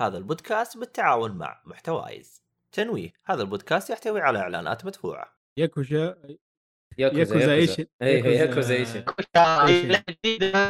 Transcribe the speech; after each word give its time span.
هذا 0.00 0.18
البودكاست 0.18 0.78
بالتعاون 0.78 1.30
مع 1.30 1.62
محتوايز. 1.64 2.42
تنويه 2.72 3.12
هذا 3.24 3.42
البودكاست 3.42 3.90
يحتوي 3.90 4.20
على 4.20 4.38
إعلانات 4.38 4.86
مدفوعة. 4.86 5.36
ياكوزا 5.56 6.16
ياكوزا 6.98 7.20
ياكوزا 7.20 7.52
إيش؟ 7.52 7.78
ياكوزا. 8.00 8.74
إيش؟ 8.74 8.88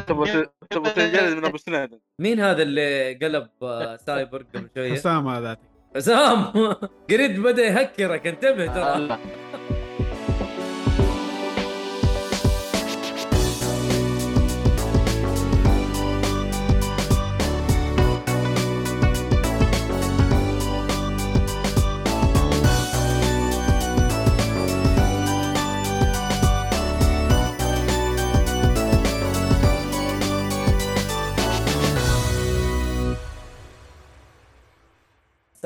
تبغى 0.06 0.46
تبغى 0.70 0.90
تنجلد 0.90 1.36
من 1.36 1.44
أبو 1.44 1.56
سنان 1.56 2.00
مين 2.18 2.40
هذا 2.40 2.62
اللي 2.62 3.14
قلب 3.14 3.48
آه، 3.62 3.96
سايبر 3.96 4.42
قبل 4.42 4.70
شوية؟ 4.74 4.92
حسام 4.92 5.28
هذا 5.28 5.56
حسام! 5.96 6.44
قريد 7.10 7.40
بدأ 7.40 7.62
يهكرك 7.62 8.26
انتبه 8.26 8.66
ترى. 8.66 9.18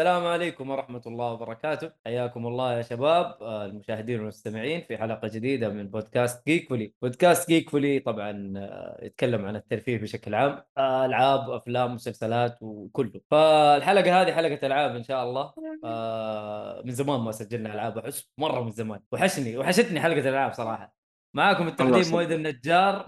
السلام 0.04 0.26
عليكم 0.26 0.70
ورحمة 0.70 1.02
الله 1.06 1.32
وبركاته. 1.32 1.90
حياكم 2.06 2.46
الله 2.46 2.76
يا 2.76 2.82
شباب 2.82 3.42
آه، 3.42 3.64
المشاهدين 3.64 4.18
والمستمعين 4.18 4.80
في 4.80 4.98
حلقة 4.98 5.28
جديدة 5.28 5.68
من 5.68 5.88
بودكاست 5.88 6.46
Geekfully 6.46 6.92
بودكاست 7.02 7.48
Geekfully 7.48 7.98
طبعا 7.98 8.54
آه، 8.56 9.04
يتكلم 9.04 9.44
عن 9.44 9.56
الترفيه 9.56 9.98
بشكل 9.98 10.34
عام 10.34 10.62
آه، 10.78 11.06
ألعاب 11.06 11.50
أفلام 11.50 11.94
مسلسلات 11.94 12.58
وكله. 12.60 13.20
فالحلقة 13.30 14.22
هذه 14.22 14.32
حلقة 14.32 14.66
ألعاب 14.66 14.96
إن 14.96 15.02
شاء 15.02 15.24
الله. 15.24 15.52
من 16.84 16.92
زمان 16.92 17.20
ما 17.20 17.32
سجلنا 17.32 17.74
ألعاب 17.74 17.98
أحس 17.98 18.30
مرة 18.38 18.60
من 18.60 18.70
زمان. 18.70 19.00
وحشني 19.12 19.58
وحشتني 19.58 20.00
حلقة 20.00 20.20
الألعاب 20.20 20.52
صراحة. 20.52 20.94
معاكم 21.36 21.68
التقديم. 21.68 22.12
مويد 22.12 22.32
النجار. 22.32 23.06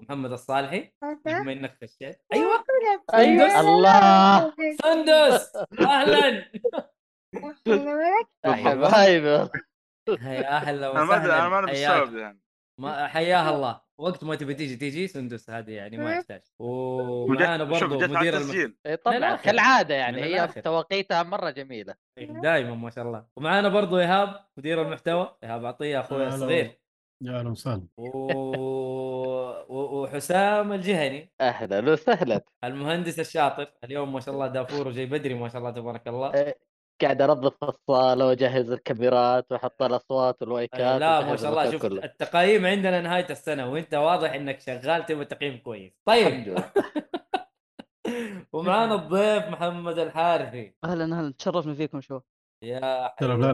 ومحمد 0.00 0.32
الصالحي 0.32 0.92
بما 1.26 1.52
إنك 1.52 1.78
خشيت. 1.82 2.22
أيوه. 2.32 2.64
أيوه. 3.14 3.60
الله. 3.60 4.54
سندس. 4.82 5.56
أهلا. 5.80 6.44
حبايبي 8.46 9.48
يا 10.08 10.56
أهلا. 10.56 10.92
أنا 10.92 11.04
ما 11.04 11.16
أدري 11.16 11.32
أنا 11.32 11.48
ما 11.48 11.58
وسهلا 11.58 11.58
اعرف 11.58 11.70
حياك. 11.70 12.02
السبب 12.02 12.16
يعني. 12.18 12.40
ما 12.80 13.06
حياها 13.06 13.54
الله. 13.54 13.80
وقت 13.98 14.24
ما 14.24 14.34
تبي 14.34 14.54
تيجي 14.54 14.76
تيجي 14.76 15.08
سندس 15.08 15.50
هذه 15.50 15.70
يعني 15.70 15.96
ما 15.96 16.14
يحتاج. 16.14 16.40
ومعانا 16.58 17.52
على 17.52 17.64
مدير 17.64 18.36
الم... 18.36 18.76
إيه 18.86 18.94
طبعا. 18.94 19.36
كالعادة 19.36 19.94
يعني 19.94 20.22
هي 20.22 20.34
الآخر. 20.34 20.60
تواقيتها 20.60 21.22
مرة 21.22 21.50
جميلة. 21.50 21.94
دائما 22.18 22.74
ما 22.74 22.90
شاء 22.90 23.04
الله. 23.04 23.26
ومعانا 23.36 23.68
برضو 23.68 23.98
إيهاب 23.98 24.46
مدير 24.56 24.82
المحتوى. 24.82 25.36
إيهاب 25.44 25.66
عطيه 25.66 26.00
أخوي. 26.00 26.26
الصغير. 26.26 26.79
يا 27.22 27.38
أهلا 27.38 27.50
وسهلا. 27.50 27.86
وحسام 29.68 30.72
الجهني. 30.72 31.32
أهلا 31.40 31.92
وسهلا. 31.92 32.44
المهندس 32.64 33.20
الشاطر. 33.20 33.72
اليوم 33.84 34.12
ما 34.12 34.20
شاء 34.20 34.34
الله 34.34 34.46
دافور 34.46 34.90
جاي 34.90 35.06
بدري 35.06 35.34
ما 35.34 35.48
شاء 35.48 35.58
الله 35.58 35.70
تبارك 35.70 36.08
الله. 36.08 36.54
قاعد 37.02 37.22
انظف 37.22 37.64
الصاله 37.64 38.26
وأجهز 38.26 38.70
الكاميرات 38.70 39.52
وأحط 39.52 39.82
الأصوات 39.82 40.42
والوايكات 40.42 41.00
لا 41.00 41.20
ما 41.20 41.36
شاء 41.36 41.50
الله. 41.50 41.70
شوف 41.70 41.82
كله. 41.82 42.04
التقييم 42.04 42.66
عندنا 42.66 43.00
نهاية 43.00 43.26
السنة 43.30 43.72
وأنت 43.72 43.94
واضح 43.94 44.32
إنك 44.32 44.60
شغال 44.60 45.06
تبغى 45.06 45.24
تقييم 45.24 45.56
كويس. 45.58 45.92
طيب. 46.04 46.26
الحمد 46.26 46.48
لله. 46.48 46.70
ومعانا 48.52 48.94
الضيف 48.94 49.48
محمد 49.48 49.98
الحارثي. 49.98 50.74
أهلا 50.84 51.04
أهلا. 51.18 51.34
تشرفنا 51.38 51.74
فيكم 51.74 52.00
شو 52.00 52.20
يا 52.64 53.12
والله. 53.22 53.52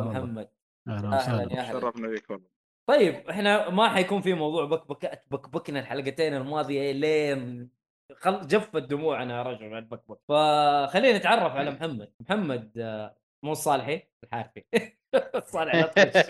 محمد. 0.00 0.48
أهلا 0.88 1.16
وسهلا. 1.16 1.52
يا 1.52 1.60
أهلا. 1.60 1.80
شرفنا 1.80 2.08
بك 2.08 2.30
والله 2.30 2.57
طيب 2.88 3.28
إحنا 3.30 3.70
ما 3.70 3.88
حيكون 3.88 4.22
في 4.22 4.34
موضوع 4.34 4.64
بكبكات 4.64 5.24
بكبكنا 5.30 5.80
الحلقتين 5.80 6.34
الماضية 6.34 6.92
لين 6.92 7.70
خل... 8.16 8.46
جفت 8.46 8.76
دموعنا 8.76 9.36
يا 9.38 9.42
رجل 9.42 9.64
على 9.64 9.78
البكبك 9.78 10.18
فخلينا 10.28 11.18
نتعرف 11.18 11.52
على 11.52 11.70
محمد. 11.80 12.12
محمد 12.20 12.78
آه، 12.78 13.16
مو 13.44 13.52
الصالحي 13.52 14.02
الحارثي. 14.24 14.66
الصالح 15.34 15.74
لا 15.74 15.82
تخش. 15.86 16.26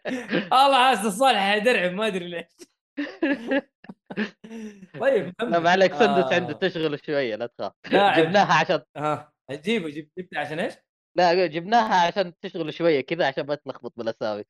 والله 0.52 0.74
حاسس 0.88 1.04
الصالح 1.06 1.38
حيدرعم 1.40 1.96
ما 1.96 2.06
أدري 2.06 2.28
ليش. 2.28 2.46
طيب 5.00 5.34
محمد 5.40 5.52
لا 5.52 5.58
ما 5.58 5.70
عليك 5.70 5.94
سندس 5.94 6.32
آه، 6.32 6.34
عنده 6.34 6.52
تشغل 6.52 7.00
شوية 7.06 7.36
لا 7.36 7.46
تخاف. 7.46 7.72
جبناها 7.92 8.60
عشان 8.60 8.82
ها 8.96 9.32
جيبه 9.50 9.88
جيب 9.88 10.10
جبته 10.18 10.38
عشان 10.38 10.58
إيش؟ 10.60 10.74
لا 11.16 11.46
جبناها 11.46 12.06
عشان 12.06 12.32
تشغل 12.40 12.74
شوية 12.74 13.00
كذا 13.00 13.26
عشان 13.26 13.46
ما 13.46 13.54
تلخبط 13.54 13.92
بالأسامي. 13.96 14.44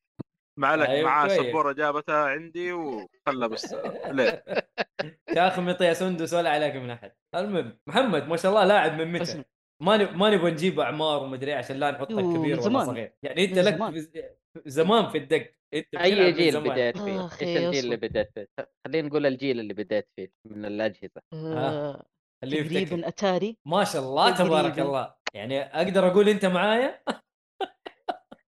ما 0.59 0.67
عليك 0.67 0.89
أيوة، 0.89 1.09
معاه. 1.09 1.27
سبورة 1.27 1.71
جابتها 1.73 2.25
عندي 2.25 2.71
وخلى 2.73 3.49
بس 3.49 3.73
ليه 4.05 4.43
شاخمط 5.35 5.81
يا 5.81 5.93
سندس 5.93 6.33
ولا 6.33 6.49
عليك 6.49 6.75
من 6.75 6.89
أحد 6.89 7.11
المهم 7.35 7.79
محمد 7.87 8.27
ما 8.27 8.37
شاء 8.37 8.51
الله 8.51 8.65
لاعب 8.65 8.93
من 9.01 9.11
متى؟ 9.11 9.43
ما 9.83 9.97
نب- 9.97 10.15
ما 10.15 10.29
نبغى 10.29 10.51
نجيب 10.51 10.79
أعمار 10.79 11.23
ومدري 11.23 11.51
إيه 11.51 11.57
عشان 11.57 11.75
لا 11.77 11.91
نحطك 11.91 12.11
كبير 12.15 12.59
ولا. 12.59 12.83
صغير 12.83 13.13
يعني 13.23 13.45
أنت 13.45 13.57
لك 13.59 13.75
زمان. 13.75 13.91
في- 14.01 14.23
زمان 14.65 15.09
في 15.09 15.17
الدق 15.17 15.53
أنت 15.73 15.95
أي 15.95 16.31
جيل. 16.31 16.61
بديت 16.61 16.97
فيه 16.97 17.23
إيش 17.41 17.41
الجيل 17.41 17.83
اللي. 17.85 17.95
بديت 17.97 18.29
فيه 18.33 18.47
خلينا 18.87 19.07
نقول 19.07 19.25
الجيل 19.25 19.59
اللي 19.59 19.73
بديت 19.73 20.09
فيه 20.15 20.31
من 20.45 20.65
الأجهزة 20.65 21.21
آه 21.33 22.05
اللي 22.43 22.57
يفتكر 22.57 22.85
تقريبا 22.85 23.07
أتاري 23.07 23.57
ما 23.67 23.83
شاء 23.83 24.01
الله 24.01 24.35
تبارك. 24.37 24.79
الله 24.79 25.13
يعني 25.33 25.61
أقدر 25.61 26.07
أقول 26.07 26.29
أنت 26.29 26.45
معايا 26.45 27.03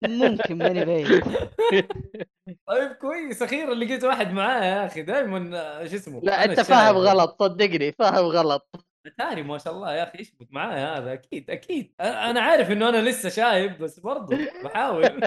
ممكن 0.04 0.58
ماني 0.58 0.86
بعيد 0.86 1.24
طيب 2.68 2.92
كويس 2.92 3.42
أخيرا 3.42 3.74
لقيت 3.74 4.04
واحد 4.04 4.32
معايا 4.32 4.64
يا 4.66 4.86
أخي 4.86 5.02
دائما 5.02 5.40
شو 5.88 5.96
اسمه 5.96 6.22
لا 6.24 6.46
أنت. 6.46 6.60
فاهم 6.60 6.96
غلط 6.98 7.36
صدقني 7.44 7.92
فاهم 7.92 8.26
غلط. 8.26 8.70
اتاري 9.06 9.44
ما 9.44 9.58
شاء 9.58 9.74
الله 9.74 9.94
يا 9.96 10.04
أخي 10.04 10.20
إيش 10.20 10.32
بك 10.32 10.48
معايا 10.52 10.98
هذا 10.98 11.14
أكيد 11.14 11.50
أكيد. 11.50 11.94
أنا- 12.02 12.06
أنا 12.06 12.42
عارف 12.42 12.72
إنه 12.72 12.90
أنا 12.90 13.10
لسه 13.10 13.30
شايب 13.30 13.78
بس 13.78 14.00
برضو 14.00 14.36
بحاول. 14.64 15.24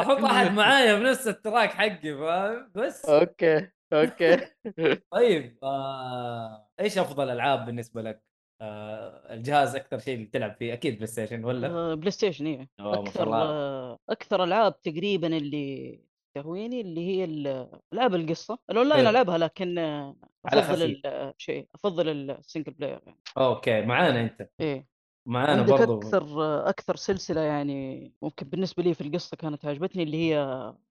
أحط 0.00 0.24
أحد 0.24 0.52
معايا 0.60 0.94
بنفس 0.94 1.28
التراك 1.28 1.70
حقي 1.72 2.14
فاهم 2.18 2.70
بس. 2.74 3.04
okay 3.04 3.68
okay. 3.92 4.36
طيب 5.12 5.58
آه... 5.62 6.68
إيش 6.80 6.98
أفضل 6.98 7.30
ألعاب 7.30 7.66
بالنسبة 7.66 8.02
لك؟ 8.02 8.29
آه... 8.60 9.34
الجهاز 9.34 9.76
أكثر 9.76 9.98
شيء 9.98 10.14
اللي 10.14 10.26
تلعب 10.26 10.54
فيه 10.58 10.72
أكيد 10.72 10.94
بلاي 10.94 11.06
ستيشن 11.06 11.44
ولا؟ 11.44 11.94
بلاي 11.94 12.10
ستيشن 12.10 12.66
شاء 12.80 12.94
أكثر 13.02 13.34
أكثر 14.10 14.44
ألعاب 14.44 14.80
تقريبا 14.82 15.26
اللي 15.36 16.00
تهويني 16.34 16.80
اللي 16.80 17.06
هي 17.06 17.24
ال- 17.24 17.68
ألعاب 17.92 18.14
القصة. 18.14 18.58
الأونلاين. 18.70 19.06
ألعبها 19.06 19.38
لكن 19.38 19.78
أفضل 19.78 20.62
خفيف. 20.62 20.82
ال- 21.06 21.34
شيء 21.38 21.68
أفضل 21.74 22.08
ال 22.30 22.36
single 22.36 22.72
player 22.72 23.00
يعني. 23.06 23.18
okay 23.38 23.80
معانا 23.82 24.20
أنت. 24.20 24.48
إيه. 24.60 24.86
معانا 25.26 25.62
برضو. 25.62 25.98
أكثر 25.98 26.24
أكثر 26.68 26.96
سلسلة 26.96 27.40
يعني 27.40 28.12
ممكن 28.22 28.48
بالنسبة 28.48 28.82
لي 28.82 28.94
في 28.94 29.00
القصة 29.00 29.36
كانت 29.36 29.64
عجبتني 29.66 30.02
اللي 30.02 30.16
هي 30.16 30.34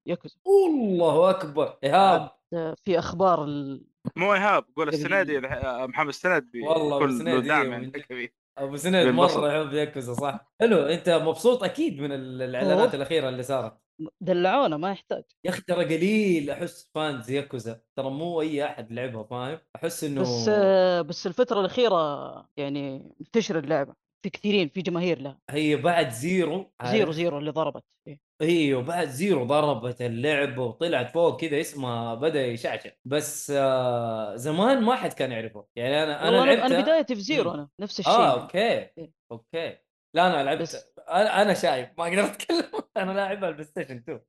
ياكوزا. 0.06 0.36
الله 0.70 1.30
أكبر. 1.30 1.78
إيهاب. 1.84 2.30
في 2.76 3.00
أخبار 3.00 3.44
ال... 3.44 3.84
مو 4.16 4.34
إيهاب 4.34 4.66
قول 4.76 4.86
قبل- 4.88 4.96
السنة 4.98 5.24
دي 5.24 5.38
الح- 5.38 5.66
محمد 5.66 6.08
السند 6.08 6.44
بي- 6.52 6.62
والله 6.62 7.00
كل 7.00 7.48
دعم 7.48 7.72
يعني. 7.72 7.92
كبير 7.92 8.34
أبو 8.58 8.76
سند. 8.76 9.08
مرة 9.08 9.54
يحب 9.62 9.74
ياكوزا 9.74 10.14
صح؟ 10.14 10.52
حلو 10.60 10.78
أنت 10.78 11.10
مبسوط 11.10 11.64
أكيد 11.64 12.02
من 12.02 12.12
ال- 12.12 12.42
الإعلانات. 12.42 12.96
الأخيرة 12.96 13.30
اللي 13.30 13.44
صارت 13.44 13.78
دلعونا 14.22 14.78
ما 14.78 14.92
يحتاج 14.92 15.24
يا 15.46 15.50
أخي 15.50 15.62
ترى 15.62 15.86
قليل 15.86 16.50
أحس 16.50 16.92
فانز 16.96 17.30
ياكوزا 17.32 17.82
ترى 17.96 18.10
مو 18.10 18.42
أي 18.42 18.66
أحد 18.66 18.92
لعبها 18.92 19.24
فاهم؟ 19.24 19.60
أحس 19.76 20.04
إنه 20.04 20.22
بس 20.22 20.46
آه، 20.50 21.02
بس 21.02 21.28
الفترة 21.28 21.60
الأخيرة 21.60 22.50
يعني 22.58 23.12
منتشر 23.20 23.60
اللعبه 23.60 23.94
في 24.24 24.30
كثيرين 24.30 24.70
في 24.70 24.82
جماهير 24.82 25.22
لها 25.22 25.40
هي 25.50 25.76
بعد 25.76 26.10
زيرو 26.10 26.72
زيرو؟ 26.84 27.12
زيرو 27.12 27.38
اللي 27.38 27.52
ضربت 27.52 27.84
إيه. 28.08 28.20
أيوه 28.42 28.82
بعد 28.82 29.08
Zero 29.08 29.44
ضربت 29.46 30.02
اللعبه 30.02 30.64
وطلعت 30.64 31.12
فوق 31.12 31.42
كذا 31.42 31.62
اسمها 31.62 32.16
بدأ 32.16 32.46
يشعشع 32.48 32.90
بس 33.06 33.52
آه 33.56 34.36
زمان 34.36 34.82
ما 34.84 34.96
حد 34.96 35.14
كان 35.14 35.32
يعرفه 35.32 35.66
يعني 35.76 36.04
أنا 36.04 36.28
أنا 36.30 36.38
لعبت 36.38 36.72
أنا 36.72 36.82
بدايتي 36.82 37.16
في 37.16 37.22
Zero. 37.22 37.52
أنا 37.54 37.70
نفس 37.82 38.00
الشيء 38.00 38.14
آه. 38.14 38.42
okay 38.42 38.58
إيه. 38.98 39.12
okay 39.32 39.78
لا 40.16 40.28
أنا 40.28 40.44
لعبت 40.44 40.62
بس- 40.62 40.94
أنا 41.10 41.42
أنا 41.42 41.54
شايف 41.54 41.90
ما 41.98 42.04
أقدر 42.08 42.26
أتكلم 42.32 42.66
أنا 42.98 43.12
لاعبها 43.12 43.50
البلاي 43.50 43.66
ستيشن 43.66 43.96
2 43.98 44.20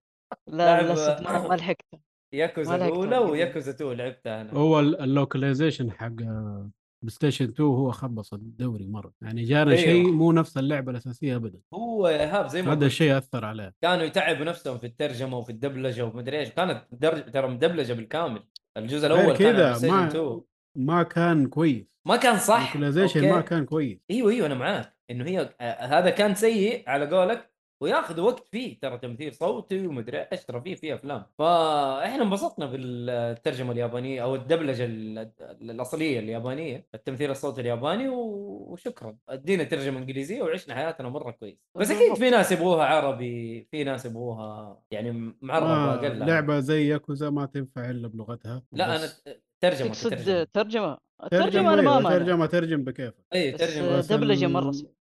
لا 0.48 0.56
لاعب- 0.56 0.84
للأسف 0.84 1.20
ما 1.20 1.48
ما 1.48 1.54
لحقت 1.54 1.84
ياكوزا 2.34 2.76
الاولى. 2.76 3.18
وياكوزا 3.18 3.70
2 3.72 3.92
لعبتها 3.92 4.40
أنا 4.40 4.52
هو 4.52 4.80
ال- 4.80 5.00
ال 5.00 5.07
localization 5.07 5.92
حق 5.92 6.22
آه، 6.22 6.70
بلاي 7.02 7.10
ستيشن 7.10 7.44
2 7.44 7.68
هو 7.68 7.90
خبص 7.90 8.32
ال 8.32 8.41
story 8.41 8.86
مرة. 8.86 9.12
يعني 9.22 9.42
جانا 9.44 9.70
أيوه. 9.70 9.82
شيء 9.82 10.12
مو 10.12 10.32
نفس 10.32 10.58
اللعبة 10.58 10.90
الأساسية 10.90 11.36
ابدا. 11.36 11.60
هو 11.74 12.08
إيهاب 12.08 12.46
زي 12.46 12.62
ما 12.62 12.72
هذا 12.72 12.86
الشيء 12.86 13.18
أثر 13.18 13.44
عليه. 13.44 13.74
كانوا 13.82 14.04
يتعبوا 14.04 14.44
نفسهم 14.44 14.78
في 14.78 14.86
الترجمة 14.86 15.38
وفي 15.38 15.52
الدبلجة 15.52 16.04
ومدري 16.04 16.38
إيش. 16.38 16.48
كانت 16.48 16.84
درج... 16.92 17.30
ترى 17.30 17.48
مدبلجة 17.48 17.92
بالكامل. 17.92 18.42
الجزء 18.76 19.06
الأول 19.06 19.36
كان 19.36 19.56
ما 19.56 20.06
2 20.06 20.40
ما 20.76 21.02
كان 21.02 21.46
كويس. 21.46 21.86
ما 22.06 22.16
كان 22.16 22.38
صح. 22.38 22.76
ما 22.76 23.40
كان 23.40 23.64
كويس. 23.64 23.98
أيوه 24.10 24.30
أيوه 24.30 24.46
أنا 24.46 24.54
معاك. 24.54 24.96
إنه 25.10 25.24
هي 25.24 25.54
آه، 25.60 25.86
هذا 25.86 26.10
كان 26.10 26.34
سيء 26.34 26.84
على 26.86 27.06
قولك. 27.06 27.49
وياخذ 27.80 28.20
وقت 28.20 28.48
فيه 28.48 28.78
ترى 28.80 28.98
تمثيل 28.98 29.34
صوتي 29.34 29.86
ومدري 29.86 30.18
إيش 30.18 30.44
ترى 30.44 30.60
فيه 30.60 30.74
فيه 30.74 30.94
أفلام. 30.94 31.22
فإحنا 31.38 32.22
انبسطنا 32.22 32.66
بالترجمة 32.66 33.72
اليابانية 33.72 34.22
أو 34.22 34.34
الدبلجة 34.34 34.84
ال- 34.84 35.32
الأصلية 35.40 36.18
اليابانية 36.18 36.86
التمثيل 36.94 37.30
الصوتي 37.30 37.60
الياباني 37.60 38.08
وشكرا. 38.08 39.16
أدينا 39.28 39.64
ترجمة 39.64 39.98
إنجليزية 39.98 40.42
وعشنا 40.42 40.74
حياتنا 40.74 41.08
مرة 41.08 41.30
كويس. 41.30 41.56
بس 41.74 41.90
أكيد 41.90 42.14
في 42.14 42.30
ناس 42.30 42.52
يبغوها 42.52 42.84
عربي 42.84 43.68
في 43.70 43.84
ناس 43.84 44.06
يبغوها 44.06 44.80
يعني 44.90 45.34
معربة 45.42 45.68
ما 45.68 45.94
أقل 45.94 46.18
لعبة 46.18 46.60
زي 46.60 46.88
ياكوزا 46.88 47.30
ما 47.30 47.46
تنفع 47.46 47.90
إلا 47.90 48.08
بلغتها. 48.08 48.62
لا 48.72 48.96
أنا 48.96 49.08
ترجمة 49.60 49.88
تقصد 49.88 50.10
ترجمه 50.10 50.44
ترجمة؟ 50.44 50.44
ترجمة 50.52 50.98
الترجمة 51.22 51.74
أنا 51.74 51.82
ما 51.82 51.90
أيوة، 51.90 52.00
مانع 52.02 52.18
ترجمة 52.18 52.46
ترجم 52.46 52.84
بكيفك. 52.84 53.24
اي 53.34 53.52
ترجمة. 53.52 54.00
صعب. 54.00 54.20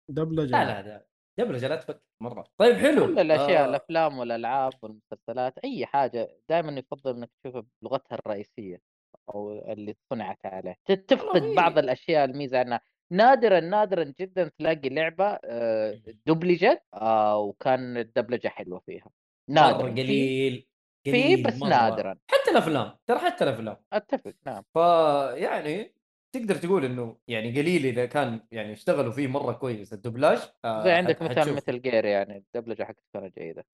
دبلجة 0.10 0.52
لا 0.52 0.66
لا 0.66 0.82
لا. 0.82 1.06
دبلجه 1.38 1.68
لا 1.68 1.76
تفكر 1.76 2.00
مرة. 2.22 2.44
طيب 2.58 2.76
حلو. 2.76 3.06
كل 3.06 3.20
الأشياء 3.20 3.64
آه، 3.66 3.70
الأفلام 3.70 4.18
والألعاب 4.20 4.74
والمسلسلات 4.82 5.58
أي 5.64 5.86
حاجة 5.86 6.38
دائما 6.50 6.80
يفضل 6.80 7.16
إنك 7.18 7.30
تشوفها 7.44 7.64
بلغتها 7.82 8.16
الرئيسية 8.16 8.82
أو 9.30 9.52
اللي 9.72 9.96
صنعت 10.10 10.40
عليه. 10.46 10.76
تفقد. 11.08 11.42
بعض 11.42 11.78
الأشياء 11.78 12.26
الميزة 12.26 12.62
انها 12.62 12.82
نادرا 13.12 13.60
نادرا 13.60 14.14
جدا 14.20 14.52
تلاقي 14.60 14.90
لعبة 14.90 15.40
آه، 15.46 16.02
دبلجت 16.26 16.82
آه، 16.94 17.38
وكان 17.38 17.98
الدبلجة 17.98 18.48
حلوة 18.48 18.80
فيها. 18.86 19.10
نادرا 19.50 19.84
مره 19.84 19.92
قليل 19.92 20.68
في 21.04 21.36
بس 21.44 21.56
مرة. 21.62 21.70
نادرا. 21.70 22.18
حتى 22.32 22.52
الأفلام 22.52 22.92
ترى 23.08 23.20
حتى 23.20 23.44
الأفلام. 23.44 23.78
أتفق 23.94 24.34
نعم. 24.46 24.64
فيعني 24.74 25.95
تقدر 26.38 26.56
تقول 26.56 26.86
إنه 26.86 27.18
يعني 27.28 27.62
قليل 27.62 27.86
إذا 27.86 28.06
كان 28.06 28.40
يعني 28.52 28.74
اشتغلوا 28.74 29.12
فيه 29.12 29.28
مرة 29.28 29.52
كويس. 29.54 29.94
الدبلاج 29.94 30.40
آه، 30.66 30.84
زي 30.84 30.92
عندك 30.92 31.22
مثلا. 31.22 31.54
Metal 31.54 31.82
Gear 31.82 32.06
يعني 32.06 32.38
الدبلجه 32.38 32.84
حقته 32.84 33.02
كانت 33.14 33.40
جيدة. 33.40 33.66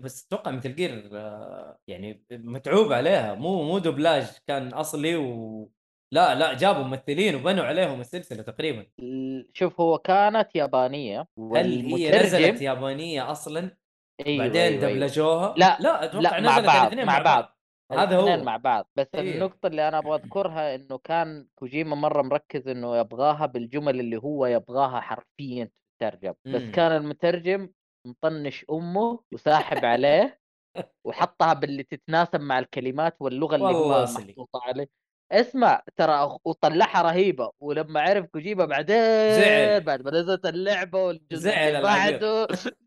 بس 0.00 0.26
أتوقع 0.26 0.50
Metal 0.50 0.74
Gear 0.74 1.10
آه، 1.12 1.78
يعني 1.88 2.24
متعوب 2.30 2.92
عليها. 2.92 3.34
مو 3.34 3.62
مو 3.62 3.78
دوبلاج 3.78 4.26
كان 4.46 4.68
أصلي 4.68 5.16
و 5.16 5.70
لا 6.12 6.34
لا 6.34 6.54
جابوا 6.54 6.82
ممثلين 6.82 7.34
وبنوا 7.34 7.64
عليهم 7.64 8.00
السلسلة 8.00 8.42
تقريبا. 8.42 8.86
شوف 9.54 9.80
هو 9.80 9.98
كانت 9.98 10.56
يابانية 10.56 11.26
هل 11.54 11.86
هي 11.94 12.22
نزلت 12.22 12.62
يابانية 12.62 13.30
أصلا؟ 13.30 13.76
أيوة 14.26 14.38
بعدين 14.44 14.60
أيوة 14.62 14.86
أيوة. 14.86 14.92
دبلجوها 14.98 15.54
لا، 15.56 15.78
لا 15.80 16.04
أتوقع 16.04 16.38
لا 16.38 16.40
نزلت 16.40 16.66
مع 16.66 16.74
بعض 16.74 16.86
الاثنين 16.86 17.06
مع 17.06 17.18
بعض. 17.18 17.59
هذا 17.92 18.16
هو 18.16 18.42
مع 18.44 18.56
بعض 18.56 18.88
بس 18.96 19.06
إيه. 19.14 19.34
النقطة 19.34 19.66
اللي 19.66 19.88
أنا 19.88 19.98
أبغى 19.98 20.14
أذكرها 20.14 20.74
إنه 20.74 20.98
كان 20.98 21.46
كوجيما 21.54 21.96
مرة 21.96 22.22
مركز 22.22 22.68
إنه 22.68 22.96
يبغاها 22.96 23.46
بالجمل 23.46 24.00
اللي 24.00 24.16
هو 24.16 24.46
يبغاها 24.46 25.00
حرفيا 25.00 25.70
تترجم 26.00 26.34
بس. 26.46 26.62
كان 26.62 26.92
المترجم 26.96 27.70
مطنش 28.06 28.64
أمه 28.70 29.20
وساحب 29.32 29.84
عليه 29.84 30.40
وحطها 31.06 31.52
باللي 31.52 31.82
تتناسب 31.82 32.40
مع 32.40 32.58
الكلمات 32.58 33.16
واللغة 33.20 33.54
اللي 33.56 33.66
هو 33.66 33.92
أصلي. 33.92 34.24
محطوطة 34.38 34.60
عليه 34.64 34.88
اسمع 35.32 35.82
ترى 35.96 36.38
وطلعها 36.44 37.02
رهيبة 37.02 37.50
ولما 37.60 38.00
عرف 38.00 38.26
كوجيما 38.26 38.64
بعدين 38.64 38.96
زعل. 39.34 39.80
بعد 39.80 40.02
ما 40.02 40.10
نزلت 40.10 40.46
اللعبة 40.46 41.02
والجزء 41.04 41.36
زعل. 41.50 41.82
بعده 41.82 42.46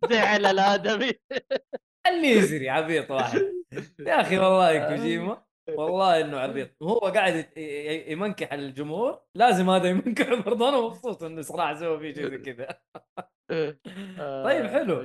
زعل 0.09 0.45
الآدمي 0.45 1.11
اللي 2.07 2.27
يزري 2.29 2.69
عبيط 2.69 3.11
واحد. 3.11 3.41
يا 3.99 4.21
أخي 4.21 4.37
والله 4.37 4.89
كوجيما 4.89 5.43
والله 5.69 6.21
إنه 6.21 6.37
عبيط. 6.37 6.69
وهو 6.81 6.99
قاعد 6.99 7.57
يمنكح 8.07 8.53
الجمهور 8.53 9.21
لازم 9.35 9.69
هذا 9.69 9.89
يمنكح 9.89 10.33
برضه 10.33 10.69
أنا 10.69 10.81
مبسوط 10.81 11.23
إنه 11.23 11.41
صراحة 11.41 11.75
سوى 11.75 11.99
فيه 11.99 12.13
شيء 12.13 12.29
زي 12.29 12.37
كذا. 12.37 12.67
طيب 14.45 14.65
حلو. 14.67 15.01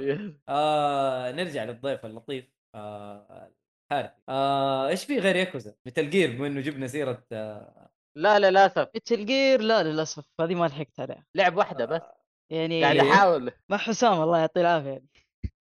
آه 0.48 1.32
نرجع 1.32 1.64
للضيف 1.64 2.06
اللطيف 2.06 2.44
آه 2.74 3.52
حارثي 3.90 4.14
آه 4.28 4.88
إيش 4.88 5.04
في 5.04 5.18
غير 5.18 5.36
ياكوزا؟ 5.36 5.74
مثل 5.86 6.10
جير 6.10 6.30
بما 6.36 6.46
إنه 6.46 6.60
جبنا 6.60 6.86
سيرة 6.86 7.26
آه. 7.32 7.90
لا 8.16 8.38
للأسف. 8.38 8.88
Metal 8.96 9.26
Gear 9.26 9.60
لا 9.60 9.82
للأسف. 9.82 10.24
هذه 10.40 10.54
ما 10.54 10.66
لحقت 10.66 11.00
عليها. 11.00 11.24
لعب 11.34 11.56
واحدة 11.56 11.84
بس. 11.84 12.02
يعني 12.50 12.82
قاعد. 12.84 12.96
أحاول. 12.96 13.52
مع 13.68 13.76
حسام 13.76 14.22
الله 14.22 14.38
يعطيه 14.38 14.60
العافية. 14.60 14.88
يعني 14.90 15.08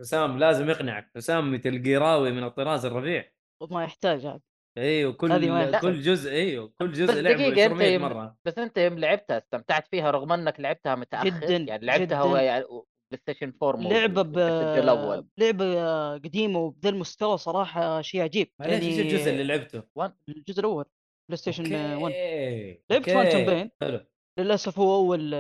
حسام 0.02 0.40
لازم 0.40 0.70
يقنعك 0.70 1.12
حسام 1.16 1.54
Metal 1.54 1.81
Gear 1.81 2.15
اوي 2.15 2.31
من 2.32 2.44
الطراز 2.44 2.86
الرفيع 2.86 3.31
وما 3.62 3.84
يحتاج 3.84 4.26
عاد 4.26 4.42
أيوه 4.78 5.14
كل. 5.14 5.80
كل 5.80 6.02
جزء 6.02 6.32
أيوه 6.32 6.74
كل 6.80 6.92
جزء 6.92 7.22
لعبه 7.22 7.48
أنت 7.48 7.60
700 7.60 7.88
يم... 7.88 8.02
مرة 8.02 8.38
بس 8.46 8.58
أنت 8.58 8.78
يوم 8.78 9.00
لعبتها 9.00 9.38
استمتعت 9.38 9.88
فيها 9.88 10.12
رغم 10.12 10.32
أنك 10.32 10.60
لعبتها 10.60 10.96
متأخر 10.96 11.30
جداً، 11.30 11.58
يعني 11.58 11.86
لعبتها 11.86 12.06
جداً. 12.06 12.18
هو 12.18 12.38
يعني 12.38 12.66
بلاي 13.12 13.22
ستيشن 13.22 13.54
4 13.64 13.82
موجود 13.82 13.98
لعبه 13.98 14.22
ب... 14.22 14.38
الأول 14.38 15.28
لعبة 15.38 16.14
قديمة 16.14 16.60
وبذا 16.60 16.90
المستوى 16.90 17.38
صراحة 17.38 18.02
شيء 18.02 18.22
عجيب 18.22 18.52
معليش 18.60 18.84
إيش 18.84 19.00
الجزء 19.00 19.32
اللي 19.32 19.44
لعبته؟ 19.44 19.84
الجزء 20.30 20.60
الأول 20.60 20.86
بلاي 21.30 21.38
ستيشن 21.38 21.94
1 21.96 22.04
okay 22.04 22.80
لعبت. 22.90 23.10
Phantom 23.10 23.50
Pain. 23.50 23.70
حلو 23.82 24.06
للأسف 24.38 24.80
هو 24.80 24.95
أول 24.95 25.34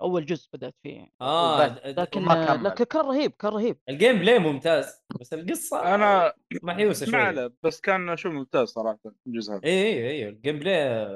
أول 0.00 0.26
جزء 0.26 0.48
بدأت 0.52 0.74
فيه 0.82 1.06
آه 1.20 1.54
وبس. 1.64 1.70
د- 1.72 1.98
لكن. 2.00 2.24
لكن 2.62 2.84
كان 2.84 3.00
رهيب 3.02 3.30
كان 3.30 3.52
رهيب 3.52 3.78
ال 3.88 4.18
gameplay 4.18 4.38
ممتاز 4.38 5.02
بس 5.20 5.32
القصة 5.32 5.94
أنا 5.94 6.32
محيوسه 6.62 7.10
ما 7.12 7.34
شوي 7.34 7.50
بس 7.62 7.80
كان 7.80 8.16
شو 8.16 8.30
ممتاز 8.30 8.68
صراحة 8.68 8.98
الجزء 9.26 9.52
هذا 9.54 9.60
اي 9.64 9.70
اي 9.82 10.10
اي 10.10 10.28
ال 10.28 10.34
game 10.34 10.58
play 10.58 11.06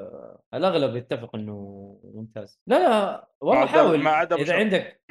الأغلب 0.53 0.95
يتفق 0.95 1.35
إنه 1.35 1.55
ممتاز 2.03 2.59
لا 2.67 2.79
لا 2.79 3.29
والله 3.41 3.65
حاول 3.65 3.99
ما 3.99 4.09
عدا 4.11 4.35
إذا. 4.35 4.53
عندك 4.55 5.01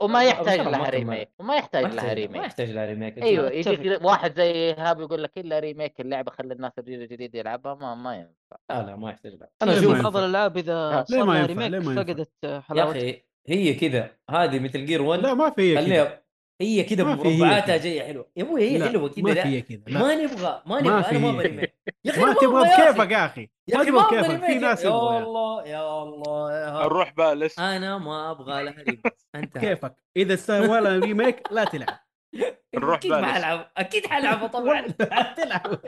وما 0.00 0.24
يحتاج 0.24 0.60
لها. 0.60 0.90
remake 0.90 1.30
وما 1.38 1.56
يحتاج 1.56 1.82
لها 1.82 1.92
يحتاج 1.92 2.06
ما 2.08 2.14
remake 2.14 2.44
يحتاج 2.44 2.70
لها 2.70 2.86
remake 2.86 3.22
أيوه. 3.22 3.50
يجيك 3.50 4.04
واحد 4.04 4.34
زي 4.36 4.50
ايهاب 4.50 5.00
يقول 5.00 5.22
لك 5.22 5.38
إلا 5.38 5.58
remake 5.58 6.00
اللعبة 6.00 6.30
خلي 6.30 6.54
الناس 6.54 6.72
الجيل 6.78 7.02
الجديد 7.02 7.34
يلعبها 7.34 7.74
ما 7.74 7.94
ما 7.94 8.16
ينفع 8.16 8.56
لا 8.70 8.82
لا 8.82 8.96
ما 8.96 9.10
يحتاج 9.10 9.32
لها 9.34 9.48
أنا 9.62 9.72
أشوف؟ 9.78 10.02
بعض 10.02 10.16
الالعاب 10.16 10.56
إذا 10.56 11.04
صار؟ 11.08 11.46
remake 11.46 11.70
ليه 11.70 11.78
ما 11.78 11.92
ينفع؟ 11.92 12.02
فقدت 12.02 12.30
يا 12.44 12.60
حلاوتها 12.60 13.00
أخي 13.00 13.22
هي 13.48 13.74
كذا 13.74 14.10
هذه 14.30 14.58
Metal 14.58 14.86
Gear 14.86 15.02
1 15.02 15.22
لا 15.22 15.34
ما 15.34 15.50
في 15.50 15.62
هي 15.62 15.74
كذا 15.74 15.84
خليها 15.84 16.23
هي 16.60 16.82
كذا 16.84 17.02
بمربعاتها 17.04 17.60
كذا. 17.66 17.76
جاية 17.76 18.02
حلوة. 18.02 18.30
يا 18.36 18.42
أبوي 18.42 18.70
هي 18.70 18.78
لا، 18.78 18.88
حلوة 18.88 19.08
كذا 19.08 19.22
ما 19.24 19.46
هي 19.46 19.62
كذا 19.62 19.82
لا. 19.86 19.98
ما 20.00 20.14
نبغى 20.14 20.62
ما 20.66 20.80
ما 20.80 20.80
نبغى 20.80 21.02
في 21.04 21.10
أنا 21.10 21.18
ما. 21.18 21.30
أبغى 21.30 21.46
remake 21.46 21.74
يا 22.04 22.10
أخي 22.12 22.20
ما 22.20 22.34
تبغى 22.34 22.60
أبغى 22.62 22.70
يا 22.70 22.90
بكيفك 22.90 23.12
أخي. 23.12 23.14
يا 23.14 23.26
أخي. 23.26 23.50
يا 23.68 23.76
ما 23.76 23.82
أخي 23.82 23.90
تبغى 23.90 24.22
بكيفك. 24.28 24.46
في 24.46 24.58
ناس 24.58 24.84
يا. 24.84 24.88
الله 24.90 25.66
يا 25.66 26.02
الله. 26.02 26.84
نروح 26.84 27.12
بقى 27.14 27.34
لسه 27.36 27.76
أنا 27.76 27.98
ما 27.98 28.30
أبغى 28.30 28.62
لها 28.64 28.82
remake 28.82 29.16
أنت. 29.34 29.58
كيفك 29.58 29.94
إذا 30.16 30.36
سوى 30.36 30.80
لها 30.80 30.98
remake 30.98 31.52
لا 31.52 31.64
تلعب. 31.64 31.98
نروح 32.74 32.96
أكيد 32.96 33.10
ما. 33.12 33.36
ألعب. 33.36 33.70
أكيد 33.76 34.06
حلعبه 34.06 34.46
طبعا. 34.46 34.86
تلعب. 35.38 35.78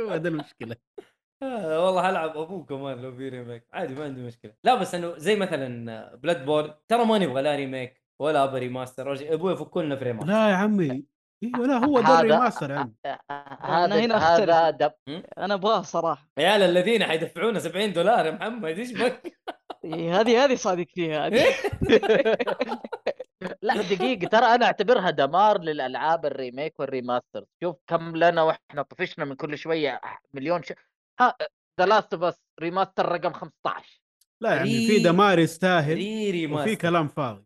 هو 0.00 0.08
هذا 0.08 0.28
المشكلة. 0.28 0.76
آه، 1.42 1.84
والله 1.86 2.10
هلعب 2.10 2.36
أبوه 2.36 2.64
كمان 2.64 3.02
لو 3.02 3.16
في 3.16 3.28
remake 3.28 3.66
عادي 3.72 3.94
ما 3.94 4.04
عندي 4.04 4.20
مشكلة. 4.22 4.54
لا 4.64 4.74
بس 4.74 4.94
إنه 4.94 5.18
زي 5.18 5.36
مثلا 5.36 6.14
Bloodborne 6.16 6.74
ترى 6.88 7.04
ما 7.04 7.18
نبغى 7.18 7.42
لا 7.42 7.56
remake 7.56 8.02
ولا 8.20 8.44
ابى 8.44 8.58
remaster 8.58 9.08
ولا 9.08 9.16
شيء. 9.16 9.34
أبوي 9.34 9.52
يفكوا 9.52 9.82
لنا 9.82 9.96
في 9.96 10.04
remaster. 10.04 10.28
لا 10.32 10.50
يا 10.50 10.54
عمي. 10.54 11.04
أيوه 11.44 11.66
لا 11.66 11.84
هو 11.84 12.00
ده 12.08 12.20
ال 12.20 12.26
remaster 12.26 12.70
يا 12.70 12.76
عم 12.78 12.94
هذا 13.62 14.00
هنا. 14.04 14.16
هذا 14.36 14.70
دب 14.70 14.92
أنا 15.38 15.54
أبغاه 15.54 15.82
صراحة. 15.82 16.28
عيال 16.38 16.62
الذين 16.62 17.04
حيدفعونا 17.04 17.58
70 17.58 17.92
دولار 17.92 18.26
يا 18.26 18.30
محمد 18.30 18.78
إيش 18.78 18.92
بك؟ 18.92 19.38
إيه، 19.84 20.20
هذه 20.20 20.44
هذه 20.44 20.54
صادق 20.54 20.86
فيها 20.94 21.26
هذه. 21.26 21.44
لا 23.62 23.82
دقيقة 23.82 24.28
ترى 24.28 24.46
أنا 24.46 24.66
أعتبرها 24.66 25.10
دمار 25.10 25.60
للألعاب 25.60 26.26
ال 26.26 26.34
remake 26.34 26.80
وال 26.80 26.92
remaster. 26.92 27.44
شوف 27.62 27.76
كم 27.86 28.16
لنا 28.16 28.42
وإحنا 28.42 28.82
طفشنا 28.82 29.24
من 29.24 29.34
كل 29.34 29.58
شوية 29.58 30.00
مليون 30.34 30.62
ش... 30.62 30.72
ها 31.20 31.36
The 31.80 31.86
Last 31.86 32.14
of 32.14 32.22
Us 32.22 32.40
remaster 32.60 33.08
رقم 33.12 33.32
15 33.32 34.02
لا 34.42 34.54
يا 34.54 34.60
عمي 34.60 34.70
ري- 34.78 34.86
في 34.86 35.02
دمار 35.02 35.38
يستاهل 35.38 35.94
remaster 36.30 36.62
وفي 36.70 36.76
كلام 36.76 37.08
فاضي. 37.08 37.44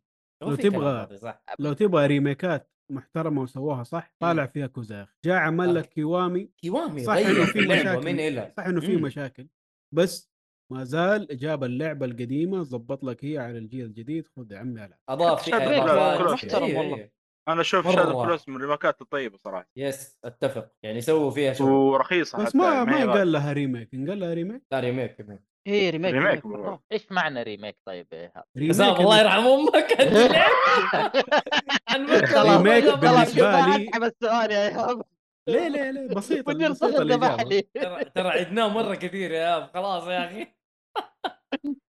لو 0.50 0.56
تبغى- 0.56 1.16
صح 1.16 1.42
لو 1.58 1.72
تبغى 1.72 2.06
ريميكات 2.06 2.70
محترمة 2.90 3.42
وسووها 3.42 3.82
صح 3.82 4.14
طالع 4.20 4.46
فيها 4.46 4.66
ياكوزا 4.66 4.96
يا 4.98 5.02
أخي 5.02 5.12
جاء 5.24 5.34
عمل 5.36 5.74
لك 5.74 5.88
كيوامي. 5.88 6.50
كيوامي 6.58 7.04
صح 7.04 7.12
إنه 7.12 7.44
في 7.44 7.60
مشاكل. 7.60 8.52
صح 8.56 8.66
إنه 8.66 8.80
في. 8.80 8.96
مشاكل. 8.96 9.48
بس 9.94 10.32
ما 10.72 10.84
زال 10.84 11.26
جاب 11.36 11.64
اللعبة 11.64 12.06
القديمة 12.06 12.62
ظبط 12.62 13.04
لك 13.04 13.24
هي 13.24 13.38
على 13.38 13.58
الجيل 13.58 13.84
الجديد. 13.84 14.26
خذ 14.36 14.52
يا 14.52 14.58
عمي 14.58 14.84
العب 14.84 14.98
أضاف 15.08 15.42
فيها 15.42 15.58
محترم 15.58 16.64
أيوة، 16.64 16.78
والله. 16.78 16.96
أيوة. 16.96 17.10
أنا 17.48 17.60
أشوف. 17.60 17.90
Shadow 17.94 18.22
Colossus 18.24 18.48
من 18.48 18.56
الريميكات 18.56 19.02
الطيبة 19.02 19.38
صراحة. 19.38 19.68
yes 19.76 20.18
أتفق. 20.24 20.68
يعني 20.82 21.00
سووا 21.00 21.30
فيها 21.30 21.52
شغل. 21.52 21.68
ورخيصة 21.70 22.44
بس 22.44 22.56
ما 22.56 22.84
ما. 22.84 23.00
ينقال 23.00 23.32
لها 23.32 23.52
remake 23.52 23.94
ينقال 23.94 24.20
لها 24.20 24.34
remake 24.34 24.62
لا 24.72 24.80
remake 24.80 25.20
remake 25.20 25.42
هي 25.66 25.90
remake 25.90 26.14
remake 26.14 26.28
remake 26.28 26.42
بالضبط. 26.46 26.60
بالضبط. 26.62 26.82
إيش 26.92 27.06
معنى 27.12 27.42
remake 27.42 27.76
طيب 27.86 28.06
يا 28.12 28.18
إيهاب؟ 28.20 28.44
حسام 28.70 28.94
الله 28.96 29.20
يرحم 29.20 29.46
أمك. 29.46 30.00
remake 31.92 32.24
خلاص، 32.34 32.60
بالنسبة 32.62 33.60
لي- 33.60 33.88
اسحب 33.88 34.02
السؤال 34.02 34.50
يا 34.50 34.68
إيهاب 34.68 35.02
ليه 35.48 35.68
ليه 35.68 35.90
ليه 35.90 36.08
بسيطة 36.14 36.52
منير 36.54 36.70
بسيطة 36.70 36.90
صغر 36.92 37.04
ذبح 37.06 37.26
الاجابه 37.40 37.98
لي 37.98 38.04
ترى 38.14 38.28
عدناه 38.28 38.68
مرة 38.68 38.94
كثير 38.94 39.30
يا 39.30 39.56
اب 39.56 39.70
خلاص 39.74 40.06
يا 40.06 40.24
أخي. 40.26 40.46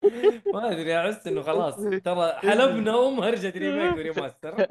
ما 0.54 0.72
أدري 0.72 1.00
أحس 1.00 1.28
إنه 1.28 1.42
خلاص. 1.42 1.76
ترى 2.04 2.34
حلبنا 2.34 3.08
أم 3.08 3.20
هرجة 3.20 3.54
ريميك 3.60 3.94
وريماستر. 3.94 4.56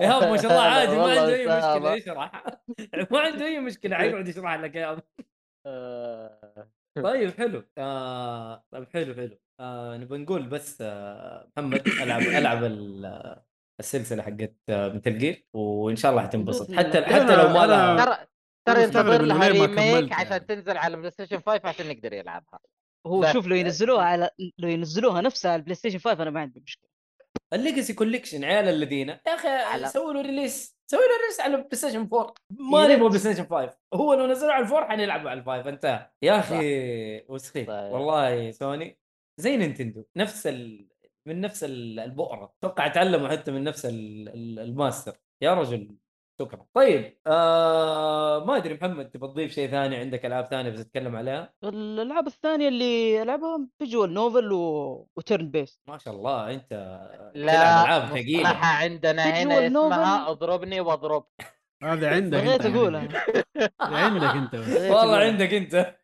إيهاب 0.00 0.22
ما 0.30 0.36
شاء 0.36 0.50
الله 0.52 0.62
عادي 0.62 0.96
ما 0.96 1.02
عنده 1.10 1.34
أي 1.34 1.46
مشكلة. 1.46 1.94
يشرح 1.94 2.32
ما 3.10 3.20
عنده 3.20 3.44
أي 3.46 3.60
مشكلة 3.60 3.96
حيقعد 3.96 4.28
يشرح 4.28 4.54
لك 4.54 4.76
ايهاب 4.76 5.02
آه، 5.66 6.68
طيب 6.96 7.30
حلو. 7.38 7.64
آه 7.78 8.64
طيب 8.72 8.88
حلو 8.92 9.14
حلو. 9.14 9.38
آه 9.60 9.96
نبغى 9.96 10.18
نقول 10.18 10.46
بس 10.48 10.78
آه 10.80 11.50
محمد 11.56 11.88
ألعب 11.88 12.20
ألعب 12.38 12.64
ال- 12.64 13.42
السلسلة 13.80 14.22
حقت 14.22 14.54
Metal 14.70 15.18
Gear 15.18 15.46
وإن 15.54 15.96
شاء 15.96 16.10
الله 16.10 16.22
حتنبسط. 16.22 16.72
حتى 16.72 17.02
حتى 17.04 17.36
لو 17.36 17.48
ما 17.48 17.66
لها 17.66 18.04
ترى 18.04 18.26
ترى 18.68 18.82
ينتظر 18.82 19.22
لها 19.22 19.48
remake 19.48 20.12
عشان 20.12 20.26
يعني. 20.32 20.44
تنزل 20.44 20.76
على 20.76 20.96
بلاي 20.96 21.10
ستيشن 21.10 21.40
5 21.40 21.68
عشان 21.68 21.90
يقدر 21.90 22.12
يلعبها. 22.12 22.58
هو 23.06 23.20
بس. 23.20 23.32
شوف 23.32 23.46
لو 23.46 23.56
ينزلوها 23.56 24.04
على 24.04 24.30
لو 24.58 24.68
ينزلوها 24.68 25.20
نفسها 25.20 25.50
على 25.50 25.58
البلاي 25.58 25.74
ستيشن 25.74 25.98
5 25.98 26.22
أنا 26.22 26.30
ما 26.30 26.40
عندي 26.40 26.60
مشكلة. 26.60 26.88
ال 27.52 27.58
Legacy 27.58 27.94
Collection 27.94 28.44
عيال 28.44 28.68
الذين. 28.68 29.08
يا 29.08 29.18
أخي 29.26 29.88
سووا 29.88 30.12
له 30.12 30.20
release 30.20 30.76
سووا 30.92 31.02
له 31.02 31.20
release 31.22 31.40
على 31.40 31.56
بلاي 31.56 31.68
ستيشن 31.76 32.08
4 32.12 32.34
ما. 32.50 32.86
نبغى 32.86 33.08
بلاي 33.08 33.18
ستيشن 33.18 33.46
5 33.46 33.78
هو 33.94 34.14
لو 34.14 34.26
نزلوا 34.26 34.52
على 34.52 34.62
ال 34.62 34.66
four 34.66 34.84
حنلعبوا 34.84 35.30
على 35.30 35.40
ال 35.40 35.44
five. 35.44 35.66
انتهى 35.66 36.10
يا 36.22 36.38
أخي 36.38 37.24
وسخيف 37.28 37.68
صحيح. 37.70 37.92
والله 37.92 38.50
سوني. 38.50 38.98
زي 39.40 39.56
نينتندو. 39.56 40.04
نفس 40.16 40.46
ال... 40.46 40.88
من 41.26 41.40
نفس 41.40 41.64
ال- 41.64 42.00
البؤرة. 42.00 42.54
أتوقع 42.58 42.88
تعلموا 42.88 43.28
حتى 43.28 43.50
من 43.50 43.64
نفس 43.64 43.86
ال... 43.86 44.28
ال- 44.28 44.58
الماستر. 44.58 45.16
يا 45.42 45.54
رجل. 45.54 45.96
شكرا. 46.40 46.66
طيب 46.74 47.18
آه 47.26 48.44
ما 48.44 48.56
أدري 48.56 48.74
محمد 48.74 49.10
تبغى 49.10 49.28
تضيف 49.32 49.52
شيء 49.52 49.70
ثاني؟ 49.70 49.96
عندك 49.96 50.26
ألعاب 50.26 50.44
ثانية 50.44 50.70
بس 50.70 50.84
تتكلم 50.84 51.16
عليها؟ 51.16 51.52
الألعاب 51.64 52.26
الثانية 52.26 52.68
اللي 52.68 53.22
ألعبها 53.22 53.68
فيجوال 53.78 54.14
نوفل 54.14 54.52
و... 54.52 55.08
وتيرن 55.16 55.50
بيست. 55.50 55.80
ما 55.88 55.98
شاء 55.98 56.14
الله 56.14 56.50
أنت 56.50 56.70
تلعب 56.70 57.32
لا 57.34 57.84
العاب 57.84 58.08
ثقيلة. 58.08 58.48
عندنا 58.48 59.22
هنا 59.22 59.66
اسمها. 59.66 60.30
أضربني 60.30 60.80
وأضرب. 60.80 61.26
هذا 61.82 62.10
عندك 62.10 62.38
بغيت 62.38 62.66
أنت 62.66 62.76
أقول. 62.76 62.96
أنا 62.96 63.98
عندك 63.98 64.28
أنت. 64.28 64.54
والله. 64.90 65.16
عندك 65.16 65.54
أنت. 65.54 65.96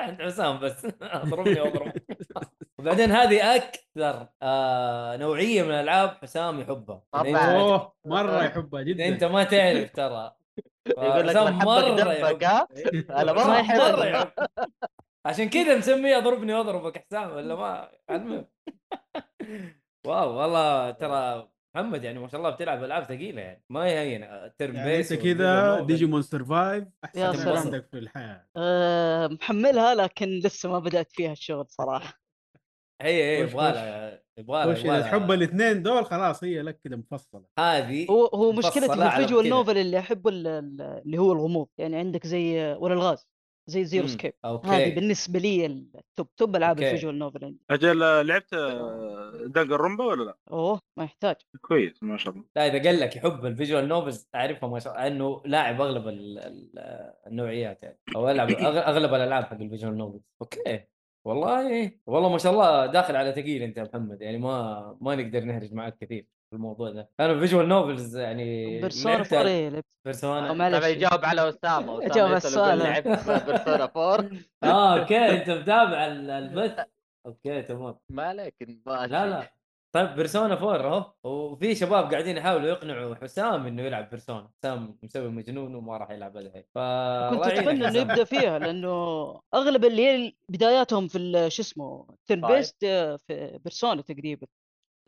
عند 0.00 0.22
حسام 0.22 0.60
بس. 0.60 0.86
أضربني 1.02 1.60
وأضرب. 1.60 1.92
وبعدين 2.80 3.12
هذه 3.12 3.56
أكثر 3.56 4.28
آه 4.42 5.16
نوعية 5.16 5.62
من 5.62 5.70
الألعاب 5.70 6.10
حسام 6.22 6.60
يحبها. 6.60 7.02
طبعاً. 7.12 7.28
أنت, 7.28 7.36
أوه 7.36 7.92
مرة 8.04 8.44
يحبها 8.44 8.82
إذا 8.82 9.04
أنت 9.08 9.16
جدا 9.16 9.28
ما 9.28 9.44
تعرف 9.44 9.90
ترى. 9.92 10.32
يقول 10.98 11.28
لك 11.28 11.36
حسام 11.36 11.44
بحبك 11.44 11.64
مرة 11.64 11.96
دبك 11.96 12.42
يحب. 12.42 12.44
ها؟ 12.44 12.68
أنا 13.22 13.60
احب 13.60 13.98
يحب. 13.98 14.28
عشان 15.26 15.48
كذا 15.48 15.78
مسميه 15.78 16.18
أضربني 16.18 16.54
وأضربك 16.54 16.98
حسام 16.98 17.30
ولا 17.32 17.54
ما؟ 17.54 17.90
المهم 18.10 18.46
واو 20.06 20.36
والله 20.36 20.90
ترى 20.90 21.48
محمد 21.74 22.04
يعني 22.04 22.18
ما 22.18 22.28
شاء 22.28 22.40
الله 22.40 22.50
بتلعب 22.50 22.84
ألعاب 22.84 23.04
ثقيلة 23.04 23.42
يعني. 23.42 23.62
ما 23.70 23.84
هي 23.84 23.98
هين 23.98 24.50
ترم 24.58 24.76
يعني 24.76 24.96
بيس 24.96 25.12
انت 25.12 25.22
كذا 25.22 25.80
ديجيمون 25.80 26.22
سرفايف 26.22 26.84
أحسن. 27.04 27.48
عندك 27.48 27.88
في 27.90 27.98
الحياة. 27.98 28.46
أه 28.56 29.26
محملها 29.26 29.94
لكن 29.94 30.26
لسه 30.26 30.70
ما 30.70 30.78
بدأت 30.78 31.12
فيها 31.12 31.32
الشغل 31.32 31.66
صراحة. 31.68 32.19
هي 33.00 33.38
هي 33.38 33.44
وش- 33.44 33.50
يبغى 33.50 33.72
لها 33.72 34.22
يبغى 34.38 34.58
لها 34.64 34.66
وش 34.66 34.84
إذا 34.84 35.00
تحب 35.00 35.30
الاثنين 35.32 35.82
دول 35.82 36.04
خلاص 36.04 36.44
هي 36.44 36.62
لك 36.62 36.80
كذا 36.84 36.96
مفصلة. 36.96 37.44
هذه 37.58 38.06
هو 38.10 38.26
هو 38.26 38.52
مشكلتي 38.52 38.88
في 38.88 38.92
الفيجوال. 39.06 39.48
نوفل 39.48 39.78
اللي 39.78 39.98
احبه 39.98 40.30
ال- 40.30 40.46
ال- 40.46 41.02
اللي 41.06 41.18
هو 41.18 41.32
الغموض 41.32 41.68
يعني 41.78 41.96
عندك 41.96 42.26
زي 42.26 42.74
ولا 42.78 42.94
الغاز 42.94 43.28
زي 43.66 43.84
زيرو. 43.84 44.06
سكيب. 44.06 44.32
هذه 44.44 44.94
بالنسبة 44.94 45.38
لي 45.38 45.66
التوب 45.66 46.34
توب 46.36 46.56
ألعاب. 46.56 46.78
الفيجوال 46.78 47.18
نوفل 47.18 47.44
عندي. 47.44 47.60
أجل 47.70 48.02
آه، 48.02 48.22
لعبت 48.22 48.54
دنجر 49.46 49.76
ronpa 49.80 50.04
ولا 50.04 50.24
لا؟ 50.24 50.36
أوه 50.52 50.80
ما 50.96 51.04
يحتاج. 51.04 51.36
كويس 51.60 52.02
ما 52.02 52.16
شاء 52.16 52.32
الله. 52.34 52.44
لا 52.56 52.66
إذا 52.66 52.82
قال 52.90 53.00
لك 53.00 53.16
يحب 53.16 53.46
ال 53.46 53.52
visual 53.52 53.88
novels 53.88 54.28
اعرفها 54.34 54.68
ما 54.68 54.78
شاء 54.78 54.92
الله 54.92 55.06
إنه 55.06 55.42
لاعب 55.44 55.80
أغلب 55.80 56.08
ال- 56.08 56.38
ال- 56.38 57.12
النوعيات 57.26 57.82
يعني 57.82 57.98
أو 58.16 58.30
ألعب 58.30 58.50
أغلب 58.60 59.14
الألعاب 59.14 59.44
حق 59.44 59.60
ال 59.60 59.65
visual 59.65 59.96
novels. 59.96 60.22
Okay. 60.42 60.80
والله 61.24 61.90
والله 62.06 62.28
ما 62.28 62.38
شاء 62.38 62.52
الله 62.52 62.86
داخل 62.86 63.16
على 63.16 63.32
ثقيل 63.32 63.62
انت 63.62 63.76
يا 63.76 63.82
محمد 63.82 64.22
يعني 64.22 64.38
ما 64.38 64.96
ما 65.00 65.14
نقدر 65.14 65.40
نهرج 65.44 65.72
معك 65.74 65.96
كثير 65.98 66.26
في 66.50 66.56
الموضوع 66.56 66.90
ده. 66.90 67.10
أنا 67.20 67.32
ال 67.32 67.37
visual 67.37 67.68
novels 67.68 68.16
يعني 68.16 68.80
بيرسونا 68.80 69.14
لعبت 69.14 69.32
4 69.32 69.46
إيه، 69.48 69.68
لعبت 69.68 69.84
أو 69.84 70.04
بيرسونا 70.04 70.52
معلش. 70.52 70.76
طبعا 70.76 70.88
يجاوب 70.88 71.24
على 71.24 71.48
أسامة 71.48 72.00
جاوب 72.14 72.32
السؤال. 72.32 72.78
لعبت 72.78 73.06
بيرسونا 73.08 73.84
4 73.96 74.30
آه 74.62 74.98
okay 75.00 75.16
أنت 75.18 75.50
متابع 75.50 76.06
ال- 76.06 76.30
البث 76.30 76.80
okay 77.26 77.62
تمام. 77.62 77.94
ما 78.10 78.22
عليك 78.22 78.54
لا 78.86 79.06
لا. 79.06 79.50
طيب 79.92 80.14
بيرسونا 80.16 80.54
4 80.54 81.14
اهو 81.24 81.52
وفي 81.52 81.74
شباب 81.74 82.10
قاعدين 82.10 82.36
يحاولوا 82.36 82.68
يقنعوا 82.68 83.14
حسام 83.14 83.66
إنه 83.66 83.82
يلعب 83.82 84.10
بيرسونا 84.10 84.50
حسام 84.58 84.98
مسوي 85.02 85.28
مجنون 85.28 85.74
وما 85.74 85.96
راح 85.96 86.10
يلعب 86.10 86.36
الحين 86.36 86.62
ف 86.74 86.78
كنت 87.34 87.46
أتمنى 87.46 87.88
إنه. 87.88 87.98
يبدأ 87.98 88.24
فيها 88.24 88.58
لأنه 88.58 88.90
أغلب 89.54 89.84
اللي 89.84 90.06
هي 90.06 90.32
بداياتهم 90.48 91.08
في 91.08 91.18
ال- 91.18 91.52
شو 91.52 91.62
اسمه 91.62 92.06
turn 92.26 92.40
طيب. 92.42 92.52
based 92.56 92.84
آه، 92.84 93.16
في 93.16 93.58
بيرسونا 93.64 94.02
تقريبا. 94.02 94.46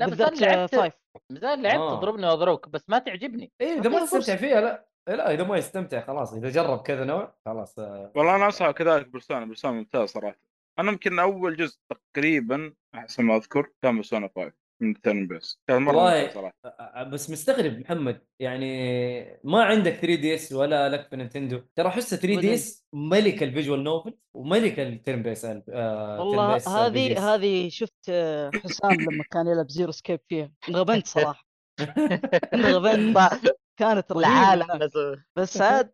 لا 0.01 0.07
بس 0.07 0.21
أنا 0.21 0.37
آه، 0.37 0.41
لعبت 0.57 0.75
five 0.75 0.95
بس 1.31 1.43
أنا 1.43 1.63
لعبت 1.63 1.79
آه. 1.81 1.99
اضربني 1.99 2.27
واضربك 2.27 2.69
بس 2.69 2.85
ما 2.89 2.99
تعجبني. 2.99 3.53
إيه 3.61 3.79
إذا 3.81 3.91
ما 3.91 4.05
تستمتع. 4.05 4.37
فيها 4.37 4.61
لا. 4.61 4.87
لا 5.09 5.35
إذا 5.35 5.45
ما 5.45 5.57
يستمتع 5.57 6.01
خلاص. 6.01 6.33
إذا 6.35 6.51
جرب 6.51 6.83
كذا 6.83 7.05
نوع 7.05 7.35
خلاص 7.45 7.79
آه، 7.79 8.13
والله 8.15 8.37
أنا 8.37 8.45
انصح 8.47 8.71
كذلك 8.71 9.09
برسونا 9.09 9.45
برسونا 9.45 9.75
ممتاز 9.75 10.09
صراحة. 10.09 10.39
أنا 10.79 10.91
يمكن 10.93 11.19
أول 11.19 11.57
جزء 11.57 11.79
تقريبا 12.15 12.75
أحسن 12.95 13.25
ما 13.25 13.37
أذكر 13.37 13.71
كان 13.83 13.97
برسونا 13.97 14.31
5 14.37 14.53
من 14.83 15.01
turn-based 15.01 15.61
كان 15.69 15.83
مرة 15.83 16.29
صراحة. 16.29 17.03
بس 17.03 17.31
مستغرب 17.31 17.79
محمد 17.79 18.21
يعني 18.41 19.41
ما 19.45 19.65
عندك 19.65 19.93
3 19.93 20.15
دي 20.15 20.35
اس 20.35 20.53
ولا 20.53 20.89
لك 20.89 21.09
في 21.09 21.17
نينتندو. 21.17 21.61
ترى 21.77 21.89
أحس 21.89 22.15
3 22.15 22.41
دي 22.41 22.55
اس 22.55 22.87
ملك 22.93 23.43
ال 23.43 23.49
visual 23.49 23.85
novel 23.85 24.15
وملك 24.35 24.81
ال 24.81 25.23
turn-based 25.23 25.45
آه 25.45 26.21
والله. 26.21 26.57
هذه 26.57 27.35
هذه 27.35 27.69
شفت 27.69 28.09
آه، 28.09 28.51
حسام 28.65 28.93
لما 28.93 29.25
كان 29.31 29.47
يلعب 29.47 29.69
Zero 29.69 29.93
Escape 29.93 30.21
فيها. 30.29 30.53
انغبنت 30.69 31.07
صراحة. 31.07 31.45
انغبنت 32.55 33.19
كانت 33.77 34.13
العالم. 34.13 34.91
بس 35.37 35.61
عاد 35.61 35.93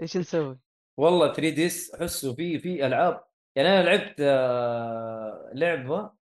إيش 0.00 0.16
نسوي؟ 0.16 0.58
والله 0.98 1.32
3 1.32 1.48
DS 1.50 1.94
أحسه 1.94 2.34
في 2.34 2.58
في 2.58 2.86
ألعاب. 2.86 3.24
يعني 3.56 3.68
أنا 3.68 3.82
لعبت 3.82 4.14
آه، 4.20 5.50
لعبة 5.54 6.19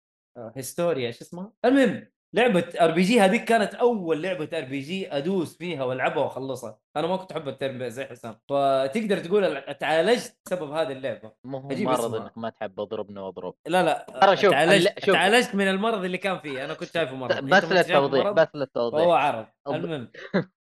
Historia 0.56 1.12
شو 1.12 1.24
اسمها؟ 1.24 1.54
المهم 1.66 2.08
لعبة 2.36 2.74
RPG 2.82 3.22
هذيك 3.22 3.44
كانت 3.44 3.76
أول 3.76 4.22
لعبة 4.24 4.50
RPG 4.58 5.12
أدوس 5.18 5.58
فيها 5.58 5.84
وألعبها 5.84 6.24
وأخلصها. 6.24 6.80
أنا 6.98 7.08
ما 7.08 7.18
كنت 7.18 7.32
أحب 7.32 7.48
ال 7.48 7.54
turn 7.54 7.78
based 7.78 7.94
زي 7.94 8.06
حسام. 8.06 8.40
فتقدر 8.50 9.20
تقول 9.20 9.62
تعالجت 9.80 10.38
بسبب 10.46 10.72
هذه 10.72 10.92
اللعبة. 10.92 11.32
مو 11.44 11.58
هو 11.58 11.70
مرض. 11.70 12.16
إنك 12.16 12.38
ما 12.38 12.50
تحب 12.50 12.80
اضربني 12.80 13.20
واضرب 13.20 13.56
لا 13.68 13.84
لا 13.84 14.06
ترى 14.22 14.38
شوف، 14.38 14.52
تعالجت 14.52 15.06
شوف. 15.06 15.16
تعالجت 15.16 15.56
من 15.56 15.68
المرض 15.68 16.04
اللي 16.04 16.18
كان 16.18 16.40
فيه. 16.40 16.66
أنا 16.66 16.74
كنت 16.74 16.94
شايفه 16.94 17.16
مرض. 17.16 17.44
بس 17.44 17.64
للتوضيح؟ 17.72 18.30
بس 18.30 18.48
هو 18.56 18.60
للتوضيح 18.60 19.08
عرض. 19.08 19.46
أض- 19.46 19.74
المهم. 19.74 20.12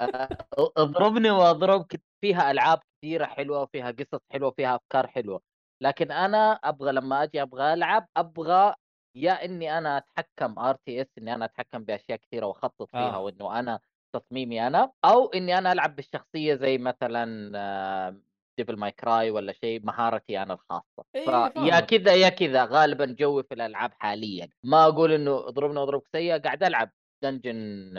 آه، 0.00 0.28
أضربني 0.76 1.30
واضربك 1.30 2.00
فيها 2.20 2.50
ألعاب 2.50 2.80
كثيرة 3.02 3.24
حلوة 3.26 3.62
وفيها 3.62 3.90
قصص 3.90 4.20
حلوة 4.32 4.48
وفيها 4.48 4.76
أفكار 4.76 5.06
حلوة. 5.06 5.40
لكن 5.82 6.12
أنا 6.12 6.52
أبغى 6.52 6.92
لما 6.92 7.22
أجي 7.22 7.42
أبغى 7.42 7.72
ألعب 7.72 8.08
أبغى 8.16 8.74
يا 9.22 9.44
إني 9.44 9.78
أنا 9.78 9.98
أتحكم 9.98 10.58
RTS 10.58 11.06
إني 11.18 11.34
أنا 11.34 11.44
أتحكم 11.44 11.84
بأشياء 11.84 12.18
كثيرة 12.18 12.46
وأخطط 12.46 12.90
فيها 12.90 13.14
آه. 13.14 13.20
وإنه 13.20 13.58
أنا 13.58 13.80
تصميمي 14.12 14.66
أنا 14.66 14.92
أو 15.04 15.26
إني 15.26 15.58
أنا 15.58 15.72
ألعب 15.72 15.96
بالشخصية 15.96 16.54
زي 16.54 16.78
مثلا 16.78 18.18
Devil 18.58 18.76
May 18.76 18.90
Cry 18.90 19.30
ولا 19.30 19.52
شيء 19.52 19.80
مهارتي 19.84 20.42
أنا 20.42 20.54
الخاصة 20.54 21.04
إيه، 21.14 21.26
فاهمك. 21.26 21.86
كذا 21.86 22.14
يا 22.14 22.28
كذا 22.28 22.64
غالبا 22.64 23.04
جوي 23.18 23.42
في 23.42 23.54
الألعاب 23.54 23.92
حاليا 23.92 24.48
ما 24.62 24.84
أقول 24.86 25.12
إنه 25.12 25.48
اضربني 25.48 25.78
واضربك 25.80 26.06
سيئه 26.12 26.38
قاعد 26.38 26.62
ألعب 26.62 26.90
Dungeon 27.22 27.94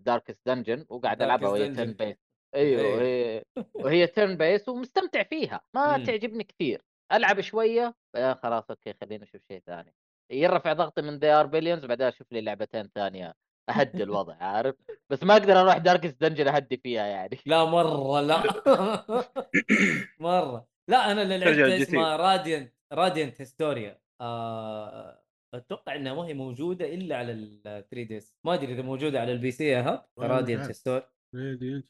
Darkest 0.00 0.40
Dungeon 0.46 0.86
وقاعد 0.88 1.22
ألعبها 1.22 1.48
وهي. 1.48 1.68
turn 1.68 1.92
based 1.92 2.16
أيوه 2.54 2.82
إيه. 2.82 2.96
وهي 2.96 3.44
وهي 3.84 4.06
turn 4.06 4.36
based 4.36 4.68
ومستمتع 4.68 5.22
فيها 5.22 5.60
ما 5.74 5.96
مم. 5.96 6.04
تعجبني 6.04 6.44
كثير 6.44 6.82
ألعب 7.12 7.40
شوية 7.40 7.94
آه 8.16 8.34
خلاص 8.34 8.70
okay 8.70 8.94
خلينا 9.00 9.24
نشوف 9.24 9.42
شيء 9.48 9.62
ثاني 9.66 9.94
يرفع 10.30 10.72
ضغطي 10.72 11.02
من 11.02 11.18
They 11.18 11.26
Are 11.26 11.46
Billions 11.46 11.84
بعدين 11.84 12.06
أشوف 12.06 12.32
لي 12.32 12.40
لعبتين 12.40 12.90
ثانية 12.94 13.34
أهدي 13.70 14.02
الوضع 14.02 14.34
عارف؟ 14.34 14.74
بس 15.10 15.22
ما 15.22 15.32
أقدر 15.36 15.60
أروح 15.60 15.76
Darkest 15.78 16.20
Dungeon 16.20 16.48
أهدي 16.48 16.76
فيها 16.76 17.06
يعني. 17.06 17.38
لا 17.46 17.64
مرة 17.64 18.20
لا. 18.20 18.42
مرة. 20.20 20.68
لا 20.88 21.12
أنا 21.12 21.22
اللي 21.22 21.38
لعبت. 21.38 21.80
اسمها 21.80 22.16
Radiant 22.16 22.74
Radiant 22.92 23.40
Historia 23.40 24.00
آه، 24.20 25.22
أتوقع 25.54 25.94
إنها 25.96 26.14
ما 26.14 26.26
هي 26.26 26.34
موجودة 26.34 26.94
إلا 26.94 27.16
على 27.16 27.32
ال 27.32 27.60
3 27.62 28.02
DS 28.02 28.36
ما 28.44 28.54
أدري 28.54 28.72
إذا 28.72 28.82
موجودة 28.82 29.20
على 29.20 29.32
ال 29.32 29.50
PC 29.50 29.82
مش 29.82 29.98
Radiant. 30.18 30.66
Historia 30.66 31.06
Story. 31.34 31.82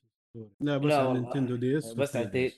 لا 0.61 0.77
بس 0.79 0.87
لا 0.87 0.97
على. 0.97 1.13
Nintendo 1.13 1.57
DS 1.57 1.93
بس 1.95 2.17
على 2.17 2.53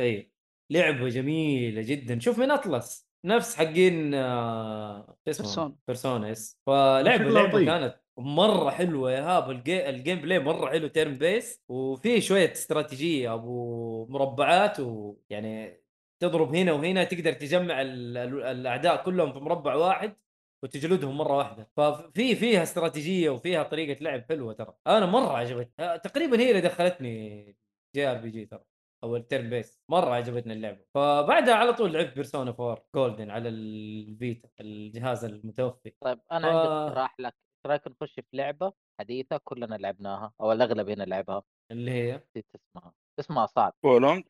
اي 0.00 0.32
لعبة 0.70 1.08
جميلة 1.08 1.82
جدا. 1.82 2.20
شوف 2.20 2.38
من 2.38 2.50
Atlus. 2.50 3.11
نفس 3.24 3.56
حقين 3.56 4.14
آه، 4.14 5.16
شو 5.26 5.30
اسمه؟ 5.30 5.44
Persona. 5.46 5.76
Persona 5.88 6.28
yes 6.28 6.58
فلعبة 6.66 7.14
شكلها 7.14 7.42
لعبة. 7.42 7.64
كانت 7.64 8.02
مرة 8.18 8.70
حلوة 8.70 9.12
يا 9.12 9.20
هاب. 9.22 9.50
ال 9.50 9.56
g... 9.56 9.82
ال 9.82 9.88
gameplay 9.88 10.38
مرة 10.38 10.70
حلو 10.70 10.88
turn 10.88 11.14
based 11.14 11.62
وفي 11.68 12.20
شوية 12.20 12.52
استراتيجية 12.52 13.34
أبو 13.34 14.06
مربعات 14.06 14.80
ويعني 14.80 15.82
تضرب 16.22 16.54
هنا 16.54 16.72
وهنا 16.72 17.04
تقدر 17.04 17.32
تجمع 17.32 17.80
ال... 17.82 18.16
ال- 18.16 18.42
الأعداء 18.42 19.02
كلهم 19.04 19.32
في 19.32 19.38
مربع 19.38 19.74
واحد 19.74 20.16
وتجلدهم 20.62 21.16
مرة 21.18 21.36
واحدة. 21.36 21.70
ففي 21.76 22.34
فيها 22.36 22.62
استراتيجية 22.62 23.30
وفيها 23.30 23.62
طريقة 23.62 24.02
لعب 24.02 24.24
حلوة 24.28 24.52
ترى. 24.52 24.74
أنا 24.86 25.06
مرة 25.06 25.36
عجبتني 25.36 25.72
آه، 25.80 25.96
تقريبا 25.96 26.40
هي 26.40 26.50
اللي 26.50 26.60
دخلتني 26.60 27.56
JRPG 27.94 28.46
ترى. 28.46 28.64
أو 29.04 29.16
ال 29.16 29.23
turn 29.23 29.50
based 29.50 29.80
مرة 29.90 30.10
عجبتني 30.10 30.52
اللعبة. 30.52 30.84
فبعدها 30.94 31.54
على 31.54 31.72
طول 31.72 31.92
لعبت 31.92 32.14
Persona 32.14 32.50
4 32.50 32.84
Golden 32.94 33.30
على 33.30 33.48
ال 33.48 33.68
Vita 33.68 34.48
الجهاز 34.60 35.24
المتوفي. 35.24 35.92
طيب 36.04 36.20
أنا 36.32 36.52
ف- 36.52 36.54
عندي 36.56 36.68
اقتراح 36.68 37.14
لك. 37.20 37.34
إيش 37.34 37.66
رأيك 37.66 37.88
نخش 37.88 38.14
في 38.14 38.36
لعبة 38.36 38.72
حديثة 39.00 39.36
كلنا 39.44 39.74
لعبناها 39.74 40.32
أو 40.40 40.52
الأغلب 40.52 40.88
هنا 40.90 41.02
لعبها 41.04 41.42
اللي 41.72 41.90
هي؟ 41.90 42.14
نسيت 42.16 42.46
اسمها. 42.54 42.92
اسمها 43.20 43.46
صعب 43.46 43.74
بولونج 43.84 44.24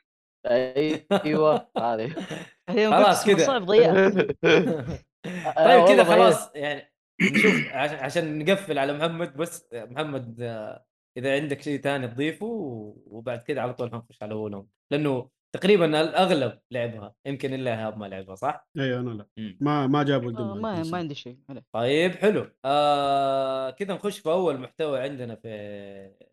أيوه 0.47 1.69
هذه. 1.79 2.15
خلاص 2.69 3.27
كذا. 3.27 3.47
صعب 3.47 3.63
ضيعها 3.67 4.11
طيب 5.57 5.89
كذا. 5.89 6.05
خلاص 6.05 6.55
يعني 6.55 6.93
نشوف 7.23 7.55
عشان 7.73 7.97
عشان 7.99 8.39
نقفل 8.45 8.79
على 8.79 8.93
محمد 8.93 9.37
بس 9.37 9.69
محمد 9.73 10.41
آه، 10.41 10.85
إذا 11.17 11.35
عندك 11.35 11.63
شيء 11.63 11.81
ثاني 11.81 12.09
تضيفه 12.09 12.47
وبعد 13.07 13.39
كذا 13.43 13.61
على 13.61 13.75
طول 13.75 13.91
حنخش 13.93 14.23
على 14.23 14.35
وولونج 14.35 14.67
لأنه 14.91 15.29
تقريبا 15.55 16.01
الأغلب 16.01 16.59
لعبها 16.71 17.15
يمكن 17.27 17.55
إلا 17.55 17.71
ايهاب 17.71 17.99
ما 17.99 18.07
لعبها 18.07 18.35
صح؟ 18.35 18.67
أيوه 18.79 19.01
أنا 19.01 19.11
لا 19.11 19.27
مم. 19.37 19.57
ما 19.61 19.87
ما 19.87 20.03
جابوا 20.03 20.27
آه، 20.29 20.31
الدم 20.31 20.63
ما 20.63 20.83
ما 20.83 20.99
عندي 20.99 21.15
شيء 21.15 21.39
طيب 21.73 22.13
حلو 22.13 22.47
آه 22.65 23.71
كذا 23.71 23.95
نخش 23.95 24.19
في 24.19 24.29
أول 24.31 24.59
محتوى 24.61 25.01
عندنا 25.01 25.35
في 25.35 25.49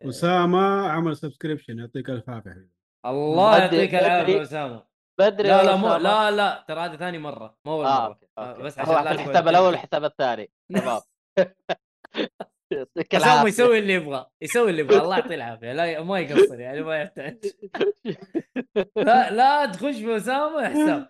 أسامة 0.01 0.87
عمل 0.87 1.17
subscription 1.17 1.79
يعطيك 1.79 2.09
ألف 2.09 2.29
عافية 2.29 2.49
حبيبي. 2.51 2.69
الله 3.05 3.57
يعطيك 3.57 3.95
العافية. 3.95 4.41
أسامة 4.41 4.83
بدري 5.19 5.47
لا 5.49 5.63
لا 5.63 5.75
مو. 5.75 5.87
لا 5.95 6.31
لا 6.31 6.65
ترى 6.67 6.79
هذه 6.79 6.95
ثاني 6.95 7.17
مرة 7.17 7.57
مو 7.65 7.73
أول 7.73 7.85
آه 7.85 7.99
مرة 7.99 8.07
okay 8.07 8.27
آه، 8.37 8.51
okay 8.51 8.63
بس 8.63 8.79
عشان 8.79 9.07
الحساب 9.07 9.47
الأول 9.47 9.67
والحساب 9.67 10.03
الثاني 10.03 10.51
تمام 10.75 11.01
العافية. 13.13 13.47
يسوي 13.47 13.79
اللي 13.79 13.93
يبغى 13.93 14.25
يسوي 14.41 14.69
اللي 14.69 14.81
يبغى. 14.81 14.97
الله 14.97 15.17
يعطيه 15.17 15.35
العافية. 15.35 15.73
لا 15.73 16.03
ما 16.03 16.19
يقصر 16.19 16.59
يعني 16.59 16.81
ما 16.81 17.01
يحتاج. 17.01 17.37
لا 18.95 19.31
لا 19.31 19.65
تخش 19.65 19.95
في 19.95 20.17
اسامه 20.17 20.69
حساب 20.69 21.09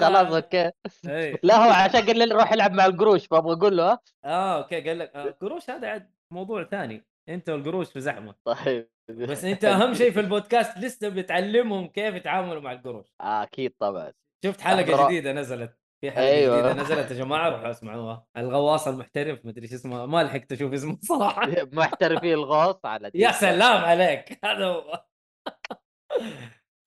خلاص 0.00 0.34
okay. 0.34 0.70
إيه. 1.08 1.40
لا 1.42 1.56
هو 1.56 1.70
عشان 1.70 2.06
قال 2.06 2.18
لي 2.18 2.34
روح 2.34 2.52
العب 2.52 2.72
مع 2.72 2.86
القروش 2.86 3.26
فابغى 3.26 3.52
أقول 3.52 3.76
له 3.76 3.98
آه 4.24 4.58
okay 4.62 4.80
قال 4.88 4.98
لك 4.98 5.16
آه، 5.16 5.30
قروش 5.30 5.70
هذا 5.70 5.88
عاد 5.88 6.10
موضوع 6.32 6.64
ثاني. 6.64 7.06
أنت 7.28 7.50
والقروش 7.50 7.92
في 7.92 8.00
زحمة. 8.00 8.34
طيب. 8.44 8.90
بس 9.10 9.44
أنت 9.44 9.64
أهم 9.64 9.94
شيء 9.94 10.10
في 10.10 10.20
البودكاست 10.20 10.78
لسه 10.78 11.08
بتعلمهم 11.08 11.88
كيف 11.88 12.14
يتعاملوا 12.14 12.60
مع 12.60 12.72
القروش. 12.72 13.06
آه، 13.20 13.42
أكيد 13.42 13.74
طبعا. 13.78 14.12
شفت 14.44 14.60
حلقة. 14.60 15.06
جديدة 15.06 15.32
نزلت. 15.32 15.79
في 16.00 16.10
حلقة 16.10 16.28
أيوة. 16.28 16.60
جديدة 16.60 16.82
نزلت 16.82 17.10
يا 17.10 17.16
جماعة 17.16 17.48
روحوا 17.48 17.70
اسمعوها. 17.70 18.26
الغواص 18.36 18.88
المحترف 18.88 19.46
مدري 19.46 19.62
إيش 19.64 19.72
اسمه 19.72 20.06
ما 20.06 20.22
لحقت 20.22 20.52
أشوف 20.52 20.72
اسمه 20.72 20.98
صراحة. 21.08 21.46
محترفين 21.72 22.32
الغوص 22.32 22.80
على 22.84 23.10
يا. 23.14 23.30
سلام 23.32 23.84
عليك. 23.84 24.38
هذا 24.44 24.64
هو. 24.66 25.04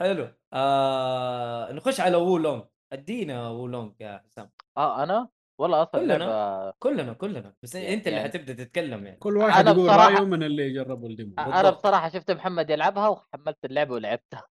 حلو. 0.01 0.27
آه 0.53 1.71
نخش 1.71 1.99
على 1.99 2.17
Wo 2.17 2.33
Long 2.33 2.63
أدينا 2.93 3.49
Wo 3.49 3.64
Long 3.64 3.93
يا 3.99 4.21
حسام. 4.25 4.51
آه 4.77 5.03
أنا؟ 5.03 5.29
والله 5.61 5.83
أصلا 5.83 6.01
كلنا. 6.01 6.17
لعبة 6.17 6.73
كلنا 6.79 7.13
كلنا. 7.13 7.53
بس 7.63 7.75
يعني- 7.75 7.93
أنت 7.93 8.07
اللي 8.07 8.17
يعني- 8.17 8.29
حتبدأ 8.29 8.53
تتكلم 8.53 9.05
يعني. 9.05 9.17
كل 9.17 9.37
واحد 9.37 9.67
يقول 9.67 9.89
بصراحة- 9.89 9.93
رأيه 9.99 10.19
من 10.25 10.43
اللي 10.43 10.73
جربوا 10.73 11.09
ال 11.09 11.13
demo. 11.13 11.33
أنا. 11.39 11.69
بصراحة 11.69 12.09
شفت 12.09 12.31
محمد 12.31 12.69
يلعبها 12.69 13.07
وحملت 13.07 13.65
اللعبة 13.65 13.93
ولعبتها. 13.93 14.47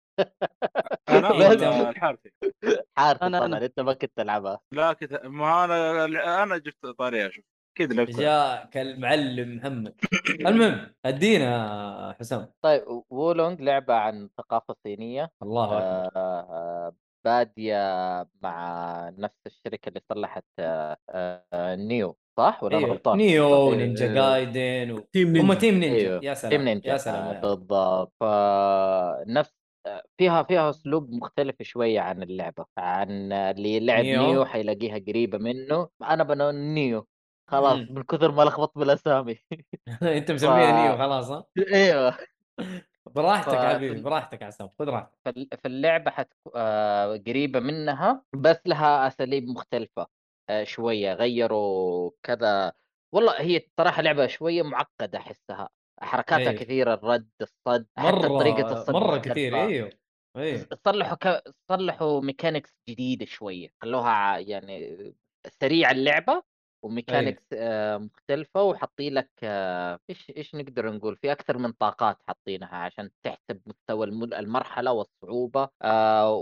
أنا 1.10 1.32
إيه، 1.32 1.49
ولا 1.49 1.89
الحارثي 1.89 2.32
حارث 2.97 3.19
أنا- 3.19 3.21
طبعا. 3.23 3.58
أنت 3.65 3.79
ما 3.79 3.93
كنت 3.93 4.12
تلعبها. 4.17 4.60
لا 4.71 4.93
كنت 4.93 5.21
ما 5.23 5.65
أنا 5.65 6.43
أنا 6.43 6.58
جبت 6.58 6.86
طارية 6.86 7.27
أشوف 7.27 7.45
أكيد 7.77 7.93
لعبتها 7.93 8.19
جاءك 8.21 8.77
المعلم 8.77 9.55
محمد. 9.55 9.95
المهم 10.29 10.93
أدينا 11.05 12.15
حسام. 12.19 12.51
طيب 12.62 13.03
Wo 13.09 13.27
Long 13.27 13.62
لعبة 13.62 13.93
عن 13.93 14.29
ثقافة 14.38 14.75
صينية. 14.84 15.32
الله 15.43 15.65
اكبر 15.77 16.12
آه، 16.15 16.39
آه، 16.49 16.95
بادية 17.25 17.77
مع 18.41 19.10
نفس 19.17 19.36
الشركة 19.45 19.89
اللي 19.89 20.01
صلحت 20.13 20.43
آه، 20.60 20.97
آه، 21.10 21.75
Nioh 21.75 22.17
صح؟ 22.39 22.63
ولا 22.63 22.77
أنا 22.77 22.86
أيوه. 22.86 22.95
غلطان؟ 22.95 23.17
Nioh 23.17 23.71
إيه، 23.71 23.77
نينجا 23.77 24.05
إيه. 24.05 24.13
Gaiden 24.13 24.91
و... 24.91 24.99
Team 24.99 25.27
هم 25.27 25.36
Ninja 25.35 25.53
Team 25.59 25.75
Ninja. 25.79 25.97
أيوه. 25.99 26.19
يا 26.23 26.34
سلام 26.34 26.51
Team 26.51 26.62
Ninja. 26.62 26.91
يا 26.91 26.97
سلام 26.97 27.23
آه، 27.23 27.39
بالضبط. 27.41 28.13
فنفس 28.19 29.58
فيها 30.17 30.43
فيها 30.43 30.69
أسلوب 30.69 31.12
مختلف 31.12 31.62
شوية 31.62 31.99
عن 32.01 32.23
اللعبة 32.23 32.65
عن 32.77 33.31
اللي 33.33 33.79
لعب 33.79 34.05
Nioh. 34.05 34.21
Nioh, 34.31 34.45
حيلاقيها 34.45 34.97
قريبة 35.07 35.38
منه 35.38 35.89
أنا 36.03 36.23
بنو 36.23 36.51
Nioh 36.51 37.07
خلاص 37.47 37.77
مم. 37.77 37.88
من 37.89 38.03
كثر 38.03 38.31
ما 38.31 38.43
لخبطت 38.43 38.77
بالأسامي. 38.77 39.38
أنت 40.03 40.31
مسميها 40.35 40.71
ف- 40.71 40.75
Nioh 40.75 40.97
خلاص 40.97 41.29
ها؟ 41.31 41.45
أيوه. 41.73 42.17
براحتك 43.05 43.49
ف- 43.49 43.55
حبيبي 43.55 44.01
براحتك 44.01 44.41
يا 44.41 44.47
حسام 44.47 44.69
خذ 44.79 44.85
راحتك. 44.89 45.17
فال- 45.25 45.49
فاللعبه 45.63 46.12
حتكون 46.12 46.51
قريبة 47.27 47.59
منها 47.59 48.23
بس 48.33 48.57
لها 48.65 49.07
أساليب 49.07 49.43
مختلفة 49.47 50.07
آه، 50.49 50.63
شوية 50.63 51.13
غيروا 51.13 52.12
كذا. 52.23 52.73
والله 53.12 53.41
هي 53.41 53.62
صراحة 53.77 54.01
لعبة 54.01 54.27
شوية 54.27 54.63
معقدة 54.63 55.17
أحسها. 55.19 55.69
حركاتها 56.01 56.49
أيوه. 56.49 56.51
كثيرة 56.51 56.93
الرد 56.93 57.29
الصد 57.41 57.88
حتى 57.97 58.12
مرة 58.12 58.39
طريقة 58.39 58.71
الصد 58.71 58.93
مرة. 58.93 59.17
كثير 59.17 59.55
أيوه 59.55 59.89
أيوه 60.35 60.67
صلحوا 60.85 61.15
ك... 61.15 61.43
صلحوا 61.69 62.21
mechanics 62.21 62.75
جديدة 62.89 63.25
شوية 63.25 63.73
خلوها 63.81 64.38
يعني 64.38 64.97
سريع 65.62 65.91
اللعبة 65.91 66.43
و 66.81 66.88
mechanics 66.88 67.43
آه 67.53 67.97
مختلفة 67.97 68.63
وحاطين 68.63 69.13
لك 69.13 69.29
آه 69.43 69.99
إيش 70.09 70.31
إيش 70.37 70.55
نقدر 70.55 70.91
نقول؟ 70.91 71.17
في 71.17 71.31
أكثر 71.31 71.57
من 71.57 71.71
طاقات 71.71 72.17
حاطينها 72.27 72.75
عشان 72.75 73.09
تحسب 73.23 73.61
مستوى 73.65 74.05
الم- 74.05 74.33
المرحلة 74.33 74.91
والصعوبة 74.93 75.69
آه. 75.81 76.33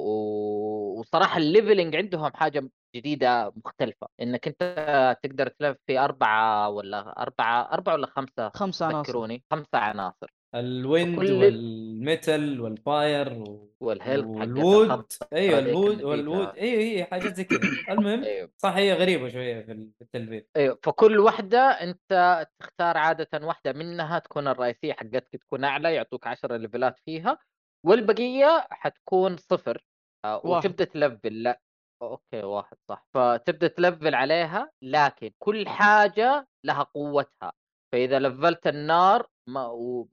وصراحة 0.99 1.37
ال 1.37 1.43
leveling 1.43 1.95
عندهم 1.95 2.31
حاجة 2.35 2.69
جديدة 2.95 3.53
مختلفة. 3.65 4.07
إنك 4.21 4.47
أنت 4.47 5.17
تقدر 5.23 5.47
تلف 5.47 5.77
في 5.87 5.99
أربعة 5.99 6.69
ولا 6.69 7.21
أربعة 7.21 7.61
أربعة 7.73 7.93
ولا 7.93 8.07
خمسة 8.07 8.49
خمسة 8.49 8.85
عناصر. 8.85 9.11
خمسة 9.51 9.77
عناصر. 9.77 10.27
ال 10.55 10.67
wind 10.67 11.17
وكل- 11.17 11.31
وال 11.31 11.68
metal 11.68 12.61
وال 12.61 12.85
fire 12.85 13.33
و... 13.33 13.73
وال 13.79 13.91
health 13.91 14.25
حقت 14.37 14.49
وال 14.49 14.68
wood 14.68 15.05
أيوه 15.33 15.59
ال 15.59 15.68
wood 15.68 16.03
وال 16.03 16.16
wood. 16.16 16.47
أيوه 16.57 16.81
هي 16.81 17.03
حاجات 17.05 17.35
زي 17.35 17.43
كذا 17.43 17.59
المهم 17.93 18.23
أيوه. 18.23 18.51
صح 18.57 18.75
هي 18.75 18.93
غريبة 18.93 19.29
شوية 19.29 19.61
في 19.61 19.71
ال- 19.71 19.91
في 19.97 20.01
التلفيل 20.01 20.45
أيوه 20.57 20.79
فكل 20.83 21.19
واحدة 21.19 21.59
أنت 21.59 22.47
تختار 22.59 22.97
عادة 22.97 23.45
واحدة 23.47 23.73
منها 23.73 24.19
تكون 24.19 24.47
الرئيسية 24.47 24.93
حقتك 24.93 25.35
تكون 25.41 25.63
أعلى 25.63 25.93
يعطوك 25.93 26.27
10 26.27 26.57
ليفلات 26.57 26.99
فيها 27.05 27.37
والبقية 27.85 28.67
حتكون 28.71 29.37
صفر. 29.37 29.85
آه،. 30.25 30.41
وتبدأ 30.45 30.85
تلفل. 30.85 31.43
لا. 31.43 31.61
okay 32.01 32.43
واحد 32.43 32.77
صح. 32.89 33.07
فتبدأ 33.13 33.67
تلفل 33.67 34.15
عليها 34.15 34.71
لكن 34.83 35.31
كل 35.39 35.67
حاجة 35.67 36.47
لها 36.65 36.83
قوتها. 36.83 37.53
فإذا 37.93 38.19
لفلت 38.19 38.67
النار 38.67 39.27
ما 39.49 39.67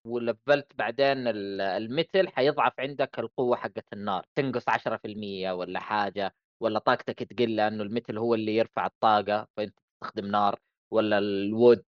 ولفلت 0.04 0.72
بعدين 0.74 1.28
ال- 1.28 1.60
ال 1.60 1.72
metal 1.72 2.28
حيضعف 2.28 2.72
عندك 2.80 3.18
القوة 3.18 3.56
حقت 3.56 3.92
النار 3.92 4.26
تنقص 4.34 4.68
10% 4.68 5.52
ولا 5.52 5.80
حاجة 5.80 6.34
ولا 6.62 6.78
طاقتك 6.78 7.18
تقل 7.22 7.56
لأنه 7.56 7.82
المثل 7.82 8.18
هو 8.18 8.34
اللي 8.34 8.56
يرفع 8.56 8.86
الطاقة 8.86 9.48
فأنت 9.56 9.78
تستخدم 10.02 10.26
نار 10.26 10.58
ولا 10.92 11.18
الوود 11.18 11.84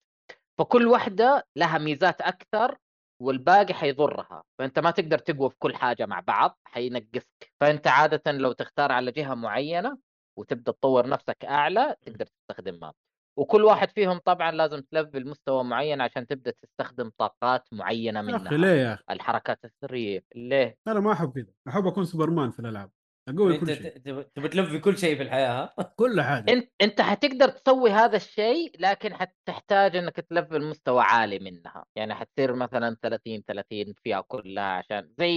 فكل 0.59 0.87
واحدة 0.87 1.47
لها 1.55 1.77
ميزات 1.77 2.21
أكثر 2.21 2.77
والباقي 3.21 3.73
حيضرها 3.73 4.43
فأنت 4.59 4.79
ما 4.79 4.91
تقدر 4.91 5.17
تقوى 5.17 5.49
في 5.49 5.55
كل 5.59 5.75
حاجة 5.75 6.05
مع 6.05 6.19
بعض 6.19 6.59
حينقصك. 6.65 7.53
فأنت 7.61 7.87
عاده 7.87 8.31
لو 8.31 8.51
تختار 8.51 8.91
على 8.91 9.11
جهة 9.11 9.33
معينة 9.33 9.97
وتبدأ 10.39 10.71
تطور 10.71 11.09
نفسك 11.09 11.45
أعلى 11.45 11.95
تقدر 12.05 12.25
تستخدمها. 12.25 12.93
وكل 13.37 13.63
واحد 13.63 13.89
فيهم 13.89 14.17
طبعا 14.17 14.51
لازم 14.51 14.81
تلفل 14.81 15.27
مستوى 15.27 15.63
معين 15.63 16.01
عشان 16.01 16.27
تبدأ 16.27 16.53
تستخدم 16.61 17.11
طاقات 17.17 17.63
معينة 17.71 18.21
منها. 18.21 18.57
ليه 18.57 18.67
يا 18.67 18.93
أخي؟ 18.93 19.03
الحركات 19.09 19.59
السريه 19.65 20.23
ليه؟ 20.35 20.77
أنا 20.87 20.99
ما 20.99 21.11
أحب 21.11 21.33
كذا. 21.33 21.53
أحب 21.67 21.87
أكون 21.87 22.05
سوبرمان 22.05 22.51
في 22.51 22.59
الألعاب. 22.59 22.91
أقوي 23.29 23.57
كل 23.57 23.75
شيء. 23.75 23.97
تبي 24.35 24.47
تلفل 24.47 24.79
كل 24.79 24.97
شيء 24.97 25.17
في 25.17 25.23
الحياة 25.23 25.63
ها؟ 25.63 25.73
كل 25.99 26.21
حاجة. 26.21 26.53
أنت 26.53 26.69
أنت 26.81 27.01
حتقدر 27.01 27.49
تسوي 27.49 27.91
هذا 27.91 28.15
الشيء 28.15 28.71
لكن 28.79 29.13
حتحتاج 29.13 29.95
إنك 29.95 30.15
تلفل 30.15 30.61
مستوى 30.69 31.01
عالي 31.01 31.39
منها. 31.39 31.85
يعني 31.95 32.15
حتصير 32.15 32.55
مثلا 32.55 32.97
30 33.01 33.43
30 33.47 33.93
فيها 34.03 34.21
كلها 34.21 34.63
عشان 34.63 35.13
زي 35.19 35.33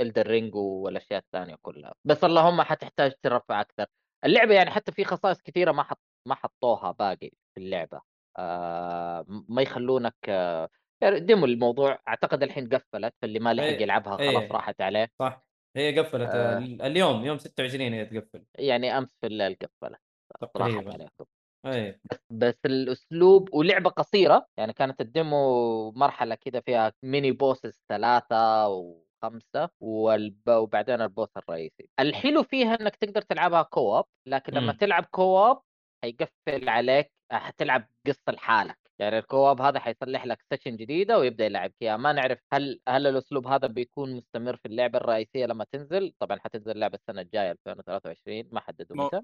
الدن 0.00 0.26
رينج 0.26 0.54
والأشياء 0.54 1.18
الثانية 1.20 1.56
كلها. 1.62 1.94
بس 2.04 2.24
اللهم 2.24 2.62
حتحتاج 2.62 3.12
ترفع 3.22 3.60
أكثر. 3.60 3.86
اللعبة 4.24 4.54
يعني 4.54 4.70
حتى 4.70 4.92
في 4.92 5.04
خصائص 5.04 5.42
كثيرة 5.42 5.72
ما 5.72 5.82
حط 5.82 6.00
ما 6.28 6.34
حطوها 6.34 6.92
باقي 6.92 7.30
في 7.54 7.60
اللعبة. 7.60 8.00
آه 8.38 9.24
ما 9.28 9.62
يخلونك 9.62 10.14
آه 10.28 10.68
يعني 11.02 11.20
demo 11.20 11.44
الموضوع 11.46 11.98
أعتقد 12.08 12.42
الحين 12.42 12.68
قفلت 12.68 13.14
فاللي 13.22 13.38
ما 13.38 13.54
لحق 13.54 13.66
إيه، 13.66 13.82
يلعبها 13.82 14.16
خلاص 14.16 14.20
إيه. 14.42 14.52
راحت 14.52 14.80
عليه. 14.80 15.12
صح. 15.18 15.46
هي 15.76 15.98
قفلت. 16.00 16.30
آه. 16.30 16.58
ال- 16.58 16.82
اليوم 16.82 17.24
يوم 17.24 17.38
26 17.38 17.92
هي 17.92 18.04
تقفل. 18.06 18.44
يعني 18.58 18.98
أمس 18.98 19.08
في 19.20 19.26
الليل 19.26 19.54
قفلت. 19.54 20.00
راحت 20.42 20.54
تقريبا. 20.54 20.92
عليكم 20.92 21.24
اي 21.66 22.00
بس 22.30 22.58
الأسلوب 22.66 23.54
ولعبة 23.54 23.90
قصيرة 23.90 24.46
يعني 24.56 24.72
كانت 24.72 25.00
ال 25.00 25.18
demo 25.18 25.90
مرحلة 25.92 26.34
كده 26.34 26.60
فيها 26.60 26.92
mini 27.02 27.32
bosses 27.32 27.80
ثلاثة 27.88 28.66
وخمسه 29.26 29.70
والب... 29.80 30.48
وبعدين 30.50 31.00
ال 31.02 31.07
boss 31.07 31.28
الرئيسي. 31.36 31.88
الحلو 32.00 32.42
فيها 32.42 32.74
إنك 32.80 32.96
تقدر 32.96 33.22
تلعبها 33.22 33.62
co-op 33.62 34.04
لكن 34.26 34.52
لما 34.52 34.72
مم. 34.72 34.78
تلعب 34.78 35.04
co-op 35.04 35.60
حيقفل 36.04 36.68
عليك 36.68 37.12
حتلعب 37.32 37.88
قصة 38.06 38.32
لحالك. 38.32 38.78
يعني 38.98 39.18
ال 39.18 39.25
co-op 39.25 39.60
هذا 39.60 39.78
حيصلح 39.78 40.26
لك 40.26 40.44
session 40.52 40.76
جديدة 40.76 41.18
ويبدأ 41.18 41.44
يلعبك 41.46 41.74
اياها 41.82 41.96
ما 41.96 42.12
نعرف 42.12 42.38
هل 42.52 42.80
هل 42.88 43.06
الأسلوب 43.06 43.46
هذا 43.46 43.66
بيكون 43.68 44.16
مستمر 44.16 44.56
في 44.56 44.66
اللعبة 44.66 44.98
الرئيسية 44.98 45.46
لما 45.46 45.64
تنزل؟ 45.72 46.12
طبعا 46.18 46.38
حتنزل 46.38 46.70
اللعبه 46.70 46.94
السنة 46.98 47.20
الجاية 47.20 47.50
2023 47.50 48.44
ما 48.52 48.60
حددوا 48.60 48.96
متى. 48.96 49.20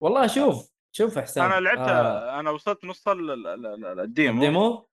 والله 0.00 0.26
شوف 0.26 0.72
شوف 0.92 1.18
حسام 1.18 1.52
أنا 1.52 1.60
لعبت 1.60 1.78
آه. 1.88 2.40
أنا 2.40 2.50
وصلت 2.50 2.84
نص 2.84 3.08
ال- 3.08 3.30
ال- 3.30 3.46
ال- 3.46 3.84
ال- 3.84 4.00
ال 4.00 4.07
demo؟ 4.07 4.42
ال 4.44 4.52
demo 4.52 4.86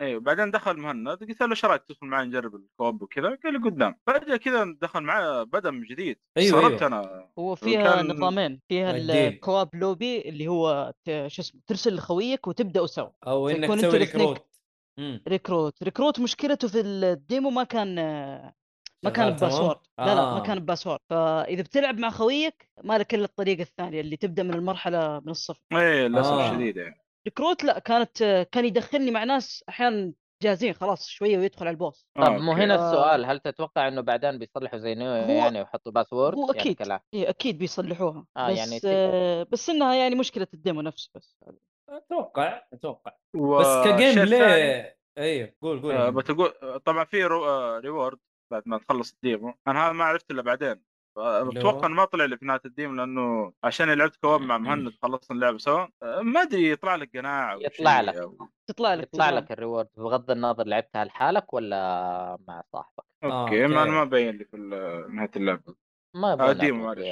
أيوه 0.00 0.20
بعدين 0.20 0.50
دخل 0.50 0.76
مهند 0.80 1.08
قلت 1.08 1.40
له 1.40 1.50
إيش 1.50 1.64
رأيك 1.64 1.82
تدخل 1.82 2.06
معي 2.06 2.26
نجرب 2.26 2.54
ال 2.54 2.62
co-op 2.62 3.02
وكذا 3.02 3.38
قال 3.44 3.52
لي 3.52 3.58
قدام 3.58 3.94
فجأة 4.06 4.36
كذا 4.36 4.76
دخل 4.82 5.00
معي 5.02 5.44
بدا 5.44 5.70
من 5.70 5.82
جديد 5.82 6.18
أيوة، 6.36 6.58
استغربت 6.58 6.82
أيوة. 6.82 6.86
أنا 6.86 7.28
هو 7.38 7.54
فيها 7.54 7.96
كان- 7.96 8.06
نظامين 8.08 8.60
فيها. 8.68 8.90
ال 8.96 9.09
co-op 9.09 9.74
lobby 9.74 10.28
اللي 10.28 10.48
هو 10.48 10.92
شو 11.06 11.42
اسمه 11.42 11.60
ترسل 11.66 11.94
لخويك 11.94 12.46
وتبدأوا 12.46 12.86
سوا 12.86 13.08
أو 13.26 13.48
إنك 13.48 13.78
تسوي 13.78 13.98
ريكروت. 13.98 14.46
ريكروت 15.28 15.82
ريكروت 15.82 16.20
مشكلته 16.20 16.68
في 16.68 16.80
ال 16.80 16.94
demo 16.94 17.50
ما 17.50 17.64
كان 17.64 17.94
ما 19.04 19.10
كان؟ 19.10 19.30
ب 19.30 19.35
password 19.35 19.78
لا 19.98 20.04
لا 20.06 20.14
ما 20.14 20.36
آه. 20.36 20.42
كان 20.42 20.58
ب 20.58 20.62
password 20.62 20.98
فإذا 21.10 21.62
بتلعب 21.62 21.98
مع 21.98 22.10
خويك 22.10 22.68
ما 22.84 22.98
لك 22.98 23.14
إلا 23.14 23.24
الطريقة 23.24 23.62
الثانية 23.62 24.00
اللي 24.00 24.16
تبدأ 24.16 24.42
من 24.42 24.54
المرحلة 24.54 25.20
من 25.20 25.28
الصفر 25.28 25.60
إيه 25.72 26.06
للأسف 26.06 26.30
آه. 26.32 26.54
شديد 26.54 26.76
يعني 26.76 27.05
recruit 27.26 27.64
لا 27.64 27.78
كانت 27.78 28.48
كان 28.52 28.64
يدخلني 28.64 29.10
مع 29.10 29.24
ناس 29.24 29.64
أحيانا 29.68 30.12
جاهزين 30.42 30.72
خلاص 30.72 31.08
شوية 31.08 31.38
ويدخل 31.38 31.66
على 31.66 31.70
ال 31.74 31.79
boss. 31.79 32.06
طب 32.14 32.22
آه، 32.22 32.38
مو. 32.38 32.52
هنا 32.52 32.74
آه. 32.74 32.88
السؤال 32.88 33.24
هل 33.24 33.40
تتوقع 33.40 33.88
إنه 33.88 34.00
بعدين 34.00 34.38
بيصلحوا 34.38 34.78
زي 34.78 34.94
نيو 34.94 35.10
يعني 35.12 35.58
ويحطوا 35.58 35.92
password 35.92 36.38
هو 36.38 36.46
يعني 36.46 36.60
أكيد. 36.60 36.76
كلام. 36.76 37.00
إيه 37.14 37.28
أكيد 37.28 37.58
بيصلحوها. 37.58 38.26
آه، 38.36 38.50
بس 38.50 38.58
يعني 38.58 38.80
آه 38.86 39.46
بس 39.52 39.70
إنها 39.70 39.94
يعني 39.94 40.14
مشكلة 40.14 40.46
ال 40.54 40.59
demo 40.59 40.80
نفسه 40.80 41.10
بس. 41.14 41.36
أتوقع 41.88 42.62
أتوقع. 42.72 43.12
بس 43.34 43.40
والشيء 43.40 43.96
ك 43.96 44.24
gameplay 44.24 44.96
أيوه 45.18 45.52
قول 45.62 45.82
قول 45.82 45.94
آه، 45.94 46.10
بتقول 46.10 46.52
طبعا 46.84 47.04
في 47.04 47.24
re... 47.24 47.44
آه، 47.44 47.78
reward 47.78 48.18
بعد 48.50 48.62
ما 48.66 48.78
تخلص 48.78 49.12
ال 49.12 49.19
demo. 49.19 49.54
أنا 49.68 49.86
هذا 49.86 49.92
ما 49.92 50.04
عرفت 50.04 50.30
إلا 50.30 50.42
بعدين. 50.42 50.82
أتوقع؟ 51.18 51.86
إنه 51.86 51.94
ما 51.94 52.04
طلع 52.04 52.24
لي 52.24 52.36
في 52.38 52.44
نهاية 52.46 52.60
ال 52.64 52.70
demo 52.70 52.94
لأنه 52.94 53.52
عشان 53.64 53.90
لعبت 53.92 54.16
co-op 54.16 54.40
مع 54.40 54.58
مهند 54.58 54.92
خلصنا 55.02 55.36
اللعبة 55.36 55.58
سوا 55.58 55.86
آه، 56.02 56.20
ما 56.20 56.42
أدري 56.42 56.70
يطلع 56.70 56.94
لك 56.96 57.16
قناع 57.16 57.52
أو 57.52 57.60
يطلع 57.60 57.96
شيء 58.00 58.06
لك. 58.08 58.14
أو... 58.14 58.38
تطلع 58.66 58.94
لك 58.94 59.02
يطلع 59.02 59.26
تطلع 59.26 59.38
لك 59.38 59.52
ال 59.52 59.57
reward 59.57 59.88
بغض 59.96 60.30
النظر 60.30 60.64
لعبتها 60.66 61.04
لحالك 61.04 61.54
ولا 61.54 62.38
مع 62.48 62.62
صاحبك 62.72 63.04
أوكي 63.24 63.66
ما 63.66 63.80
أوكي. 63.80 63.90
ما 63.90 64.04
بين 64.04 64.36
لي 64.36 64.44
في 64.44 64.56
ال- 64.56 65.14
نهاية 65.16 65.30
اللعبة 65.36 65.85
ما 66.16 66.30
آه، 66.30 66.34
يبغى 66.34 66.54
demo 66.54 66.84
معلش. 66.84 67.08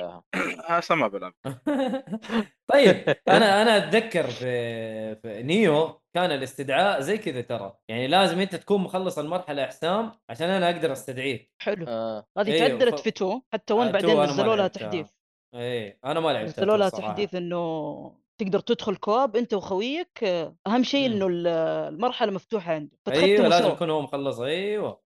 هسه 0.65 0.95
ما 0.95 1.09
بلعب 1.13 1.35
طيب 2.73 2.97
أنا 3.29 3.63
أنا 3.63 3.77
أتذكر 3.77 4.27
في, 4.27 5.15
في 5.17 5.43
نيو 5.43 6.01
كان 6.15 6.31
الاستدعاء 6.33 7.01
زي 7.01 7.19
كذا 7.19 7.41
ترى. 7.41 7.77
يعني 7.89 8.07
لازم 8.07 8.41
أنت 8.41 8.55
تكون 8.57 8.81
مخلص 8.81 9.19
المرحلة 9.19 9.63
يا 9.63 9.67
حسام 9.67 10.13
عشان 10.31 10.51
أنا 10.51 10.71
أقدر 10.71 10.93
أستدعيك. 10.93 11.53
حلو. 11.63 11.87
آه. 11.89 12.27
هذه 12.39 12.53
أيوه، 12.53 12.69
تعدلت 12.69 12.99
في 12.99 13.09
2 13.09 13.41
حتى 13.53 13.73
آه، 13.75 13.77
1 13.77 13.97
2 13.97 14.17
بعدين 14.17 14.33
نزلوا 14.33 14.57
لها. 14.57 14.69
تحديث. 14.69 15.07
إيه 15.55 15.99
أنا 16.05 16.21
ما 16.21 16.29
لعبتها 16.31 16.63
نزلوا 16.63 16.77
لها. 16.77 16.89
تحديث 16.89 17.35
إنه 17.35 18.25
تقدر 18.41 18.61
تدخل 18.61 18.97
co-op 18.97 19.37
أنت 19.37 19.55
وخويك. 19.55 20.25
آه، 20.25 20.57
أهم 20.67 20.83
شيء 20.83 21.09
مم. 21.09 21.15
إنه 21.15 21.27
ال- 21.27 21.47
المرحلة 21.95 22.33
مفتوحة 22.33 22.73
عنده 22.73 22.91
أيوه 23.09 23.49
لازم 23.49 23.69
يكون 23.71 23.91
هو 23.91 24.03
مخلص. 24.03 24.41
أيوه. 24.41 25.04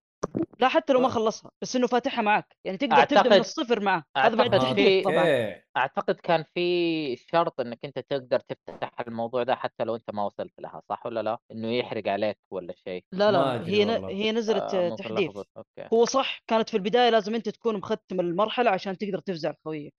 لا 0.59 0.67
حتى 0.67 0.93
لو 0.93 0.99
ما 0.99 1.09
ف- 1.09 1.11
خلصها 1.11 1.51
بس 1.61 1.75
إنه 1.75 1.87
فاتحها 1.87 2.21
معك. 2.21 2.55
يعني 2.65 2.77
تقدر 2.77 3.03
تبدأ 3.03 3.23
من 3.23 3.29
أعتقد- 3.29 3.39
الصفر 3.39 3.79
معه. 3.79 4.03
هذا 4.17 4.35
بعد 4.35 4.53
أعتقد 4.53 4.67
تحديث 4.67 4.85
في- 4.87 5.01
طبعا 5.03 5.19
أوكي. 5.19 5.61
أعتقد 5.77 6.15
كان 6.15 6.43
في 6.53 7.15
شرط 7.15 7.59
إنك 7.59 7.79
أنت 7.85 7.99
تقدر 7.99 8.39
تفتح 8.39 8.91
الموضوع 9.07 9.43
ده 9.43 9.55
حتى 9.55 9.83
لو 9.83 9.95
أنت 9.95 10.11
ما 10.13 10.23
وصلت 10.25 10.53
لها 10.59 10.81
صح 10.89 11.05
ولا 11.05 11.23
لا؟ 11.23 11.39
إنه 11.51 11.71
يحرق 11.71 12.07
عليك 12.07 12.37
ولا 12.51 12.73
شيء. 12.75 13.03
لا 13.11 13.31
لا 13.31 13.67
هي 13.67 13.85
ن... 13.85 13.89
هي 14.05 14.31
نزلت 14.31 14.73
آه، 14.73 14.91
آه، 14.91 14.95
تحديث. 14.95 15.37
أوكي. 15.37 15.87
هو 15.93 16.05
صح 16.05 16.41
كانت 16.47 16.69
في 16.69 16.77
البداية 16.77 17.09
لازم 17.09 17.35
أنت 17.35 17.49
تكون 17.49 17.77
مختم 17.77 18.19
المرحلة 18.19 18.71
عشان 18.71 18.97
تقدر 18.97 19.19
تفزع 19.19 19.53
خويك. 19.65 19.93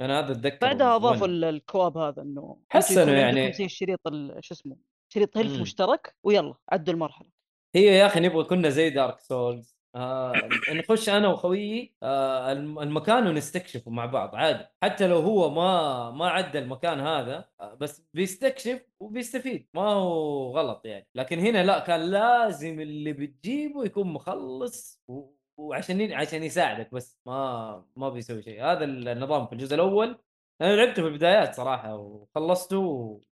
أنا 0.00 0.18
هذا 0.20 0.32
اتذكر 0.32 0.58
بعدها. 0.66 0.96
اضافوا 0.96 1.26
ال- 1.26 1.44
ال 1.44 1.53
co-op 1.53 1.98
هذا 1.98 2.22
إنه 2.22 2.58
حسنوا 2.70 3.14
يعني. 3.14 3.48
الشريط 3.64 4.06
ال- 4.06 4.38
شو 4.44 4.54
اسمه 4.54 4.76
شريط 5.12 5.36
health. 5.36 5.60
مشترك 5.60 6.14
ويلا 6.24 6.54
عدوا 6.72 6.94
المرحلة. 6.94 7.33
هي 7.74 7.84
يا 7.84 8.06
أخي 8.06 8.20
نبغى 8.20 8.44
كنا 8.44 8.68
زي 8.68 8.90
دارك 8.90 9.20
سولز 9.20 9.74
آه 9.94 10.32
نخش 10.72 11.08
أنا 11.08 11.28
وخويي 11.28 11.94
آه 12.02 12.52
الم- 12.52 12.78
المكان 12.78 13.26
ونستكشفه 13.26 13.90
مع 13.90 14.06
بعض 14.06 14.34
عادي. 14.34 14.64
حتى 14.82 15.06
لو 15.06 15.18
هو 15.18 15.50
ما 15.50 16.10
ما 16.10 16.28
عدى 16.30 16.58
المكان 16.58 17.00
هذا 17.00 17.48
آه 17.60 17.74
بس 17.74 18.02
بيستكشف 18.14 18.80
وبيستفيد. 19.00 19.68
ما 19.74 19.82
هو 19.82 20.50
غلط 20.58 20.86
يعني. 20.86 21.06
لكن 21.14 21.38
هنا 21.38 21.64
لا 21.64 21.78
كان 21.78 22.00
لازم 22.00 22.80
اللي 22.80 23.12
بتجيبه 23.12 23.84
يكون 23.84 24.06
مخلص 24.12 25.00
و... 25.08 25.22
وعشان 25.56 26.12
عشان 26.12 26.42
يساعدك 26.42 26.94
بس. 26.94 27.18
ما 27.26 27.84
ما 27.96 28.08
بيسوي 28.08 28.42
شيء. 28.42 28.64
هذا 28.64 28.84
النظام 28.84 29.46
في 29.46 29.52
الجزء 29.52 29.74
الأول. 29.74 30.18
أنا 30.62 30.76
لعبته 30.76 31.02
في 31.02 31.08
البدايات 31.08 31.54
صراحة 31.54 31.96
وخلصته 31.96 32.78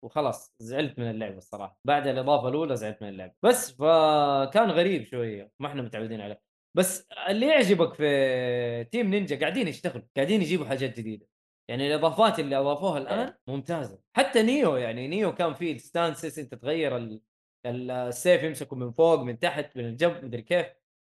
وخلاص 0.02 0.56
زعلت 0.60 1.00
من 1.00 1.10
اللعبة 1.10 1.38
الصراحة. 1.38 1.78
بعد 1.88 2.08
الإضافة 2.08 2.48
الأولى 2.50 2.76
زعلت 2.76 3.02
من 3.02 3.10
اللعبة. 3.10 3.34
بس 3.44 3.72
فكان 3.72 4.72
غريب 4.72 5.04
شوية 5.06 5.52
ما 5.60 5.68
إحنا 5.68 5.82
متعودين 5.82 6.22
عليه. 6.22 6.42
بس 6.78 7.08
اللي 7.30 7.48
يعجبك 7.48 7.94
في 7.94 8.84
تيم 8.92 9.08
نينجا 9.08 9.40
قاعدين 9.40 9.68
يشتغلوا 9.68 10.06
قاعدين 10.16 10.42
يجيبوا 10.42 10.66
حاجات 10.66 10.98
جديدة. 11.00 11.28
يعني 11.70 11.88
الإضافات 11.88 12.40
اللي 12.40 12.58
أضافوها 12.58 12.98
الآن 12.98 13.34
ممتازة. 13.48 14.00
حتى 14.18 14.44
نيو 14.44 14.76
يعني 14.76 15.08
نيو 15.08 15.34
كان 15.36 15.54
فيه 15.54 15.74
ال 15.76 15.84
stances 15.84 16.40
أنت 16.40 16.56
تغير 16.56 16.98
ال- 16.98 17.22
ال- 17.66 17.92
السيف 17.92 18.44
يمسكه 18.44 18.76
من 18.76 18.92
فوق 18.92 19.20
من 19.20 19.40
تحت 19.40 19.78
من 19.78 19.86
الجنب 19.86 20.26
مدري 20.26 20.42
كيف. 20.42 20.68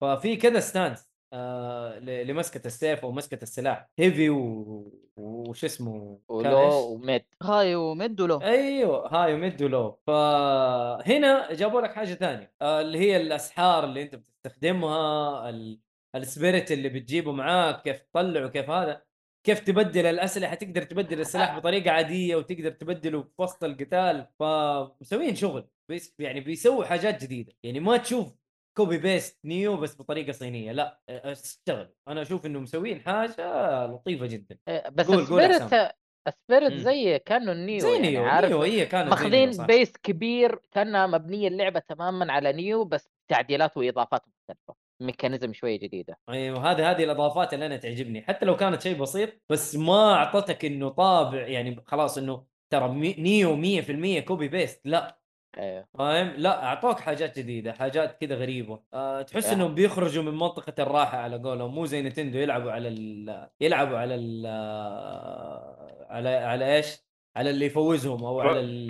ففي 0.02 0.36
كذا 0.36 0.60
stance 0.60 1.15
آه 1.36 2.00
ل- 2.00 2.28
لمسكة 2.28 2.68
السيف 2.68 3.00
أو 3.06 3.12
مسكة 3.12 3.44
السلاح. 3.44 3.90
heavy 4.00 4.30
و... 4.30 5.02
وش 5.18 5.66
اسمه؟ 5.66 6.20
ولو؟ 6.28 6.94
وميد. 6.94 7.26
هاي 7.44 7.76
وميد 7.76 8.22
ولو 8.22 8.38
أيوه 8.42 9.08
high 9.14 9.34
و 9.34 9.41
mid 9.41 9.62
و 9.64 9.73
low 9.73 10.00
فهنا 10.08 11.54
جابوا 11.54 11.82
لك 11.82 11.94
حاجة 11.94 12.14
ثانية 12.14 12.54
آه، 12.62 12.82
اللي 12.82 13.00
هي 13.00 13.18
الأسحار 13.18 13.84
اللي 13.84 14.02
أنت 14.02 14.16
بتستخدمها 14.16 15.50
ال- 15.50 15.80
ال 16.16 16.24
spirit 16.24 16.72
اللي 16.72 16.90
بتجيبه 16.90 17.32
معاك 17.32 17.82
كيف 17.84 18.00
تطلعه 18.02 18.48
كيف 18.50 18.70
هذا. 18.70 19.02
كيف 19.46 19.60
تبدل 19.60 20.06
الأسلحة؟ 20.06 20.56
تقدر 20.56 20.84
تبدل 20.84 21.20
السلاح 21.20 21.58
بطريقة 21.58 21.92
عادية 21.92 22.36
وتقدر 22.36 22.72
تبدله 22.72 23.22
في 23.24 23.30
وسط 23.42 23.64
القتال. 23.64 24.28
فمسوين 24.40 25.36
شغل. 25.36 25.68
base 25.90 26.16
يعني 26.20 26.40
بيسووا 26.40 26.86
حاجات 26.86 27.24
جديدة. 27.24 27.54
يعني 27.64 27.80
ما 27.80 27.98
تشوف 27.98 28.28
copy 28.78 28.98
paste 28.98 29.40
نيو 29.46 29.78
بس 29.78 29.96
بطريقة 30.02 30.32
صينية. 30.32 30.72
لا 30.72 31.00
اشتغل 31.10 31.90
أنا 32.08 32.22
أشوف 32.22 32.46
إنه 32.46 32.60
مسوين 32.60 33.02
حاجة 33.02 33.86
لطيفة 33.86 34.26
جدا. 34.26 34.58
بس 34.92 35.08
قول- 35.08 35.26
قول 35.26 35.42
مم. 36.74 36.78
زي 36.78 37.20
كانه 37.20 37.54
نيو 37.54 37.80
زي 37.80 37.94
يعني 37.94 38.10
نيو 38.10 38.24
عارف؟ 38.24 38.50
نيو 38.50 38.62
هي 38.62 38.86
كانت 38.86 39.10
ماخذين. 39.10 39.66
base 39.66 39.92
كبير 39.92 40.60
كانها 40.72 41.08
مبنية 41.08 41.48
اللعبة 41.48 41.80
تماما 41.80 42.34
على 42.34 42.54
نيو 42.54 42.84
بس 42.86 43.10
تعديلات 43.28 43.78
وإضافات 43.78 44.22
مختلفة. 44.28 44.76
mechanism 45.02 45.54
شوية 45.54 45.80
جديدة. 45.80 46.18
أيوه 46.30 46.72
هذه 46.72 46.92
هذه 46.92 47.04
الإضافات 47.04 47.54
اللي 47.54 47.66
أنا 47.66 47.78
تعجبني. 47.78 48.22
حتى 48.22 48.46
لو 48.46 48.56
كانت 48.56 48.82
شيء 48.82 48.98
بسيط 48.98 49.30
بس 49.50 49.76
ما 49.76 50.14
أعطتك 50.14 50.66
إنه 50.66 50.90
طابع 50.90 51.48
يعني 51.48 51.84
خلاص 51.86 52.18
إنه 52.18 52.46
ترى 52.74 53.14
نيو 53.22 53.56
100% 53.56 54.20
copy 54.20 54.48
paste 54.48 54.82
لا. 54.86 55.20
أيوه 55.58 55.88
فاهم؟ 55.98 56.28
لا 56.28 56.64
أعطوك 56.64 57.00
حاجات 57.00 57.40
جديدة 57.40 57.74
حاجات 57.74 58.18
كذا 58.22 58.36
غريبة. 58.36 58.80
أه 58.94 59.22
تحس 59.22 59.46
آه. 59.48 59.54
إنهم 59.54 59.76
بيخرجوا 59.76 60.24
من 60.24 60.34
منطقة 60.34 60.84
الراحة 60.84 61.18
على 61.18 61.38
قولهم 61.38 61.76
مو 61.76 61.86
زي 61.86 62.02
نتندو 62.02 62.38
يلعبوا 62.40 62.72
على 62.72 62.88
ال... 62.88 63.50
يلعبوا 63.62 63.98
على 63.98 64.16
ال... 64.16 64.46
على 66.10 66.30
على 66.30 66.76
إيش؟ 66.76 67.06
على 67.36 67.50
اللي 67.50 67.66
يفوزهم 67.66 68.24
أو 68.26 68.40
على 68.42 68.60
ال... 68.60 68.88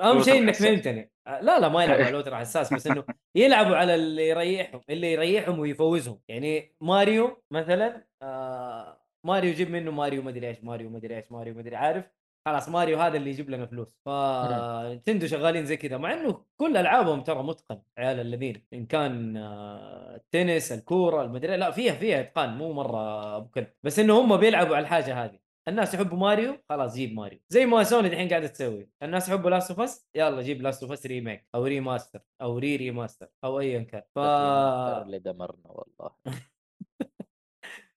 أهم 0.00 0.22
شيء 0.22 0.38
إنك. 0.38 0.54
فهمتني 0.54 1.10
لا 1.26 1.60
لا 1.60 1.68
ما 1.68 1.84
يلعبوا 1.84 2.04
على 2.04 2.10
الوتر 2.14 2.36
حساس 2.36 2.74
بس 2.74 2.86
إنه 2.86 3.04
يلعبوا 3.34 3.76
على 3.76 3.94
اللي 3.94 4.28
يريحهم 4.28 4.80
اللي 4.90 5.12
يريحهم 5.12 5.58
ويفوزهم. 5.58 6.20
يعني 6.28 6.76
ماريو 6.80 7.42
مثلا 7.50 8.06
آه 8.22 9.04
ماريو 9.24 9.50
يجيب 9.50 9.70
منه 9.70 9.90
ماريو 9.90 10.22
مدري 10.22 10.48
إيش 10.48 10.64
ماريو 10.64 10.90
مدري 10.90 11.16
إيش 11.16 11.32
ماريو 11.32 11.54
مدري 11.54 11.76
عارف؟ 11.76 12.04
خلاص 12.46 12.68
ماريو 12.68 12.98
هذا 12.98 13.16
اللي 13.16 13.30
يجيب 13.30 13.50
لنا 13.50 13.66
فلوس. 13.66 13.88
فنينتندو 14.06 15.26
شغالين 15.26 15.66
زي 15.66 15.76
كذا 15.76 15.96
مع 15.96 16.12
إنه 16.12 16.44
كل 16.56 16.76
ألعابهم 16.76 17.20
ترى 17.20 17.42
متقن 17.42 17.82
عيال 17.98 18.20
الذين 18.20 18.66
إن 18.72 18.86
كان 18.86 19.36
آه، 19.36 20.16
التنس 20.16 20.72
الكورة 20.72 21.22
المدري 21.22 21.56
لا 21.56 21.70
فيها 21.70 21.92
فيها 21.94 22.20
إتقان 22.20 22.58
مو 22.58 22.72
مرة 22.72 23.36
أبو 23.36 23.48
كلب. 23.48 23.68
بس 23.82 23.98
إنه 23.98 24.20
هم 24.20 24.36
بيلعبوا 24.36 24.76
على 24.76 24.82
الحاجة 24.82 25.24
هذه. 25.24 25.38
الناس 25.68 25.94
يحبوا 25.94 26.18
ماريو 26.18 26.58
خلاص 26.68 26.94
جيب 26.94 27.14
ماريو. 27.14 27.40
زي 27.48 27.66
ما 27.66 27.84
سوني 27.84 28.08
الحين 28.08 28.28
قاعدة 28.28 28.46
تسوي. 28.46 28.88
الناس 29.02 29.28
يحبوا 29.28 29.50
Last 29.50 29.70
of 29.70 29.80
Us 29.80 30.08
يلا 30.14 30.42
جيب 30.42 30.62
Last 30.62 30.82
of 30.82 30.92
Us 30.92 31.06
remake 31.06 31.48
أو 31.54 31.64
remaster 31.64 32.20
أو 32.42 32.58
re-remaster 32.58 33.28
أو 33.44 33.60
ايا 33.60 33.80
كان. 33.82 34.02
ف 34.14 34.18
اللي 34.18 35.18
دمرنا 35.18 35.70
والله. 35.70 36.10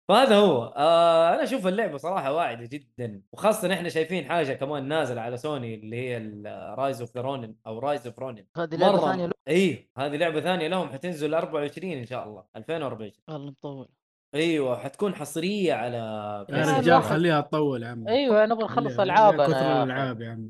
فهذا 0.07 0.35
هو. 0.35 0.63
آه 0.63 1.33
أنا 1.33 1.43
أشوف 1.43 1.67
اللعبة 1.67 1.97
صراحة 1.97 2.33
واعدة 2.33 2.65
جدا 2.65 3.21
وخاصة 3.31 3.73
إحنا 3.73 3.89
شايفين 3.89 4.25
حاجة 4.25 4.53
كمان 4.53 4.87
نازلة 4.87 5.21
على 5.21 5.37
سوني 5.37 5.75
اللي 5.75 5.95
هي 6.09 6.17
Rise 6.77 7.01
of 7.01 7.17
Ronin 7.17 7.55
أو 7.67 7.79
Rise 7.79 8.07
of 8.07 8.19
Ronin 8.19 8.45
هذه 8.57 8.75
لعبة 8.75 8.97
ثانية 8.99 9.25
له 9.25 9.31
اي 9.47 9.89
هذه 9.97 10.15
لعبة 10.15 10.41
ثانية 10.41 10.67
لهم 10.67 10.89
حتنزل 10.89 11.33
24 11.33 11.91
إن 11.93 12.05
شاء 12.05 12.27
الله 12.27 12.43
2024 12.55 13.11
والله 13.27 13.51
مطول 13.51 13.87
أيوه 14.35 14.77
حتكون 14.79 15.15
حصرية 15.15 15.73
على 15.73 15.97
يا 16.49 16.77
رجال 16.77 17.03
خليها 17.03 17.41
تطول 17.41 17.83
يا 17.83 17.87
عم 17.87 18.07
أيوه 18.07 18.45
نبغى 18.45 18.63
نخلص 18.65 18.99
العابنا 18.99 19.45
كثر. 19.47 19.55
الألعاب 19.83 20.21
يا 20.21 20.29
عم 20.31 20.49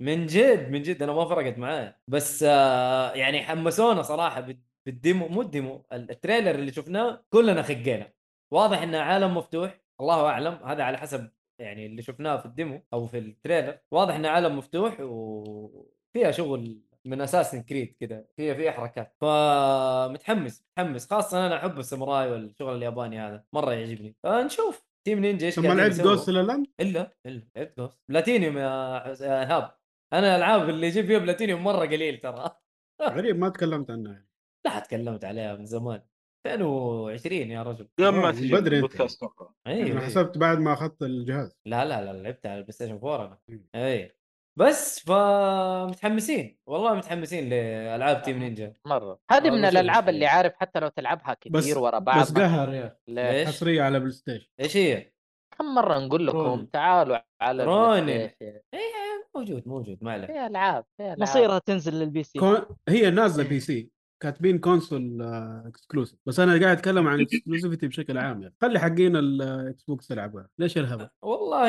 من 0.00 0.26
جد 0.26 0.70
من 0.70 0.82
جد 0.82 1.02
أنا 1.02 1.12
ما 1.12 1.24
فرقت 1.24 1.58
معايا 1.58 1.96
بس 2.08 2.44
آه 2.48 3.12
يعني 3.12 3.42
حمسونا 3.42 4.02
صراحة 4.02 4.40
بال- 4.40 4.58
بال 4.86 5.00
demo 5.00 5.28
مو 5.28 5.42
ال 5.42 5.51
demo 5.51 5.86
ال 5.92 5.99
trailer 5.99 6.50
اللي 6.50 6.72
شفناه 6.72 7.24
كلنا 7.30 7.62
خقينا. 7.62 8.17
واضح 8.50 8.82
انه 8.82 8.98
عالم 8.98 9.36
مفتوح 9.36 9.80
الله 10.00 10.26
أعلم 10.26 10.54
هذا 10.54 10.82
على 10.82 10.98
حسب 10.98 11.30
يعني 11.60 11.86
اللي 11.86 12.02
شفناه 12.02 12.36
في 12.36 12.46
ال 12.46 12.53
demo 12.53 12.82
أو 12.92 13.06
في 13.06 13.18
ال 13.18 13.25
trailer. 13.25 13.78
واضح 13.90 14.14
انه 14.14 14.28
عالم 14.28 14.58
مفتوح 14.58 14.96
وفيها 15.00 16.30
شغل 16.30 16.82
من 17.04 17.20
أساس 17.20 17.56
Creed 17.56 17.96
كذا 18.00 18.24
فيها 18.36 18.54
فيها 18.54 18.70
حركات. 18.70 19.16
فمتحمس 19.20 20.64
متحمس 20.70 21.10
خاصة 21.10 21.46
أنا 21.46 21.56
أحب 21.56 21.78
الساموراي 21.78 22.30
والشغل 22.30 22.76
الياباني 22.76 23.20
هذا 23.20 23.44
مرة 23.52 23.72
يعجبني. 23.72 24.16
فنشوف. 24.22 24.88
Team 25.06 25.18
Ninja 25.18 25.46
إيش 25.46 25.54
ثم 25.54 25.66
لعبت. 25.66 26.00
Ghost 26.00 26.28
الآن؟ 26.28 26.66
إلا 26.80 27.12
إلا 27.26 27.42
لعبت 27.56 27.78
Ghost 27.78 28.00
platinum 28.08 28.58
يا 28.58 29.06
إيهاب. 29.22 29.78
أنا 30.12 30.36
الالعاب 30.36 30.68
اللي 30.68 30.86
يجيب 30.86 31.06
فيها 31.06 31.18
بلاتينيوم 31.18 31.64
مرة 31.64 31.86
قليل 31.86 32.20
ترى. 32.20 32.50
غريب 33.02 33.38
ما 33.38 33.48
تكلمت 33.48 33.90
عنها 33.90 34.12
يعني. 34.12 34.28
لا 34.66 34.78
تكلمت 34.78 35.24
عليها 35.24 35.56
من 35.56 35.66
زمان. 35.66 36.02
2020 36.46 37.50
يا 37.50 37.62
رجل 37.62 37.88
قبل 37.98 38.16
ما 38.16 38.28
آه، 38.28 38.30
تجي 38.30 38.52
بدري. 38.52 38.80
بودكاست 38.80 39.16
أتوقع 39.22 39.50
أيوه 39.66 39.92
أنا. 39.92 40.00
حسبت 40.00 40.38
بعد 40.38 40.58
ما 40.58 40.72
أخذت 40.72 41.02
الجهاز 41.02 41.58
لا 41.66 41.84
لا 41.84 42.04
لا 42.04 42.22
لعبتها 42.22 42.50
على 42.50 42.58
ال 42.58 42.72
PlayStation 42.72 42.92
4 42.94 43.40
أنا. 43.50 43.60
اي 43.74 44.14
بس 44.58 45.00
فمتحمسين 45.00 46.58
والله 46.66 46.94
متحمسين 46.94 47.48
لألعاب 47.48 48.22
Team 48.22 48.38
Ninja 48.38 48.72
مرة 48.86 49.20
هذه 49.30 49.50
من 49.50 49.64
الألعاب. 49.64 50.08
اللي 50.08 50.26
عارف 50.26 50.52
حتى 50.56 50.80
لو 50.80 50.88
تلعبها 50.88 51.36
كثير 51.40 51.78
ورا 51.78 51.98
بعض 51.98 52.20
بس 52.20 52.32
قهر 52.32 52.74
يا؟ 52.74 52.96
ليش؟ 53.08 53.48
حصريه 53.48 53.82
على 53.82 54.00
PlayStation 54.00 54.46
إيش 54.60 54.76
هي؟ 54.76 55.12
كم 55.58 55.74
مرة 55.74 55.98
نقول 55.98 56.26
لكم. 56.26 56.66
تعالوا 56.66 57.18
على 57.40 57.62
Station. 57.62 58.60
اي 58.74 58.80
موجود 59.36 59.68
موجود 59.68 59.98
ما 60.04 60.12
عليه 60.12 60.26
في 60.26 60.46
ألعاب 60.46 60.84
في 60.96 61.02
ألعاب 61.02 61.20
مصيرها 61.20 61.58
تنزل 61.58 61.94
لل 61.94 62.22
PC 62.22 62.38
con... 62.38 62.66
هي 62.88 63.10
نازلة 63.10 63.48
PC 63.48 63.90
كاتبين 64.20 64.58
console 64.58 65.22
exclusive 65.66 66.18
بس 66.26 66.40
أنا 66.40 66.60
قاعد 66.60 66.76
أتكلم 66.76 67.08
عن 67.08 67.20
exclusivity 67.20 67.88
بشكل 67.88 68.18
عام 68.18 68.42
يعني. 68.42 68.54
خلي 68.60 68.78
حقين 68.78 69.16
ال 69.16 69.82
Xbox 69.82 70.10
يلعبها 70.10 70.48
ليش 70.58 70.78
الهبل 70.78 71.08
والله 71.22 71.68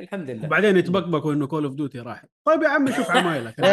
الحمد 0.00 0.30
لله. 0.30 0.46
وبعدين 0.46 0.76
يتبكبكوا 0.76 1.32
إنه 1.32 1.46
Call 1.46 1.64
of 1.64 1.74
Duty 1.74 2.00
راحت. 2.00 2.28
طيب 2.44 2.62
يا 2.62 2.68
عمي 2.68 2.92
شوف 2.92 3.10
عمايلك. 3.10 3.60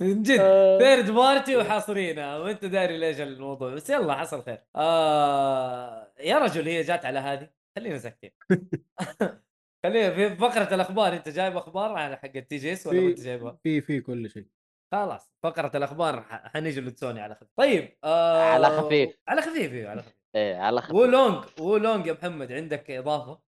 من 0.00 0.22
جد 0.22 0.38
آه. 0.40 0.78
third 0.78 1.10
party 1.10 1.56
وحاصرينها 1.56 2.38
وأنت 2.38 2.64
داري 2.64 2.98
ليش 2.98 3.20
الموضوع؟ 3.20 3.74
بس 3.74 3.90
يلا 3.90 4.14
حصل 4.14 4.42
خير. 4.42 4.58
آه 4.76 6.12
يا 6.20 6.38
رجل 6.38 6.68
هي 6.68 6.82
جات 6.82 7.04
على 7.04 7.18
هذه. 7.18 7.50
خلينا 7.76 7.98
ساكتين. 7.98 8.30
خلينا 9.84 10.10
في 10.14 10.36
فقرة 10.36 10.74
الأخبار. 10.74 11.12
أنت 11.12 11.28
جايب 11.28 11.56
أخبار 11.56 11.92
على 11.92 12.16
حق 12.16 12.36
التي 12.36 12.56
جي 12.56 12.72
إس 12.72 12.86
ولا 12.86 13.08
أنت 13.08 13.20
جايبها؟ 13.20 13.58
في 13.62 13.80
في 13.80 14.00
كل 14.00 14.30
شيء. 14.30 14.59
خلاص 14.92 15.32
فقرة 15.42 15.70
الأخبار 15.74 16.22
ح- 16.22 16.48
حنجلد 16.52 16.96
سوني 16.96 17.20
على 17.20 17.34
خفيف 17.34 17.48
طيب 17.56 17.98
آه 18.04 18.42
على 18.52 18.66
خفيف. 18.68 19.10
على 19.28 19.42
خفيف 19.42 19.72
أيوه 19.72 19.90
على 19.90 20.02
خفيف 20.02 20.14
إيه 20.34 20.56
على 20.56 20.80
خفيف 20.80 20.94
وولونج 20.94 21.44
وولونج 21.60 22.06
يا 22.06 22.12
محمد 22.12 22.52
عندك 22.52 22.90
إضافة 22.90 23.40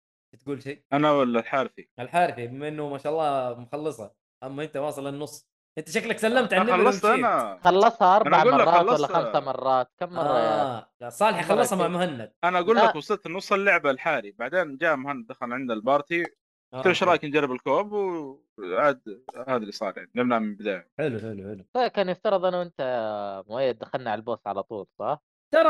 تقول 0.43 0.63
شيء 0.63 0.83
أنا 0.93 1.13
ولا 1.13 1.41
الحارثي 1.41 1.89
الحارثي 1.99 2.47
بما 2.47 2.69
إنه 2.69 2.89
ما 2.89 2.99
شاء 2.99 3.13
الله 3.13 3.61
مخلصة 3.61 4.13
أما 4.43 4.63
أنت 4.63 4.77
واصل 4.77 5.07
النص 5.07 5.49
أنت 5.79 5.91
شكلك 5.91 6.19
سلمت 6.19 6.53
عن 6.55 6.71
خلصت. 6.71 7.05
أنا 7.05 7.59
خلصها 7.65 8.17
أربع 8.17 8.43
لك 8.43 8.53
مرات 8.55 8.83
ولا 8.87 8.97
خلصت. 8.97 9.13
خمسة 9.13 9.41
مرات 9.41 9.91
كم 9.99 10.13
مرة 10.13 10.39
يا 10.39 10.63
آه. 10.63 10.91
لا 11.01 11.11
صالح 11.11 11.45
خلصها 11.45 11.79
مع؟ 11.79 11.89
مهند 11.89 12.33
أنا 12.45 12.59
أقول. 12.59 12.77
لك 12.77 12.97
وصلت 12.97 13.27
نص 13.29 13.53
اللعبة 13.53 13.91
الحارثي 13.91 14.31
بعدين 14.39 14.77
جاء 14.77 14.97
مهند 14.97 15.27
دخل 15.27 15.53
عند 15.53 15.71
ال 15.71 15.78
party. 15.78 16.25
قلت 16.73 16.85
له 16.85 16.91
إيش 16.91 17.03
رأيك 17.03 17.25
نجرب 17.25 17.53
ال 17.53 17.58
co-op؟ 17.58 17.93
وعاد 17.93 19.23
هذا 19.49 19.57
اللي 19.57 19.73
صار 19.73 19.97
يعني 19.97 20.11
لعبنا 20.15 20.39
من 20.39 20.49
البداية. 20.49 20.91
حلو 20.99 21.19
حلو 21.19 21.49
حلو. 21.49 21.65
طيب 21.73 21.91
كان 21.91 22.09
يفترض 22.09 22.45
أنا 22.45 22.59
وأنت 22.59 23.45
مؤيد 23.49 23.79
دخلنا 23.79 24.11
على 24.11 24.19
ال 24.19 24.23
boss 24.23 24.39
على 24.47 24.63
طول 24.63 24.87
صح؟ 24.99 25.23
ترى 25.55 25.69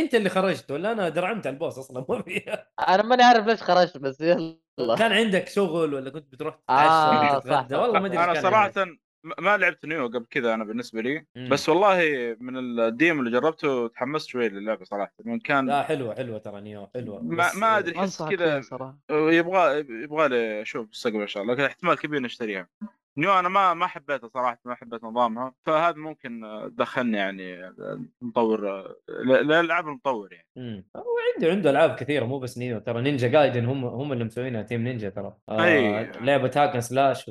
أنت 0.00 0.14
اللي 0.14 0.28
خرجت 0.28 0.70
ولا 0.70 0.92
أنا 0.92 1.08
درعمت 1.08 1.46
على 1.46 1.54
ال 1.54 1.59
boss 1.59 1.78
أصلا؟ 1.78 2.04
ما 2.08 2.22
فيها 2.22 2.68
أنا 2.88 3.02
ماني 3.02 3.22
عارف 3.22 3.46
ليش 3.46 3.62
خرجت 3.62 3.98
بس 3.98 4.20
يلا. 4.20 4.96
كان 4.98 5.12
عندك 5.12 5.48
شغل 5.48 5.94
ولا 5.94 6.10
كنت 6.10 6.32
بتروح 6.32 6.58
آه، 6.70 7.38
تتعشى 7.38 7.48
ولا 7.48 7.68
صح، 7.68 7.78
والله 7.78 8.00
ما 8.00 8.06
أدري 8.06 8.24
أنا 8.24 8.40
صراحة 8.40 8.72
ما 9.24 9.56
لعبت 9.56 9.86
Nioh 9.86 10.06
قبل 10.06 10.26
كذا 10.30 10.54
أنا 10.54 10.64
بالنسبة 10.64 11.00
لي. 11.00 11.26
مم. 11.36 11.48
بس 11.48 11.68
والله 11.68 11.96
من 12.40 12.80
ال 12.80 12.88
demo 12.88 13.20
اللي 13.20 13.30
جربته 13.30 13.88
تحمست 13.88 14.28
شوي 14.28 14.48
للعبة 14.48 14.84
صراحة. 14.84 15.12
من 15.24 15.38
كان 15.38 15.66
لا 15.66 15.82
حلوة 15.82 16.14
حلوة 16.14 16.38
ترى 16.38 16.60
Nioh 16.60 16.88
حلوة. 16.94 17.22
ما 17.22 17.36
بس- 17.48 17.56
ما 17.56 17.78
أدري 17.78 17.98
أحس 17.98 18.22
كذا 18.22 18.62
يبغى 19.10 19.78
يبغى 19.78 20.28
لي 20.28 20.62
أشوف 20.62 20.84
المستقبل 20.84 21.20
إن 21.20 21.26
شاء 21.26 21.42
الله 21.42 21.54
لكن 21.54 21.62
احتمال 21.64 21.94
كبير 21.98 22.20
نشتريها 22.22 22.68
Nioh 23.18 23.38
أنا 23.38 23.48
ما 23.48 23.74
ما 23.74 23.86
حبيتها 23.86 24.28
صراحة 24.28 24.58
ما 24.64 24.74
حبيت 24.74 25.04
نظامها. 25.04 25.54
فهذا 25.66 25.96
ممكن 25.96 26.40
دخلني 26.72 27.16
يعني 27.16 27.72
المطور 28.22 28.84
للألعاب 29.08 29.88
المطور 29.88 30.32
يعني. 30.32 30.86
هو 30.96 31.02
عنده 31.36 31.50
عنده 31.50 31.70
ألعاب 31.70 31.94
كثيرة 31.94 32.24
مو 32.24 32.38
بس 32.38 32.58
Nioh 32.58 32.78
ترى. 32.78 33.02
Ninja 33.02 33.28
Gaiden 33.28 33.64
هم 33.64 33.84
هم 33.84 34.12
اللي 34.12 34.24
مسوينها 34.24 34.62
Team 34.62 34.80
Ninja 34.84 35.08
ترى. 35.08 35.36
آه 35.48 35.64
أي. 35.64 36.12
لعبة 36.20 36.50
hack 36.56 36.70
and 36.70 36.80
slash 36.80 37.30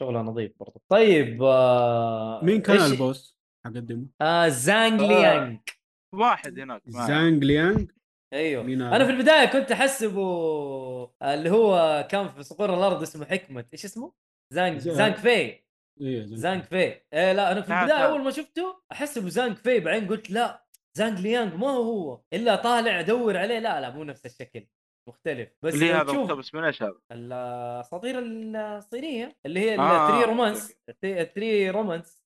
وشغلها 0.00 0.22
نظيف 0.22 0.52
برضه 0.60 0.80
طيب 0.88 1.42
آه 1.42 2.44
مين 2.44 2.60
كان 2.60 2.78
إيش- 2.78 2.82
ال 2.82 2.91
boss؟ 2.91 3.38
حق 3.66 3.76
ال 3.76 3.81
demo؟ 3.81 4.06
آه 4.20 4.48
زانج 4.48 5.00
ليانج. 5.00 5.58
واحد 6.14 6.58
هناك 6.58 6.82
زانج 6.86 7.44
ليانج؟ 7.44 7.90
أيوه؟ 8.32 8.64
أنا 8.64 9.04
في 9.04 9.10
البداية 9.10 9.44
كنت 9.46 9.72
أحسبه 9.72 10.22
اللي 11.22 11.50
هو 11.50 12.06
كان 12.10 12.28
في 12.28 12.42
صقور 12.42 12.74
الأرض 12.74 13.02
اسمه 13.02 13.24
حكمة. 13.24 13.64
إيش 13.72 13.84
اسمه؟ 13.84 14.12
زانج 14.52 14.78
زانج. 14.78 15.14
في 15.14 15.28
إيه 15.28 16.26
زانج 16.26 16.62
في 16.62 16.76
إيه 17.12 17.32
لا 17.32 17.52
أنا 17.52 17.60
في 17.60 17.72
البداية. 17.80 17.98
أول 17.98 18.22
ما 18.24 18.30
شفته 18.30 18.82
أحسبه 18.92 19.28
زانج 19.28 19.56
في 19.56 19.80
بعدين 19.80 20.08
قلت 20.08 20.30
لا 20.30 20.64
زانج 20.94 21.20
ليانج 21.20 21.54
ما 21.54 21.68
هو 21.70 21.82
هو 21.82 22.20
إلا 22.32 22.56
طالع 22.56 23.00
أدور 23.00 23.36
عليه. 23.36 23.58
لا 23.58 23.80
لا 23.80 23.90
مو 23.90 24.04
نفس 24.04 24.26
الشكل. 24.26 24.66
مختلف 25.08 25.48
بس 25.62 25.74
اللي 25.74 25.92
هذا 25.92 26.12
مقتبس 26.12 26.54
من 26.54 26.64
إيش 26.64 26.82
هذا؟ 26.82 26.98
الاساطير 27.12 28.14
الصينية 28.18 29.36
اللي 29.46 29.60
هي 29.60 29.78
آه،. 29.78 30.24
Romance 30.24 30.76
ال 31.04 31.15
Three 31.15 31.70
Romance. 31.70 32.22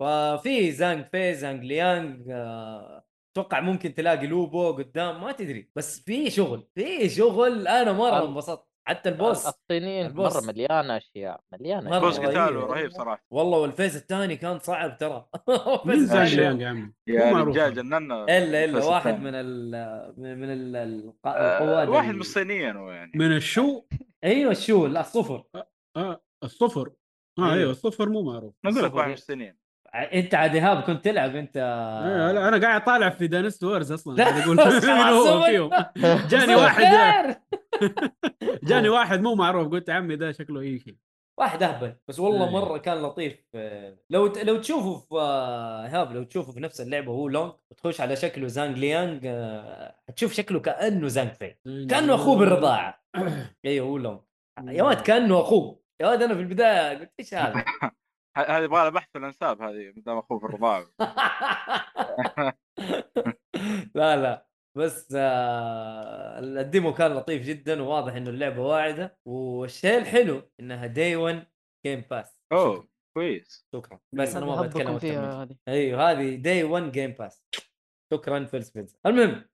ففي 0.00 0.72
زانج 0.72 1.04
في 1.12 1.34
زانج 1.34 1.64
ليانج 1.64 2.30
آه، 2.30 3.04
أتوقع 3.32 3.60
ممكن 3.60 3.94
تلاقي 3.94 4.26
لوبو 4.26 4.72
قدام 4.72 5.20
ما 5.20 5.32
تدري 5.32 5.70
بس 5.76 6.00
في 6.00 6.30
شغل 6.30 6.68
في 6.74 7.08
شغل 7.08 7.68
أنا 7.68 7.92
مرة 7.92 8.28
انبسطت 8.28 8.73
حتى 8.88 9.08
ال 9.08 9.16
boss 9.16 9.46
الصينيين 9.46 10.06
ال 10.06 10.11
boss. 10.11 10.36
مرة 10.36 10.46
مليانة 10.52 10.96
أشياء 10.96 11.40
مليانة 11.52 11.90
مرة 11.90 11.98
boss 11.98 12.18
أشياء. 12.18 12.30
قتاله 12.30 12.60
رهيب. 12.66 12.90
صراحة 12.90 13.24
والله 13.30 13.58
وال 13.58 13.69
phase 13.69 13.96
الثاني 13.96 14.36
كان 14.36 14.58
صعب 14.58 14.98
ترى 14.98 15.26
مين 15.86 16.04
ليانج 16.06 16.60
يا 16.60 16.68
عمي؟ 16.68 16.92
يا 17.06 17.24
مو 17.24 17.32
معروف 17.32 17.48
رجال. 17.56 17.74
جننا 17.74 18.24
إلا 18.24 18.64
إلا 18.64 18.84
واحد. 18.84 19.20
من 19.20 19.34
ال 19.34 19.70
من 20.18 20.50
ال- 20.50 21.12
آه، 21.26 21.58
القواد 21.62 21.88
واحد 21.88 22.14
من 22.14 22.20
الصينيين 22.20 22.76
هو 22.76 22.90
يعني 22.90 23.12
من 23.14 23.36
الشو 23.36 23.82
أيوه 24.24 24.50
الشو 24.52 24.86
لا 24.86 25.00
الصفر 25.00 25.44
آه 25.96 26.22
الصفر 26.44 26.92
آه 27.38 27.42
أيوه. 27.42 27.54
أيوه 27.54 27.70
الصفر 27.70 28.08
مو 28.08 28.22
معروف 28.22 28.54
نقول 28.64 28.84
لك 28.84 28.94
واحد 28.94 29.08
من. 29.08 29.14
الصينيين 29.14 29.56
انت 29.94 30.34
عاد 30.34 30.54
إيهاب 30.54 30.82
كنت 30.82 31.04
تلعب 31.04 31.36
انت 31.36 31.56
آه 31.56 32.32
لا 32.32 32.48
أنا 32.48 32.58
قاعد 32.66 32.84
طالع 32.84 33.10
في 33.10 33.26
دانست 33.26 33.64
وورز 33.64 33.92
أصلا 33.92 34.16
لا، 34.16 34.24
قاعد 34.24 34.42
أقول 34.42 34.60
هو. 34.60 35.42
فيهم. 35.42 35.70
جاني 36.30 36.54
واحد. 36.54 37.36
جاني 38.68 38.88
واحد 38.88 39.20
مو 39.20 39.34
معروف 39.34 39.68
قلت 39.72 39.90
عمي 39.90 40.16
ده 40.16 40.32
شكله 40.32 40.60
اي 40.60 40.78
شيء 40.78 40.96
واحد 41.40 41.62
أهبل 41.62 41.94
بس 42.08 42.18
والله 42.20 42.44
إيه. 42.44 42.50
مرة 42.52 42.78
كان 42.78 43.02
لطيف. 43.02 43.44
لو 44.10 44.26
ت- 44.26 44.38
لو 44.44 44.56
تشوفه 44.56 44.96
في 44.98 45.14
إيهاب 45.86 46.12
لو 46.12 46.22
تشوفه 46.22 46.52
في 46.52 46.60
نفس 46.60 46.80
اللعبة 46.80 47.12
Wo 47.12 47.28
Long 47.28 47.52
وتخش 47.70 48.00
على 48.00 48.16
شكله 48.16 48.46
زانج 48.46 48.78
ليانج 48.78 49.20
آه، 49.26 49.96
حتشوف 50.08 50.32
شكله 50.32 50.60
كأنه 50.60 51.08
زانج 51.08 51.30
فين. 51.30 51.86
كأنه 51.86 52.14
أخوه 52.14 52.38
بالرضاعة. 52.38 53.04
أيوه 53.64 53.86
Wo 53.88 53.98
Long 53.98 54.20
يا 54.68 54.82
ولد 54.82 55.00
كأنه 55.00 55.40
أخوه. 55.40 55.80
يا 56.00 56.08
ولد 56.08 56.22
أنا 56.22 56.34
في 56.34 56.40
البداية 56.40 56.98
قلت 56.98 57.12
إيش 57.20 57.34
هذا؟ 57.34 57.64
هذه 58.36 58.64
يبغى 58.64 58.80
لها 58.80 58.90
بحث 58.90 59.08
في 59.12 59.18
الأنساب 59.18 59.62
هذه 59.62 59.92
ما 59.96 60.02
دام 60.02 60.18
أخوه 60.18 60.38
في 60.38 60.44
الرضاعه 60.46 60.86
لا 63.94 64.16
لا. 64.16 64.46
بس 64.76 65.14
آه 65.16 66.38
ال 66.38 66.49
demo 66.49 66.94
كان 66.94 67.12
لطيف 67.14 67.42
جدا 67.42 67.82
وواضح 67.82 68.14
إنه 68.14 68.30
اللعبة 68.30 68.62
واعدة 68.62 69.18
والشيء 69.24 69.98
الحلو 69.98 70.50
إنها 70.60 70.86
day 70.86 71.16
1 71.16 71.46
Game 71.86 72.04
Pass 72.10 72.38
أوه 72.52 72.88
كويس. 73.16 73.66
شكرا. 73.74 74.00
بس 74.12 74.36
أنا 74.36 74.46
ما 74.46 74.62
بتكلم 74.62 74.98
أيوه 75.68 76.10
هذه 76.10 76.36
Day 76.36 76.64
1 76.64 76.92
Game 76.92 77.10
Pass 77.10 77.44
شكرا 78.12 78.44
فيل 78.44 78.64
سبنسر 78.64 78.98
المهم 79.06 79.44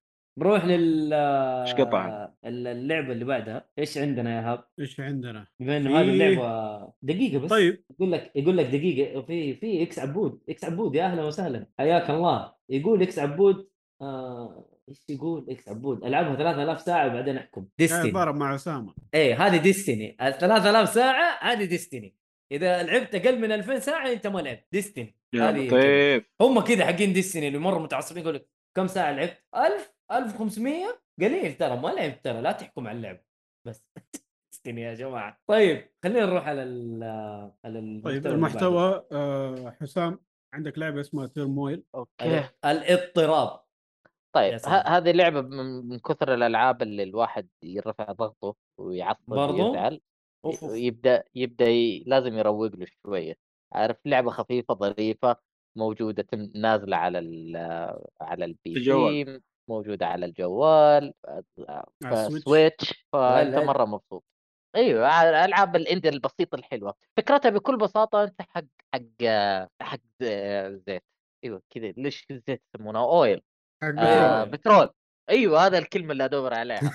نروح 0.41 0.65
لل 0.65 1.13
إيش 1.13 1.75
قطع؟ 1.75 2.29
اللعبة 2.45 3.13
اللي 3.13 3.25
بعدها. 3.25 3.69
إيش 3.79 3.99
عندنا 3.99 4.37
يا 4.37 4.53
هاب؟ 4.53 4.65
إيش 4.81 5.01
عندنا؟ 5.01 5.47
بما 5.61 5.77
إنه 5.77 6.01
هذه 6.01 6.09
اللعبة 6.09 6.93
دقيقة 7.03 7.39
بس. 7.39 7.51
طيب. 7.51 7.85
يقول 7.91 8.13
لك 8.13 8.33
يقول 8.35 8.57
لك 8.57 8.67
دقيقة 8.67 9.23
في 9.23 9.55
في 9.55 9.83
إكس 9.83 9.99
عبود. 9.99 10.41
إكس 10.49 10.65
عبود 10.65 10.95
يا 10.95 11.05
أهلا 11.05 11.25
وسهلا. 11.25 11.67
حياك 11.79 12.11
الله. 12.11 12.53
يقول 12.69 13.03
إكس 13.03 13.19
عبود 13.19 13.69
آه 14.03 14.67
إيش 14.89 14.99
يقول؟ 15.09 15.47
إكس 15.51 15.69
عبود. 15.69 16.05
ألعبها 16.05 16.37
3000 16.37 16.81
ساعة 16.81 17.07
وبعدين 17.07 17.37
أحكم. 17.37 17.67
Destiny 17.79 18.11
ضارب 18.11 18.37
مع 18.37 18.55
أسامة. 18.55 18.95
إيه 19.15 19.47
هذه 19.47 19.57
Destiny 19.57 20.17
ال 20.23 20.39
3000 20.39 20.89
ساعة 20.89 21.39
هذه 21.43 21.65
Destiny 21.65 22.17
إذا 22.53 22.83
لعبت 22.83 23.15
أقل 23.15 23.41
من 23.41 23.53
2000 23.53 23.79
ساعة 23.79 24.13
أنت 24.13 24.27
ما 24.27 24.41
لعبت. 24.41 24.65
Destiny 24.73 25.17
يا. 25.35 25.53
لطيف. 25.53 26.25
هم 26.41 26.61
كذا 26.61 26.87
حقين 26.87 27.13
Destiny 27.13 27.49
اللي 27.49 27.59
مره 27.59 27.79
متعصبين 27.79 28.23
يقول 28.23 28.35
لك 28.35 28.49
كم 28.77 28.87
ساعة 28.87 29.13
لعبت؟ 29.13 29.45
1000 29.57 30.00
1500 30.13 31.03
قليل 31.21 31.55
ترى 31.55 31.77
ما 31.77 31.89
لعبت 31.89 32.25
ترى 32.25 32.41
لا 32.41 32.53
تحكم 32.53 32.89
على 32.89 32.97
اللعبه 32.97 33.21
بس 33.67 33.85
يا 34.67 34.95
جماعة 34.95 35.39
طيب 35.47 35.91
خلينا 36.05 36.27
نروح 36.27 36.49
على 36.49 36.63
ال 36.63 37.03
على 37.65 37.79
المحتوى 37.79 38.21
طيب 38.21 38.27
المحتوى 38.27 39.07
آه 39.13 39.77
حسام 39.81 40.19
عندك 40.55 40.79
لعبة 40.79 41.01
اسمها 41.01 41.27
Turmoil. 41.27 41.85
أوكي 41.95 42.49
الاضطراب 42.65 43.61
طيب. 44.35 44.61
هذه 44.67 45.11
لعبة 45.13 45.41
من 45.41 45.89
من 45.89 45.99
كثر 45.99 46.35
الألعاب 46.35 46.83
اللي 46.83 47.03
الواحد 47.03 47.49
يرفع 47.63 48.13
ضغطه 48.13 48.57
ويعصب 48.79 49.21
برضو؟ 49.27 49.69
ويزعل. 49.69 50.01
يبدا 50.63 51.25
يبدأ 51.35 51.69
ي... 51.69 52.05
لازم 52.07 52.39
يروق 52.39 52.77
له 52.77 52.87
شوية 53.03 53.35
عارف 53.73 53.97
لعبة 54.07 54.31
خفيفة 54.31 54.75
ظريفة 54.75 55.37
موجودة 55.77 56.27
نازلة 56.55 56.97
على 56.97 57.19
ال 57.19 57.57
على 58.21 58.45
ال 58.45 58.85
PC 58.85 59.41
موجودة 59.71 60.07
على 60.07 60.27
الجوال. 60.27 61.15
ف 62.05 62.19
Switch 62.19 63.07
فأنت. 63.13 63.55
مرة 63.55 63.85
مبسوط. 63.85 64.25
أيوه 64.77 65.45
العاب 65.45 65.77
ال 65.77 65.82
Indie 65.82 66.09
البسيطة 66.09 66.57
الحلوة. 66.57 66.95
فكرتها 67.17 67.51
بكل 67.51 67.77
بساطة 67.77 68.25
أنت 68.25 68.43
حق 68.43 68.65
حق 68.95 69.25
حق 69.83 70.01
زيت. 70.87 71.05
أيوه 71.45 71.63
كذا. 71.71 71.93
ليش 71.97 72.27
الزيت 72.31 72.63
يسمونه؟ 72.75 73.01
oil 73.01 73.43
آه 73.83 74.45
بترول. 74.45 74.91
أيوه 75.31 75.67
هذا 75.67 75.79
الكلمة 75.79 76.13
اللي 76.13 76.25
أدور 76.25 76.55
عليها. 76.55 76.91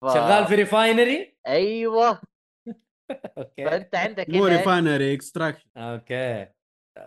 ف... 0.00 0.06
شغال 0.06 0.46
في 0.46 0.54
refinery 0.54 1.36
أيوه. 1.46 2.20
أوكي. 3.38 3.64
فأنت 3.64 3.94
عندك 3.94 4.28
مو؟ 4.28 4.46
refinery 4.46 5.14
extraction 5.14 5.68
أوكي. 5.76 6.46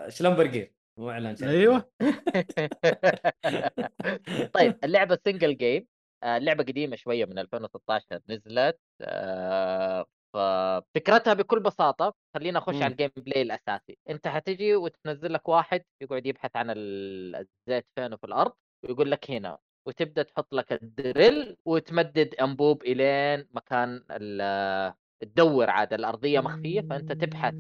Schlumberger 0.10 0.68
مو 0.98 1.10
اعلان. 1.12 1.36
أيوه 1.44 1.92
طيب 4.54 4.78
اللعبة 4.84 5.20
single 5.26 5.58
game 5.58 5.88
لعبة 6.24 6.64
قديمة 6.64 6.96
شوية 6.96 7.26
من 7.26 7.40
2016 7.40 8.20
نزلت 8.30 8.80
آه، 9.02 10.06
ففكرتها 10.34 11.34
بكل 11.34 11.60
بساطة 11.60 12.16
خلينا 12.36 12.60
نخش. 12.60 12.76
على 12.76 12.88
ال 12.92 13.10
gameplay 13.18 13.42
الأساسي 13.42 13.98
أنت 14.10 14.28
حتجي 14.28 14.76
وتنزل 14.76 15.34
لك 15.34 15.50
واحد 15.50 15.84
يقعد 16.02 16.26
يبحث 16.26 16.56
عن 16.56 16.70
ال- 16.70 17.36
الزيت 17.36 17.86
فينه 17.96 18.16
في 18.16 18.24
الأرض 18.24 18.54
ويقول 18.86 19.12
لك 19.12 19.32
هنا 19.32 19.58
وتبدأ 19.88 20.24
تحط 20.24 20.54
لك 20.54 20.74
ال 20.74 20.88
drill 20.88 21.58
وتمدد 21.66 22.36
أنبوب 22.36 22.84
إلين 22.84 23.48
مكان 23.52 24.04
ال- 24.12 24.94
تدور 25.24 25.70
عاد 25.70 25.94
الأرضية 25.94 26.40
مخفية 26.40 26.82
فأنت 26.82 27.12
تبحث 27.12 27.54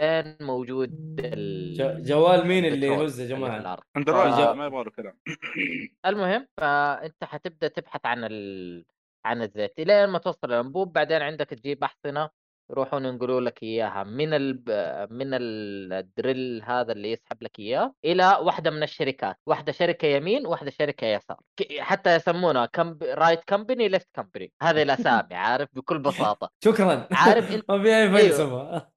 فين 0.00 0.36
موجود 0.46 1.20
ال- 1.24 2.02
جوال 2.02 2.46
مين 2.46 2.64
اللي 2.64 2.86
يهز 2.86 3.20
يا 3.20 3.26
جماعة؟ 3.26 3.78
Android 3.96 4.32
آه. 4.32 4.52
ما 4.54 4.66
يبغى 4.66 4.84
له 4.84 4.90
كلام. 4.90 5.18
المهم 6.06 6.46
فأنت 6.56 7.24
حتبدأ 7.24 7.68
تبحث 7.68 8.00
عن 8.06 8.24
ال... 8.24 8.84
عن 9.24 9.42
الزيت 9.42 9.78
الين 9.78 10.06
ما 10.08 10.18
توصل 10.18 10.38
الانبوب 10.52 10.92
بعدين 10.92 11.22
عندك 11.22 11.46
تجيب 11.46 11.84
احصنه 11.84 12.30
يروحون 12.70 13.04
ينقلوا 13.04 13.40
لك 13.40 13.62
إياها. 13.62 14.04
من 14.04 14.28
ال... 14.34 14.62
من 15.10 15.28
ال 15.34 15.55
drill 15.55 16.62
هذا 16.64 16.92
اللي 16.92 17.12
يسحب 17.12 17.42
لك 17.42 17.58
إياه 17.58 17.94
إلى 18.04 18.38
واحدة 18.42 18.70
من 18.70 18.82
الشركات. 18.82 19.36
واحدة 19.46 19.72
شركة 19.72 20.06
يمين 20.06 20.46
واحدة 20.46 20.70
شركة 20.70 21.06
يسار. 21.06 21.36
ك- 21.60 21.80
حتى 21.80 22.14
يسمونها 22.16 22.66
كم... 22.66 22.98
right 23.02 23.40
company 23.46 23.88
left 23.88 24.08
company. 24.14 24.52
هذه 24.62 24.82
الأسامي 24.82 25.34
عارف؟ 25.34 25.68
بكل 25.72 25.98
بساطة. 26.08 26.50
شكرا. 26.64 27.08
عارف 27.12 27.52
انت- 27.54 27.70
ما 27.70 27.82
في 27.82 27.96
اي. 27.96 28.10
فلسفه 28.10 28.93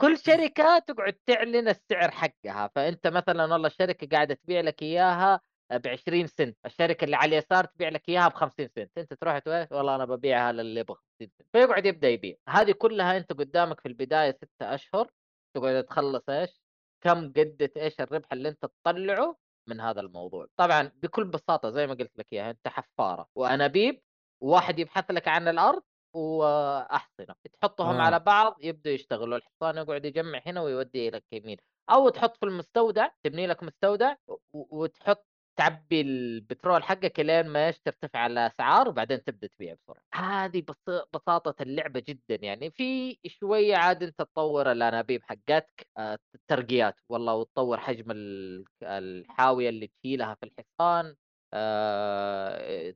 كل 0.00 0.18
شركة 0.18 0.78
تقعد 0.78 1.12
تعلن 1.26 1.68
السعر 1.68 2.10
حقها 2.10 2.70
فأنت 2.74 3.06
مثلا 3.06 3.52
والله 3.52 3.66
الشركة 3.66 4.08
قاعدة 4.12 4.34
تبيع 4.34 4.60
لك 4.60 4.82
إياها 4.82 5.40
ب 5.72 5.88
20 5.88 6.26
سنت 6.26 6.56
الشركة 6.66 7.04
اللي 7.04 7.16
على 7.16 7.28
اليسار 7.38 7.64
تبيع 7.64 7.88
لك 7.88 8.08
إياها 8.08 8.28
ب 8.28 8.32
50 8.32 8.68
سنت 8.68 8.98
أنت 8.98 9.14
تروح 9.14 9.38
تقول 9.38 9.66
والله 9.70 9.94
أنا 9.94 10.04
ببيعها 10.04 10.52
للي 10.52 10.80
يبغى 10.80 10.96
50 10.96 11.30
سنت 11.38 11.48
فيقعد 11.52 11.86
يبدأ 11.86 12.08
يبيع. 12.08 12.36
هذه 12.48 12.72
كلها 12.72 13.16
أنت 13.16 13.32
قدامك 13.32 13.80
في 13.80 13.88
البداية 13.88 14.32
ستة 14.32 14.74
أشهر 14.74 15.10
تقعد 15.56 15.84
تخلص 15.84 16.28
إيش؟ 16.28 16.62
كم 17.04 17.32
قدت 17.32 17.76
إيش 17.76 18.00
الربح 18.00 18.32
اللي 18.32 18.48
أنت 18.48 18.66
تطلعه 18.84 19.36
من 19.68 19.80
هذا 19.80 20.00
الموضوع. 20.00 20.46
طبعا 20.56 20.92
بكل 21.02 21.24
بساطة 21.24 21.70
زي 21.70 21.86
ما 21.86 21.94
قلت 21.94 22.18
لك 22.18 22.26
إياها 22.32 22.50
أنت 22.50 22.68
حفارة 22.68 23.28
وانابيب 23.34 24.02
وواحد 24.40 24.78
يبحث 24.78 25.10
لك 25.10 25.28
عن 25.28 25.48
الأرض 25.48 25.82
وأحصنة 26.14 27.34
تحطهم 27.60 27.96
آه. 27.96 28.02
على 28.02 28.18
بعض 28.18 28.56
يبدأ 28.60 28.90
يشتغلوا 28.90 29.36
الحصان 29.38 29.76
يقعد 29.76 30.04
يجمع 30.04 30.40
هنا 30.46 30.60
ويودي 30.62 31.10
لك 31.10 31.24
يمين 31.32 31.56
أو 31.90 32.08
تحط 32.08 32.36
في 32.36 32.46
المستودع 32.46 33.08
تبني 33.24 33.46
لك 33.46 33.62
مستودع 33.62 34.14
وتحط 34.52 35.26
تعبي 35.56 36.00
البترول 36.00 36.82
حقك 36.82 37.20
لين 37.20 37.46
ما 37.48 37.70
ترتفع 37.70 38.18
على 38.18 38.46
أسعار 38.46 38.88
وبعدين 38.88 39.24
تبدأ 39.24 39.46
تبيع 39.46 39.74
بسرعة 39.74 40.02
هذه 40.14 40.62
بس 40.68 41.04
بساطة 41.14 41.62
اللعبة 41.62 42.00
جدا 42.08 42.34
يعني 42.46 42.70
في 42.70 43.18
شوية 43.26 43.76
عاد 43.76 44.02
أنت 44.02 44.18
تطور 44.18 44.72
الأنابيب 44.72 45.22
حقتك 45.22 45.86
آه، 45.98 46.18
الترقيات 46.34 46.94
والله 47.08 47.34
وتطور 47.34 47.78
حجم 47.80 48.10
ال- 48.10 48.64
الحاوية 48.82 49.68
اللي 49.68 49.86
تشيلها 50.02 50.34
في 50.34 50.46
الحصان 50.46 51.14
آه، 51.54 52.94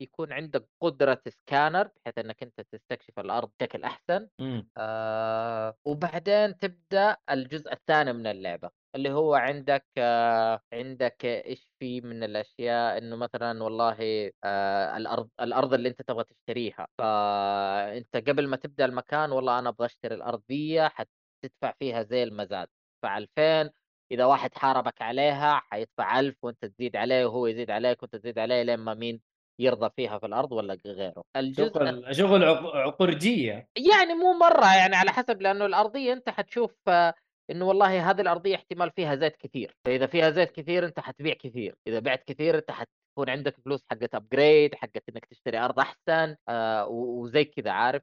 يكون 0.00 0.32
عندك 0.32 0.68
قدرة 0.82 1.22
سكانر 1.28 1.88
بحيث 1.96 2.18
إنك 2.18 2.42
أنت 2.42 2.60
تستكشف 2.60 3.18
الأرض 3.18 3.50
بشكل 3.60 3.84
أحسن. 3.84 4.28
مم. 4.40 4.68
آه 4.76 5.76
وبعدين 5.84 6.58
تبدأ 6.58 7.16
الجزء 7.30 7.72
الثاني 7.72 8.12
من 8.12 8.26
اللعبة 8.26 8.70
اللي 8.94 9.10
هو 9.12 9.34
عندك 9.34 9.86
آه 9.98 10.60
عندك 10.72 11.24
إيش 11.24 11.72
في 11.80 12.00
من 12.00 12.22
الأشياء 12.24 12.98
إنه 12.98 13.16
مثلا 13.16 13.62
والله 13.62 14.30
آه 14.44 14.96
الأرض 14.96 15.28
الأرض 15.40 15.74
اللي 15.74 15.88
أنت 15.88 16.02
تبغى 16.02 16.24
تشتريها. 16.24 16.86
فأنت 16.98 18.16
قبل 18.16 18.48
ما 18.48 18.56
تبدأ 18.56 18.84
المكان 18.84 19.32
والله 19.32 19.58
أنا 19.58 19.68
أبغى 19.68 19.86
أشتري 19.86 20.14
الأرض 20.14 20.42
دي 20.48 20.88
حتدفع 20.88 21.72
فيها 21.78 22.02
زي 22.02 22.22
المزاد. 22.22 22.68
تدفع 23.02 23.18
2000 23.18 23.70
إذا 24.12 24.24
واحد 24.24 24.54
حاربك 24.54 25.02
عليها 25.02 25.60
حيدفع 25.60 26.20
1000 26.20 26.36
وأنت 26.44 26.64
تزيد 26.64 26.96
عليه 26.96 27.26
وهو 27.26 27.46
يزيد 27.46 27.70
عليك 27.70 28.02
وأنت 28.02 28.16
تزيد 28.16 28.38
عليه 28.38 28.62
لين 28.62 28.78
ما 28.78 28.94
مين 28.94 29.20
يرضى 29.58 29.90
فيها 29.96 30.18
في 30.18 30.26
الأرض 30.26 30.52
ولا 30.52 30.78
غيره؟ 30.86 31.22
الجزء 31.36 31.72
شغل 31.74 32.16
شغل 32.16 32.44
عق- 32.44 32.76
عقرجية. 32.76 33.68
يعني 33.76 34.14
مو 34.14 34.32
مرة 34.32 34.76
يعني 34.76 34.96
على 34.96 35.10
حسب 35.10 35.42
لأنه 35.42 35.66
الأرضية 35.66 36.12
أنت 36.12 36.28
حتشوف 36.30 36.74
آه، 36.88 37.14
إنه 37.50 37.64
والله 37.68 38.10
هذه 38.10 38.20
الأرضية 38.20 38.56
احتمال 38.56 38.90
فيها 38.96 39.14
زيت 39.16 39.36
كثير. 39.36 39.76
فإذا 39.84 40.06
فيها 40.06 40.30
زيت 40.30 40.50
كثير 40.52 40.84
أنت 40.84 41.00
حتبيع 41.00 41.34
كثير. 41.34 41.74
إذا 41.86 41.98
بعت 41.98 42.22
كثير 42.26 42.58
أنت 42.58 42.70
حتكون 42.70 43.30
عندك 43.30 43.56
فلوس 43.64 43.84
حقت 43.90 44.14
ابجريد 44.14 44.74
حقت 44.74 45.02
إنك 45.08 45.24
تشتري 45.24 45.58
أرض 45.58 45.78
أحسن 45.80 46.36
آه 46.48 46.86
وزي 46.88 47.44
كذا 47.44 47.70
عارف؟ 47.70 48.02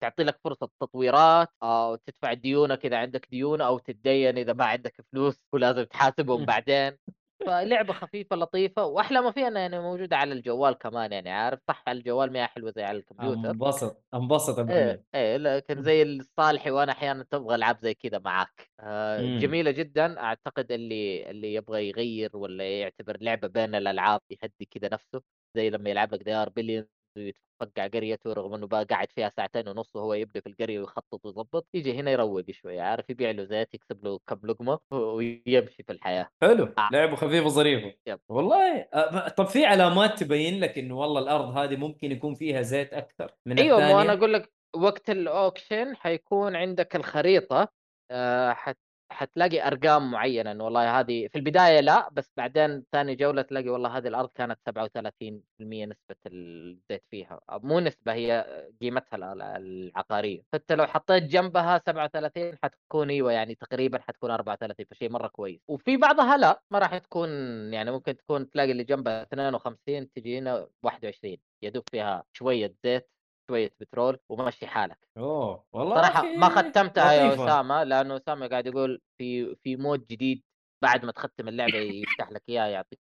تعطي 0.00 0.22
لك 0.22 0.38
فرصة 0.44 0.68
تطويرات 0.80 1.48
آه 1.62 1.90
وتدفع 1.90 2.32
ديونك 2.32 2.86
اذا 2.86 2.96
عندك 2.96 3.26
ديون 3.30 3.60
أو 3.60 3.78
تتدين 3.78 4.38
إذا 4.38 4.52
ما 4.52 4.64
عندك 4.64 4.94
فلوس 5.12 5.38
ولازم 5.52 5.82
تحاسبهم. 5.82 6.44
بعدين. 6.44 6.96
فلعبة 7.46 7.92
خفيفة 7.92 8.36
لطيفة 8.36 8.84
وأحلى 8.84 9.20
ما 9.20 9.30
فيها 9.30 9.48
إنها 9.48 9.60
يعني 9.60 9.80
موجودة 9.80 10.16
على 10.16 10.32
الجوال 10.32 10.74
كمان 10.78 11.12
يعني 11.12 11.30
عارف؟ 11.30 11.60
صح 11.68 11.82
على 11.86 11.98
الجوال 11.98 12.32
ما 12.32 12.42
هي 12.42 12.46
حلوة 12.46 12.72
زي 12.76 12.82
على 12.82 12.98
الكمبيوتر. 12.98 13.50
انبسط 13.50 14.04
انبسط 14.14 14.70
إيه 14.70 15.04
إيه 15.14 15.36
لكن 15.36 15.82
زي 15.82 16.02
الصالحي 16.02 16.70
وأنا 16.70 16.92
أحيانا 16.92 17.24
تبغى 17.30 17.54
ألعاب 17.54 17.78
زي 17.82 17.94
كذا 17.94 18.18
معاك. 18.18 18.70
آه 18.80 19.20
مم. 19.20 19.38
جميلة 19.38 19.70
جدا. 19.70 20.20
أعتقد 20.20 20.72
اللي 20.72 21.30
اللي 21.30 21.54
يبغى 21.54 21.88
يغير 21.88 22.36
ولا 22.36 22.80
يعتبر 22.80 23.16
لعبة 23.20 23.48
بين 23.48 23.74
الألعاب 23.74 24.20
يهدي 24.30 24.64
كذا 24.70 24.88
نفسه 24.92 25.22
زي 25.56 25.70
لما 25.70 25.90
يلعب 25.90 26.14
لك 26.14 26.22
They 26.22 26.37
Are 26.37 26.48
Billions 26.48 26.95
ويتفقع 27.18 27.86
قريته 27.86 28.32
رغم 28.32 28.54
إنه 28.54 28.66
بقى 28.66 28.84
قاعد 28.84 29.08
فيها 29.12 29.28
ساعتين 29.36 29.68
ونص 29.68 29.96
وهو 29.96 30.14
يبدأ 30.14 30.40
في 30.40 30.48
القرية 30.48 30.80
ويخطط 30.80 31.26
ويظبط 31.26 31.66
يجي 31.74 32.00
هنا 32.00 32.10
يروق 32.10 32.50
شوية 32.50 32.82
عارف 32.82 33.10
يبيع 33.10 33.30
له 33.30 33.44
زيت 33.44 33.74
يكسب 33.74 34.04
له 34.04 34.18
كم 34.26 34.40
لقمة 34.44 34.78
ويمشي 34.90 35.82
في 35.82 35.92
الحياة 35.92 36.28
حلو 36.42 36.64
آه. 36.78 36.88
لعبه 36.92 37.16
خفيفه 37.16 37.48
ظريفه. 37.48 37.94
والله 38.28 38.80
أه، 38.94 39.28
طب 39.28 39.46
في 39.46 39.64
علامات 39.66 40.18
تبين 40.18 40.60
لك 40.60 40.78
إنه 40.78 40.98
والله 40.98 41.20
الأرض 41.20 41.56
هذه 41.56 41.76
ممكن 41.76 42.12
يكون 42.12 42.34
فيها 42.34 42.62
زيت 42.62 42.92
أكثر 42.94 43.30
من 43.46 43.58
أيوه 43.58 43.78
ما 43.78 44.02
أنا 44.02 44.12
أقول 44.12 44.32
لك 44.32 44.52
وقت 44.76 45.10
ال 45.10 45.21
auction 45.21 45.96
حيكون 45.96 46.56
عندك 46.56 46.96
الخريطة 46.96 47.68
آه، 48.10 48.52
حت 48.52 48.78
حتلاقي 49.16 49.66
أرقام 49.66 50.10
معينة 50.10 50.52
إنه 50.52 50.64
والله 50.64 51.00
هذه 51.00 51.28
في 51.28 51.38
البداية 51.38 51.80
لا 51.80 52.08
بس 52.12 52.32
بعدين 52.36 52.84
ثاني 52.92 53.14
جولة 53.14 53.42
تلاقي 53.42 53.68
والله 53.68 53.96
هذه 53.98 54.08
الأرض 54.08 54.30
كانت 54.34 54.58
37% 54.68 55.86
نسبة 55.86 56.16
الزيت 56.26 57.04
فيها. 57.10 57.40
مو 57.50 57.80
نسبة 57.80 58.12
هي 58.14 58.46
قيمتها 58.80 59.16
ال- 59.16 59.42
العقارية. 59.42 60.42
فأنت 60.52 60.72
لو 60.72 60.86
حطيت 60.86 61.22
جنبها 61.22 61.78
37 61.86 62.58
حتكون 62.64 63.10
أيوه 63.10 63.32
يعني 63.32 63.54
تقريبا 63.54 63.98
حتكون 63.98 64.30
34 64.30 64.86
فشيء 64.90 65.10
مرة 65.10 65.28
كويس. 65.28 65.60
وفي 65.68 65.96
بعضها 65.96 66.36
لا 66.36 66.62
ما 66.70 66.78
راح 66.78 66.98
تكون 66.98 67.28
يعني 67.74 67.90
ممكن 67.92 68.16
تكون 68.16 68.50
تلاقي 68.50 68.72
اللي 68.72 68.84
جنبها 68.84 69.22
52 69.22 70.12
تجي 70.12 70.38
هنا 70.38 70.68
21 70.82 71.38
يدوب 71.62 71.84
فيها 71.90 72.24
شوية 72.32 72.74
زيت. 72.84 73.08
شوية 73.50 73.74
بترول 73.80 74.18
ومشي 74.28 74.66
حالك 74.66 74.98
أوه 75.18 75.64
والله 75.72 75.96
صراحة 75.96 76.22
ما 76.22 76.48
ختمتها 76.48 77.12
يا. 77.12 77.34
أسامة 77.34 77.82
لأنه 77.82 78.16
أسامة 78.16 78.46
قاعد 78.46 78.66
يقول 78.66 79.00
في 79.18 79.54
في 79.54 79.76
مود 79.76 80.06
جديد 80.06 80.42
بعد 80.82 81.04
ما 81.04 81.12
تختم 81.12 81.48
اللعبة 81.48 81.78
يفتح 81.78 82.30
لك 82.30 82.42
اياه 82.48 82.66
يعطيك 82.66 83.00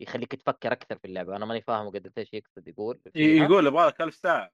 يخليك 0.00 0.34
تفكر 0.34 0.72
أكثر 0.72 0.98
في 0.98 1.04
اللعبة 1.04 1.36
أنا 1.36 1.46
ماني 1.46 1.60
فاهم 1.60 1.88
قد 1.88 2.12
إيش 2.18 2.34
يقصد 2.34 2.68
يقول. 2.68 3.00
يقول 3.14 3.66
يبغى 3.66 3.86
لك 3.86 4.00
1000 4.00 4.14
ساعة. 4.14 4.50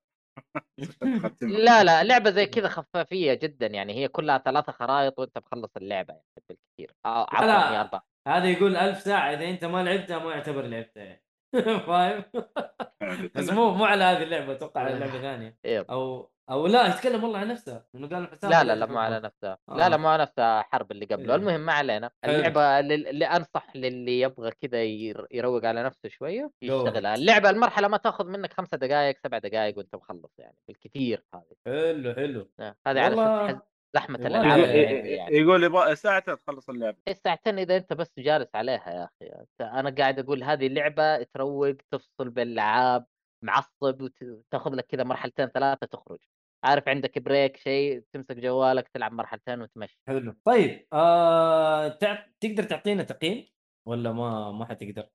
لا 1.42 1.84
لا 1.84 2.04
لعبة 2.04 2.30
زي 2.30 2.46
كذا 2.46 2.68
خفافية 2.68 3.34
جدا 3.34 3.66
يعني 3.66 3.94
هي 3.94 4.08
كلها 4.08 4.38
ثلاثة 4.38 4.72
خرايط 4.72 5.18
وأنت 5.18 5.38
مخلص 5.38 5.76
اللعبة 5.76 6.14
يعني 6.14 6.24
بالكثير 6.48 6.96
آه، 7.06 7.26
عفوا 7.30 7.46
لا. 7.46 7.72
هي 7.72 7.80
أربع 7.80 8.00
هذا 8.28 8.50
يقول 8.50 8.76
ألف 8.76 9.00
ساعة 9.00 9.32
إذا 9.32 9.48
أنت 9.48 9.64
ما 9.64 9.82
لعبتها 9.82 10.18
ما 10.18 10.30
يعتبر 10.30 10.62
لعبتها 10.62 11.02
يعني. 11.04 11.27
فاهم؟ 11.86 12.24
بس 13.34 13.50
مو 13.50 13.70
مو 13.74 13.84
على 13.84 14.04
هذه 14.04 14.22
اللعبة 14.22 14.52
أتوقع 14.52 14.80
على 14.80 14.98
لعبه 14.98 15.20
ثانية. 15.20 15.58
إيه. 15.64 15.86
أو 15.90 16.30
أو 16.50 16.66
لا 16.66 16.86
يتكلم 16.86 17.24
والله 17.24 17.38
عن 17.38 17.48
نفسه 17.48 17.84
إنه 17.94 18.08
قال 18.08 18.28
حسام 18.28 18.50
لا 18.50 18.64
لا 18.64 18.74
لا 18.74 18.86
مو 18.86 18.98
على 18.98 19.20
نفسها 19.20 19.58
لا 19.68 19.88
لا 19.88 19.94
آه. 19.94 19.98
مو 19.98 20.08
على 20.08 20.22
نفسها 20.22 20.62
حرب 20.62 20.92
اللي 20.92 21.04
قبله. 21.06 21.34
إيه. 21.34 21.40
المهم 21.40 21.60
ما 21.60 21.72
علينا. 21.72 22.10
اللعبة 22.24 22.80
اللي 22.80 22.94
اللي 22.94 23.26
أنصح 23.26 23.76
للي 23.76 24.20
يبغى 24.20 24.50
كذا 24.50 24.82
ير- 24.84 25.26
يروق 25.30 25.64
على 25.64 25.82
نفسه 25.82 26.08
شوية 26.08 26.50
يشتغلها. 26.62 27.14
اللعبة 27.14 27.50
المرحلة 27.50 27.88
ما 27.88 27.96
تأخذ 27.96 28.26
منك 28.26 28.52
خمسة 28.52 28.76
دقائق 28.76 29.18
سبع 29.18 29.38
دقائق 29.38 29.78
وأنت 29.78 29.94
مخلص 29.94 30.32
يعني. 30.38 30.56
بالكثير 30.68 31.24
هذه. 31.34 31.42
حلو 31.66 32.14
حلو. 32.14 32.50
آه، 32.60 32.76
هذه 32.86 33.00
على 33.00 33.14
أساس 33.14 33.56
زحمه 33.94 34.18
الالعاب 34.18 34.58
يعني. 34.58 35.36
يقول 35.36 35.64
يبغى 35.64 35.96
ساعتين 35.96 36.38
تخلص 36.38 36.70
اللعبة. 36.70 36.96
إيه 37.08 37.14
ساعتين 37.14 37.58
إذا 37.58 37.76
أنت 37.76 37.92
بس 37.92 38.12
جالس 38.18 38.54
عليها 38.54 38.90
يا 38.90 39.04
أخي. 39.04 39.46
أنا 39.60 39.90
قاعد 39.90 40.18
أقول 40.18 40.44
هذه 40.44 40.68
لعبه 40.68 41.22
تروق 41.22 41.76
تفصل 41.90 42.30
بالألعاب 42.30 43.06
معصب 43.44 44.02
وتاخذ 44.02 44.74
لك 44.74 44.86
كذا 44.86 45.04
مرحلتين 45.04 45.46
ثلاثة 45.46 45.86
تخرج. 45.86 46.18
عارف 46.64 46.88
عندك 46.88 47.18
بريك 47.18 47.56
شيء 47.56 48.04
تمسك 48.12 48.36
جوالك 48.36 48.88
تلعب 48.88 49.12
مرحلتين 49.12 49.62
وتمشي. 49.62 49.98
حلو. 50.08 50.34
طيب 50.44 50.86
آه... 50.92 51.88
تع... 51.88 52.26
تقدر 52.40 52.62
تعطينا 52.62 53.02
تقييم؟ 53.02 53.48
ولا 53.88 54.12
ما 54.12 54.52
ما 54.52 54.64
حتقدر؟ 54.64 55.08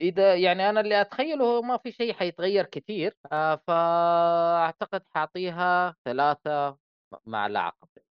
إذا 0.00 0.34
يعني 0.34 0.70
أنا 0.70 0.80
اللي 0.80 1.00
أتخيله 1.00 1.44
هو 1.44 1.62
ما 1.62 1.76
في 1.76 1.92
شيء 1.92 2.12
حيتغير 2.12 2.64
كثير. 2.64 3.16
آه، 3.32 3.62
فأعتقد 3.66 5.02
حاعطيها 5.14 5.96
ثلاثة 6.04 6.78
ملعقة 7.26 7.88
آه... 7.98 8.09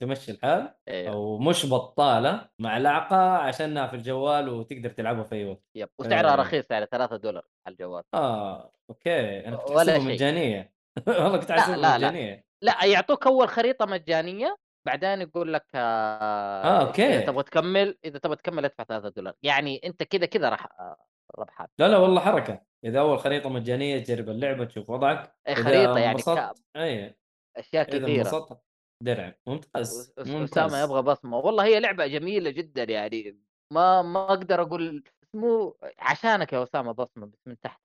تمشي 0.00 0.32
الحال 0.32 0.74
إيه. 0.88 1.08
أو 1.12 1.38
مش 1.38 1.66
بطالة 1.66 2.48
ملعقة 2.58 3.16
عشانها 3.36 3.86
في 3.86 3.96
الجوال 3.96 4.48
وتقدر 4.48 4.90
تلعبها 4.90 5.24
في 5.24 5.34
أي 5.34 5.44
وقت. 5.44 5.62
yep 5.74 5.88
وسعرها 5.98 6.30
إيه. 6.30 6.36
رخيص 6.36 6.70
يعني 6.70 6.86
3 6.86 7.16
دولار 7.16 7.42
على 7.66 7.72
الجوال. 7.72 8.02
آه 8.14 8.72
أوكي. 8.90 9.48
أنا 9.48 9.56
كنت 9.56 9.70
ولا 9.76 9.98
شيء. 9.98 10.08
مجانية. 10.08 10.72
والله 11.08 11.38
كنت 11.38 11.50
أحسبها 11.50 11.76
لا. 11.76 11.96
مجانية. 11.96 12.46
لا 12.62 12.84
يعطوك 12.84 13.26
أول 13.26 13.48
خريطة 13.48 13.86
مجانية 13.86 14.56
بعدين 14.86 15.20
يقول 15.20 15.52
لك 15.52 15.66
آه 15.74 16.62
آه، 16.64 16.86
أوكي. 16.86 17.06
إذا 17.06 17.20
تبغى 17.26 17.42
تكمل 17.42 17.98
إذا 18.04 18.18
تبغى 18.18 18.36
تكمل 18.36 18.64
ادفع 18.64 18.84
3 18.84 19.08
دولار. 19.08 19.34
يعني 19.42 19.80
أنت 19.84 20.02
كذا 20.02 20.26
كذا 20.26 20.48
راح 20.48 20.66
آه، 20.80 20.96
ربحان 21.38 21.66
لا 21.78 21.88
لا 21.88 21.96
والله 21.98 22.20
حركة. 22.20 22.62
إذا 22.84 23.00
أول 23.00 23.18
خريطة 23.18 23.48
مجانية 23.48 23.98
تجرب 23.98 24.28
اللعبة 24.28 24.64
تشوف 24.64 24.90
وضعك. 24.90 25.34
إيه، 25.48 25.54
إذا 25.54 25.62
خريطة 25.64 25.98
يعني 25.98 26.22
ك- 26.22 26.54
اي 26.76 27.16
أشياء 27.56 27.96
انبسطت 27.96 28.58
درع 29.02 29.34
ممتاز 29.46 30.12
اسامه 30.18 30.82
يبغى 30.82 31.02
بصمة 31.02 31.38
والله 31.38 31.64
هي 31.64 31.80
لعبة 31.80 32.06
جميلة 32.06 32.50
جدا 32.50 32.82
يعني 32.84 33.38
ما 33.72 34.02
ما 34.02 34.24
أقدر 34.24 34.62
أقول 34.62 35.04
مو 35.34 35.76
عشانك 35.98 36.52
يا 36.52 36.62
أسامة 36.62 36.92
بصمة 36.92 37.26
بس 37.26 37.38
من 37.46 37.60
تحت. 37.60 37.80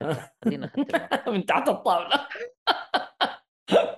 خلينا 0.45 0.71
من 1.27 1.45
تحت 1.45 1.69
الطاولة. 1.69 2.27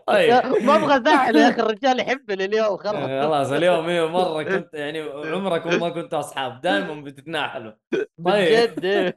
طيب. 0.08 0.34
ما 0.64 0.76
أبغى 0.76 0.98
أزعل 0.98 1.36
يا 1.36 1.50
أخي 1.50 1.62
الرجال 1.66 2.00
يحبني 2.00 2.46
اليوم 2.46 2.78
خلاص. 2.78 2.96
خلاص 3.26 3.52
اليوم 3.52 3.90
إيه 3.90 4.08
مرة 4.08 4.44
كنت 4.44 4.74
يعني 4.74 5.02
عمرك 5.02 5.68
ما 5.68 5.90
كنتوا 5.90 6.20
أصحاب 6.20 6.62
دائما 6.62 7.02
بتتناحلوا. 7.02 7.72
طيب 8.26 8.70
بجد. 8.76 8.86
إيه. 8.86 9.16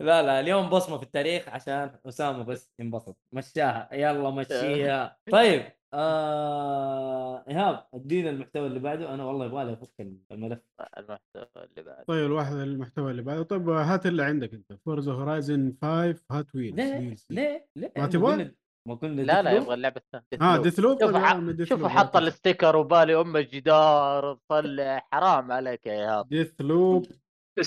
لا 0.00 0.22
لا 0.22 0.40
اليوم 0.40 0.68
بصمة 0.68 0.96
في 0.96 1.02
التاريخ 1.02 1.48
عشان 1.48 1.90
أسامة 2.08 2.42
بس 2.44 2.70
ينبسط. 2.78 3.16
مشاها. 3.32 3.88
يلا 3.92 4.30
مشيها. 4.30 5.16
طيب 5.32 5.62
آه... 5.94 7.44
إيهاب 7.48 7.86
ادينا 7.94 8.30
المحتوى 8.30 8.66
اللي 8.66 8.78
بعده. 8.80 9.14
أنا 9.14 9.24
والله 9.24 9.46
يبغى 9.46 9.64
لي 9.64 9.72
أفك 9.72 10.00
الملف. 10.32 10.58
المحتوى 10.98 11.46
اللي 11.64 11.82
بعد 11.82 12.04
طيب 12.08 12.26
الواحد 12.26 12.52
المحتوى 12.54 13.10
اللي 13.10 13.22
بعده. 13.22 13.42
طيب 13.42 13.68
هات 13.68 14.06
اللي 14.06 14.22
عندك 14.24 14.54
أنت. 14.54 14.72
Forza 14.84 15.12
Horizon 15.12 15.74
5 15.82 16.24
Hot 16.30 16.54
Wheels 16.54 16.76
ليه؟ 16.76 17.16
ليه؟ 17.30 17.68
ليه؟ 17.76 17.92
ما 17.96 18.06
تبغى؟ 18.06 18.32
قلنا- 18.32 18.54
ما 18.88 18.94
كنا 18.94 19.22
لا 19.22 19.42
لا؟ 19.42 19.50
يبغى 19.50 19.74
اللعبة 19.74 20.00
الثانية. 20.00 20.54
آه. 20.54 20.62
Deathloop 20.62 21.00
شوفوا 21.00 21.18
ح- 21.18 21.62
شوفوا 21.64 21.88
حط 21.88 22.16
ال 22.16 22.23
sticker 22.23 22.76
وبالي 22.76 23.20
أم 23.20 23.36
الجدار. 23.36 24.34
تصلح 24.48 25.08
حرام 25.12 25.52
عليك 25.52 25.86
يا 25.86 25.92
إيهاب. 25.92 26.28
Deathloop. 26.28 27.06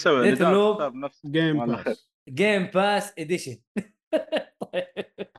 نداء 0.07 0.91
نفسه 0.99 1.29
Game 1.31 1.65
Pass 1.65 2.12
Game 2.29 2.65
Pass 2.65 3.13
edition 3.19 3.57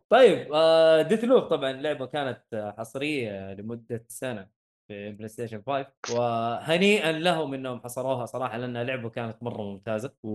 طيب 0.09 0.53
آه 0.55 1.03
Deathloop 1.03 1.43
طبعا 1.43 1.72
لعبة 1.72 2.07
كانت 2.07 2.43
آه، 2.55 2.74
حصرية 2.78 3.53
لمدة 3.55 4.05
سنة 4.09 4.49
في 4.89 5.12
PlayStation 5.12 5.62
5 5.66 5.87
وهنيئا 6.11 7.12
لهم 7.12 7.55
إنهم 7.55 7.80
حصروها 7.80 8.26
صراحة 8.26 8.57
لأنها 8.59 8.85
لعبة 8.85 9.11
كانت 9.11 9.43
مرة 9.43 9.62
ممتازة 9.62 10.14
و... 10.22 10.28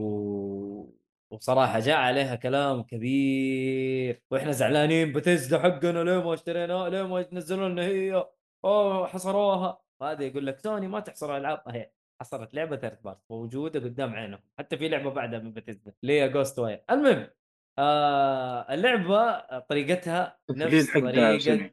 وبصراحة 1.31 1.79
جاء 1.79 1.97
عليها 1.97 2.35
كلام 2.35 2.83
كبير 2.83 4.21
وإحنا 4.31 4.51
زعلانين 4.51 5.13
بتزدا 5.13 5.59
حقنا 5.59 6.03
ليه 6.03 6.23
ما 6.25 6.33
اشتريناها 6.33 6.89
ليه 6.89 7.03
ما 7.03 7.25
نزلوا 7.31 7.69
لنا 7.69 7.81
هي؟ 7.85 8.25
أوه 8.65 9.07
حصروها. 9.07 9.81
وهذا 10.01 10.23
يقول 10.23 10.47
لك 10.47 10.59
سوني 10.59 10.87
ما 10.87 10.99
تحصر 10.99 11.37
ألعاب 11.37 11.63
اهي 11.67 11.91
حصرت 12.21 12.53
لعبة 12.53 12.77
third 12.77 12.97
party 13.03 13.19
موجودة 13.29 13.79
قدام 13.79 14.13
عينهم 14.13 14.39
حتى 14.59 14.77
في 14.77 14.87
لعبة 14.89 15.09
بعدها 15.11 15.39
من 15.39 15.53
بتزدا 15.53 15.93
اللي 16.03 16.21
هي 16.21 16.29
Ghostwire 16.29 16.83
المهم 16.91 17.27
آه 17.79 18.73
اللعبة 18.73 19.39
طريقتها 19.59 20.39
نفس 20.49 20.93
طريقة. 20.93 21.71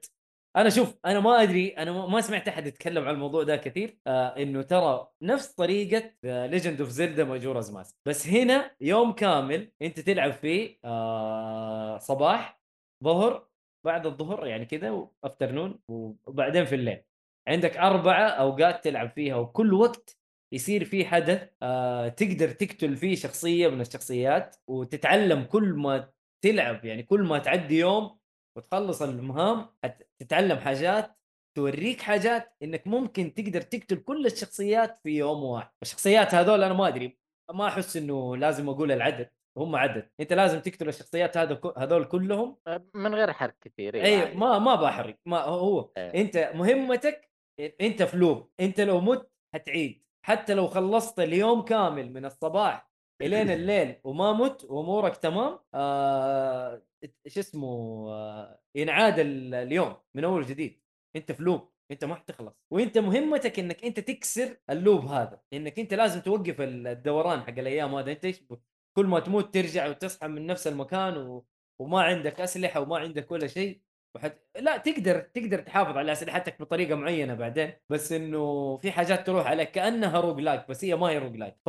أنا 0.57 0.71
شوف 0.71 0.99
أنا 1.07 1.21
ما 1.21 1.43
أدري 1.43 1.69
أنا 1.69 1.93
ما- 2.07 2.21
سمعت 2.21 2.49
أحد 2.49 2.67
يتكلم 2.67 3.05
عن 3.05 3.15
الموضوع 3.15 3.43
ده 3.43 3.57
كثير 3.57 3.99
آه 4.07 4.29
إنه 4.37 4.63
ترى 4.63 5.09
نفس 5.23 5.47
طريقة 5.55 6.13
Legend 6.25 6.81
of 6.81 6.91
Zelda 6.91 7.25
Majora's 7.25 7.71
Mask 7.71 7.97
بس 8.07 8.27
هنا 8.29 8.77
يوم 8.81 9.13
كامل 9.13 9.73
أنت 9.83 10.01
تلعب 10.01 10.33
فيه 10.33 10.79
آه 10.85 11.99
صباح 11.99 12.61
ظهر 13.05 13.49
بعد 13.87 14.07
الظهر 14.07 14.47
يعني 14.47 14.65
كذا 14.65 14.91
وافترنون 14.91 15.79
وبعدين 15.89 16.65
في 16.65 16.75
الليل. 16.75 17.03
عندك 17.49 17.77
أربعة 17.77 18.29
أوقات 18.29 18.85
تلعب 18.85 19.11
فيها 19.11 19.37
وكل 19.37 19.75
وقت 19.75 20.19
يصير 20.55 20.85
في 20.85 21.05
حدث 21.05 21.49
آه 21.63 22.09
تقدر 22.09 22.51
تقتل 22.51 22.97
فيه 22.97 23.17
شخصية 23.17 23.69
من 23.69 23.81
الشخصيات 23.81 24.57
وتتعلم 24.67 25.45
كل 25.45 25.65
ما 25.65 26.11
تلعب 26.45 26.85
يعني 26.85 27.03
كل 27.03 27.23
ما 27.23 27.39
تعدي 27.39 27.79
يوم 27.79 28.19
وتخلص 28.57 29.03
المهام 29.03 29.67
تتعلم 30.19 30.59
حاجات 30.59 31.17
توريك 31.57 32.01
حاجات 32.01 32.57
إنك 32.63 32.87
ممكن 32.87 33.35
تقدر 33.35 33.61
تقتل 33.61 33.97
كل 33.97 34.27
الشخصيات 34.27 34.99
في 34.99 35.11
يوم 35.11 35.45
واحد 35.45 35.71
الشخصيات 35.83 36.35
هذول 36.35 36.63
أنا 36.63 36.75
ما 36.75 36.89
أدري 36.89 37.19
ما 37.55 37.69
أحس 37.69 37.97
إنه 37.97 38.37
لازم 38.37 38.69
أقول 38.69 38.93
العدد 38.93 39.31
هم 39.59 39.77
عدد 39.77 40.11
أنت 40.21 40.33
لازم 40.33 40.61
تقتل 40.61 40.89
الشخصيات 40.89 41.37
هذا 41.37 41.61
هذول 41.79 42.05
كلهم 42.05 42.57
من 42.95 43.15
غير 43.15 43.33
حرق 43.33 43.55
كثير 43.61 43.95
إي 43.95 44.17
عادي. 44.17 44.37
ما 44.37 44.59
ما 44.59 44.75
بحرق 44.75 45.17
ما 45.27 45.41
هو 45.41 45.91
إيه. 45.97 46.21
أنت 46.21 46.53
مهمتك 46.55 47.31
أنت 47.81 48.03
في 48.03 48.17
لوب 48.17 48.51
أنت 48.61 48.81
لو 48.81 49.01
مت 49.01 49.31
حتعيد 49.55 50.06
حتى 50.27 50.55
لو 50.55 50.67
خلصت 50.67 51.21
اليوم 51.21 51.63
كامل 51.63 52.13
من 52.13 52.25
الصباح 52.25 52.91
إلين 53.23 53.51
الليل 53.51 53.97
وما 54.05 54.33
مت 54.33 54.65
وأمورك 54.65 55.17
تمام 55.17 55.59
آه 55.75 56.83
شو 57.27 57.41
اسمه 57.41 57.69
آه 58.13 58.61
ينعاد 58.75 59.19
ال- 59.19 59.55
اليوم 59.55 59.97
من 60.15 60.25
أول 60.25 60.47
جديد. 60.47 60.83
أنت 61.17 61.33
في 61.33 61.43
loop 61.43 61.69
أنت 61.91 62.05
ما 62.05 62.15
حتخلص. 62.15 62.55
وأنت 62.71 62.99
مهمتك 62.99 63.59
إنك 63.59 63.85
أنت 63.85 64.01
تكسر 64.01 64.57
ال 64.71 64.78
loop 64.78 65.05
هذا. 65.07 65.41
إنك 65.53 65.79
أنت 65.79 65.95
لازم 65.95 66.21
توقف 66.21 66.57
الدوران 66.61 67.41
حق 67.43 67.59
الأيام 67.59 67.95
هذا 67.95 68.13
أنت 68.13 68.25
إيش 68.25 68.43
كل 68.97 69.07
ما 69.07 69.21
تموت 69.21 69.55
ترجع 69.55 69.89
وتصحى 69.89 70.29
من 70.29 70.47
نفس 70.47 70.67
المكان 70.67 71.17
و... 71.17 71.47
وما 71.81 72.03
عندك 72.03 72.41
أسلحة 72.41 72.81
وما 72.81 72.99
عندك 72.99 73.31
ولا 73.31 73.47
شيء. 73.47 73.81
وحت... 74.17 74.39
لا 74.61 74.77
تقدر 74.77 75.21
تقدر 75.21 75.59
تحافظ 75.61 75.97
على 75.97 76.13
اسلحتك 76.13 76.61
بطريقة 76.61 76.95
معينة 76.95 77.35
بعدين 77.35 77.73
بس 77.89 78.13
إنه 78.13 78.77
في 78.77 78.91
حاجات 78.93 79.27
تروح 79.27 79.47
عليك 79.47 79.71
كأنها 79.71 80.21
roguelike 80.21 80.69
بس 80.69 80.85
هي 80.85 80.97
ما 80.97 81.07
هي 81.11 81.19
roguelike 81.19 81.57
ف 81.67 81.69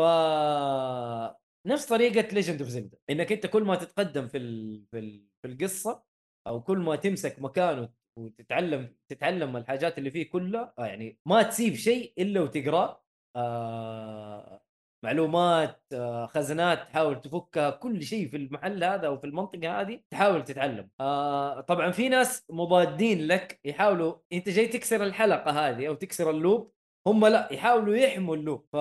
نفس 1.65 1.85
طريقة 1.85 2.33
Legend 2.33 2.61
of 2.61 2.69
Zelda 2.69 2.97
إنك 3.09 3.31
أنت 3.31 3.45
كل 3.45 3.63
ما 3.63 3.75
تتقدم 3.75 4.27
في 4.27 4.37
ال... 4.37 4.85
في, 4.91 4.99
ال... 4.99 5.25
في 5.41 5.47
القصة 5.47 6.03
أو 6.47 6.61
كل 6.61 6.77
ما 6.77 6.95
تمسك 6.95 7.39
مكان 7.41 7.79
وت- 7.79 7.93
وتتعلم 8.19 8.95
تتعلم 9.09 9.57
الحاجات 9.57 9.97
اللي 9.97 10.11
فيه 10.11 10.29
كلها 10.29 10.73
آه 10.79 10.85
يعني 10.85 11.19
ما 11.25 11.43
تسيب 11.43 11.73
شيء 11.75 12.13
إلا 12.17 12.41
وتقراه 12.41 13.03
آه 13.35 14.61
معلومات 15.03 15.83
آه 15.93 16.25
خزانات 16.25 16.79
تحاول 16.79 17.21
تفكها 17.21 17.69
كل 17.69 18.03
شيء 18.03 18.29
في 18.29 18.37
المحل 18.37 18.83
هذا 18.83 19.07
أو 19.07 19.17
في 19.17 19.27
المنطقة 19.27 19.81
هذه 19.81 19.99
تحاول 20.09 20.43
تتعلم. 20.43 20.89
آه 20.99 21.61
طبعا 21.61 21.91
في 21.91 22.09
ناس 22.09 22.45
مضادين 22.49 23.27
لك 23.27 23.59
يحاولوا 23.65 24.15
أنت 24.33 24.49
جاي 24.49 24.67
تكسر 24.67 25.03
الحلقة 25.03 25.51
هذه 25.51 25.87
أو 25.87 25.93
تكسر 25.93 26.29
اللوب 26.29 26.71
هم 27.07 27.25
لا 27.27 27.49
يحاولوا 27.53 27.95
يحموا 27.95 28.35
اللوب. 28.35 28.65
ف 28.73 28.75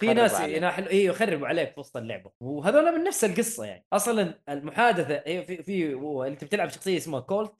في 0.00 0.14
ناس. 0.14 0.40
يناحل 0.40 0.88
إيه 0.88 1.06
يخربوا 1.06 1.46
عليك 1.46 1.74
في 1.74 1.80
وسط 1.80 1.96
اللعبة. 1.96 2.30
وهذول 2.40 2.98
من 2.98 3.04
نفس 3.04 3.24
القصة 3.24 3.64
يعني. 3.64 3.86
أصلا 3.92 4.40
المحادثة 4.48 5.22
هي 5.26 5.42
في 5.42 5.62
في 5.62 5.94
أنت 6.26 6.44
بتلعب 6.44 6.68
شخصية 6.68 6.96
اسمها 6.96 7.20
كولت 7.20 7.54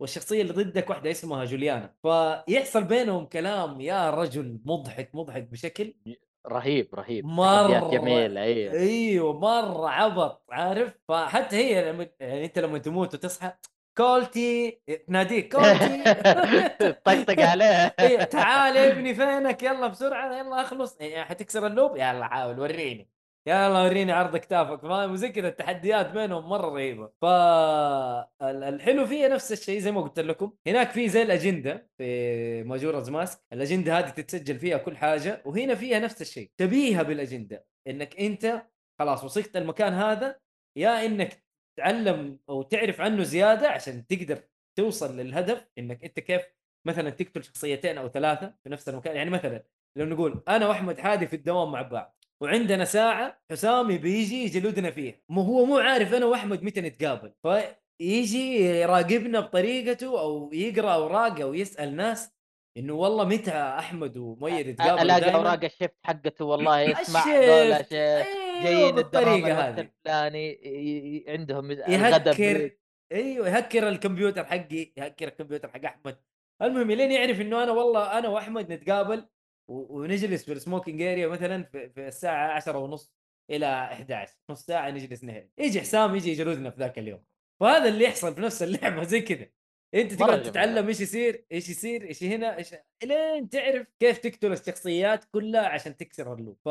والشخصية 0.00 0.42
اللي 0.42 0.52
ضدك 0.52 0.90
واحدة 0.90 1.10
اسمها 1.10 1.44
جوليانا. 1.44 1.94
فيحصل 2.02 2.84
بينهم 2.84 3.26
كلام 3.26 3.80
يا 3.80 4.10
رجل 4.10 4.60
مضحك 4.64 5.14
مضحك 5.14 5.42
بشكل 5.42 5.94
رهيب 6.46 6.94
رهيب. 6.94 7.24
تحديات 7.36 7.84
جميلة 7.84 8.42
أيوه. 8.42 8.72
إيوه 8.74 9.32
مرة 9.40 9.88
عبط 9.88 10.44
عارف؟ 10.50 10.94
فحتى 11.08 11.56
هي 11.56 11.92
لما 11.92 12.06
يعني 12.20 12.44
أنت 12.44 12.58
لما 12.58 12.78
تموت 12.78 13.14
وتصحى 13.14 13.52
Colty 13.96 14.70
تناديك 15.08 15.52
Colty. 15.56 16.04
طقطق 17.04 17.40
عليه 17.40 17.94
إيه 18.00 18.24
تعال 18.24 18.76
يا 18.76 18.92
ابني 18.92 19.14
فينك؟ 19.14 19.62
يلا 19.62 19.86
بسرعة 19.86 20.38
يلا 20.38 20.60
أخلص. 20.60 20.96
إيه 21.00 21.22
حتكسر 21.24 21.66
ال 21.66 21.71
loop؟ 21.71 21.96
يلا 21.96 22.26
حاول 22.28 22.60
وريني. 22.60 23.10
يلا 23.46 23.82
وريني 23.82 24.12
عرض 24.12 24.36
كتافك 24.36 24.80
فاهم 24.80 25.12
وزي 25.12 25.28
كذا 25.28 25.48
التحديات 25.48 26.10
بينهم 26.10 26.48
مرة 26.48 26.68
رهيبة. 26.68 27.12
فالحلو 27.22 29.06
فيها 29.06 29.28
نفس 29.28 29.52
الشيء 29.52 29.80
زي 29.80 29.92
ما 29.92 30.00
قلت 30.00 30.18
لكم. 30.20 30.52
هناك 30.66 30.90
في 30.90 31.08
زي 31.08 31.22
الأجندة 31.22 31.88
في 31.98 32.62
Majora's 32.62 33.10
Mask. 33.10 33.40
الأجندة 33.52 33.98
هذه 33.98 34.08
تتسجل 34.08 34.58
فيها 34.58 34.78
كل 34.78 34.96
حاجة 34.96 35.42
وهنا 35.46 35.74
فيها 35.74 35.98
نفس 35.98 36.20
الشيء. 36.22 36.50
شبيهة 36.56 37.02
بالأجندة 37.02 37.66
إنك 37.86 38.20
أنت 38.20 38.62
خلاص 38.98 39.24
وصلت 39.24 39.56
المكان 39.56 39.92
هذا 39.92 40.40
يا 40.76 41.06
إنك 41.06 41.44
تتعلم 41.76 42.38
أو 42.48 42.62
تعرف 42.62 43.00
عنه 43.00 43.22
زيادة 43.22 43.68
عشان 43.68 44.06
تقدر 44.06 44.38
توصل 44.78 45.16
للهدف 45.16 45.66
إنك 45.78 46.04
أنت 46.04 46.20
كيف 46.20 46.42
مثلا 46.86 47.10
تقتل 47.10 47.44
شخصيتين 47.44 47.98
أو 47.98 48.08
ثلاثة 48.08 48.54
في 48.64 48.70
نفس 48.70 48.88
المكان. 48.88 49.16
يعني 49.16 49.30
مثلا 49.30 49.64
لو 49.96 50.06
نقول 50.06 50.42
أنا 50.48 50.68
وأحمد 50.68 50.98
حادي 50.98 51.26
في 51.26 51.36
الدوام 51.36 51.72
مع 51.72 51.82
بعض. 51.82 52.19
وعندنا 52.42 52.84
ساعة 52.84 53.42
حسام 53.50 53.96
بيجي 53.96 54.44
يجلدنا 54.44 54.90
فيها 54.90 55.14
مو 55.28 55.42
هو 55.42 55.64
مو 55.64 55.78
عارف 55.78 56.14
أنا 56.14 56.26
وأحمد 56.26 56.62
متى 56.62 56.80
نتقابل 56.80 57.32
فيجي 57.42 58.56
يراقبنا 58.60 59.40
بطريقته 59.40 60.20
أو 60.20 60.52
يقرأ 60.52 60.94
أوراق 60.94 61.40
أو 61.40 61.54
يسأل 61.54 61.96
ناس 61.96 62.32
إنه 62.76 62.94
والله 62.94 63.24
متى 63.24 63.50
أحمد 63.50 64.16
ومؤيد 64.16 64.66
يتقابلوا 64.66 65.02
ألاقي؟ 65.02 65.34
أوراق 65.34 65.64
الشيفت 65.64 65.96
حقته 66.04 66.44
والله 66.44 66.92
اسمع 67.00 67.24
شيفت 67.24 67.92
أيوة 67.92 69.10
جايين 69.12 69.44
هذه. 69.44 69.80
الفلاني 69.80 71.24
عندهم 71.28 71.70
يهكر. 71.70 72.70
أيوه 73.12 73.48
يهكر 73.48 73.88
الكمبيوتر 73.88 74.44
حقي 74.44 74.92
يهكر 74.96 75.28
الكمبيوتر 75.28 75.68
حق 75.68 75.84
أحمد 75.84 76.16
المهم 76.62 76.90
لين 76.90 77.12
يعرف 77.12 77.40
إنه 77.40 77.62
أنا 77.62 77.72
والله 77.72 78.18
أنا 78.18 78.28
وأحمد 78.28 78.72
نتقابل 78.72 79.26
ونجلس 79.70 80.44
في 80.44 80.52
ال 80.52 80.58
smoking 80.58 81.02
area 81.02 81.28
مثلا 81.28 81.62
في, 81.62 82.08
الساعة 82.08 82.52
10 82.52 82.78
ونص 82.78 83.12
إلى 83.50 83.66
11 83.66 84.34
نص 84.50 84.62
ساعة 84.66 84.90
نجلس 84.90 85.24
نهل 85.24 85.48
يجي 85.58 85.80
حسام 85.80 86.16
يجي 86.16 86.30
يجلدنا 86.30 86.70
في 86.70 86.80
ذاك 86.80 86.98
اليوم. 86.98 87.24
وهذا 87.60 87.88
اللي 87.88 88.04
يحصل 88.04 88.34
في 88.34 88.40
نفس 88.40 88.62
اللعبة 88.62 89.02
زي 89.02 89.20
كذا. 89.20 89.46
أنت 89.94 90.12
تقعد. 90.12 90.42
تتعلم 90.42 90.88
إيش 90.88 91.00
يصير 91.00 91.46
إيش 91.52 91.68
يصير 91.68 92.02
إيش 92.02 92.22
هنا 92.24 92.56
إيش 92.56 92.74
لين 93.04 93.48
تعرف 93.48 93.86
كيف 94.00 94.18
تقتل 94.18 94.52
الشخصيات 94.52 95.24
كلها 95.24 95.66
عشان 95.68 95.96
تكسر 95.96 96.34
ال 96.34 96.39
loop 96.39 96.58
ف 96.64 96.68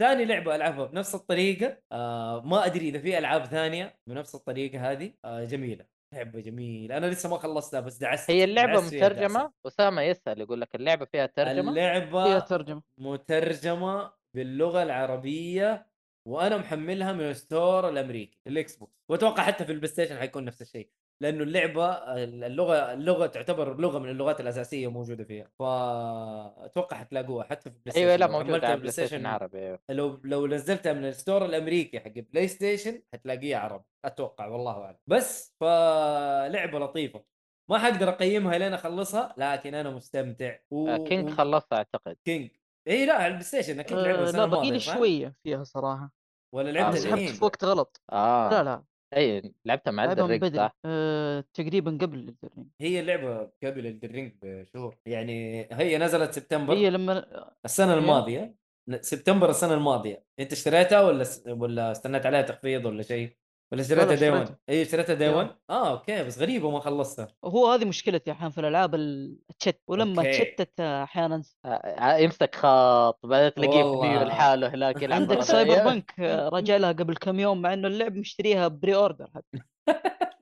ثاني 0.00 0.24
لعبة 0.24 0.54
ألعبها 0.54 0.86
بنفس 0.86 1.14
الطريقة 1.14 1.82
آه 1.92 2.40
ما 2.40 2.66
أدري 2.66 2.88
إذا 2.88 2.98
في 2.98 3.18
ألعاب 3.18 3.44
ثانية 3.44 3.98
بنفس 4.06 4.34
الطريقة 4.34 4.92
هذه 4.92 5.12
آه 5.24 5.44
جميلة. 5.44 5.99
لعبة 6.14 6.40
جميلة. 6.40 6.96
أنا 6.96 7.06
لسه 7.06 7.28
ما 7.28 7.38
خلصتها 7.38 7.80
بس 7.80 7.96
دعست 7.96 8.30
هي 8.30 8.44
اللعبة 8.44 8.72
دعست 8.72 8.90
فيها 8.90 9.08
مترجمة؟ 9.08 9.52
أسامة 9.66 10.02
يسأل 10.02 10.40
يقول 10.40 10.60
لك 10.60 10.74
اللعبة 10.74 11.04
فيها 11.04 11.26
دعست. 11.26 11.36
ترجمة؟ 11.36 11.70
اللعبة 11.70 12.24
فيها 12.24 12.38
ترجمة. 12.38 12.82
مترجمة 12.98 14.12
باللغة 14.34 14.82
العربية 14.82 15.86
وأنا 16.28 16.56
محملها 16.56 17.12
من 17.12 17.20
ال 17.20 17.31
store 17.31 17.88
الأمريكي 17.88 18.38
ال 18.46 18.76
Xbox. 18.76 18.92
وأتوقع 19.08 19.42
حتى 19.42 19.64
في 19.64 19.72
ال 19.72 19.88
PlayStation 19.88 20.18
حيكون 20.18 20.44
نفس 20.44 20.62
الشيء. 20.62 20.90
لأنه 21.22 21.42
اللعبة 21.42 21.88
اللغة 22.24 22.92
اللغة 22.92 23.26
تعتبر 23.26 23.80
لغة 23.80 23.98
من 23.98 24.08
اللغات 24.08 24.40
الأساسية 24.40 24.90
موجودة 24.90 25.24
فيها 25.24 25.50
فأتوقع 25.58 26.96
حتلاقوها 26.96 27.44
حتى 27.44 27.70
في 27.70 27.76
ال 27.76 27.90
PlayStation 27.92 28.06
أيوه 28.06 28.16
لا 28.16 28.26
موجودة 28.26 28.66
على 28.66 28.76
PlayStation 28.76 29.26
عربي 29.26 29.58
أيوه. 29.58 29.78
لو 29.90 30.20
لو 30.24 30.46
نزلتها 30.46 30.92
من 30.92 31.04
ال 31.04 31.11
store 31.11 31.44
الأمريكي 31.44 32.00
حق 32.00 32.10
PlayStation 32.32 33.02
حتلاقيها 33.12 33.58
عربي 33.58 33.84
أتوقع 34.04 34.46
والله 34.46 34.84
أعلم. 34.84 34.96
بس 35.06 35.56
فلعبة 35.60 36.78
لطيفة. 36.78 37.24
ما 37.70 37.78
حقدر 37.78 38.08
أقيمها 38.08 38.58
لين 38.58 38.74
أخلصها 38.74 39.34
لكن 39.36 39.74
أنا 39.74 39.90
مستمتع 39.90 40.56
و... 40.70 40.88
آه، 40.88 40.96
كينج 40.96 41.28
و- 41.28 41.34
خلصت 41.34 41.72
أعتقد. 41.72 42.16
كينج 42.24 42.50
إي 42.88 43.06
لا 43.06 43.12
على 43.14 43.26
ال 43.26 43.42
PlayStation 43.44 43.80
أكيد 43.80 43.98
لعبها 43.98 44.28
آه 44.28 44.30
لا 44.32 44.46
باقي 44.46 44.70
لي؟ 44.70 44.80
شوية 44.80 45.34
فيها 45.42 45.64
صراحة. 45.64 46.12
ولا 46.54 46.68
آه، 46.68 46.72
لعبتها. 46.72 47.00
سحبت 47.00 47.28
في 47.28 47.44
وقت 47.44 47.64
غلط. 47.64 48.00
آه. 48.12 48.50
لا 48.50 48.62
لا. 48.62 48.84
اي 49.16 49.52
لعبتها 49.64 49.90
مع 49.90 50.04
لعبها 50.04 50.14
من 50.14 50.24
الرينج 50.24 50.42
بدري. 50.42 50.56
صح؟ 50.56 50.76
آه 50.84 51.44
تقريبا 51.54 51.98
قبل 52.00 52.18
Elden 52.18 52.46
Ring 52.46 52.68
هي 52.80 53.00
اللعبه 53.00 53.50
قبل 53.64 53.86
Elden 53.86 54.12
Ring 54.12 54.32
بشهور. 54.42 54.96
يعني 55.06 55.68
هي 55.72 55.98
نزلت 55.98 56.32
سبتمبر 56.32 56.74
هي 56.74 56.90
لما 56.90 57.26
السنة 57.64 57.94
هي؟ 57.94 57.98
الماضية. 57.98 58.54
سبتمبر 59.00 59.50
السنة 59.50 59.74
الماضية. 59.74 60.24
أنت 60.40 60.52
اشتريتها 60.52 61.02
ولا 61.02 61.26
ولا 61.48 61.92
استنيت 61.92 62.26
عليها 62.26 62.42
تخفيض 62.42 62.84
ولا 62.84 63.02
شيء؟ 63.02 63.36
ولا 63.72 63.80
اشتريتها 63.80 64.14
day 64.14 64.30
1 64.30 64.40
اشتريتها. 64.42 64.58
اي 64.68 64.82
اشتريتها 64.82 65.14
day 65.14 65.24
day 65.24 65.30
1 65.34 65.56
آه 65.70 65.90
okay 65.90 66.24
بس 66.24 66.38
غريبه 66.38 66.70
ما 66.70 66.80
خلصتها 66.80 67.28
هو 67.44 67.66
هذه 67.72 67.84
مشكلتي 67.84 68.32
أحيانا 68.32 68.50
في 68.50 68.60
الألعاب 68.60 68.94
التشت 68.94 69.80
ولما 69.88 70.18
okay. 70.22 70.30
تشتت 70.32 70.80
أحيانا 70.80 71.42
آه، 71.64 72.16
يمسك 72.16 72.54
خاط 72.54 73.20
بعدين 73.26 73.54
تلاقيه 73.54 73.82
في 73.82 73.88
والله. 73.88 74.08
Nioh 74.12 74.22
لحاله 74.22 74.68
هناك 74.74 75.02
يلعب 75.02 75.20
عندك 75.20 75.36
مرة 75.36 75.42
Cyber. 75.42 75.84
punk 75.84 76.14
آه، 76.20 76.48
راجع 76.54 76.76
لها 76.76 76.92
قبل 76.92 77.16
كم 77.16 77.40
يوم 77.40 77.62
مع 77.62 77.72
إنه 77.72 77.88
اللعب 77.88 78.16
مشتريها 78.16 78.68
pre-order 78.68 79.30
حتى 79.34 79.58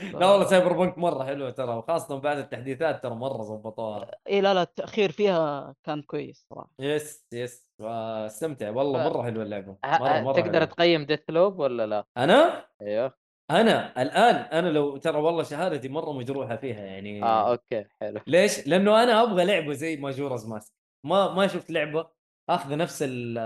لا 0.00 0.26
والله 0.30 0.44
Cyberpunk 0.46 0.98
مرة 0.98 1.24
حلوة 1.24 1.50
ترى 1.50 1.74
وخاصة 1.76 2.20
بعد 2.20 2.38
التحديثات 2.38 3.02
ترى 3.02 3.14
مرة 3.14 3.42
ظبطوها 3.42 4.10
اي 4.28 4.40
لا 4.40 4.54
لا 4.54 4.62
التأخير 4.62 5.12
فيها 5.12 5.74
كان 5.84 6.02
كويس 6.02 6.46
صراحة. 6.50 6.70
yes 6.78 7.26
yes. 7.32 7.66
استمتع 7.80 8.70
والله 8.70 9.08
ف- 9.10 9.12
مرة 9.12 9.22
حلوة 9.22 9.42
اللعبة. 9.42 9.76
مرة 9.84 10.20
مرة 10.20 10.32
تقدر 10.32 10.52
حلوة. 10.52 10.64
تقيم 10.64 11.04
Deathloop 11.06 11.58
ولا 11.58 11.86
لا؟ 11.86 12.06
أنا؟ 12.16 12.66
أيوه. 12.82 13.12
أنا؟ 13.50 14.02
الآن 14.02 14.34
أنا 14.34 14.68
لو 14.68 14.96
ترى 14.96 15.18
والله 15.18 15.42
شهادتي 15.42 15.88
مرة 15.88 16.12
مجروحة 16.12 16.56
فيها 16.56 16.80
يعني. 16.84 17.22
آه 17.22 17.50
okay 17.50 17.84
حلو. 18.00 18.20
ليش؟ 18.26 18.66
لأنه 18.68 19.02
أنا 19.02 19.22
أبغى 19.22 19.44
لعبة 19.44 19.72
زي 19.72 19.96
Majora's 19.96 20.46
Mask. 20.46 20.72
ما 21.06 21.34
ما 21.34 21.46
شفت 21.46 21.70
لعبة 21.70 22.06
أخذ 22.50 22.76
نفس 22.76 23.02
ال- 23.02 23.38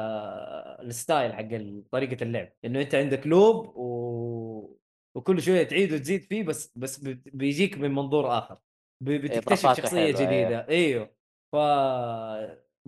ال 0.86 0.94
style 0.94 1.32
حق 1.34 1.48
طريقة 1.92 2.22
اللعب. 2.24 2.48
إنه 2.64 2.80
أنت 2.80 2.94
عندك 2.94 3.26
loop 3.26 3.76
و... 3.76 4.39
وكل 5.16 5.42
شوية 5.42 5.62
تعيد 5.62 5.92
وتزيد 5.92 6.22
فيه 6.22 6.42
بس 6.42 6.78
بس 6.78 6.98
بيجيك 7.26 7.78
من 7.78 7.90
منظور 7.94 8.38
آخر. 8.38 8.58
بتكتشف 9.04 9.72
شخصية 9.72 10.14
حلوة، 10.14 10.20
جديدة. 10.20 10.68
إيوه. 10.68 11.10
ف 11.52 11.56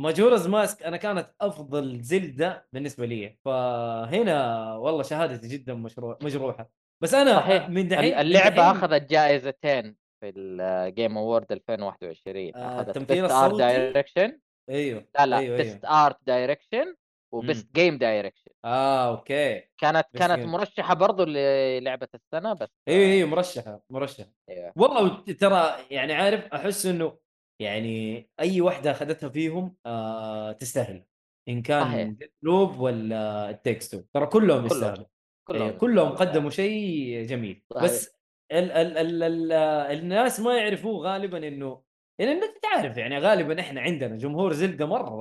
Majora's 0.00 0.46
Mask 0.48 0.82
أنا 0.82 0.96
كانت 0.96 1.34
أفضل 1.40 2.00
Zelda 2.02 2.66
بالنسبة 2.72 3.06
لي. 3.06 3.38
فهنا 3.44 4.74
والله 4.76 5.02
شهادتي 5.02 5.48
جدا 5.48 5.74
مشروع 5.74 6.18
مجروحة. 6.22 6.70
بس 7.02 7.14
أنا 7.14 7.36
صحيح. 7.36 7.68
من 7.68 7.88
دحين 7.88 8.14
اللعبة 8.14 8.56
دحين- 8.56 8.76
أخذت 8.76 9.10
جائزتين 9.10 9.96
في 10.20 10.28
ال 10.36 10.53
Game 10.53 11.18
Awards 11.18 11.52
2021 11.52 12.56
آه، 12.56 12.80
أخذت 12.82 12.98
best 12.98 13.30
art؟ 13.32 13.54
direction 13.58 14.38
إيوه. 14.70 15.06
لا 15.18 15.26
لا 15.26 15.38
إيوه 15.38 15.56
best 15.56 15.84
art 15.84 16.16
direction 16.26 16.94
و 17.32 17.41
best 17.41 17.74
game 17.74 17.98
direction 17.98 18.50
آه 18.64 19.08
okay 19.08 19.60
كانت 19.78 20.04
كانت 20.14 20.42
game. 20.42 20.46
مرشحة 20.46 20.94
برضو 20.94 21.24
للعبه 21.24 22.08
السنة 22.14 22.52
بس 22.52 22.68
أيوه 22.88 23.12
أيوه 23.12 23.28
مرشحة 23.28 23.84
مرشحة 23.90 24.32
إيوه 24.48 24.72
والله 24.76 25.22
ترى 25.32 25.76
يعني 25.90 26.12
عارف 26.12 26.44
أحس 26.54 26.86
إنه 26.86 27.18
يعني 27.60 28.28
أي 28.40 28.60
واحدة 28.60 28.90
أخذتها 28.90 29.28
فيهم 29.28 29.76
آه 29.86 30.52
تستاهل 30.52 31.04
إن. 31.48 31.62
كان 31.62 32.16
loop 32.42 32.80
ولا 32.80 33.50
It 33.50 33.60
Takes 33.60 33.85
Two 33.85 34.00
ترى 34.14 34.26
كلهم. 34.26 34.66
يستاهلوا 34.66 35.06
كلهم 35.48 35.62
أيوة. 35.62 35.78
كلهم. 35.78 36.08
قدموا 36.12 36.50
شيء 36.50 37.22
جميل 37.26 37.62
صحيح. 37.74 37.84
بس 37.84 38.16
ال 38.52 38.72
ال 38.72 38.98
ال 38.98 39.22
ال 39.22 39.52
الناس 39.98 40.40
ما 40.40 40.56
يعرفوه 40.58 41.04
غالبا 41.06 41.48
إنه 41.48 41.82
يعني 42.18 42.32
إنك 42.32 42.58
تعرف 42.62 42.96
يعني 42.96 43.18
غالبا 43.18 43.60
إحنا 43.60 43.80
عندنا 43.80 44.16
جمهور 44.16 44.52
Zelda 44.52 44.86
مرة 44.86 45.16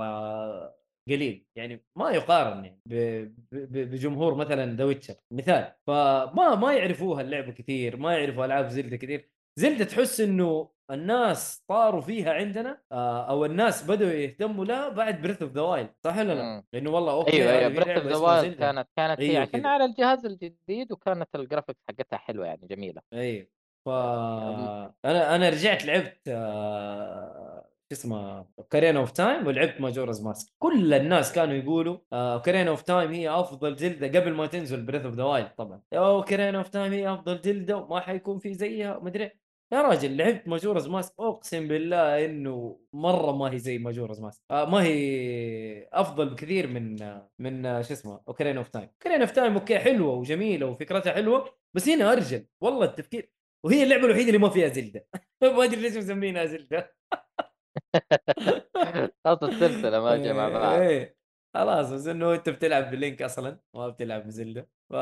قليل 1.08 1.46
يعني 1.58 1.84
ما 1.98 2.12
يقارن 2.12 2.66
يعني 2.66 2.80
ب- 2.86 3.34
ب- 3.52 3.92
بجمهور 3.92 4.36
مثلا 4.36 4.76
The 4.76 4.84
Witcher 4.84 5.16
مثال 5.34 5.74
فما 5.88 6.56
ما 6.56 6.74
يعرفوها 6.74 7.22
اللعبه 7.22 7.52
كثير 7.52 7.98
ما 7.98 8.18
يعرفوا 8.18 8.46
ألعاب 8.46 8.68
Zelda 8.68 8.98
كثير 8.98 9.30
Zelda 9.60 9.86
تحس 9.86 10.22
إنه 10.22 10.70
الناس 10.92 11.64
طاروا 11.68 12.02
فيها 12.02 12.34
عندنا 12.34 12.82
آه، 12.92 13.30
أو 13.30 13.46
الناس 13.46 13.84
بدأوا 13.92 14.12
يهتموا 14.12 14.66
لها 14.66 14.90
بعد 14.90 15.22
Breath 15.22 15.42
of 15.42 15.52
the 15.52 15.62
Wild 15.62 15.90
صح 16.06 16.18
ولا 16.18 16.34
لا؟ 16.34 16.64
لأنه 16.74 16.90
والله 16.92 17.14
okay 17.14 17.34
أيوه 17.34 17.52
أيوه 17.52 17.68
Breath 17.70 17.88
of 17.88 18.06
the 18.06 18.16
Wild. 18.18 18.56
كانت 18.60 18.88
كانت 18.98 19.20
هي 19.22 19.30
أيوة 19.30 19.42
عشان 19.42 19.60
كده. 19.60 19.70
على 19.70 19.86
الجهاز 19.86 20.26
الجديد 20.26 20.92
وكانت 20.92 21.30
ال 21.36 21.41
graphics 21.41 21.80
حقتها 21.90 22.18
حلوة 22.18 22.46
يعني 22.46 22.68
جميلة 22.68 23.02
اي 23.14 23.50
ف 23.86 23.90
أنا 23.90 25.36
أنا 25.36 25.50
رجعت 25.50 25.86
لعبت 25.86 26.28
آه، 26.28 27.51
اسمه 27.92 28.46
Ocarina 28.70 28.98
of 28.98 29.12
Time 29.12 29.48
ولعبت 29.48 29.82
Majora's 29.82 30.22
Mask 30.22 30.52
كل 30.60 30.94
الناس 30.94 31.34
كانوا 31.34 31.54
يقولوا 31.56 31.98
Ocarina 32.38 32.68
of 32.68 32.82
Time 32.82 33.12
هي 33.12 33.30
أفضل 33.30 33.76
Zelda 33.76 34.20
قبل 34.20 34.34
ما 34.34 34.48
تنزل 34.48 34.82
Breath 34.86 35.06
of 35.06 35.14
the 35.16 35.24
Wild 35.24 35.50
طبعا. 35.58 35.82
أو 35.94 36.24
Ocarina 36.24 36.56
of 36.56 36.70
Time 36.70 36.94
هي 36.94 37.14
أفضل 37.14 37.42
Zelda 37.42 37.78
وما 37.78 38.00
حيكون 38.00 38.40
في 38.40 38.54
زيها 38.54 39.00
مدري 39.00 39.32
يا 39.74 39.82
راجل 39.82 40.18
لعبت 40.18 40.48
Majora's 40.48 40.88
Mask 40.88 41.14
أقسم 41.20 41.68
بالله 41.68 42.26
إنه 42.26 42.80
مرة 42.94 43.32
ما 43.32 43.52
هي 43.54 43.60
زي 43.60 43.78
Majora's 43.78 44.22
Mask 44.22 44.42
آه 44.52 44.66
ما 44.66 44.84
هي 44.84 45.88
أفضل 45.94 46.30
بكثير 46.30 46.68
من 46.68 47.02
آه، 47.02 47.30
من 47.40 47.66
آه، 47.66 47.82
شو 47.82 47.94
اسمه 47.94 48.22
Ocarina 48.28 48.58
of 48.58 48.68
Time 48.70 48.90
Ocarina 48.94 49.22
of 49.22 49.32
Time 49.32 49.54
okay 49.54 49.80
حلوة 49.80 50.14
وجميلة 50.14 50.66
وفكرتها 50.66 51.14
حلوة 51.14 51.50
بس 51.74 51.90
هنا 51.90 52.12
أرجل. 52.12 52.46
والله 52.62 52.86
التفكير. 52.86 53.32
وهي 53.66 53.84
اللعبة 53.84 54.06
الوحيدة 54.06 54.28
اللي 54.28 54.38
ما 54.38 54.50
فيها 54.50 54.68
Zelda. 54.68 55.08
ما 55.42 55.64
أدري 55.64 55.82
ليش 55.82 55.98
مسمينها 55.98 56.46
Zelda. 56.46 56.96
خلاص 59.26 59.44
السلسلة 59.44 60.00
ما 60.00 60.18
جاء 60.18 60.34
مع 60.34 60.50
بعض 60.50 60.80
إيه. 60.80 61.18
خلاص 61.54 61.92
بس 61.92 62.08
إنه 62.08 62.34
أنت 62.34 62.50
بتلعب 62.50 62.92
ب 62.92 62.98
Link 62.98 63.22
أصلا 63.22 63.60
ما 63.76 63.88
بتلعب 63.88 64.28
ب 64.28 64.34
Zelda. 64.34 64.70
ف 64.90 64.94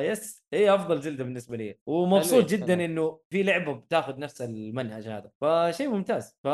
yes 0.00 0.44
هي 0.52 0.74
أفضل 0.74 1.00
Zelda 1.00 1.24
بالنسبة 1.24 1.56
لي. 1.56 1.78
ومبسوط 1.86 2.44
جدا. 2.44 2.84
إنه 2.84 3.20
في 3.30 3.42
لعبة 3.42 3.72
بتاخذ 3.72 4.18
نفس 4.18 4.42
المنهج 4.42 5.08
هذا. 5.08 5.30
فشيء 5.40 5.88
ممتاز. 5.88 6.38
ف 6.44 6.46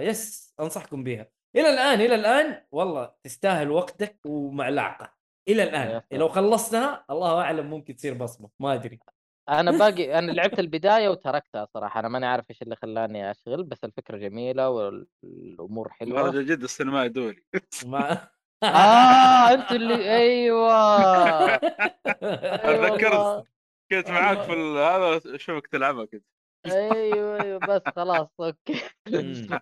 yes 0.00 0.54
أنصحكم 0.60 1.04
بها 1.04 1.30
إلى 1.56 1.70
الآن 1.70 2.00
إلى 2.00 2.14
الآن 2.14 2.62
والله 2.72 3.12
تستاهل 3.22 3.70
وقتك 3.70 4.18
ومعلقه 4.26 5.14
إلى 5.48 5.62
الآن. 5.62 6.02
لو 6.12 6.28
خلصتها 6.28 7.04
الله 7.10 7.40
أعلم 7.40 7.70
ممكن 7.70 7.96
تصير 7.96 8.14
بصمة 8.14 8.50
ما 8.60 8.74
أدري. 8.74 9.00
أنا 9.48 9.70
باقي 9.70 10.18
أنا 10.18 10.32
لعبت 10.32 10.58
البداية 10.58 11.08
وتركتها 11.08 11.66
صراحة 11.74 12.00
أنا 12.00 12.08
ماني 12.08 12.26
عارف 12.26 12.50
إيش 12.50 12.62
اللي 12.62 12.76
خلاني 12.76 13.30
أشغل 13.30 13.64
بس 13.64 13.84
الفكرة 13.84 14.16
جميلة 14.16 14.70
والأمور 14.70 15.88
حلوة 15.92 16.22
مهرجان 16.22 16.44
جده 16.46 16.64
السينمائي 16.64 17.06
الدولي 17.06 17.42
ما 17.86 18.28
آه 18.64 19.52
أنت 19.54 19.72
اللي 19.78 20.16
أيوه 20.16 20.74
أي 21.54 21.56
أتذكرت. 22.86 23.04
والله. 23.14 23.44
كنت 23.90 24.10
معاك 24.10 24.40
في 24.40 24.52
ال- 24.52 24.76
هذا 24.78 25.34
أشوفك 25.34 25.66
تلعبها 25.66 26.04
كنت 26.04 26.24
أيوه 26.66 27.42
أيوه 27.42 27.58
بس 27.58 27.82
خلاص 27.96 28.28
أوكي. 28.40 28.80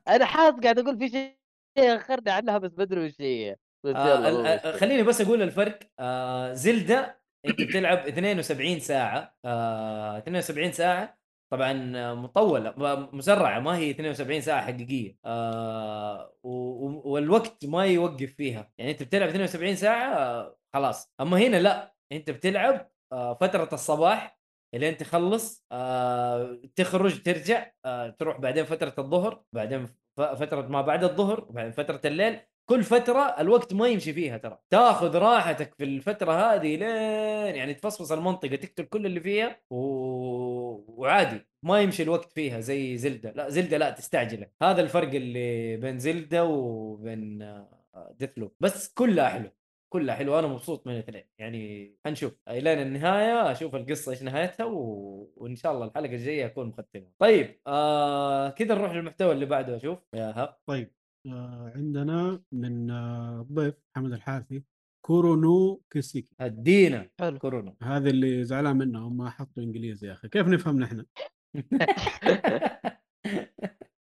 أنا 0.08 0.24
حاس 0.24 0.54
قاعد 0.54 0.78
أقول 0.78 0.98
في 0.98 1.08
شيء 1.08 1.36
اخرني 1.78 2.30
عنها 2.30 2.58
بس 2.58 2.70
بدري 2.70 3.06
وش 3.06 3.20
هي 3.20 3.56
بس 3.84 3.96
آه 3.96 4.46
آه،. 4.46 4.76
خليني 4.76 5.02
بس 5.02 5.20
أقول 5.20 5.42
الفرق 5.42 5.78
آه 5.98 6.52
زلدة 6.52 7.21
انت 7.46 7.60
بتلعب 7.60 7.98
72 8.06 8.80
ساعة 8.80 9.34
آه 9.44 10.18
72 10.18 10.72
ساعة. 10.72 11.18
طبعا 11.52 11.92
آه، 11.96 12.14
مطولة 12.14 12.74
م- 12.76 13.16
مسرعة 13.16 13.60
ما 13.60 13.76
هي 13.76 13.90
72 13.90 14.40
ساعة 14.40 14.62
حقيقية 14.62 15.16
آه 15.24 16.34
والوقت 16.44 17.66
ما 17.66 17.86
يوقف 17.86 18.34
فيها. 18.34 18.72
يعني 18.78 18.90
انت 18.90 19.02
بتلعب 19.02 19.28
72 19.28 19.76
ساعة 19.76 20.14
آه 20.16 20.56
خلاص. 20.74 21.12
أما 21.20 21.38
هنا 21.38 21.56
لا 21.56 21.94
انت 22.12 22.30
بتلعب 22.30 22.90
آه 23.12 23.34
فترة 23.34 23.68
الصباح 23.72 24.38
الين 24.74 24.96
تخلص 24.96 25.66
آه 25.72 26.60
تخرج 26.76 27.22
ترجع 27.22 27.70
آه 27.84 28.08
تروح 28.08 28.40
بعدين 28.40 28.64
فترة 28.64 28.94
الظهر 28.98 29.42
بعدين 29.52 29.86
ف- 29.86 30.20
فترة 30.20 30.62
ما 30.68 30.80
بعد 30.82 31.04
الظهر 31.04 31.40
وبعدين 31.48 31.72
فترة 31.72 32.00
الليل. 32.04 32.40
كل 32.72 32.82
فترة 32.82 33.20
الوقت 33.20 33.74
ما 33.74 33.88
يمشي 33.88 34.12
فيها 34.12 34.38
ترى. 34.38 34.58
تاخذ 34.70 35.16
راحتك 35.16 35.74
في 35.74 35.84
الفترة 35.84 36.32
هذه 36.32 36.76
لين 36.76 37.56
يعني 37.56 37.74
تفصفص 37.74 38.12
المنطقة 38.12 38.56
تقتل 38.56 38.84
كل 38.84 39.06
اللي 39.06 39.20
فيها 39.20 39.60
و... 39.70 39.76
وعادي 41.00 41.46
ما 41.62 41.80
يمشي 41.80 42.02
الوقت 42.02 42.32
فيها 42.32 42.60
زي 42.60 42.96
زلدة. 42.96 43.32
لا 43.32 43.48
زلدة 43.48 43.78
لا 43.78 43.90
تستعجله. 43.90 44.46
هذا 44.62 44.80
الفرق 44.82 45.14
اللي 45.14 45.76
بين 45.76 45.98
زلدة 45.98 46.44
وبين 46.44 47.38
ديث 48.10 48.30
لوب 48.36 48.52
بس 48.60 48.92
كلها 48.94 49.28
حلو 49.28 49.50
كلها 49.88 50.14
حلوة. 50.14 50.38
أنا 50.38 50.46
مبسوط 50.46 50.86
من 50.86 50.92
الاثنين. 50.94 51.24
يعني 51.38 51.94
حنشوف. 52.04 52.32
إلين 52.48 52.78
النهاية 52.78 53.52
أشوف 53.52 53.74
القصة 53.74 54.12
إيش 54.12 54.22
نهايتها 54.22 54.66
و... 54.66 55.32
وإن 55.36 55.56
شاء 55.56 55.72
الله 55.72 55.86
الحلقة 55.86 56.14
الجاية 56.14 56.46
أكون 56.46 56.66
مختمه 56.66 57.06
طيب 57.18 57.60
آه 57.66 58.50
كذا 58.50 58.74
نروح 58.74 58.92
للمحتوى 58.92 59.32
اللي 59.32 59.46
بعده 59.46 59.76
أشوف. 59.76 59.98
يا 60.14 60.56
طيب. 60.66 60.90
آه 60.90 61.01
عندنا 61.26 62.42
من 62.52 62.90
آه 62.90 63.46
ضيف 63.52 63.74
محمد 63.96 64.12
الحارثي 64.12 64.62
Kuro 65.06 65.57
no 65.57 65.82
Kiseki. 65.90 66.34
أدينا 66.40 67.10
حلو. 67.20 67.38
Kuro 67.38 67.62
no 67.62 67.74
هذا 67.82 68.10
اللي 68.10 68.44
زعلان 68.44 68.76
منهم 68.76 69.16
ما 69.16 69.30
حطوا 69.30 69.62
إنجليزي 69.62 70.06
يا 70.08 70.12
أخي. 70.12 70.28
كيف 70.28 70.46
نفهم 70.46 70.80
نحن؟ 70.80 71.04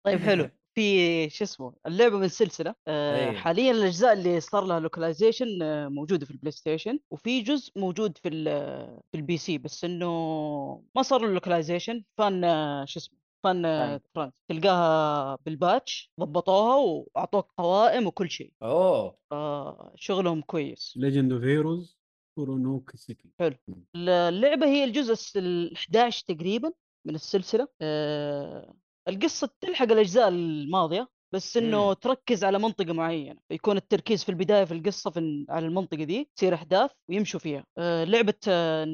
طيب 0.06 0.18
حلو. 0.18 0.50
في 0.74 1.30
شو 1.30 1.44
اسمه 1.44 1.74
اللعبة 1.86 2.18
من 2.18 2.28
سلسله 2.28 2.74
آه 2.88 3.16
أيوه. 3.16 3.32
حاليا 3.40 3.72
الأجزاء 3.72 4.12
اللي 4.12 4.40
صار 4.40 4.64
لها 4.64 4.80
localization 4.80 5.62
آه 5.62 5.88
موجودة 5.88 6.24
في 6.26 6.30
ال 6.30 6.52
PlayStation 6.52 6.98
وفي 7.10 7.40
جزء 7.42 7.72
موجود 7.80 8.18
في 8.18 8.28
ال- 8.28 9.00
في 9.12 9.18
ال 9.18 9.36
PC 9.36 9.58
بس 9.58 9.84
إنه 9.84 10.06
ما 10.96 11.02
صار 11.02 11.20
له 11.20 11.32
localization 11.32 12.04
fan 12.18 12.44
آه 12.44 12.84
شو 12.84 12.98
اسمه 13.00 13.18
fan 13.46 13.64
آه 13.64 13.88
fan. 13.98 14.00
fans 14.14 14.34
تلقاها 14.48 15.38
بال 15.46 15.64
patch 15.64 16.10
ضبطوها 16.20 16.76
وأعطوك 16.76 17.52
قوائم 17.58 18.06
وكل 18.06 18.30
شيء. 18.30 18.52
أوه. 18.62 19.16
آه 19.32 19.92
شغلهم 19.96 20.40
كويس. 20.42 20.92
Legend 20.96 21.32
of 21.32 21.42
Heroes 21.42 21.98
Kuro 22.38 22.66
no 22.66 22.80
Kiseki 22.80 23.30
اللعبة 23.96 24.66
هي 24.66 24.84
الجزء 24.84 25.38
ال 25.38 25.76
11 25.76 26.24
تقريبا 26.28 26.72
من 27.06 27.14
السلسلة. 27.14 27.68
آه 27.82 28.74
القصة 29.08 29.50
تلحق 29.60 29.84
الأجزاء 29.92 30.28
الماضية 30.28 31.08
بس 31.34 31.56
إنه 31.56 31.86
مم. 31.88 31.92
تركز 31.92 32.44
على 32.44 32.58
منطقة 32.58 32.92
معينة. 32.92 33.40
يكون 33.50 33.76
التركيز 33.76 34.24
في 34.24 34.28
البداية 34.28 34.64
في 34.64 34.74
القصة 34.74 35.10
في 35.10 35.46
على 35.48 35.66
المنطقة 35.66 36.04
دي 36.04 36.30
تصير 36.36 36.54
أحداث 36.54 36.90
ويمشوا 37.08 37.40
فيها. 37.40 37.64
آه 37.78 38.04
لعبة 38.04 38.34
آه 38.48 38.86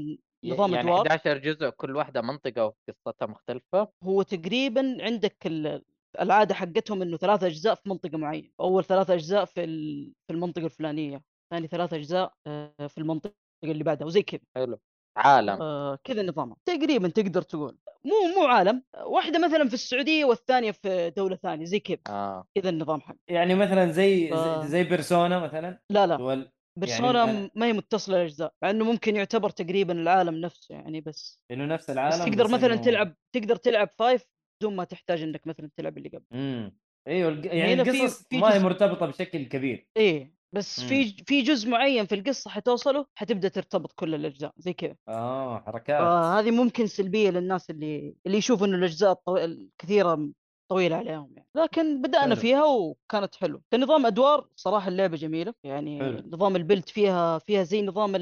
نظام 0.45 0.74
يعني 0.74 0.88
ادوار 0.90 1.07
11 1.09 1.38
جزء 1.38 1.70
كل 1.70 1.97
واحدة 1.97 2.22
منطقة 2.22 2.64
وقصتها 2.64 3.26
مختلفة. 3.26 3.88
هو 4.03 4.22
تقريبا 4.22 4.97
عندك 5.01 5.47
ال- 5.47 5.82
العادة 6.20 6.55
حقتهم 6.55 7.03
إنه 7.03 7.16
ثلاثة 7.16 7.47
أجزاء 7.47 7.74
في 7.74 7.88
منطقة 7.88 8.18
معينة. 8.18 8.49
أول 8.61 8.84
ثلاثة 8.84 9.14
أجزاء 9.14 9.45
في 9.45 9.64
ال- 9.64 10.12
في 10.26 10.32
المنطقة 10.32 10.64
الفلانية 10.64 11.22
ثاني 11.51 11.66
ثلاثة 11.66 11.97
أجزاء 11.97 12.32
آه، 12.47 12.72
في 12.88 12.99
المنطقة 12.99 13.34
اللي 13.64 13.84
بعدها 13.84 14.07
وزي 14.07 14.22
كذا. 14.22 14.40
حلو. 14.57 14.78
عالم. 15.16 15.62
آه 15.62 15.99
كذا 16.05 16.22
نظامها 16.22 16.57
تقريبا 16.66 17.09
تقدر 17.09 17.43
تقول. 17.43 17.78
مو 18.05 18.40
مو 18.40 18.47
عالم. 18.47 18.82
واحدة 19.05 19.38
مثلا 19.47 19.68
في 19.68 19.74
السعودية 19.74 20.24
والثانية 20.24 20.70
في 20.70 21.11
دولة 21.16 21.36
ثانية 21.36 21.64
زي 21.64 21.80
كذا. 21.80 21.99
آه. 22.09 22.45
كذا 22.55 22.68
النظام 22.70 23.01
حق. 23.01 23.16
يعني 23.28 23.55
مثلا 23.55 23.90
زي 23.93 24.30
ف- 24.30 24.64
زي, 24.66 24.84
بيرسونا 24.84 25.38
مثلا؟ 25.38 25.78
لا 25.90 26.07
لا. 26.07 26.16
وال... 26.22 26.51
بيرسونا 26.78 27.24
يعني 27.24 27.50
ما 27.54 27.66
هي 27.66 27.72
متصلة 27.72 28.16
الأجزاء 28.16 28.54
مع 28.62 28.70
إنه 28.70 28.84
ممكن 28.84 29.16
يعتبر 29.16 29.50
تقريبا 29.50 29.92
العالم 29.92 30.34
نفسه 30.34 30.74
يعني 30.74 31.00
بس. 31.00 31.42
إنه 31.50 31.64
نفس 31.66 31.90
العالم 31.90 32.18
بس 32.18 32.24
تقدر 32.30 32.48
مثلا 32.48 32.76
إنه- 32.76 32.84
تلعب 32.84 33.14
تقدر 33.34 33.56
تلعب 33.56 33.88
فايف 33.98 34.24
بدون 34.60 34.76
ما 34.76 34.84
تحتاج 34.84 35.22
إنك 35.22 35.46
مثلا 35.46 35.70
تلعب 35.76 35.98
اللي 35.98 36.08
قبل. 36.08 36.24
امم 36.32 36.78
إيوه 37.08 37.28
الق- 37.28 37.46
يعني 37.54 37.74
هنا 37.74 37.84
في- 37.84 37.90
القصص 37.90 38.26
في 38.30 38.38
ما 38.38 38.48
هي 38.48 38.58
جزء- 38.58 38.64
مرتبطة 38.64 39.06
بشكل 39.06 39.44
كبير. 39.44 39.86
إيه 39.96 40.34
بس 40.54 40.80
مم. 40.80 40.88
في 40.88 41.24
في 41.26 41.42
جزء 41.42 41.68
معين 41.70 42.06
في 42.06 42.14
القصة 42.14 42.50
حتوصله 42.50 43.06
حتبدأ 43.14 43.48
ترتبط 43.48 43.92
كل 43.92 44.14
الأجزاء 44.14 44.52
زي 44.58 44.72
كذا. 44.72 44.94
آه 45.08 45.60
حركات. 45.66 45.98
فهذه 46.00 46.50
ممكن 46.50 46.86
سلبية 46.86 47.30
للناس 47.30 47.70
اللي 47.70 48.14
اللي 48.26 48.38
يشوفوا 48.38 48.66
إنه 48.66 48.76
الأجزاء. 48.76 49.20
الكثيرة 49.28 50.28
طويلة 50.72 50.96
عليهم 50.96 51.32
يعني. 51.36 51.48
لكن 51.54 52.02
بدأنا 52.02 52.34
حلو. 52.34 52.36
فيها 52.36 52.64
وكانت 52.64 53.34
حلوة. 53.34 53.62
كنظام 53.72 54.06
أدوار 54.06 54.48
صراحة 54.56 54.88
اللعبة 54.88 55.16
جميلة 55.16 55.54
يعني. 55.64 55.98
حلو. 56.00 56.22
نظام 56.32 56.56
البلد 56.56 56.88
فيها 56.88 57.38
فيها 57.38 57.62
زي 57.62 57.82
نظام 57.82 58.16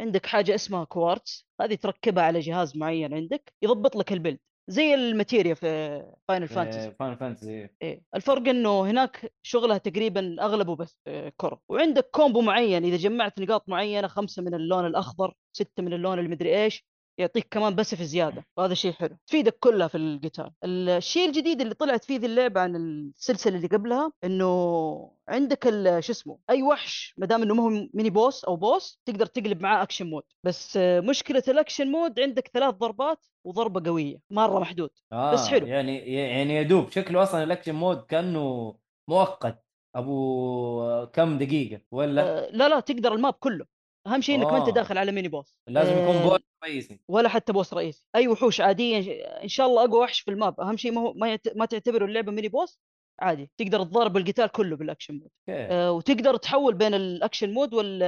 عندك 0.00 0.26
حاجة 0.26 0.54
اسمها 0.54 0.84
كوارتز 0.84 1.46
هذه 1.60 1.74
تركبها 1.74 2.24
على 2.24 2.40
جهاز 2.40 2.76
معين 2.76 3.14
عندك 3.14 3.52
يضبط 3.62 3.96
لك 3.96 4.12
ال 4.12 4.16
build 4.16 4.38
زي 4.68 4.94
ال 4.94 5.02
materia 5.02 5.54
في 5.54 6.02
Final 6.28 6.48
Fantasy 6.48 6.90
Final 6.90 7.16
Fantasy 7.16 7.68
إيه. 7.82 8.02
الفرق 8.14 8.48
إنه 8.48 8.80
هناك 8.82 9.32
شغلها 9.42 9.78
تقريبا 9.78 10.36
اغلبه 10.40 10.76
بس 10.76 10.98
آه، 11.06 11.32
كرة. 11.36 11.60
وعندك 11.68 12.10
combo 12.10 12.40
معين 12.40 12.84
إذا 12.84 12.96
جمعت 12.96 13.40
نقاط 13.40 13.68
معينة 13.68 14.08
خمسة 14.08 14.42
من 14.42 14.54
اللون 14.54 14.86
الأخضر 14.86 15.34
ستة 15.52 15.82
من 15.82 15.92
اللون 15.92 16.18
المدري 16.18 16.62
إيش 16.64 16.84
يعطيك 17.18 17.48
كمان 17.50 17.74
passive 17.74 18.02
زيادة 18.02 18.44
وهذا 18.56 18.74
شيء 18.74 18.92
حلو. 18.92 19.16
تفيدك 19.26 19.58
كلها 19.60 19.88
في 19.88 19.96
القتال 19.98 20.50
الشيء 20.64 21.28
الجديد 21.28 21.60
اللي 21.60 21.74
طلعت 21.74 22.04
فيه 22.04 22.18
ذي 22.18 22.26
اللعبة 22.26 22.60
عن 22.60 22.76
السلسلة 22.76 23.56
اللي 23.56 23.68
قبلها 23.68 24.12
إنه 24.24 25.12
عندك 25.28 25.64
شو 26.00 26.12
اسمه 26.12 26.38
أي 26.50 26.62
وحش 26.62 27.14
ما 27.18 27.26
دام 27.26 27.42
إنه 27.42 27.54
ما 27.54 27.62
هو 27.62 27.88
mini 27.94 28.10
boss 28.10 28.44
أو 28.44 28.56
boss 28.56 29.00
تقدر 29.04 29.26
تقلب 29.26 29.62
معاه 29.62 29.82
action 29.82 30.06
mode 30.06 30.22
بس 30.44 30.78
مشكلة 30.82 31.42
ال 31.48 31.53
action 31.53 31.86
mode 31.86 32.20
عندك 32.20 32.50
ثلاث 32.54 32.74
ضربات 32.74 33.26
وضربة 33.44 33.90
قوية 33.90 34.20
مرة 34.30 34.58
محدود. 34.58 34.90
آه 35.12 35.32
بس 35.32 35.48
حلو. 35.48 35.66
يعني 35.66 35.98
يعني 35.98 36.56
يدوب 36.56 36.90
شكله 36.90 37.22
أصلا 37.22 37.42
ال 37.42 37.47
action 37.47 37.74
mode 37.74 38.02
كأنه 38.02 38.76
مؤقت. 39.08 39.64
أبو 39.94 41.06
كم 41.12 41.38
دقيقة 41.38 41.80
ولا؟ 41.90 42.22
آه، 42.22 42.50
لا 42.50 42.68
لا 42.68 42.80
تقدر 42.80 43.14
ال 43.14 43.18
map 43.18 43.32
كله. 43.32 43.66
أهم 44.06 44.20
شيء 44.20 44.34
إنك 44.34 44.46
ما 44.46 44.58
أنت 44.58 44.68
آه. 44.68 44.72
داخل 44.72 44.98
على 44.98 45.12
mini 45.12 45.28
boss. 45.28 45.58
لازم 45.68 45.92
يكون 45.92 46.16
آه، 46.16 46.28
boss 46.28 46.40
رئيسي. 46.64 47.00
ولا 47.08 47.28
حتى 47.28 47.52
boss 47.52 47.74
رئيسي. 47.74 48.04
أي 48.14 48.28
وحوش 48.28 48.60
عادية 48.60 49.22
إن 49.42 49.48
شاء 49.48 49.66
الله 49.66 49.84
أقوى 49.84 50.00
وحش 50.00 50.20
في 50.20 50.30
ال 50.30 50.36
map. 50.36 50.60
أهم 50.60 50.76
شيء 50.76 50.92
ما 50.92 51.00
هو 51.00 51.12
ما, 51.12 51.28
يعت... 51.28 51.56
ما 51.56 51.64
تعتبره 51.64 52.04
اللعبة 52.04 52.32
mini 52.32 52.48
boss 52.48 52.80
عادي. 53.20 53.50
تقدر 53.58 53.84
تضارب 53.84 54.16
القتال 54.16 54.46
كله 54.48 54.76
بال 54.76 54.86
action 54.86 55.14
mode 55.14 55.30
آه 55.48 55.92
وتقدر 55.92 56.36
تحول 56.36 56.74
بين 56.74 56.94
ال 56.94 57.02
action 57.02 57.52
mode 57.52 57.74
وال 57.74 58.02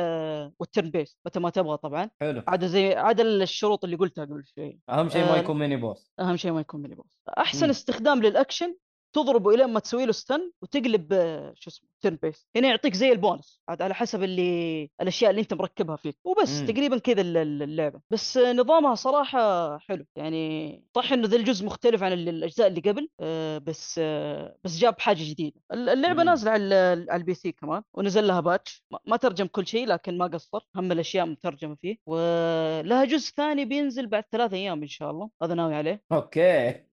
وال 0.58 0.69
turn 0.69 0.90
base 0.90 1.18
متى 1.26 1.40
ما 1.40 1.50
تبغى 1.50 1.76
طبعا. 1.76 2.10
حلو. 2.20 2.42
عاد 2.48 2.64
زي 2.66 2.94
عاد 2.94 3.20
الشروط 3.20 3.84
اللي 3.84 3.96
قلتها 3.96 4.24
قبل 4.24 4.44
شوي. 4.44 4.78
أهم 4.88 5.08
شيء 5.08 5.22
ما 5.24 5.34
آه، 5.34 5.38
يكون 5.38 5.58
mini 5.58 5.76
boss. 5.76 6.12
أهم 6.20 6.36
شيء 6.36 6.52
ما 6.52 6.60
يكون 6.60 6.82
mini 6.82 6.94
boss. 6.94 7.20
أحسن 7.38 7.64
مم. 7.64 7.70
استخدام 7.70 8.22
للأكشن 8.22 8.76
تضربه 9.14 9.50
الين 9.54 9.66
ما 9.66 9.80
تسوي 9.80 10.06
له 10.06 10.12
stun 10.12 10.50
وتقلب 10.62 11.12
آه، 11.12 11.52
شو 11.56 11.70
اسمه 11.70 11.88
turn 12.00 12.18
base 12.22 12.48
هنا 12.56 12.68
يعطيك 12.68 12.94
زي 12.94 13.12
البونس 13.12 13.60
عاد 13.68 13.82
على 13.82 13.94
حسب 13.94 14.22
اللي 14.22 14.90
الأشياء 15.00 15.30
اللي 15.30 15.40
أنت 15.40 15.54
مركبها 15.54 15.96
فيك 15.96 16.16
وبس 16.24 16.60
مم. 16.60 16.66
تقريبا 16.66 16.98
كذا 16.98 17.20
الل- 17.20 17.36
الل- 17.36 17.62
اللعبة. 17.62 18.00
بس 18.10 18.36
آه، 18.36 18.52
نظامها 18.52 18.94
صراحة 18.94 19.78
حلو. 19.78 20.04
يعني 20.16 20.84
صح 20.96 21.12
إنه 21.12 21.28
ذا 21.28 21.36
الجزء 21.36 21.66
مختلف 21.66 22.02
عن 22.02 22.12
ال- 22.12 22.28
الأجزاء 22.28 22.66
اللي 22.66 22.80
قبل 22.80 23.08
آه، 23.20 23.58
بس 23.58 24.00
آه، 24.02 24.56
بس 24.64 24.76
جاب 24.78 25.00
حاجة 25.00 25.30
جديدة. 25.30 25.60
ال- 25.72 25.88
اللعبة 25.88 26.22
مم. 26.22 26.28
نازلة 26.28 26.50
على 26.50 26.74
على 27.10 27.20
ال 27.20 27.34
PC 27.34 27.52
كمان 27.52 27.82
ونزل 27.94 28.26
لها 28.26 28.40
patch. 28.40 28.84
ما- 28.90 28.98
ما 29.06 29.16
ترجم 29.16 29.46
كل 29.46 29.66
شيء 29.66 29.86
لكن 29.86 30.18
ما 30.18 30.26
قصر. 30.26 30.58
هم 30.76 30.92
الأشياء 30.92 31.26
مترجمة 31.26 31.74
فيه. 31.74 31.96
ولها 32.06 33.04
جزء 33.04 33.30
ثاني 33.36 33.64
بينزل 33.64 34.06
بعد 34.06 34.24
ثلاثة 34.32 34.56
أيام 34.56 34.82
إن 34.82 34.88
شاء 34.88 35.10
الله. 35.10 35.30
هذا 35.42 35.54
ناوي 35.54 35.74
عليه. 35.74 36.02
okay. 36.12 36.84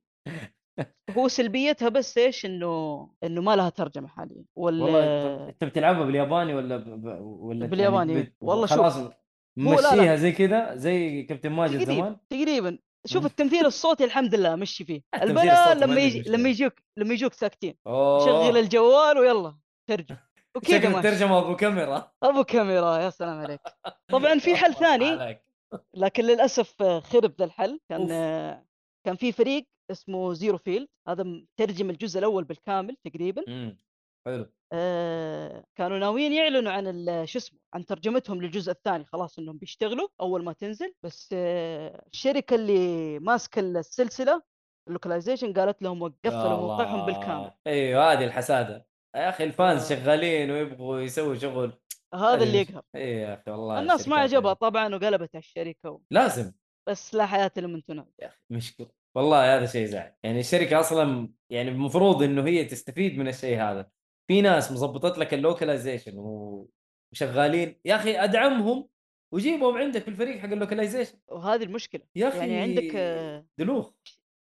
هو 1.18 1.28
سلبيتها 1.28 1.90
بس 1.90 2.18
إيش 2.18 2.46
إنه 2.46 3.10
إنه 3.24 3.42
ما 3.42 3.56
لها 3.56 3.70
ترجمة 3.70 4.08
حاليا 4.08 4.44
ولا 4.56 4.84
والله 4.84 5.50
أنت 5.50 5.64
بتلعبها 5.64 6.06
بالياباني 6.06 6.54
ولا 6.54 6.78
ب... 6.78 7.06
ولا 7.22 7.66
بالياباني، 7.66 8.14
يعني 8.14 8.24
بت- 8.26 8.36
والله 8.42 8.66
شوف. 8.66 8.78
خلاص. 8.78 8.98
مشيها 9.58 10.16
زي 10.16 10.32
كذا 10.32 10.76
زي 10.76 11.24
كابتن 11.24 11.50
ماجد 11.50 11.74
تقريبا 11.84 11.94
زمان. 11.94 12.18
تقريبا. 12.30 12.78
شوف. 13.06 13.26
التمثيل 13.26 13.66
الصوتي 13.66 14.04
الحمد 14.04 14.36
لله 14.36 14.56
مشي 14.56 14.86
فيه. 14.86 15.02
البلا 15.24 15.74
لما 15.74 16.02
يجي. 16.02 16.22
لما 16.30 16.50
يجوك 16.50 16.74
لما 16.98 17.14
يجوك 17.14 17.34
ساكتين. 17.34 17.76
شغل 18.26 18.58
الجوال 18.58 19.18
ويلا 19.18 19.56
ترجم 19.90 20.16
وكذا 20.56 20.90
ماشي. 20.90 20.98
الترجمة 21.08 21.38
أبو 21.40 21.56
كاميرا. 21.56 22.12
أبو 22.24 22.44
كاميرا 22.44 22.98
يا 22.98 23.10
سلام 23.10 23.40
عليك. 23.40 23.62
طبعا 24.08 24.40
في 24.40 24.56
حل 24.60 24.74
ثاني. 24.74 25.42
لكن 25.94 26.24
للأسف 26.24 26.84
خرب 26.84 27.34
ذا 27.40 27.46
الحل. 27.46 27.80
كان 27.90 28.08
كان 29.06 29.16
في 29.16 29.32
فريق 29.32 29.68
اسمه 29.92 30.34
Zerofield 30.34 30.88
هذا 31.08 31.24
مترجم 31.24 31.90
الجزء 31.90 32.20
الأول 32.20 32.44
بالكامل 32.44 32.98
تقريبا. 33.04 33.44
امم 33.48 33.78
حلو. 34.28 34.46
آه، 34.74 35.64
كانوا 35.76 35.98
ناويين 35.98 36.34
يعلنوا 36.34 36.72
عن 36.72 37.26
شو 37.26 37.40
اسمه 37.40 37.60
عن 37.74 37.86
ترجمتهم 37.86 38.42
للجزء 38.42 38.72
الثاني 38.72 39.06
خلاص 39.06 39.40
إنهم 39.40 39.58
بيشتغلوا 39.58 40.08
أول 40.22 40.44
ما 40.44 40.54
تنزل. 40.54 40.94
بس 41.04 41.30
آه، 41.34 42.06
الشركة 42.14 42.56
اللي 42.56 43.20
ماسكة 43.20 43.60
السلسلة 43.60 44.42
ال 44.88 44.93
localization 44.93 45.54
قالت 45.54 45.82
لهم 45.82 46.02
وقفوا 46.02 46.58
موقعهم. 46.58 47.06
بالكامل. 47.06 47.52
أيوه 47.68 48.14
هذه 48.14 48.24
الحسادة. 48.24 48.86
يا 49.16 49.30
أخي 49.30 49.44
ال 49.44 49.53
fans 49.53 49.92
آه. 49.92 49.96
شغالين 49.96 50.52
ويبغوا 50.52 51.00
يسووا 51.00 51.36
شغل. 51.36 51.72
هذا 52.14 52.44
اللي. 52.44 52.58
يقهر. 52.58 52.84
اي 52.96 53.12
يا 53.12 53.34
أخي 53.34 53.52
والله 53.52 53.80
الناس 53.80 54.08
ما 54.08 54.16
عجبها. 54.16 54.54
طبعا 54.54 54.96
وقلبت 54.96 55.36
على 55.36 55.42
الشركة 55.42 55.90
و... 55.90 56.02
لازم. 56.12 56.54
بس 56.88 57.16
لا 57.16 57.26
حياة 57.26 57.52
لمن 57.58 57.84
تنادي 57.84 58.10
يا 58.20 58.28
أخي 58.28 58.38
مشكلة. 58.50 58.88
والله 59.16 59.58
هذا 59.58 59.66
شيء 59.66 59.86
زعل 59.86 60.14
يعني 60.24 60.40
الشركة 60.40 60.80
أصلا 60.80 61.30
يعني 61.50 61.70
المفروض 61.70 62.24
إنه 62.24 62.46
هي 62.48 62.66
تستفيد 62.66 63.18
من 63.18 63.28
الشيء 63.28 63.62
هذا. 63.62 63.90
في 64.28 64.42
ناس 64.42 64.72
مظبطت 64.72 65.18
لك 65.18 65.34
ال 65.34 65.40
localization 65.40 66.14
وشغالين. 66.18 67.80
يا 67.86 67.96
أخي 67.96 68.18
أدعمهم 68.18 68.88
وجيبهم 69.34 69.78
عندك 69.78 70.02
في 70.02 70.08
الفريق 70.08 70.38
حق 70.40 70.50
ال 70.52 70.57
localization 70.57 71.18
وهذه 71.28 71.64
المشكلة. 71.64 72.02
يا 72.16 72.28
أخي 72.28 72.38
يعني 72.38 72.58
عندك 72.58 72.96
آه، 72.96 73.46
دلوخ. 73.58 73.92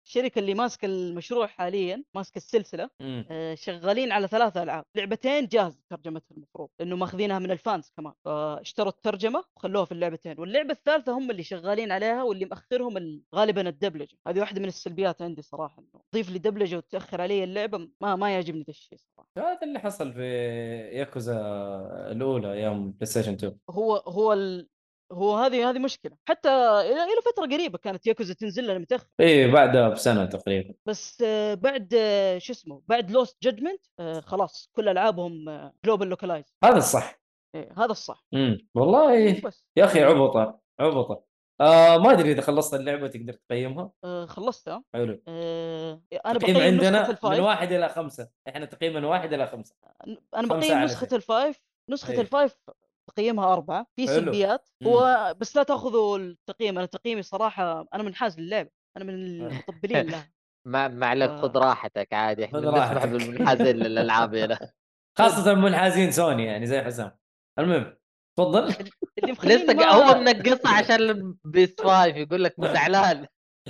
الشركة 0.08 0.38
اللي 0.38 0.54
ماسكة 0.54 0.86
المشروع 0.86 1.46
حاليا 1.46 2.04
ماسكة 2.14 2.36
السلسلة. 2.36 2.90
آه، 3.30 3.54
شغالين 3.54 4.12
على 4.12 4.28
ثلاث 4.28 4.56
ألعاب. 4.56 4.84
لعبتين 4.94 5.46
جاهزه 5.46 5.78
ترجمتها 5.90 6.34
المفروض 6.36 6.68
لأنه 6.80 6.96
ماخذينها 6.96 7.38
من 7.38 7.50
ال 7.50 7.58
fans 7.58 7.92
كمان. 7.96 8.12
فاشتروا 8.24 8.88
الترجمة 8.92 9.44
وخلوها 9.56 9.84
في 9.84 9.92
اللعبتين. 9.92 10.34
واللعبة 10.40 10.70
الثالثة 10.72 11.12
هم 11.12 11.30
اللي 11.30 11.42
شغالين 11.42 11.92
عليها 11.92 12.22
واللي 12.22 12.44
مأخرهم 12.44 12.96
ال- 12.96 13.22
غالبا 13.34 13.68
الدبلجة. 13.68 14.16
هذه 14.26 14.40
واحدة 14.40 14.60
من 14.60 14.68
السلبيات 14.68 15.22
عندي 15.22 15.42
صراحة 15.42 15.78
إنه 15.78 16.02
تضيف 16.12 16.30
لي 16.30 16.38
دبلجة 16.38 16.76
وتأخر 16.76 17.20
علي 17.20 17.44
اللعبة 17.44 17.88
ما 18.00 18.16
ما 18.16 18.34
يعجبني 18.34 18.60
ذا 18.62 18.70
الشيء 18.70 18.98
صراحة. 18.98 19.28
هذا 19.38 19.58
اللي 19.62 19.78
حصل 19.78 20.12
في 20.12 20.24
ياكوزا 20.92 21.36
الأولى 22.12 22.52
أيام 22.52 22.90
PlayStation 22.90 23.32
2 23.32 23.56
هو 23.70 23.96
هو. 23.96 24.36
هو 25.12 25.36
هذه 25.36 25.70
هذه 25.70 25.78
مشكلة. 25.78 26.16
حتى 26.28 26.48
إلى 26.80 27.22
فترة 27.32 27.46
قريبة 27.46 27.78
كانت 27.78 28.06
ياكوزا 28.06 28.34
تنزل 28.34 28.64
لنا 28.64 28.78
متأخر. 28.78 29.06
اي 29.20 29.26
إيه، 29.26 29.52
بعدها 29.52 29.88
بسنة 29.88 30.24
تقريبا. 30.24 30.74
بس 30.86 31.22
آه، 31.26 31.54
بعد 31.54 31.94
آه، 31.94 32.38
شو 32.38 32.52
اسمه 32.52 32.82
بعد 32.86 33.10
Lost 33.10 33.42
Judgment 33.42 33.80
خلاص 34.20 34.70
كل 34.72 34.88
ألعابهم 34.88 35.44
global 35.84 36.08
localize 36.08 36.44
هذا 36.64 36.76
الصح. 36.76 37.20
هذا 37.56 37.90
الصح. 37.90 38.24
امم 38.34 38.68
والله 38.74 39.40
بس. 39.40 39.66
يا 39.76 39.84
أخي 39.84 40.02
عبطة 40.02 40.60
عبطة. 40.80 41.24
آه 41.60 41.98
ما 41.98 42.12
أدري 42.12 42.32
إذا 42.32 42.40
خلصت 42.40 42.74
اللعبة 42.74 43.08
تقدر 43.08 43.32
تقيمها. 43.32 43.90
آه، 44.04 44.26
خلصتها 44.26 44.84
حلو. 44.94 45.22
آه، 45.28 46.02
أنا 46.26 46.38
بقيم 46.38 46.56
عندنا 46.56 47.18
من 47.24 47.40
واحد 47.40 47.72
إلى 47.72 47.88
خمسة. 47.88 48.30
إحنا 48.48 48.64
تقييم 48.64 48.94
من 48.94 49.04
واحد 49.04 49.32
إلى 49.32 49.46
خمسة. 49.46 49.74
أنا 50.36 50.46
بقيم 50.46 50.78
نسخة. 50.78 51.16
ال 51.16 51.23
five. 51.23 51.60
نسخة 51.90 52.12
إيه. 52.12 52.20
ال 52.20 52.27
five 52.27 52.56
تقييمها 53.08 53.52
أربعة 53.52 53.86
في. 53.96 54.06
سلبيات. 54.06 54.68
هو 54.86 55.34
بس 55.40 55.56
لا 55.56 55.62
تأخذوا 55.62 56.18
التقييم 56.18 56.78
أنا 56.78 56.86
تقييمي 56.86 57.22
صراحة 57.22 57.86
أنا 57.94 58.02
منحاز 58.02 58.40
للعبه 58.40 58.70
أنا 58.96 59.04
من 59.04 59.14
المطبلين 59.14 60.06
لها 60.10 60.30
ما 60.66 60.88
ما 60.88 61.06
عليك. 61.06 61.30
خذ 61.30 61.56
راحتك 61.58 62.12
عادي 62.12 62.44
إحنا 62.44 62.60
نسمح. 62.60 63.04
بالمنحازين 63.06 63.76
للألعاب 63.76 64.34
هنا 64.34 64.58
خاصة 65.18 65.54
منحازين 65.54 66.10
سوني 66.10 66.44
يعني 66.44 66.66
زي 66.66 66.82
حسام 66.82 67.18
المهم 67.58 67.96
تفضل 68.38 68.64
اللي 69.18 69.32
لسه 69.56 69.74
ما... 69.74 69.84
هو 69.84 70.20
منقصها 70.20 70.78
عشان 70.78 71.34
PS 71.44 71.74
five 71.74 72.16
يقول 72.16 72.44
لك 72.44 72.54
زعلان 72.60 73.26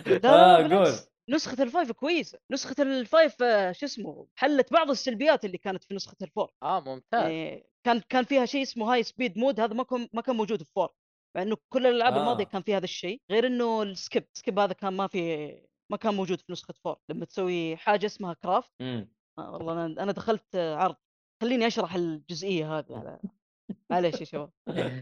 لا 0.07 0.13
لا, 0.19 0.19
لا 0.19 0.61
بالعكس. 0.63 1.09
نسخة 1.31 1.63
ال 1.63 1.69
five 1.69 1.93
كويسة، 1.93 2.39
نسخة 2.51 2.83
ال 2.83 2.95
five 2.95 3.43
آه، 3.43 3.73
شو 3.73 3.87
اسمه 3.87 4.27
حلت 4.37 4.73
بعض 4.73 4.91
السلبيات 4.91 5.45
اللي 5.45 5.59
كانت 5.59 5.85
في 5.85 5.95
نسخة 5.95 6.17
ال 6.23 6.28
four، 6.28 6.51
آه 6.63 6.81
ممتاز 6.81 7.23
يعني 7.23 7.67
كان 7.89 8.01
كان 8.09 8.25
فيها 8.25 8.47
شيء 8.47 8.63
اسمه 8.63 8.93
high 8.93 9.03
speed 9.03 9.39
mode 9.39 9.61
هذا 9.61 9.75
ما 9.75 9.83
كان 9.83 10.09
ما 10.13 10.23
كان 10.23 10.37
موجود 10.37 10.63
في 10.63 10.73
four، 10.73 10.89
مع 11.37 11.43
إنه 11.43 11.57
كل 11.73 11.87
الألعاب 11.87 12.13
آه. 12.15 12.21
الماضية 12.21 12.45
كان 12.45 12.63
في 12.63 12.75
هذا 12.77 12.85
الشيء، 12.85 13.21
غير 13.31 13.47
إنه 13.47 13.83
ال 13.83 13.90
skip، 13.90 14.25
ال 14.35 14.40
skip 14.40 14.59
هذا 14.59 14.73
كان 14.73 14.93
ما 14.97 15.07
في 15.07 15.49
ما 15.91 15.97
كان 15.97 16.15
موجود 16.15 16.41
في 16.41 16.53
نسخة 16.53 16.75
four، 16.85 16.97
لما 17.11 17.25
تسوي 17.25 17.77
حاجة 17.77 18.07
اسمها 18.07 18.35
craft، 18.35 18.73
مم. 18.81 19.09
آه 19.39 19.53
والله 19.53 19.73
أنا 19.73 20.03
أنا 20.03 20.13
دخلت 20.13 20.57
عرض، 20.57 20.97
خليني 21.43 21.67
أشرح 21.67 21.95
الجزئية 21.95 22.79
هذه 22.79 22.97
على 22.97 23.19
معليش 23.91 24.21
يا 24.21 24.25
شباب. 24.25 24.51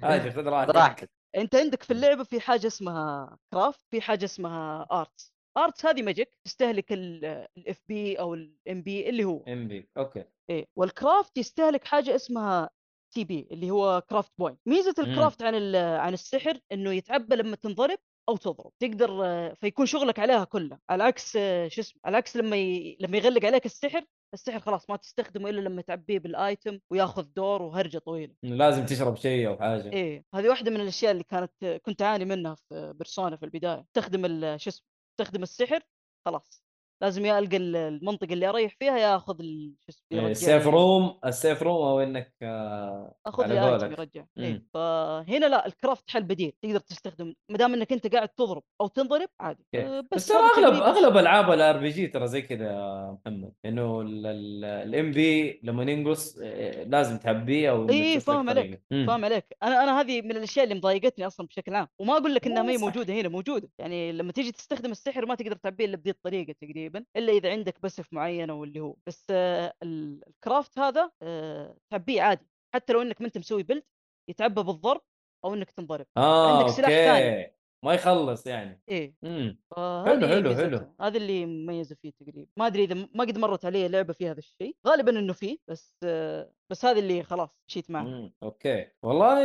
عادي 0.03 0.31
خذ 0.31 0.45
راحتك. 0.45 0.75
راحتك 0.77 1.11
أنت 1.37 1.55
عندك 1.55 1.83
في 1.83 1.91
اللعبة 1.93 2.25
في 2.25 2.41
حاجة 2.41 2.67
اسمها 2.67 3.39
craft 3.53 3.81
في 3.91 4.01
حاجة 4.01 4.25
اسمها 4.25 4.87
arts 4.93 5.35
arts 5.59 5.87
هذه 5.87 6.03
magic 6.03 6.39
تستهلك 6.45 6.93
ال 6.93 7.81
EP 7.89 8.21
أو 8.21 8.35
ال 8.35 8.83
MP 8.83 9.09
اللي 9.09 9.25
هو. 9.25 9.45
MP 9.49 9.89
okay. 9.99 10.25
إيه 10.51 10.67
وال 10.77 10.94
craft 10.94 11.39
يستهلك 11.39 11.85
حاجة 11.85 12.15
اسمها 12.15 12.71
CP 13.17 13.49
اللي 13.51 13.71
هو 13.71 14.03
craft 14.11 14.33
point 14.39 14.59
ميزة 14.67 14.95
مم. 14.99 15.05
ال 15.05 15.11
craft 15.11 15.43
عن 15.43 15.75
عن 15.77 16.13
السحر 16.13 16.59
إنه 16.73 16.93
يتعبى 16.93 17.37
لما 17.37 17.57
تنضرب 17.57 17.99
أو 18.29 18.37
تضرب. 18.37 18.73
تقدر 18.79 19.09
فيكون 19.55 19.87
شغلك 19.87 20.19
عليها 20.19 20.45
كلها. 20.45 20.81
على 20.91 21.05
عكس 21.05 21.33
شو 21.69 21.81
اسمه 21.81 22.01
على 22.05 22.17
عكس 22.17 22.37
لما 22.37 22.57
ي... 22.57 22.97
لما 23.01 23.17
يغلق 23.17 23.45
عليك 23.45 23.67
السحر 23.67 24.05
السحر 24.35 24.61
خلاص 24.61 24.91
ما 24.91 24.97
تستخدمه 24.97 25.51
إلا 25.51 25.61
لما 25.61 25.83
تعبيه 25.83 26.19
بال 26.19 26.39
item 26.39 26.79
وياخذ 26.91 27.23
دور 27.37 27.63
وهرجة 27.63 27.99
طويلة. 27.99 28.35
لازم 28.43 28.87
تشرب 28.87 29.17
شيء 29.17 29.49
أو 29.49 29.57
حاجة. 29.59 29.93
إيه. 29.93 30.25
هذه 30.35 30.49
واحدة 30.49 30.71
من 30.71 30.81
الأشياء 30.81 31.13
اللي 31.13 31.25
كانت 31.25 31.81
كنت 31.85 32.03
أعاني 32.03 32.25
منها 32.25 32.55
في 32.55 32.93
بيرسونا 32.97 33.37
في 33.37 33.43
البداية. 33.45 33.85
تستخدم 33.95 34.25
ال- 34.25 34.61
شو 34.61 34.71
اسمه 34.71 34.87
تستخدم 35.19 35.43
السحر 35.43 35.81
خلاص. 36.27 36.66
لازم 37.03 37.25
يا 37.25 37.39
ألقى 37.39 37.57
ال- 37.57 37.77
المنطقة 37.77 38.33
اللي 38.33 38.49
أريح 38.49 38.75
فيها 38.79 38.99
يا 38.99 39.17
أخذ 39.17 39.39
شو 39.39 39.89
اسمه 39.89 40.21
إيه، 40.21 40.27
ال 40.27 40.35
safe 40.35 40.67
room 40.67 41.19
ال 41.25 41.32
safe 41.32 41.63
room 41.63 41.87
أو 41.87 42.01
إنك 42.01 42.33
آه، 42.43 43.15
أخذ 43.27 43.47
لي 43.47 43.75
item. 43.75 43.93
يرجع. 43.93 44.25
إيه. 44.39 44.67
فهنا 44.75 45.47
لا 45.47 45.67
ال 45.67 45.74
craft 45.74 46.11
حل 46.11 46.23
بديل 46.23 46.53
تقدر 46.63 46.79
تستخدم 46.79 47.35
ما 47.51 47.59
دام 47.59 47.75
إنك 47.75 47.93
أنت 47.93 48.15
قاعد 48.15 48.29
تضرب 48.29 48.63
أو 48.81 48.87
تنضرب 48.87 49.29
عادي 49.41 49.65
okay. 49.75 49.87
أه، 49.87 50.05
بس 50.13 50.27
ترى 50.27 50.39
هذا 50.39 50.67
أغلب 50.67 50.83
أغلب 50.83 51.17
ألعاب 51.17 51.51
ال 51.51 51.77
RPG 51.79 52.07
ترى 52.07 52.27
زي 52.27 52.43
كذا 52.43 52.65
يا 52.67 53.19
محمد 53.27 53.53
إنه 53.65 54.01
ال 54.07 55.11
MP 55.13 55.61
لما 55.63 55.83
ينقص 55.93 56.39
آه، 56.43 56.85
لازم 56.85 57.19
تعبيه 57.19 57.71
أو 57.71 57.89
اي 57.91 58.21
فاهم 58.21 58.51
عليك. 58.51 58.83
فاهم 58.91 59.25
عليك 59.25 59.57
أنا 59.63 59.83
أنا 59.83 60.01
هذه 60.01 60.23
من 60.23 60.31
الأشياء 60.31 60.65
اللي 60.65 60.75
مضايقتني 60.75 61.27
أصلا 61.27 61.47
بشكل 61.47 61.75
عام 61.75 61.89
وما 61.99 62.17
أقول 62.17 62.35
لك 62.35 62.47
إنها 62.47 62.63
ما 62.63 62.69
هي 62.69 62.75
إيه،. 62.77 62.81
موجودة 62.81 63.15
هنا 63.15 63.29
موجودة 63.29 63.69
يعني 63.79 64.13
لما 64.13 64.33
تيجي 64.33 64.53
تستخدم 64.53 64.91
السحر 64.91 65.27
ما 65.27 65.35
تقدر 65.35 65.57
تعبيه 65.57 65.85
إلا 65.85 65.97
بذي 65.97 66.11
الطريقة 66.11 66.55
تقريبا 66.61 66.86
إلا 67.17 67.33
إذا 67.33 67.51
عندك 67.51 67.81
بسف 67.83 68.13
معينة 68.13 68.55
واللي 68.55 68.81
هو 68.81 68.97
بس 69.07 69.27
آه، 69.31 69.75
ال- 69.83 70.21
الكرافت 70.29 70.79
هذا 70.79 71.11
آه، 71.23 71.77
تعبيه 71.91 72.23
عادي. 72.23 72.47
حتى 72.75 72.93
لو 72.93 73.03
إنك 73.03 73.21
ما 73.21 73.27
أنت 73.27 73.39
مسوي 73.39 73.63
بلد 73.63 73.83
يتعبى 74.31 74.63
بالضرب 74.63 75.01
أو 75.45 75.55
إنك 75.55 75.71
تنضرب. 75.71 76.07
آه 76.17 76.59
عندك 76.59 76.71
سلاح 76.71 76.91
ثاني. 76.91 77.56
ما 77.85 77.95
يخلص 77.95 78.47
يعني. 78.47 78.83
إيه. 78.89 79.15
إمم. 79.25 79.59
حلو، 79.77 80.27
ميزتها. 80.27 80.55
حلو. 80.55 80.95
هذا 81.01 81.17
اللي 81.17 81.47
مميزه 81.47 81.97
فيه 82.03 82.11
تقريبا. 82.11 82.47
ما 82.57 82.67
أدري 82.67 82.85
إذا 82.85 82.95
ما 83.15 83.25
قد 83.25 83.39
مرت 83.39 83.65
علي 83.65 83.89
لعبة 83.89 84.13
فيها 84.13 84.31
هذا 84.33 84.39
الشيء. 84.39 84.77
غالبا 84.87 85.19
إنه 85.19 85.33
فيه 85.33 85.59
بس 85.69 85.95
آه، 86.05 86.53
بس 86.71 86.85
هذا 86.85 86.99
اللي 86.99 87.23
خلاص 87.23 87.51
مشيت 87.69 87.91
معه. 87.91 88.03
مم. 88.03 88.35
أوكي. 88.43 88.87
والله 89.03 89.37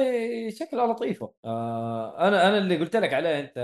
شكلها 0.50 0.88
لطيفه 0.94 1.34
آه 1.46 2.28
أنا 2.28 2.48
أنا 2.48 2.58
اللي 2.58 2.78
قلت 2.78 2.96
لك 2.96 3.14
عليه 3.14 3.40
أنت 3.40 3.58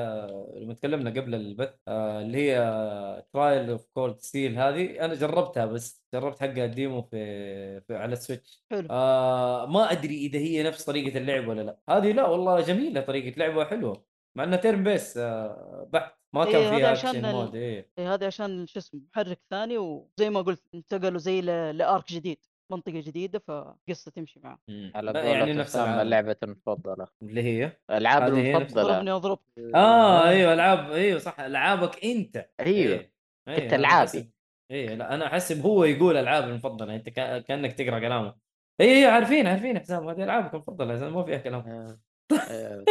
لما 0.55 0.73
تكلمنا 0.73 1.09
قبل 1.09 1.35
البث 1.35 1.73
آه 1.87 2.21
اللي 2.21 2.51
هي 2.51 3.23
Trails 3.33 3.69
of 3.69 3.87
Cold 3.93 4.17
Steel 4.19 4.57
هذه. 4.59 5.05
أنا 5.05 5.15
جربتها 5.15 5.65
بس 5.65 6.03
جربت 6.13 6.39
حقها 6.39 6.65
ال 6.65 6.72
demo 6.72 7.01
في, 7.01 7.81
في 7.81 7.95
على 7.95 8.13
ال 8.13 8.19
Switch. 8.20 8.63
حلو. 8.71 8.87
آه 8.91 9.65
ما 9.65 9.91
أدري 9.91 10.17
إذا 10.17 10.39
هي 10.39 10.63
نفس 10.63 10.85
طريقة 10.85 11.17
اللعب 11.17 11.47
ولا 11.47 11.61
لا. 11.61 11.79
هذه 11.89 12.11
لا 12.11 12.27
والله 12.27 12.61
جميلة 12.61 13.01
طريقة 13.01 13.37
لعبه 13.39 13.65
حلوة. 13.65 14.06
مع 14.37 14.43
انها 14.43 14.57
turn 14.57 14.83
base 14.83 15.17
آه 15.17 15.89
بحت 15.93 16.17
ما 16.33 16.43
إيه، 16.45 16.51
كان 16.51 16.61
هذا 16.63 16.77
فيها 16.77 16.91
action 16.91 17.31
mode 17.31 17.55
إيه. 17.55 17.89
إيه 17.97 18.13
هذا 18.13 18.27
عشان 18.27 18.67
شو 18.67 18.79
اسمه 18.79 19.01
محرك 19.11 19.39
ثاني 19.49 19.77
وزي 19.77 20.29
ما 20.29 20.41
قلت 20.41 20.63
انتقلوا 20.75 21.17
زي 21.19 21.41
ل- 21.41 21.77
ل 21.77 21.86
arc 21.86 22.11
جديد 22.13 22.37
منطقة 22.71 22.99
جديدة 22.99 23.39
فقصة 23.39 24.11
تمشي 24.15 24.39
معه. 24.43 24.59
مم. 24.67 24.91
على 24.95 25.19
يعني 25.19 25.53
نفس. 25.53 25.75
لعبة 25.75 26.35
المفضلة. 26.43 27.07
اللي 27.23 27.41
هي؟ 27.43 27.71
الألعاب 27.89 28.21
هذه 28.23 28.37
هي 28.41 28.53
نفس 28.53 28.61
المفضلة. 28.73 28.83
ضربني 28.93 29.11
اضرب 29.11 29.39
آه 29.75 30.27
أيوه 30.29 30.53
ألعاب 30.53 30.91
أيوه 30.91 31.19
صح 31.19 31.39
ألعابك 31.39 32.05
أنت. 32.05 32.49
أيوه. 32.59 32.93
إيه. 32.93 33.11
إيه، 33.47 33.69
كنت. 33.69 33.85
أحسب- 33.85 34.25
إيه 34.71 34.95
لا 34.95 35.13
أنا 35.15 35.25
أحسب 35.27 35.61
هو 35.65 35.83
يقول 35.83 36.17
ألعاب 36.17 36.43
المفضلة 36.49 36.95
أنت 36.95 37.09
كا- 37.09 37.39
كأنك 37.39 37.73
تقرأ 37.73 37.99
كلامه. 37.99 38.35
اي 38.81 38.97
اي 38.97 39.05
عارفين 39.05 39.47
عارفين 39.47 39.79
حسام 39.79 40.09
هذه 40.09 40.23
ألعابك 40.23 40.53
المفضلة 40.53 41.09
ما 41.09 41.23
فيها 41.23 41.37
كلام. 41.37 41.61
آه، 41.61 41.97
آه، 42.51 42.85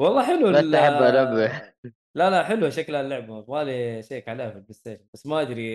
والله 0.00 0.26
حلو 0.26 0.52
بس 0.52 0.74
أحب 0.74 1.02
أنبه. 1.02 1.72
لا 2.14 2.30
لا 2.30 2.44
حلوة 2.44 2.70
شكلها 2.70 3.00
اللعبه 3.00 3.38
يبغالي 3.38 4.02
check 4.02 4.28
عليها 4.28 4.50
في 4.50 4.56
ال 4.56 4.74
PlayStation 4.74 5.04
بس 5.14 5.26
ما 5.26 5.40
أدري 5.40 5.66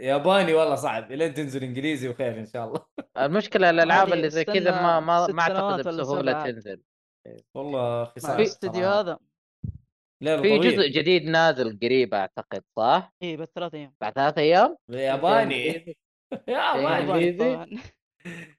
ياباني 0.00 0.54
والله 0.54 0.74
صعب 0.74 1.12
إلين 1.12 1.34
تنزل 1.34 1.62
إنجليزي 1.62 2.08
وخير 2.08 2.38
إن 2.38 2.46
شاء 2.46 2.66
الله 2.66 2.86
المشكلة 3.18 3.70
الألعاب 3.70 4.00
عادي، 4.00 4.12
اللي 4.12 4.30
زي 4.30 4.44
كذا 4.44 4.82
ما 4.82 5.00
ما 5.00 5.26
ما 5.26 5.76
بسهولة 5.76 6.32
سبعة. 6.32 6.50
تنزل 6.50 6.82
والله 7.54 8.04
مع 8.04 8.04
خسارة 8.04 8.36
الاستديو 8.36 8.82
صراحة. 8.82 9.00
هذا 9.00 9.18
في 10.42 10.58
جزء 10.58 10.88
جديد 10.88 11.24
نازل 11.24 11.78
قريب 11.82 12.14
أعتقد 12.14 12.62
صح؟ 12.76 13.12
إيه 13.22 13.36
بعد 13.36 13.48
ثلاث 13.54 13.74
أيام 13.74 13.94
بعد 14.00 14.12
ثلاث 14.12 14.38
أيام؟ 14.38 14.76
ياباني؟ 14.90 15.96
ياباني. 16.48 17.80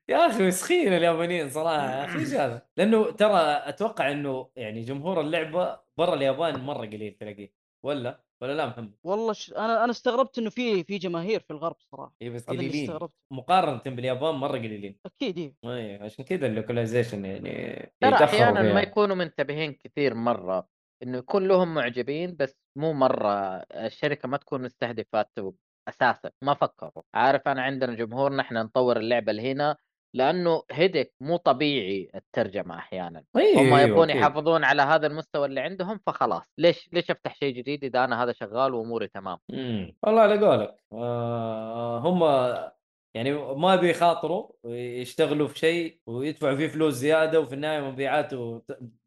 يا 0.09 0.18
أخي 0.28 0.47
مسخين 0.47 0.93
اليابانيين 0.93 1.49
صراحة 1.49 1.86
يا 1.86 2.05
أخي 2.05 2.20
إيش 2.20 2.34
هذا؟ 2.34 2.68
لأنه 2.78 3.12
ترى 3.12 3.39
أتوقع 3.41 4.12
إنه 4.12 4.49
يعني 4.55 4.82
جمهور 4.82 5.22
اللعبة 5.22 5.80
برا 5.97 6.14
اليابان 6.14 6.59
مرة 6.59 6.86
قليل 6.86 7.18
تلاقيه 7.20 7.53
ولا؟ 7.86 8.24
ولا 8.41 8.53
لا 8.53 8.66
محمد؟ 8.66 8.93
والله 9.03 9.34
ش... 9.34 9.53
أنا 9.53 9.84
أنا 9.84 9.91
استغربت 9.91 10.38
إنه 10.38 10.49
في 10.49 10.84
في 10.84 10.97
جماهير 10.97 11.39
في 11.39 11.51
الغرب 11.51 11.76
صراحة. 11.80 12.16
اي 12.22 12.30
بس 12.30 12.45
قليلين. 12.45 12.84
استغربت. 12.84 13.14
مقارنة 13.32 13.95
باليابان 13.95 14.36
مرة 14.36 14.57
قليلين. 14.57 14.99
أكيد 15.05 15.55
اي 15.66 15.95
عشان 15.95 16.26
كذا 16.26 16.47
اللوكلايزيشن 16.47 17.26
يعني 17.26 17.93
ترى 18.01 18.28
فيها. 18.28 18.51
ما 18.51 18.82
يكونوا 18.82 19.16
منتبهين 19.16 19.74
كثير 19.74 20.14
مرة 20.14 20.68
إنه 21.03 21.18
يكون 21.18 21.47
لهم 21.47 21.74
معجبين 21.74 22.36
بس 22.36 22.55
مو 22.76 22.93
مرة 22.93 23.55
الشركة 23.57 24.28
ما 24.28 24.38
تكون 24.38 24.62
مستهدفاته 24.62 25.53
أساسا 25.88 26.32
ما 26.42 26.54
فكروا. 26.54 27.04
عارف 27.14 27.48
أنا 27.48 27.62
عندنا 27.62 27.96
جمهورنا 27.96 28.42
إحنا 28.42 28.64
نطور 28.64 28.98
اللعبة 28.98 29.32
لهنا 29.32 29.76
لأنه 30.16 30.64
هيدك 30.72 31.14
مو 31.22 31.38
طبيعي 31.38 32.12
الترجمة 32.16 32.78
أحيانا. 32.78 33.24
أي 33.38 33.56
هم 33.56 33.60
أيوة، 33.74 33.82
يبغون. 33.82 34.10
يحافظون 34.10 34.64
على 34.64 34.82
هذا 34.82 35.08
المستوى 35.08 35.46
اللي 35.46 35.60
عندهم 35.60 36.00
فخلاص. 36.08 36.44
ليش 36.58 36.90
ليش 36.94 37.12
أفتح 37.12 37.36
شيء 37.36 37.54
جديد 37.56 37.84
إذا 37.84 38.04
أنا 38.04 38.24
هذا 38.24 38.32
شغال 38.32 38.74
وأموري 38.74 39.08
تمام؟ 39.08 39.38
امم 39.54 39.96
والله 40.04 40.22
على 40.22 40.46
قولك. 40.48 40.76
آه 40.94 42.00
هم 42.00 42.24
يعني 43.14 43.34
ما 43.56 43.76
بيخاطروا 43.76 44.52
يشتغلوا 44.66 45.48
في 45.48 45.60
شيء 45.60 46.00
ويدفعوا 46.06 46.56
فيه 46.56 46.68
فلوس 46.68 46.94
زيادة 46.94 47.40
وفي 47.40 47.56
النهاية 47.56 47.82
مبيعاته 47.82 48.60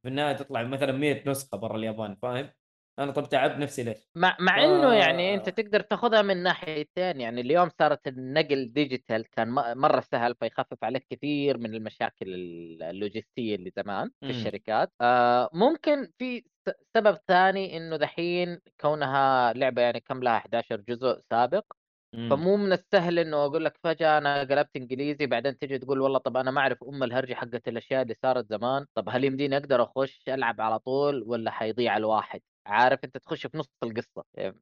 في 0.03 0.09
النهاية 0.09 0.37
تطلع 0.37 0.63
مثلا 0.63 0.93
100 0.93 1.29
نسخة 1.31 1.59
برا 1.59 1.77
اليابان 1.77 2.17
فاهم؟ 2.23 2.51
أنا 2.99 3.13
طب 3.13 3.29
تعبت 3.29 3.55
نفسي 3.57 3.83
ليش؟ 3.83 3.99
مع 4.15 4.37
مع 4.41 4.57
ف- 4.57 4.59
إنه 4.65 4.93
يعني 4.95 5.35
أنت 5.35 5.49
تقدر 5.49 5.81
تاخذها 5.81 6.23
من 6.23 6.43
ناحيتين 6.43 7.21
يعني 7.21 7.41
اليوم 7.41 7.69
صارت 7.79 8.07
النقل 8.09 8.73
ديجيتال 8.73 9.31
كان 9.31 9.49
م- 9.51 9.79
مرة 9.79 10.01
سهل 10.01 10.35
فيخفف 10.41 10.85
عليك 10.85 11.07
كثير 11.11 11.59
من 11.59 11.75
المشاكل 11.75 12.35
ال- 12.35 12.83
اللوجستية 12.83 13.55
اللي 13.57 13.73
زمان 13.77 14.11
في 14.21 14.27
مم. 14.27 14.31
الشركات 14.31 14.93
آه 15.01 15.51
ممكن 15.53 16.11
في 16.19 16.45
سبب 16.97 17.19
ثاني 17.29 17.77
إنه 17.77 17.97
دحين 17.97 18.61
كونها 18.81 19.53
لعبة 19.53 19.83
يعني 19.83 20.01
كم 20.01 20.23
لها 20.23 20.37
11 20.39 20.77
جزء 20.81 21.21
سابق. 21.31 21.65
فمو 22.31 22.57
من 22.57 22.73
السهل 22.73 23.19
إنه 23.19 23.45
أقول 23.45 23.65
لك 23.65 23.79
فجأة 23.85 24.19
أنا 24.19 24.41
قلبت 24.41 24.77
إنجليزي 24.77 25.27
بعدين 25.27 25.59
تجي 25.59 25.79
تقول 25.79 26.01
والله 26.01 26.19
طب 26.19 26.37
أنا 26.37 26.51
ما 26.51 26.61
أعرف 26.61 26.85
أم 26.85 27.03
الهرجة 27.03 27.35
حقت 27.35 27.69
الأشياء 27.69 28.03
اللي 28.03 28.15
صارت 28.23 28.47
زمان 28.51 28.87
طب 28.95 29.09
هل 29.09 29.25
يمديني 29.25 29.57
أقدر 29.57 29.83
أخش 29.83 30.23
ألعب 30.29 30.61
على 30.61 30.79
طول 30.79 31.23
ولا 31.27 31.51
حيضيع 31.51 31.97
الواحد 31.97 32.41
عارف 32.67 33.05
أنت 33.05 33.17
تخش 33.17 33.47
في 33.47 33.59
نص 33.59 33.67
القصة 33.83 34.25
إيه، 34.39 34.55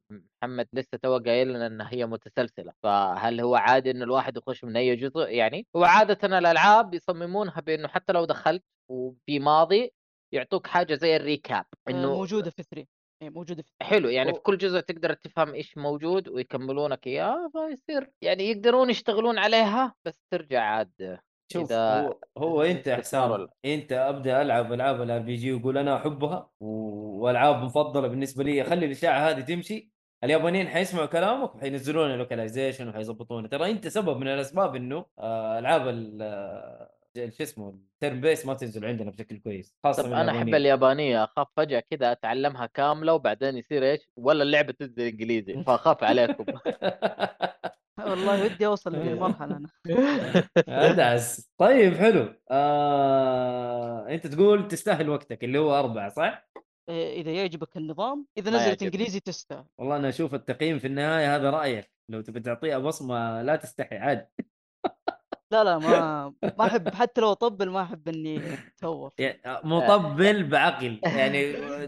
محمد 0.43 0.67
لسه 0.73 0.97
تو 1.03 1.17
قايل 1.17 1.47
لنا 1.53 1.67
إن 1.67 1.81
هي 1.81 2.05
متسلسلة 2.05 2.73
فهل 2.83 3.41
هو 3.41 3.55
عادي 3.55 3.91
إنه 3.91 4.03
الواحد 4.03 4.37
يخش 4.37 4.63
من 4.63 4.77
أي 4.77 4.95
جزء؟ 4.95 5.19
يعني 5.29 5.67
هو 5.75 5.83
عاده 5.83 6.37
الألعاب 6.37 6.93
يصممونها 6.93 7.61
بإنه 7.61 7.87
حتى 7.87 8.13
لو 8.13 8.25
دخلت 8.25 8.63
وفي 8.91 9.39
ماضي 9.39 9.91
يعطوك 10.33 10.67
حاجة 10.67 10.95
زي 10.95 11.15
ال 11.15 11.23
recap 11.23 11.65
آه، 11.87 11.91
إنه 11.91 12.15
موجودة 12.15 12.49
في 12.49 12.63
3 12.63 12.87
إيه 13.21 13.29
موجودة 13.29 13.63
في 13.63 13.71
حلو 13.81 14.09
يعني 14.09 14.31
و- 14.31 14.33
في 14.33 14.39
كل 14.39 14.57
جزء 14.57 14.79
تقدر 14.79 15.13
تفهم 15.13 15.53
إيش 15.53 15.77
موجود 15.77 16.27
ويكملونك 16.27 17.07
إياه 17.07 17.49
فيصير 17.53 18.11
يعني 18.21 18.43
يقدرون 18.43 18.89
يشتغلون 18.89 19.37
عليها 19.37 19.95
بس 20.05 20.19
ترجع 20.31 20.61
عاد 20.63 21.19
شوف 21.51 21.71
إذا 21.71 22.01
هو 22.01 22.19
هو 22.37 22.61
أنت 22.61 22.87
استثمار 22.87 23.33
حسام 23.37 23.47
أنت 23.65 23.91
أبدأ 23.91 24.41
ألعب 24.41 24.73
ألعاب 24.73 25.01
ال 25.01 25.19
RPG 25.19 25.53
وقول 25.53 25.77
أنا 25.77 25.95
أحبها 25.95 26.49
و- 26.59 27.23
وألعاب 27.23 27.63
مفضلة 27.63 28.07
بالنسبة 28.07 28.43
لي. 28.43 28.63
خلي 28.63 28.85
الإشاعة 28.85 29.29
هذه 29.29 29.41
تمشي. 29.41 29.93
اليابانيين 30.23 30.67
حيسمعوا 30.67 31.05
كلامك 31.05 31.55
وحينزلون 31.55 32.11
ال 32.11 32.17
localization 32.17 32.89
وحيظبطونه 32.89 33.47
ترى 33.47 33.71
أنت 33.71 33.87
سبب 33.87 34.17
من 34.17 34.27
الأسباب 34.27 34.75
إنه 34.75 35.05
آه، 35.19 35.59
ألعاب 35.59 35.87
ال- 35.87 36.17
آه، 36.21 36.89
شو 37.29 37.43
اسمه 37.43 37.69
ال 37.69 37.79
turn 37.79 38.21
base 38.21 38.45
ما 38.45 38.53
تنزل 38.53 38.85
عندنا 38.85 39.11
بشكل 39.11 39.37
كويس 39.39 39.75
خاصة 39.83 40.03
طب 40.03 40.09
من 40.09 40.15
أنا 40.15 40.31
أحب 40.31 40.35
اليابانيين. 40.55 40.55
اليابانية. 40.55 41.23
أخاف 41.23 41.47
فجأة 41.57 41.83
كذا 41.91 42.11
أتعلمها 42.11 42.65
كاملة 42.65 43.13
وبعدين 43.13 43.57
يصير 43.57 43.83
إيش؟ 43.83 44.09
ولا 44.17 44.43
اللعبة 44.43 44.73
تنزل 44.73 45.01
إنجليزي. 45.03 45.53
فأخاف 45.67 46.03
عليكم. 46.03 46.45
والله 47.99 48.43
ودي 48.43 48.65
أوصل 48.65 48.95
لذي 48.95 49.11
المرحله 49.13 49.57
أنا. 49.57 49.69
أدعس. 50.91 51.49
طيب 51.57 51.93
حلو. 51.93 52.33
آه... 52.51 54.07
أنت 54.09 54.27
تقول 54.27 54.67
تستاهل 54.67 55.09
وقتك 55.09 55.43
اللي 55.43 55.59
هو 55.59 55.79
أربعة 55.79 56.09
صح؟ 56.09 56.49
آه، 56.89 57.13
إذا 57.13 57.31
يعجبك 57.31 57.77
النظام 57.77 58.25
إذا 58.37 58.51
نزلت. 58.51 58.83
إنجليزي 58.83 59.19
تستاهل. 59.19 59.65
والله 59.77 59.95
أنا 59.95 60.09
أشوف 60.09 60.33
التقييم 60.35 60.79
في 60.79 60.87
النهاية 60.87 61.35
هذا 61.35 61.49
رأيك. 61.49 61.91
لو 62.09 62.21
تبي 62.21 62.39
تعطيها 62.39 62.77
بصمه 62.77 63.41
لا 63.41 63.55
تستحي 63.55 63.97
عاد. 63.97 64.27
لا 65.53 65.63
لا 65.63 65.77
ما 65.77 66.33
ما 66.59 66.65
أحب 66.65 66.89
حتى 66.89 67.21
لو 67.21 67.31
اطبل 67.31 67.69
ما 67.69 67.81
أحب 67.81 68.07
إني 68.07 68.41
أتهور. 68.77 69.11
يا- 69.19 69.61
مطبل 69.63 70.43
بعقل. 70.43 70.99
يعني 71.03 71.41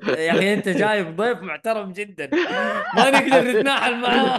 يا 0.08 0.32
أخي 0.32 0.54
أنت 0.54 0.70
جايب 0.70 1.16
ضيف 1.16 1.42
محترم 1.42 1.92
جدا. 1.92 2.30
ما 2.96 3.10
نقدر 3.10 3.52
نتناحل 3.52 4.02
معاه. 4.02 4.38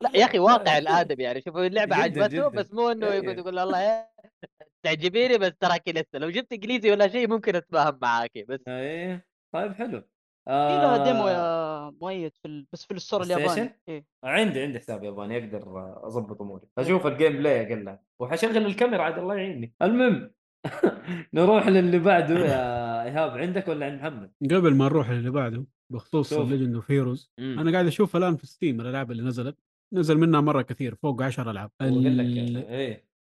لا 0.00 0.10
يا 0.14 0.24
أخي 0.24 0.38
واقع 0.38 0.78
الادم 0.78 1.20
يعني. 1.20 1.40
شوف 1.40 1.56
اللعبة 1.56 1.96
عجبته. 1.96 2.48
بس 2.48 2.72
مو 2.72 2.90
إنه 2.90 3.06
يقعد 3.06 3.22
أيوه. 3.22 3.34
يقول 3.34 3.58
الله 3.58 3.80
إيه، 3.80 4.10
تعجبيني 4.84 5.38
بس 5.38 5.52
تراكي 5.60 5.92
لسه 5.92 6.18
لو 6.18 6.30
جبت 6.30 6.52
إنجليزي 6.52 6.90
ولا 6.90 7.08
شيء 7.08 7.28
ممكن 7.28 7.56
أتفاهم 7.56 7.98
معاكي 8.02 8.42
بس 8.42 8.60
إيه 8.68 9.26
طيب 9.54 9.72
حلو. 9.74 10.02
في 10.44 10.50
لها 10.50 11.04
demo 11.04 11.28
آه، 11.28 11.86
يا 11.86 11.94
مؤيد 12.00 12.32
في 12.36 12.48
ال... 12.48 12.66
بس 12.72 12.84
في 12.84 12.94
ال 12.94 12.99
store 12.99 13.22
الياباني؟ 13.22 13.80
إيه. 13.88 14.06
عندي 14.24 14.62
عندي 14.62 14.78
حساب 14.78 15.04
ياباني 15.04 15.38
أقدر 15.38 15.62
أضبط 16.06 16.42
أموري 16.42 16.66
أشوف 16.78 17.06
ال 17.06 17.11
game 17.11 17.32
play 17.32 17.62
أقل 17.62 17.98
وحشغل 18.20 18.56
الكاميرا 18.56 19.02
عاد 19.02 19.18
الله 19.18 19.34
يعيني 19.34 19.74
المهم 19.82 20.30
نروح 21.34 21.68
للي 21.68 21.98
بعده 21.98 22.38
يا 22.38 23.04
إيهاب 23.04 23.38
عندك 23.38 23.68
ولا 23.68 23.86
عند 23.86 24.00
محمد؟ 24.00 24.32
قبل 24.50 24.74
ما 24.74 24.84
نروح 24.84 25.10
للي 25.10 25.30
بعده 25.30 25.66
بخصوص. 25.92 26.32
Legend 26.32 26.74
of 26.74 26.90
Heroes. 26.90 27.32
أنا 27.38 27.72
قاعد 27.72 27.86
أشوف 27.86 28.16
الآن 28.16 28.36
في 28.36 28.46
Steam 28.46 28.80
الألعاب 28.80 29.10
اللي 29.10 29.22
نزلت 29.22 29.58
نزل 29.92 30.18
منها 30.18 30.40
مرة 30.40 30.62
كثير 30.62 30.94
فوق 30.94 31.22
10 31.22 31.50
ألعاب 31.50 31.70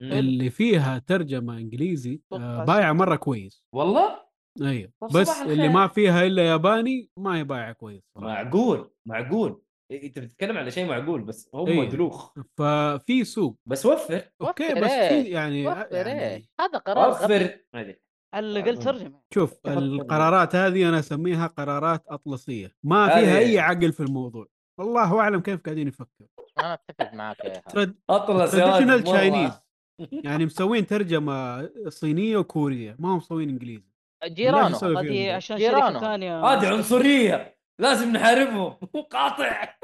مم. 0.02 0.12
اللي 0.12 0.50
فيها 0.50 0.98
ترجمة 0.98 1.58
إنجليزي 1.58 2.20
آه، 2.32 2.64
بايعه. 2.64 2.92
مرة 2.92 3.16
كويس 3.16 3.64
والله 3.72 4.23
أيوه 4.62 4.92
بس 5.14 5.42
اللي. 5.42 5.68
ما 5.68 5.88
فيها 5.88 6.26
إلا 6.26 6.42
ياباني 6.42 7.10
ما 7.16 7.36
هي 7.38 7.44
بايعه 7.44 7.72
كويس 7.72 8.02
صراحة 8.14 8.42
معقول 8.44 8.90
معقول 9.06 9.60
إيه، 9.90 10.06
أنت 10.06 10.18
بتتكلم 10.18 10.58
على 10.58 10.70
شيء 10.70 10.88
معقول 10.88 11.22
بس 11.22 11.50
هم 11.54 11.68
إيه. 11.68 11.88
دلوخ 11.88 12.32
ففي 12.58 13.24
سوق 13.24 13.58
بس 13.66 13.86
وفر 13.86 14.22
أوكي 14.42 14.72
وفر 14.72 14.80
بس 14.80 14.90
في 14.90 14.96
إيه؟ 14.96 15.32
يعني, 15.32 15.66
وفر 15.66 15.88
يعني 15.92 16.20
إيه 16.20 16.44
هذا 16.60 16.78
قرار 16.78 17.10
وفر 17.10 17.58
هذه 17.74 17.96
على 18.34 18.46
الاقل 18.46 18.76
آه. 18.76 18.80
ترجمة 18.80 19.20
شوف. 19.34 19.66
القرارات 19.66 20.54
هذه 20.54 20.88
أنا 20.88 20.98
أسميها 20.98 21.46
قرارات 21.46 22.04
أطلسية 22.08 22.72
ما 22.84 23.06
فيها 23.06 23.38
أي 23.38 23.58
عقل 23.58 23.92
في 23.92 24.00
الموضوع 24.00 24.46
والله 24.80 25.20
أعلم 25.20 25.40
كيف 25.40 25.60
قاعدين 25.60 25.88
يفكروا 25.88 26.28
أنا 26.58 26.74
أتفق 26.74 27.14
معك 27.14 27.44
يا. 27.44 27.62
ترد 27.68 27.94
اطلس. 28.10 28.54
Chinese. 28.54 29.64
يعني 30.12 30.46
مسوين 30.46 30.86
ترجمة 30.86 31.70
صينية 31.88 32.36
وكورية 32.36 32.96
ما 32.98 33.08
هم 33.08 33.16
مسوين 33.16 33.48
إنجليزي 33.48 33.93
جيرانه 34.26 35.00
هذه. 35.00 35.32
عشان 35.32 35.56
جيرانه. 35.56 35.86
شركه 35.88 36.00
ثانية. 36.00 36.44
هذه 36.44 36.68
عنصرية 36.68 37.56
لازم 37.80 38.12
نحاربهم. 38.12 38.76
قاطع. 39.10 39.74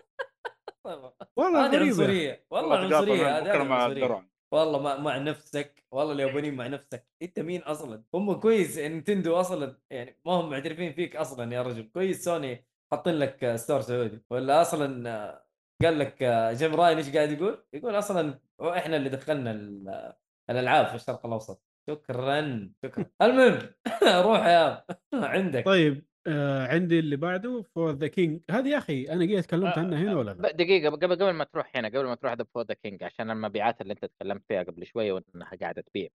والله 1.37 1.67
هذه 1.67 1.79
عنصرية. 1.79 2.47
والله 2.51 2.77
عنصرية 2.79 3.39
هذه 3.39 4.25
والله 4.53 4.83
مع, 4.83 4.97
مع 4.97 5.19
نفسك. 5.19 5.85
والله 5.93 6.13
اليابانيين 6.13 6.55
مع 6.55 6.67
نفسك. 6.67 7.07
انت 7.23 7.39
مين 7.41 7.63
أصلا؟ 7.63 8.03
هم 8.15 8.33
كويس 8.33 8.79
Nintendo 8.79 9.37
أصلا 9.41 9.77
يعني 9.91 10.21
ما 10.27 10.33
هم 10.33 10.51
معترفين 10.51 10.93
فيك 10.93 11.17
أصلا 11.17 11.55
يا 11.55 11.63
رجل. 11.63 11.91
كويس 11.95 12.25
سوني 12.25 12.67
حاطين 12.93 13.15
لك 13.15 13.57
store 13.57 13.81
سعودي. 13.81 14.23
ولا 14.31 14.63
أصلا 14.63 15.41
قال 15.83 15.99
لك 15.99 16.23
Jim 16.57 16.75
Ryan 16.75 16.97
إيش 16.97 17.11
قاعد 17.17 17.31
يقول؟ 17.31 17.65
يقول 17.73 17.99
أصلا 17.99 18.39
إحنا 18.61 18.97
اللي 18.97 19.09
دخلنا 19.09 19.51
ال- 19.51 20.13
الألعاب 20.51 20.87
في 20.87 20.95
الشرق 20.95 21.27
الأوسط. 21.27 21.63
شكرا 21.95 22.71
شكرا 22.85 23.05
المهم 23.23 23.59
روح 24.27 24.47
يا 24.47 24.85
عندك 25.15 25.65
طيب 25.65 26.07
آه 26.27 26.67
عندي 26.67 26.99
اللي 26.99 27.17
بعده 27.17 27.63
For 27.75 27.91
The 27.93 28.07
King 28.07 28.41
هذه 28.51 28.69
يا 28.69 28.79
أخي 28.79 29.05
أنا 29.05 29.25
قد 29.37 29.43
تكلمت 29.43 29.79
عنها 29.79 29.99
هنا 29.99 30.15
ولا 30.17 30.31
لا؟ 30.31 30.53
دقيقة 30.53 30.91
قبل 30.91 31.15
قبل 31.15 31.31
ما 31.31 31.45
تروح 31.45 31.77
هنا 31.77 31.89
قبل 31.89 32.05
ما 32.05 32.15
تروح 32.15 32.33
the 32.33 32.45
For 32.55 32.63
The 32.65 32.75
King 32.75 33.03
عشان 33.05 33.31
المبيعات 33.31 33.81
اللي 33.81 33.93
أنت 33.93 34.05
تكلمت 34.05 34.43
فيها 34.49 34.63
قبل 34.63 34.87
شوية 34.87 35.13
وإنها 35.13 35.57
قاعدة 35.61 35.83
تبيع 35.83 36.09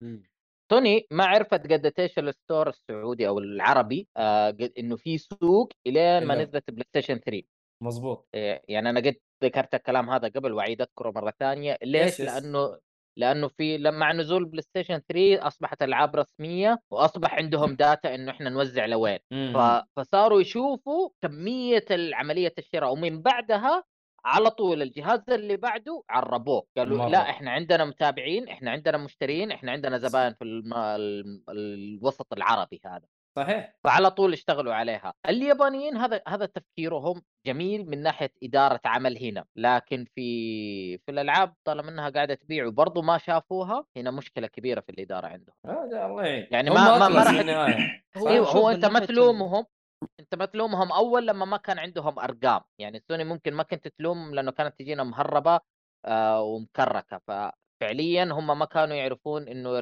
سوني 0.72 1.06
ما 1.10 1.24
عرفت 1.24 1.72
قديش 1.72 2.18
ال 2.18 2.27
store 2.27 2.68
السعودي 2.68 3.28
أو 3.28 3.38
العربي 3.38 4.08
آه 4.16 4.50
قد- 4.50 4.72
إنه 4.78 4.96
في 4.96 5.18
سوق 5.18 5.72
إلين 5.86 6.24
ما. 6.26 6.42
نزلت 6.42 6.70
PlayStation 6.70 7.18
3 7.18 7.42
مظبوط 7.82 8.28
إيه، 8.34 8.62
يعني 8.68 8.90
أنا 8.90 9.00
قد 9.00 9.16
ذكرت 9.44 9.74
الكلام 9.74 10.10
هذا 10.10 10.28
قبل 10.28 10.52
وأعيد 10.52 10.80
أذكره 10.80 11.10
مرة 11.10 11.34
ثانية 11.40 11.78
ليش؟ 11.82 12.06
yes، 12.06 12.20
yes. 12.20 12.26
لأنه 12.26 12.78
لأنه 13.16 13.48
في 13.48 13.78
لما 13.78 13.98
مع 13.98 14.12
نزول 14.12 14.44
PlayStation 14.44 15.00
3 15.08 15.46
أصبحت 15.46 15.82
ألعاب 15.82 16.16
رسمية 16.16 16.80
وأصبح 16.90 17.34
عندهم 17.34 17.74
data 17.76 18.14
إنه 18.14 18.30
إحنا 18.30 18.50
نوزع 18.50 18.86
لوين. 18.86 19.18
ف... 19.30 19.58
فصاروا 19.96 20.40
يشوفوا 20.40 21.10
كمية 21.22 21.84
عملية 21.90 22.52
الشراء 22.58 22.92
ومن 22.92 23.22
بعدها 23.22 23.84
على 24.24 24.50
طول 24.50 24.82
الجهاز 24.82 25.30
اللي 25.30 25.56
بعده 25.56 26.02
عربوه 26.10 26.66
قالوا 26.76 26.98
مرة. 26.98 27.08
لا 27.08 27.30
إحنا 27.30 27.50
عندنا 27.50 27.84
متابعين 27.84 28.48
إحنا 28.48 28.70
عندنا 28.70 28.98
مشترين 28.98 29.50
إحنا 29.52 29.72
عندنا 29.72 29.98
زبائن 29.98 30.34
في 30.34 30.44
الم... 30.44 30.74
ال... 30.74 31.42
الوسط 31.48 32.32
العربي 32.32 32.80
هذا 32.86 33.06
صحيح. 33.36 33.74
فعلى 33.84 34.10
طول 34.10 34.32
اشتغلوا 34.32 34.74
عليها. 34.74 35.14
اليابانيين 35.28 35.96
هذا 35.96 36.20
هذا 36.28 36.46
تفكيرهم 36.46 37.22
جميل 37.46 37.86
من 37.90 38.02
ناحية 38.02 38.32
إدارة 38.42 38.80
عمل 38.84 39.18
هنا 39.18 39.44
لكن 39.56 40.04
في 40.14 40.98
في 40.98 41.10
الألعاب 41.10 41.54
طالما 41.64 41.90
إنها 41.90 42.08
قاعدة 42.10 42.34
تبيع 42.34 42.66
وبرضه 42.66 43.02
ما 43.02 43.18
شافوها 43.18 43.84
هنا 43.96 44.10
مشكلة 44.10 44.46
كبيرة 44.46 44.80
في 44.80 44.88
الإدارة 44.92 45.26
عندهم. 45.26 45.54
هذا 45.66 46.06
الله 46.06 46.22
يعين. 46.26 46.46
يعني 46.50 46.70
ما- 46.70 46.98
ما- 46.98 47.08
ما 47.08 47.22
راح- 47.22 47.28
النهايه 47.40 48.02
هو 48.16 48.28
أيوه 48.28 48.46
شوف 48.46 48.56
هو 48.56 48.70
انت 48.70 48.84
ما 48.84 48.98
تلومهم 48.98 49.66
أنت 50.20 50.34
ما 50.34 50.44
تلومهم 50.44 50.92
أول 50.92 51.26
لما 51.26 51.44
ما 51.44 51.56
كان 51.56 51.78
عندهم 51.78 52.18
أرقام. 52.18 52.60
يعني 52.78 53.02
سوني 53.08 53.24
ممكن 53.24 53.54
ما 53.54 53.62
كنت 53.62 53.88
تلوم 53.88 54.34
لأنه 54.34 54.50
كانت 54.50 54.78
تجينا 54.78 55.04
مهربة 55.04 55.60
آه 56.04 56.42
ومكركة. 56.42 57.20
ففعليا 57.28 58.24
هم 58.24 58.58
ما 58.58 58.64
كانوا 58.64 58.96
يعرفون 58.96 59.48
إنه. 59.48 59.78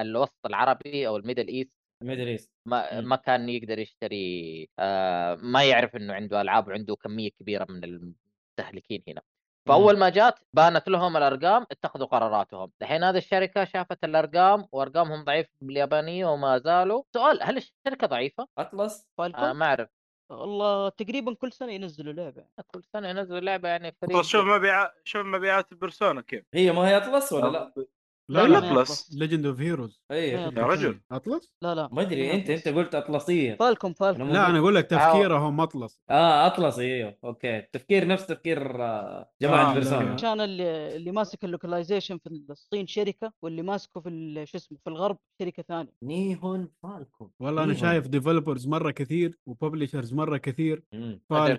الوسط 0.00 0.46
العربي 0.46 1.08
أو 1.08 1.16
ال 1.16 1.21
Middle 1.21 1.48
East 1.48 1.77
Middle 2.02 2.26
East 2.26 2.50
ما 2.66 3.00
مم. 3.00 3.08
ما 3.08 3.16
كان 3.16 3.48
يقدر 3.48 3.78
يشتري 3.78 4.68
آه 4.78 5.34
ما 5.34 5.64
يعرف 5.64 5.96
إنه 5.96 6.14
عنده 6.14 6.40
ألعاب 6.40 6.68
وعنده 6.68 6.96
كمية 6.96 7.30
كبيرة 7.30 7.66
من 7.68 7.84
المستهلكين 7.84 9.02
هنا. 9.08 9.22
فأول 9.68 9.98
ما 9.98 10.08
جات 10.08 10.38
بانت 10.52 10.88
لهم 10.88 11.16
الأرقام 11.16 11.66
اتخذوا 11.70 12.06
قراراتهم. 12.06 12.72
الحين 12.82 13.04
هذه 13.04 13.16
الشركة 13.16 13.64
شافت 13.64 14.04
الأرقام 14.04 14.68
وأرقامهم 14.72 15.24
ضعيفه 15.24 15.50
باليابانية 15.60 16.26
وما 16.26 16.58
زالوا. 16.58 17.02
سؤال 17.14 17.42
هل 17.42 17.56
الشركة 17.56 18.06
ضعيفة؟ 18.06 18.48
أطلس. 18.58 19.06
أنا 19.20 19.52
ما 19.52 19.66
أعرف. 19.66 19.88
والله 20.30 20.88
تقريبا 20.88 21.34
كل 21.34 21.52
سنة 21.52 21.72
ينزلوا 21.72 22.12
لعبة. 22.12 22.44
كل 22.66 22.84
سنة 22.84 23.08
ينزلوا 23.08 23.40
لعبة 23.40 23.68
يعني 23.68 23.96
فريق 24.02 24.20
شوف 24.20 24.44
مبيعات 24.44 24.92
شوف 25.04 25.26
مبيعات 25.26 25.72
البرسونا 25.72 26.20
كيف. 26.20 26.44
هي 26.54 26.72
ما 26.72 26.88
هي 26.88 26.96
أطلس 26.96 27.32
ولا 27.32 27.48
لا؟ 27.48 27.86
لا 28.30 28.42
ولا 28.42 28.58
لا. 28.60 28.72
أطلس. 28.72 29.14
ليجند 29.18 29.46
اوف 29.46 29.60
هيروز 29.60 30.00
اي 30.10 30.28
يا 30.28 30.48
رجل. 30.48 31.00
أطلس؟ 31.12 31.54
لا 31.62 31.74
لا. 31.74 31.88
ما 31.92 32.02
أدري 32.02 32.32
أنت 32.32 32.50
أنت 32.50 32.68
قلت 32.68 32.94
أطلسية. 32.94 33.54
فالكم 33.54 33.92
فالكم. 33.92 34.22
أنا 34.22 34.32
لا 34.32 34.46
أنا 34.50 34.58
أقول 34.58 34.74
لك 34.74 34.86
تفكيرهم 34.86 35.60
أطلس. 35.60 36.00
آه 36.10 36.46
أطلس 36.46 36.78
إيوه. 36.78 37.16
أوكي. 37.24 37.60
تفكير 37.72 38.06
نفس 38.06 38.26
تفكير 38.26 38.82
آه، 38.84 39.30
جماعة 39.42 39.70
آه، 39.70 39.74
بيرسونا 39.74 40.12
عشان 40.12 40.40
اللي, 40.40 40.96
اللي 40.96 41.12
ماسك 41.12 41.44
اللوكلايزيشن 41.44 42.18
في 42.18 42.26
الصين 42.50 42.86
شركة 42.86 43.32
واللي 43.42 43.62
ماسكه 43.62 44.00
في 44.00 44.08
ال- 44.08 44.48
شو 44.48 44.56
اسمه 44.58 44.78
في 44.84 44.90
الغرب 44.90 45.18
شركة 45.42 45.62
ثانية. 45.62 45.92
نيهون 46.02 46.68
فالكون 46.82 47.30
والله 47.40 47.64
أنا. 47.64 47.74
شايف 47.74 48.06
ديفلوبرز 48.08 48.66
مرة 48.68 48.90
كثير 48.90 49.38
وببلشرز 49.46 50.14
مرة 50.14 50.36
كثير. 50.36 50.82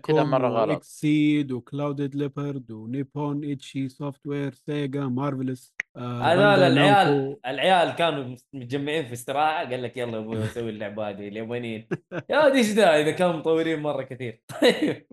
كده 0.03 0.23
مرة 0.23 0.47
غلط. 0.49 0.69
اكسيد 0.77 1.51
وكلاودد 1.51 2.15
ليبرد 2.15 2.71
ونيبون 2.71 3.51
اتشي 3.51 3.89
سوفت 3.89 4.27
وير 4.27 4.53
سيجا 4.53 5.05
مارفلس 5.05 5.73
هذول 5.97 6.37
بانداي 6.37 6.67
العيال 6.67 7.07
نامكو. 7.07 7.39
العيال 7.45 7.95
كانوا 7.95 8.35
متجمعين 8.53 9.05
في 9.05 9.13
استراحة 9.13 9.57
قال 9.69 9.83
لك 9.83 9.97
يلا 9.97 10.11
يا 10.13 10.17
أبوي 10.17 10.35
نسوي 10.37 10.69
اللعبة 10.69 11.09
هذه 11.09 11.27
اليابانيين. 11.27 11.87
يا 12.29 12.45
ودي 12.45 12.57
إيش 12.57 12.65
ذا؟ 12.71 12.95
إذا 13.01 13.11
كانوا 13.11 13.33
مطورين 13.33 13.79
مرة 13.79 14.03
كثير. 14.03 14.43
طيب 14.61 15.07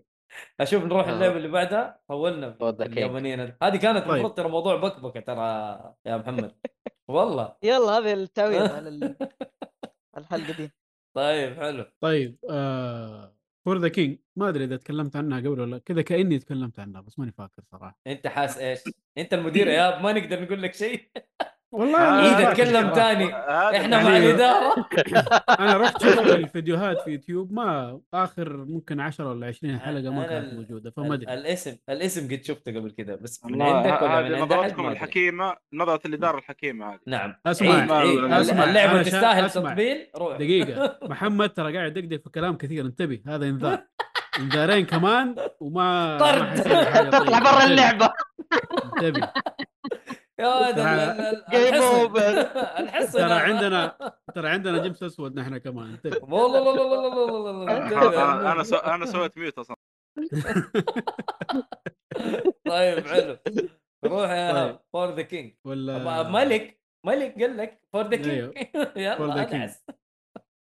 أشوف 0.61 0.85
نروح 0.85 1.09
آه. 1.09 1.13
اللعبة 1.13 1.37
اللي 1.37 1.49
بعدها. 1.49 2.01
طولنا. 2.09 2.57
اليابانيين. 2.63 3.41
هذه 3.63 3.77
كانت 3.77 3.99
طيب. 4.05 4.11
المفروض 4.11 4.35
ترى 4.35 4.49
موضوع 4.49 4.77
بكبكة 4.77 5.21
ترى 5.21 5.45
يا 6.07 6.17
محمد. 6.17 6.53
والله. 7.09 7.57
يلا 7.63 7.99
هذه 7.99 8.13
التعويض 8.13 8.73
على 8.73 8.89
ال- 8.89 9.17
الحلقة 10.19 10.53
دي. 10.57 10.71
طيب 11.17 11.55
حلو. 11.61 11.85
طيب 12.01 12.39
For 13.67 13.79
The 13.79 13.89
King 13.89 14.19
ما 14.37 14.49
أدري 14.49 14.65
إذا 14.65 14.77
تكلمت 14.77 15.17
عنها 15.17 15.39
قبل 15.39 15.61
ولا 15.61 15.79
كذا 15.79 16.03
كأني 16.03 16.39
تكلمت 16.39 16.79
عنها 16.79 17.01
بس 17.01 17.19
ماني 17.19 17.33
فاكر 17.33 17.63
صراحة. 17.73 17.99
أنت 18.07 18.27
حاس 18.27 18.59
إيش؟ 18.59 18.81
أنت 19.19 19.35
المدير 19.35 19.69
يا 19.79 20.03
ما 20.03 20.13
نقدر 20.13 20.43
نقول 20.43 20.63
لك 20.63 20.75
شيء. 20.75 21.11
والله 21.77 21.99
آه، 21.99 22.35
فاكر 22.37 22.51
اتكلم 22.53 22.73
صراحة. 22.95 22.95
تاني 22.95 23.25
هذا 23.25 23.77
إحنا 23.77 24.03
مع 24.05 24.17
الاداره 24.17 24.75
أنا 25.61 25.77
رحت 25.77 26.03
شفت 26.05 26.19
الفيديوهات 26.27 27.01
في 27.01 27.11
يوتيوب 27.11 27.53
ما 27.53 28.01
آخر 28.15 28.57
ممكن 28.57 29.01
10 29.01 29.31
ولا 29.31 29.47
20 29.47 29.79
حلقة 29.79 30.11
ما 30.11 30.27
كانت 30.27 30.55
موجودة 30.55 30.91
فما 30.91 31.15
أدري. 31.15 31.35
الاسم 31.35 31.77
الاسم 31.89 32.25
قد 32.29 32.43
شفته 32.45 32.73
قبل 32.81 32.91
كذا 32.91 33.15
بس 33.15 33.45
من 33.45 33.63
عندك 33.63 34.03
ولا 34.03 34.23
من 34.23 34.33
هذه 34.35 34.41
عند 34.43 34.53
أحد. 34.53 34.79
الحكيمة 34.93 35.57
نظرة 35.73 36.01
الإدارة 36.07 36.39
الحكيمة 36.39 36.89
هذه. 36.93 36.99
نعم. 37.07 37.35
أسمع 37.47 37.75
عيد 37.75 37.91
عيد 37.93 38.33
أسمع. 38.33 38.65
اللعبة 38.65 39.03
تستاهل. 39.03 39.51
تطبيل 39.51 40.07
روح. 40.17 40.37
دقيقة. 40.37 40.99
محمد 41.11 41.49
ترى 41.51 41.77
قاعد 41.79 41.97
يدقدق 41.97 42.23
في 42.25 42.31
كلام 42.31 42.57
كثير 42.57 42.85
انتبه 42.87 43.21
هذا 43.27 43.45
إنذار. 43.49 43.83
إنذارين 44.39 44.87
كمان 44.87 45.37
وما 45.61 46.19
طرد. 46.21 46.61
اطلع 47.15 47.39
برا 47.39 47.65
اللعبة. 47.65 48.11
انتبه. 48.85 49.29
يا 50.41 50.57
ولد 50.57 50.75
ترى- 50.75 50.79
ال- 50.79 51.21
ال- 51.21 51.45
Game 51.49 51.75
الحصن. 51.75 52.09
over. 52.09 52.57
الحصن 52.81 53.19
ترى 53.19 53.33
عندنا 53.33 53.97
ترى 54.35 54.49
عندنا 54.49 54.83
جيمس 54.83 55.03
أسود 55.03 55.39
نحن 55.39 55.59
كمان. 55.59 55.99
والله 56.23 56.75
لا 56.75 56.81
لا 56.81 56.83
لا 56.83 57.09
لا 57.09 57.27
لا 57.27 57.53
لا 57.53 57.65
لا 57.65 57.85
انتبه 57.87 58.13
يا 58.15 58.53
أنا. 58.53 58.63
سو... 58.63 58.77
أنا 58.77 59.07
سويت 59.07 59.39
mute 59.39 59.59
أصلا. 59.59 59.77
طيب 62.69 63.07
حلو. 63.07 63.37
روح 64.05 64.31
يا. 64.31 64.79
For 64.93 65.15
The 65.15 65.23
King 65.23 65.55
ولا 65.65 66.23
ملك 66.23 66.81
ملك 67.07 67.35
قال 67.43 67.57
لك 67.57 67.81
For 67.93 68.03
The. 68.09 68.17
King 68.17 68.59
For 68.59 68.85
the 68.95 68.99
يلا 68.99 69.71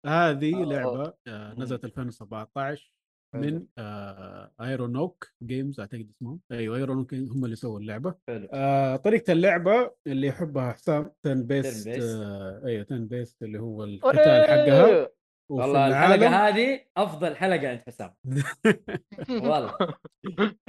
هذه 0.06 0.62
آه. 0.62 0.64
لعبة 0.64 1.12
آه، 1.28 1.54
نزلت 1.58 1.84
2017 1.84 2.92
من 3.34 3.66
آه 3.78 4.50
ايرونوك 4.60 5.28
Games 5.42 5.80
أعتقد 5.80 6.08
اسمهم. 6.16 6.40
أيوه 6.52 6.76
ايرونوك 6.76 7.14
هم 7.14 7.44
اللي 7.44 7.56
سووا 7.56 7.80
اللعبة. 7.80 8.14
حلو. 8.28 8.48
آه 8.52 8.96
طريقة 8.96 9.32
اللعبة 9.32 9.90
اللي 10.06 10.26
يحبها 10.26 10.72
حسام 10.72 11.10
turn 11.22 11.42
based. 11.46 11.88
آه 11.88 12.62
أيوه 12.66 12.84
turn 12.84 13.06
based 13.06 13.42
اللي 13.42 13.58
هو 13.58 13.84
القتال 13.84 14.44
حقها. 14.44 15.08
والله 15.48 15.86
الحلقة 15.88 16.14
العالم 16.14 16.34
هذه 16.34 16.80
أفضل 16.96 17.36
حلقة 17.36 17.68
عند 17.68 17.80
حسام. 17.86 18.14
والله. 19.30 19.74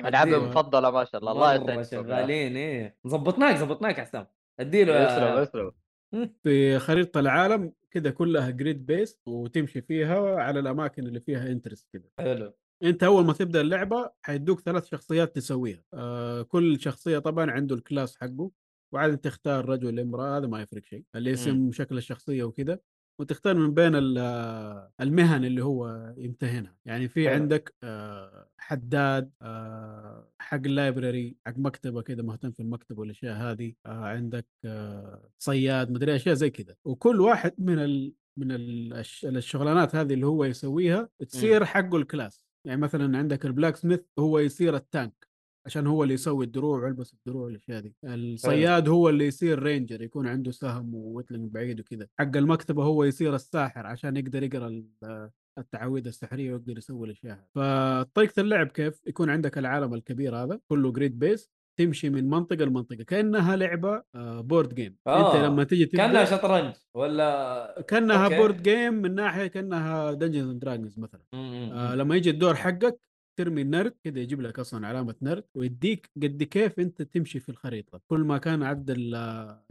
العابي. 0.05 0.35
المفضله 0.35 0.91
ما 0.91 1.03
شاء 1.03 1.21
الله. 1.21 1.31
الله 1.31 1.53
يسعدك 1.53 1.81
شغالين 1.91 2.57
إيه 2.57 2.97
ظبطناك 3.07 3.55
ظبطناك 3.55 3.97
يا 3.97 4.03
حسام. 4.03 4.27
أديله. 4.59 5.03
يسلم 5.03 5.41
يسلم 5.43 5.71
في 6.43 6.79
خريطة 6.79 7.19
العالم 7.19 7.73
كده 7.93 8.11
كلها 8.11 8.49
grid 8.49 8.85
based 8.85 9.27
وتمشي 9.27 9.81
فيها 9.81 10.35
على 10.35 10.59
الأماكن 10.59 11.07
اللي 11.07 11.19
فيها 11.19 11.51
interest 11.51 11.87
كده. 11.93 12.11
حلو. 12.19 12.53
أنت 12.83 13.03
أول 13.03 13.25
ما 13.25 13.33
تبدأ 13.33 13.61
اللعبة 13.61 14.11
حيدوك 14.21 14.59
ثلاث 14.59 14.85
شخصيات 14.85 15.35
تسويها. 15.35 15.83
آه 15.93 16.41
كل 16.41 16.79
شخصية 16.79 17.19
طبعا 17.19 17.51
عنده 17.51 17.75
ال 17.75 17.82
class 17.82 18.17
حقه 18.17 18.51
وعاد 18.93 19.17
تختار 19.17 19.69
رجل 19.69 19.99
امرأة 19.99 20.37
هذا 20.37 20.47
ما 20.47 20.61
يفرق 20.61 20.85
شيء. 20.85 21.05
الاسم 21.15 21.71
شكل 21.71 21.97
الشخصية 21.97 22.43
وكذا 22.43 22.79
وتختار 23.19 23.55
من 23.55 23.73
بين 23.73 23.95
ال- 23.95 24.17
المهن 25.01 25.45
اللي 25.45 25.63
هو 25.63 26.13
يمتهنها. 26.17 26.75
يعني 26.85 27.07
في. 27.07 27.27
عندك 27.27 27.73
آه، 27.83 28.47
حداد 28.57 29.31
آه، 29.41 30.29
حق 30.39 30.57
ال 30.65 30.74
library 30.74 31.35
حق 31.45 31.57
مكتبة 31.57 32.01
كده 32.01 32.23
مهتم 32.23 32.51
في 32.51 32.59
المكتب 32.59 32.97
والأشياء 32.97 33.35
هذه. 33.35 33.73
آه، 33.85 33.89
عندك 34.05 34.47
صياد 35.39 35.91
مدري 35.91 36.15
أشياء 36.15 36.35
زي 36.35 36.49
كذا 36.49 36.75
وكل 36.85 37.21
واحد 37.21 37.53
من 37.57 37.79
ال 37.79 38.13
من 38.37 38.51
ال- 38.51 38.93
الش- 38.93 39.25
الشغلانات 39.25 39.95
هذه 39.95 40.13
اللي 40.13 40.27
هو 40.27 40.45
يسويها 40.45 41.09
تصير 41.29 41.65
حقه 41.65 41.97
ال 41.97 42.04
class. 42.04 42.45
يعني 42.65 42.81
مثلا 42.81 43.17
عندك 43.17 43.45
ال 43.45 43.75
blacksmith 43.75 43.99
هو 44.19 44.39
يصير 44.39 44.75
ال 44.75 44.84
tank. 44.84 45.27
عشان 45.65 45.87
هو 45.87 46.03
اللي 46.03 46.13
يسوي 46.13 46.45
الدروع 46.45 46.83
ويلبس 46.83 47.13
الدروع 47.13 47.43
والأشياء 47.45 47.81
دي. 47.81 47.95
الصياد 48.03 48.89
هو 48.89 49.09
اللي 49.09 49.27
يصير 49.27 49.63
ranger 49.63 50.01
يكون 50.01 50.27
عنده 50.27 50.51
سهم 50.51 50.95
ووتلنج 50.95 51.51
بعيد 51.51 51.79
وكذا. 51.79 52.07
حق 52.19 52.37
المكتبة 52.37 52.83
هو 52.83 53.03
يصير 53.03 53.35
الساحر 53.35 53.87
عشان 53.87 54.17
يقدر 54.17 54.43
يقرأ 54.43 54.67
ال- 54.67 55.29
التعويذه 55.57 56.07
السحرية 56.07 56.53
ويقدر 56.53 56.77
يسوي 56.77 57.05
الأشياء. 57.07 57.39
فطريقة 57.55 58.39
اللعب 58.39 58.67
كيف؟ 58.67 59.01
يكون 59.07 59.29
عندك 59.29 59.57
العالم 59.57 59.93
الكبير 59.93 60.35
هذا 60.35 60.59
كله 60.67 60.91
grid 60.91 61.19
based 61.19 61.51
تمشي 61.79 62.09
من 62.09 62.29
منطقة 62.29 62.65
لمنطقة 62.65 63.03
كأنها 63.03 63.55
لعبة 63.55 64.03
آه، 64.15 64.41
board 64.41 64.73
game 64.75 64.95
آه، 65.07 65.35
انت 65.35 65.45
لما 65.45 65.63
تيجي 65.63 65.85
كأنها 65.85 66.07
تبدا 66.25 66.37
شطرنج 66.37 66.73
ولا 66.95 67.85
كأنها 67.87 68.25
أوكي. 68.25 68.37
board 68.37 68.63
game 68.63 68.93
من 68.93 69.15
ناحية 69.15 69.47
كأنها 69.47 70.11
Dungeons 70.13 70.49
and 70.49 70.59
Dragons 70.59 70.99
مثلا. 70.99 71.21
آه 71.33 71.95
لما 71.95 72.15
يجي 72.15 72.29
الدور 72.29 72.55
حقك 72.55 72.99
ترمي 73.35 73.61
النرد 73.61 73.93
كده 74.03 74.21
يجيب 74.21 74.41
لك 74.41 74.59
أصلا 74.59 74.87
علامة 74.87 75.15
نرد 75.21 75.43
ويديك 75.55 76.09
قد 76.23 76.43
كيف 76.43 76.79
أنت 76.79 77.01
تمشي 77.01 77.39
في 77.39 77.49
الخريطة. 77.49 78.01
كل 78.07 78.19
ما 78.19 78.37
كان 78.37 78.63
عدد 78.63 78.89
ال- 78.89 79.15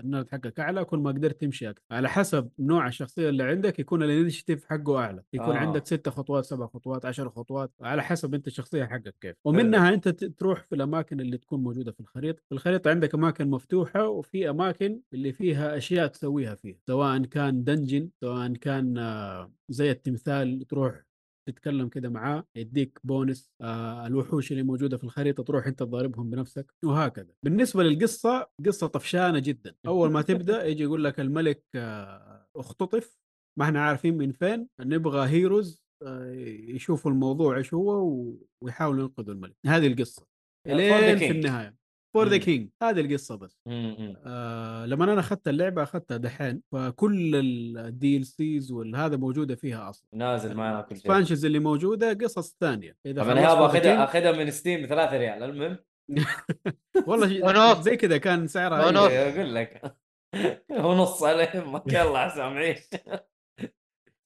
النرد 0.00 0.30
حقك 0.30 0.60
أعلى 0.60 0.84
كل 0.84 0.98
ما 0.98 1.10
قدرت 1.10 1.40
تمشي 1.40 1.70
أكثر. 1.70 1.82
على 1.90 2.08
حسب 2.08 2.50
نوع 2.58 2.86
الشخصية 2.86 3.28
اللي 3.28 3.42
عندك 3.42 3.78
يكون 3.78 4.02
ال 4.02 4.08
initiative 4.08 4.64
حقه 4.64 4.98
أعلى. 4.98 5.22
يكون 5.32 5.56
آه. 5.56 5.58
عندك 5.58 5.86
ستة 5.86 6.10
خطوات 6.10 6.44
سبع 6.44 6.66
خطوات 6.66 7.04
عشر 7.06 7.30
خطوات 7.30 7.72
على 7.80 8.02
حسب 8.02 8.34
أنت 8.34 8.46
الشخصية 8.46 8.84
حقك 8.84 9.14
كيف. 9.20 9.36
ومنها 9.44 9.94
أنت 9.94 10.08
تروح 10.08 10.62
في 10.64 10.74
الأماكن 10.74 11.20
اللي 11.20 11.38
تكون 11.38 11.62
موجودة 11.62 11.92
في 11.92 12.00
الخريطة. 12.00 12.42
في 12.48 12.52
الخريطة 12.52 12.90
عندك 12.90 13.14
أماكن 13.14 13.50
مفتوحة 13.50 14.08
وفي 14.08 14.50
أماكن 14.50 15.00
اللي 15.14 15.32
فيها 15.32 15.76
أشياء 15.76 16.06
تسويها 16.06 16.54
فيها. 16.54 16.76
سواء 16.86 17.18
كان 17.22 17.64
dungeon 17.64 18.10
سواء 18.20 18.52
كان 18.52 18.98
آه، 18.98 19.52
زي 19.68 19.90
التمثال 19.90 20.66
تروح 20.68 21.02
تتكلم 21.46 21.88
كده 21.88 22.08
معاه 22.08 22.44
يديك 22.56 22.98
بونس 23.04 23.50
آه 23.60 24.06
الوحوش 24.06 24.52
اللي 24.52 24.62
موجودة 24.62 24.96
في 24.96 25.04
الخريطة 25.04 25.42
تروح 25.42 25.66
أنت 25.66 25.78
تضاربهم 25.78 26.30
بنفسك 26.30 26.74
وهكذا. 26.84 27.32
بالنسبة 27.42 27.82
للقصة 27.82 28.50
قصة 28.66 28.86
طفشانة 28.86 29.38
جدا. 29.38 29.74
أول 29.86 30.10
ما 30.10 30.22
تبدأ 30.22 30.66
يجي 30.66 30.82
يقول 30.82 31.04
لك 31.04 31.20
الملك 31.20 31.64
آه 31.74 32.46
اختطف 32.56 33.18
ما 33.58 33.64
إحنا 33.64 33.84
عارفين 33.84 34.18
من 34.18 34.32
فين 34.32 34.68
نبغى 34.80 35.28
heroes 35.28 35.82
آه 36.02 36.30
يشوفوا 36.68 37.10
الموضوع 37.10 37.56
إيش 37.56 37.74
هو 37.74 38.14
ويحاولوا 38.60 39.02
ينقذوا 39.02 39.34
الملك. 39.34 39.56
هذه 39.66 39.86
القصة. 39.86 40.26
لين 40.66 41.18
في. 41.18 41.30
النهاية. 41.30 41.81
For 42.14 42.28
The. 42.28 42.36
King 42.36 42.68
هذه 42.82 43.00
القصة 43.00 43.36
بس 43.36 43.60
مم. 43.66 44.16
آه 44.26 44.86
لما 44.86 45.04
أنا 45.04 45.20
أخذت 45.20 45.48
اللعبة 45.48 45.82
اخذتها 45.82 46.16
دحين 46.16 46.62
فكل 46.72 47.34
ال 47.78 48.26
DLCs 48.26 48.72
والهذا 48.72 49.16
موجودة 49.16 49.54
فيها 49.54 49.90
أصلا 49.90 50.08
نازل 50.14 50.54
معنا 50.54 50.80
كل 50.80 50.86
شيء 50.88 50.92
ال 51.06 51.10
expansions 51.10 51.44
اللي 51.44 51.58
موجودة 51.58 52.12
قصص 52.12 52.56
ثانية 52.60 52.96
إذا 53.06 53.22
طب 53.22 53.28
أنا 53.28 53.40
يابا 53.40 53.66
أخذها 53.66 54.04
أخذها 54.04 54.32
من 54.32 54.50
ستيم 54.50 54.82
ب 54.82 54.86
3 54.86 55.16
ريال 55.16 55.42
المهم 55.42 55.78
والله. 57.06 57.80
زي 57.80 57.96
كذا 57.96 58.18
كان 58.18 58.46
سعرها 58.46 58.86
ونص. 58.86 58.98
أيوة. 58.98 59.08
إيه، 59.10 59.34
أقول 59.34 59.54
لك 59.54 59.96
ونص 60.84 61.22
على 61.22 61.48
يمك 61.54 61.92
يلا 61.92 62.18
عسام 62.18 62.52
عيش 62.52 62.78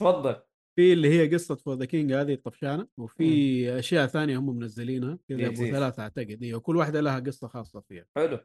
تفضل 0.01 0.37
في 0.77 0.93
اللي 0.93 1.09
هي 1.09 1.35
قصة 1.35 1.55
For 1.55 1.75
The 1.75 1.85
King 1.85 2.13
هذه 2.13 2.35
الطفشانة 2.35 2.87
وفي 2.97 3.79
أشياء 3.79 4.07
ثانية 4.07 4.39
هم 4.39 4.57
منزلينها 4.57 5.19
كذا 5.29 5.47
أبو 5.47 5.67
DLCs. 5.67 5.71
ثلاثة 5.71 6.03
أعتقد. 6.03 6.43
أيوه 6.43 6.61
كل 6.61 6.77
واحدة 6.77 7.01
لها 7.01 7.21
قصة 7.21 7.49
خاصة 7.49 7.81
فيها. 7.81 8.05
حلو. 8.17 8.39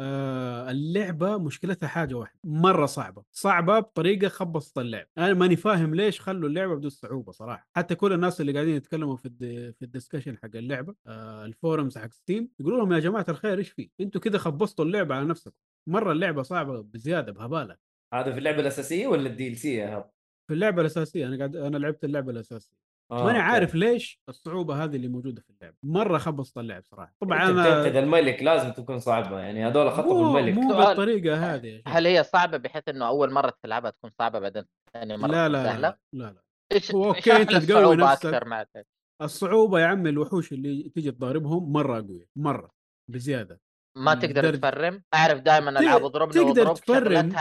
آه 0.00 0.70
اللعبة 0.70 1.38
مشكلتها 1.38 1.86
حاجة 1.86 2.14
واحدة 2.14 2.38
مرة 2.44 2.86
صعبة. 2.86 3.24
صعبة 3.32 3.78
بطريقة 3.78 4.28
خبصت 4.28 4.78
اللعب. 4.78 5.06
أنا 5.18 5.34
ماني 5.34 5.56
فاهم 5.56 5.94
ليش 5.94 6.20
خلوا 6.20 6.48
اللعبة 6.48 6.74
بدون 6.74 6.90
صعوبة 6.90 7.32
صراحة. 7.32 7.68
حتى 7.76 7.94
كل 7.94 8.12
الناس 8.12 8.40
اللي 8.40 8.52
قاعدين 8.52 8.74
يتكلموا 8.74 9.16
في 9.16 9.26
الد... 9.26 9.74
في 9.78 9.84
ال 9.84 9.89
discussion 9.89 10.36
حق 10.36 10.50
اللعبة 10.54 10.94
آه 11.06 11.44
ال 11.44 11.52
forums 11.52 11.98
حق 11.98 12.12
ستيم 12.12 12.48
يقولوا 12.60 12.78
لهم 12.78 12.92
يا 12.92 12.98
جماعة 12.98 13.26
الخير 13.28 13.58
إيش 13.58 13.70
في؟ 13.70 13.90
أنتوا 14.00 14.20
كده 14.20 14.38
خبصتوا 14.38 14.84
اللعبة 14.84 15.14
على 15.14 15.26
نفسكم. 15.26 15.56
مرة 15.88 16.12
اللعبة 16.12 16.42
صعبة 16.42 16.80
بزيادة 16.80 17.32
بهبالة. 17.32 17.76
هذا 18.14 18.32
في 18.32 18.38
اللعبة 18.38 18.60
الأساسية 18.60 19.06
ولا 19.06 19.28
ال 19.28 19.56
DLC 19.56 19.74
يا 19.74 19.98
هب؟ 19.98 20.10
في 20.48 20.54
اللعبة 20.54 20.80
الأساسية 20.80 21.26
أنا 21.26 21.36
قاعد 21.36 21.56
أنا 21.56 21.76
لعبت 21.78 22.04
اللعبة 22.04 22.30
الأساسية 22.32 22.76
آه، 23.10 23.24
ماني 23.24 23.38
أوكي. 23.38 23.50
عارف 23.50 23.74
ليش 23.74 24.20
الصعوبة 24.28 24.84
هذه 24.84 24.96
اللي 24.96 25.08
موجودة 25.08 25.42
في 25.42 25.50
اللعبة 25.50 25.76
مرة 25.82 26.18
خبصت 26.18 26.58
اللعب 26.58 26.82
صراحة 26.84 27.14
طبعا 27.20 27.36
أنت 27.50 27.58
أنا 27.58 27.98
الملك 27.98 28.42
لازم 28.42 28.72
تكون 28.72 28.98
صعبة 28.98 29.40
يعني 29.40 29.66
هذول 29.66 29.90
خطفوا 29.92 30.22
مو 30.24 30.38
الملك 30.38 30.54
مو. 30.58 30.68
بالطريقة 30.68 31.54
هذه 31.54 31.66
يا 31.66 31.76
شيخ. 31.78 31.88
هل 31.88 32.06
هي 32.06 32.24
صعبة 32.24 32.56
بحيث 32.56 32.88
إنه 32.88 33.08
أول 33.08 33.32
مرة 33.32 33.52
تلعبها 33.62 33.90
تكون 33.90 34.10
صعبة 34.18 34.38
بعدين 34.38 34.64
ثاني 34.92 35.16
مرة 35.16 35.32
لا 35.32 35.48
لا 35.48 35.64
سهلة؟ 35.64 35.88
لا 35.88 35.98
لا 36.12 36.24
لا 36.24 36.42
إيش 36.72 36.90
أنت 37.30 37.50
لي 37.52 37.66
تقوي 37.66 37.96
الصعوبة 37.96 38.12
نفسك. 38.12 38.86
الصعوبة 39.22 39.80
يا 39.80 39.86
عمي 39.86 40.10
الوحوش 40.10 40.52
اللي 40.52 40.88
تيجي 40.88 41.10
تضاربهم 41.10 41.72
مرة 41.72 42.00
قوية 42.00 42.28
مرة 42.36 42.70
بزيادة 43.10 43.60
ما 43.96 44.14
مم. 44.14 44.20
تقدر 44.20 44.56
تفرم 44.56 45.02
أعرف 45.14 45.40
دائما 45.40 45.70
ألعاب 45.70 46.04
اضربني 46.04 46.44
تقدر 46.44 46.74
تفرم. 46.74 47.32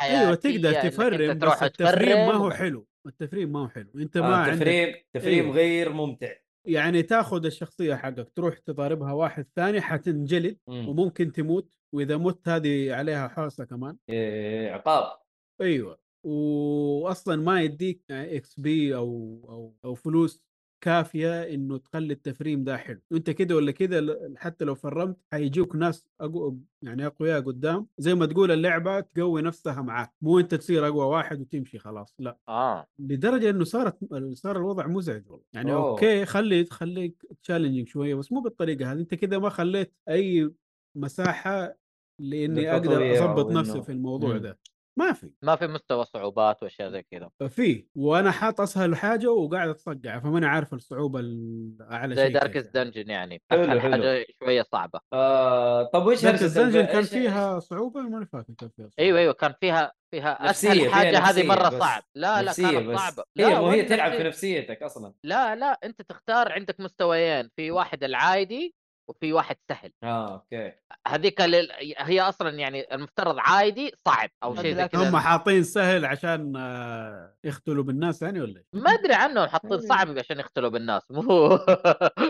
الحياتيه 0.00 0.48
أيوه 0.50 0.60
تقدر 0.60 0.90
تفرم 0.90 1.38
بس 1.38 1.62
التفريم 1.62 2.16
ما 2.16 2.34
هو. 2.34 2.50
حلو. 2.50 2.86
التفريم 3.06 3.52
ما 3.52 3.60
هو 3.62 3.68
حلو. 3.68 3.90
أنت 3.96 4.18
ما 4.18 4.26
آه 4.26 4.36
عندك 4.36 4.56
تفريم 4.56 4.94
تفريم 5.12 5.44
أيوه. 5.44 5.54
غير 5.56 5.92
ممتع. 5.92 6.32
يعني 6.66 7.02
تاخذ 7.02 7.44
الشخصية 7.46 7.94
حقك 7.94 8.28
تروح 8.36 8.58
تضاربها 8.58 9.12
واحد 9.12 9.46
ثاني 9.56 9.80
حتنجلد 9.80 10.58
مم. 10.68 10.88
وممكن 10.88 11.32
تموت. 11.32 11.70
وإذا 11.94 12.16
مت 12.16 12.48
هذه 12.48 12.94
عليها 12.94 13.28
حوسة 13.28 13.64
كمان. 13.64 13.96
إيه، 14.08 14.70
عقاب. 14.72 15.18
أيوه. 15.60 15.98
واصلا 16.26 17.36
ما 17.36 17.60
يديك 17.62 18.02
إكس 18.10 18.60
بي 18.60 18.96
أو 18.96 19.40
أو 19.48 19.74
أو 19.84 19.94
فلوس. 19.94 20.42
كافية 20.80 21.42
إنه 21.54 21.78
تخلي 21.78 22.12
التفريم 22.12 22.64
ده 22.64 22.76
حلو. 22.76 23.00
أنت 23.12 23.30
كده 23.30 23.56
ولا 23.56 23.70
كده 23.70 24.18
حتى 24.36 24.64
لو 24.64 24.74
فرمت 24.74 25.16
حيجوك 25.32 25.76
ناس 25.76 26.08
أقو 26.20 26.56
يعني 26.82 27.06
أقوياء 27.06 27.40
قدام 27.40 27.86
زي 27.98 28.14
ما 28.14 28.26
تقول 28.26 28.50
اللعبة 28.50 29.00
تقوي 29.00 29.42
نفسها 29.42 29.82
معاك 29.82 30.12
مو 30.22 30.38
أنت 30.38 30.54
تصير 30.54 30.86
أقوى 30.88 31.04
واحد 31.04 31.40
وتمشي 31.40 31.78
خلاص 31.78 32.14
لا. 32.18 32.38
آه. 32.48 32.86
لدرجة 32.98 33.50
إنه 33.50 33.64
صارت 33.64 33.96
صار 34.32 34.56
الوضع 34.56 34.86
مزعج 34.86 35.22
والله. 35.30 35.44
يعني 35.52 35.72
أوه. 35.72 35.90
أوكي 35.90 36.24
خلي 36.24 36.64
خليك 36.64 37.26
تشالنجينج 37.42 37.88
شوية 37.88 38.14
بس 38.14 38.32
مو 38.32 38.40
بالطريقة 38.40 38.92
هذه. 38.92 39.00
أنت 39.00 39.14
كده 39.14 39.38
ما 39.38 39.48
خليت 39.48 39.94
أي 40.08 40.50
مساحة 40.94 41.74
لإني 42.20 42.72
أقدر 42.72 43.24
أضبط 43.24 43.50
نفسي 43.50 43.82
في 43.82 43.92
الموضوع 43.92 44.32
مم. 44.34 44.38
ده. 44.40 44.58
ما 44.98 45.12
في. 45.12 45.30
ما 45.42 45.56
في 45.56 45.66
مستوى 45.66 46.04
صعوبات 46.04 46.62
وأشياء 46.62 46.90
زي 46.90 47.02
كذا. 47.02 47.30
في. 47.48 47.86
وأنا 47.96 48.30
حاط 48.30 48.60
أسهل 48.60 48.96
حاجة 48.96 49.30
وقاعد 49.30 49.68
اتصقع 49.68 50.18
فماني 50.18 50.46
عارف 50.46 50.74
الصعوبة 50.74 51.20
الأعلى 51.20 52.14
زي 52.14 52.22
يعني. 52.22 52.60
دنجن 52.74 53.10
يعني. 53.10 53.42
حلو، 53.50 53.62
اسهل 53.64 53.80
حلو. 53.80 53.92
حاجة 53.92 54.26
شوية 54.44 54.62
صعبة. 54.62 55.00
آه 55.12 55.82
طب 55.82 56.06
وش 56.06 56.22
دارك 56.22 56.34
هرجة 56.42 56.46
الدنجن 56.46 56.80
الب- 56.80 56.88
كان 56.88 57.02
فيها 57.02 57.58
صعوبة؟ 57.58 58.00
ماني 58.00 58.26
فاكر 58.26 58.52
كان 58.58 58.68
فيها 58.68 58.88
صعوبة. 58.88 58.94
أيوه 58.98 59.18
أيوه 59.18 59.32
كان 59.32 59.54
فيها 59.60 59.92
فيها 60.10 60.38
نفسية، 60.42 60.70
اسهل 60.70 60.80
فيها 60.80 60.90
حاجة. 60.90 61.18
هذه 61.18 61.28
نفسية 61.28 61.42
مرة 61.48 61.68
بس. 61.68 61.74
صعب. 61.78 62.02
لا 62.14 62.42
لا 62.42 62.48
نفسية 62.48 62.70
كانت 62.70 62.88
بس. 62.88 62.98
صعبة. 62.98 63.24
هي 63.38 63.44
لا 63.44 63.58
هي 63.58 63.64
وين 63.64 63.86
تلعب 63.86 64.12
في 64.12 64.22
نفسية؟ 64.22 64.58
نفسيتك 64.60 64.82
أصلا. 64.82 65.12
لا 65.24 65.56
لا 65.56 65.78
أنت 65.84 66.02
تختار 66.02 66.52
عندك 66.52 66.80
مستويين. 66.80 67.48
في 67.56 67.70
واحد 67.70 68.04
العادي 68.04 68.74
وفي 69.08 69.32
واحد 69.32 69.56
سهل 69.68 69.92
آه 70.02 70.34
أوكي 70.34 70.72
هذيك 71.06 71.40
لل... 71.40 71.68
هي 71.98 72.20
أصلا 72.20 72.50
يعني 72.50 72.94
المفترض 72.94 73.36
عادي 73.38 73.92
صعب 74.06 74.30
أو 74.42 74.54
شيء 74.54 74.74
زي. 74.74 74.88
كذا 74.88 75.08
هم 75.08 75.16
حاطين 75.16 75.62
سهل 75.62 76.04
عشان 76.04 76.56
آه، 76.56 77.34
يختلوا 77.44 77.84
بالناس 77.84 78.22
يعني 78.22 78.40
ولا؟ 78.40 78.62
ما 78.72 78.90
أدري 78.90 79.14
عنهم 79.14 79.48
حاطين 79.48 79.80
صعب 79.80 80.18
عشان 80.18 80.40
يختلوا 80.40 80.70
بالناس 80.70 81.10
مو 81.10 81.48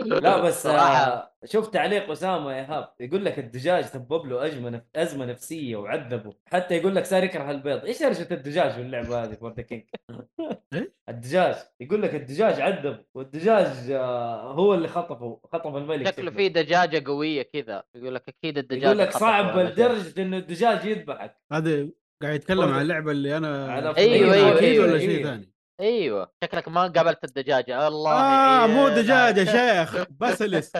لا 0.05 0.41
بس 0.41 0.63
صراحة 0.63 0.95
آه 0.95 1.31
شوف 1.45 1.67
تعليق 1.67 2.11
أسامة 2.11 2.51
يا 2.53 2.57
إيهاب 2.59 2.89
يقول 2.99 3.25
لك 3.25 3.39
الدجاج 3.39 3.83
سبب 3.85 4.25
له 4.25 4.45
ازمه. 4.45 4.81
أزمة 4.95 5.25
نفسية 5.25 5.75
وعذبه 5.75 6.33
حتى 6.45 6.75
يقول 6.75 6.95
لك 6.95 7.05
صار 7.05 7.23
يكره 7.23 7.51
البيض 7.51 7.85
إيش 7.85 8.03
هرجه 8.03 8.27
الدجاج 8.31 8.71
في 8.71 8.81
اللعبه 8.81 9.23
هذه 9.23 9.33
for 9.33 9.46
the 9.46 9.59
king 9.61 9.83
إيه؟ 10.73 10.93
الدجاج 11.09 11.55
يقول 11.79 12.01
لك 12.01 12.15
الدجاج 12.15 12.61
عذبه 12.61 12.99
والدجاج 13.13 13.91
آه 13.91 14.53
هو 14.53 14.73
اللي 14.73 14.87
خطفه 14.87 15.39
خطف 15.53 15.75
الملك 15.75 16.07
شكله 16.07 16.31
في 16.31 16.49
دجاجة 16.49 17.03
قوية 17.07 17.41
كذا 17.41 17.83
يقول 17.95 18.15
لك 18.15 18.23
أكيد 18.29 18.57
الدجاجة 18.57 18.85
يقول 18.85 18.97
لك 18.97 19.11
صعب. 19.11 19.59
لدرجة 19.59 20.21
انه 20.21 20.37
الدجاج 20.37 20.85
يذبحك 20.85 21.35
هذا 21.51 21.89
قاعد 22.21 22.35
يتكلم. 22.35 22.61
عن 22.61 22.81
اللعبة 22.81 23.11
اللي 23.11 23.37
أنا 23.37 23.71
على 23.71 23.93
أيوة، 23.97 23.97
أكيد 23.97 24.33
أيوة، 24.33 24.59
أيوة، 24.59 24.85
ولا 24.85 24.99
شيء 24.99 25.09
أيوة. 25.09 25.23
ثاني 25.23 25.53
أيوه. 25.79 26.31
شكلك 26.43 26.67
ما 26.67 26.87
قابلت 26.87 27.23
الدجاجة. 27.23 27.87
الله 27.87 28.11
آه 28.11 28.67
مو. 28.67 28.87
دجاجة 28.89 29.43
شيخ. 29.51 30.03
باسيلس 30.09 30.71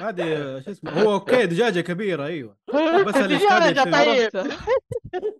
هذه 0.00 0.60
شو 0.64 0.70
اسمه 0.70 1.02
هو 1.02 1.12
أوكي 1.12 1.46
دجاجة 1.46 1.80
كبيرة 1.80 2.26
أيوه. 2.26 2.56
بس 3.06 3.16
دجاجة 3.16 3.82
طيب. 3.90 4.30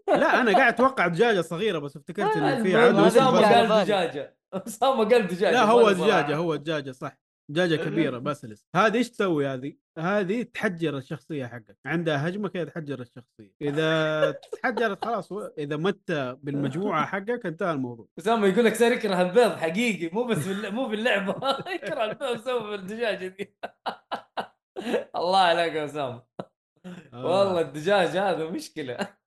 لا 0.08 0.40
أنا 0.40 0.52
قاعد 0.56 0.72
أتوقع 0.72 1.06
دجاجة 1.06 1.40
صغيرة 1.40 1.78
بس 1.78 1.96
افتكرت 1.96 2.36
انه 2.36 2.62
في 2.62 2.76
عدو 2.76 3.06
اسامه. 3.06 3.54
قال 3.54 3.84
دجاجة. 3.84 4.36
أسامة 4.54 5.08
قال 5.08 5.26
دجاجة. 5.26 5.50
لا 5.52 5.64
هو. 5.64 5.90
دجاجة 5.92 6.36
هو 6.36 6.56
دجاجة 6.56 6.92
صح. 6.92 7.27
دجاجة 7.50 7.76
كبيرة 7.76 8.18
باسيلس 8.18 8.66
هذه 8.76 8.94
إيش 8.96 9.10
تسوي 9.10 9.46
هذه؟ 9.46 9.72
هذه 9.98 10.42
تحجر 10.42 10.96
الشخصية 10.96 11.46
حقك 11.46 11.76
عندها 11.86 12.28
هجمة 12.28 12.48
كذا 12.48 12.64
تحجر 12.64 13.00
الشخصية 13.00 13.52
إذا 13.62 14.30
تحجرت 14.30 15.04
خلاص 15.04 15.32
إذا 15.32 15.76
مت 15.76 16.12
بالمجموعة 16.42 17.06
حقك 17.06 17.46
انتهى 17.46 17.72
الموضوع 17.72 18.06
أسامة 18.18 18.46
يقول 18.46 18.64
لك 18.64 18.74
صار 18.74 18.92
يكره 18.92 19.22
البيض 19.22 19.56
حقيقي 19.56 20.14
مو 20.14 20.24
بس. 20.24 20.46
مو 20.48 20.88
باللعبة 20.88 21.34
يكره 21.74 22.04
البيض 22.04 22.34
بسبب 22.36 22.72
الدجاجة 22.72 23.26
دي 23.26 23.56
الله 25.16 25.38
عليك 25.38 25.72
يا 25.74 25.84
أسامة 25.84 26.22
آه. 27.12 27.24
والله 27.26 27.60
الدجاج 27.60 28.16
هذا 28.16 28.50
مشكلة 28.50 28.96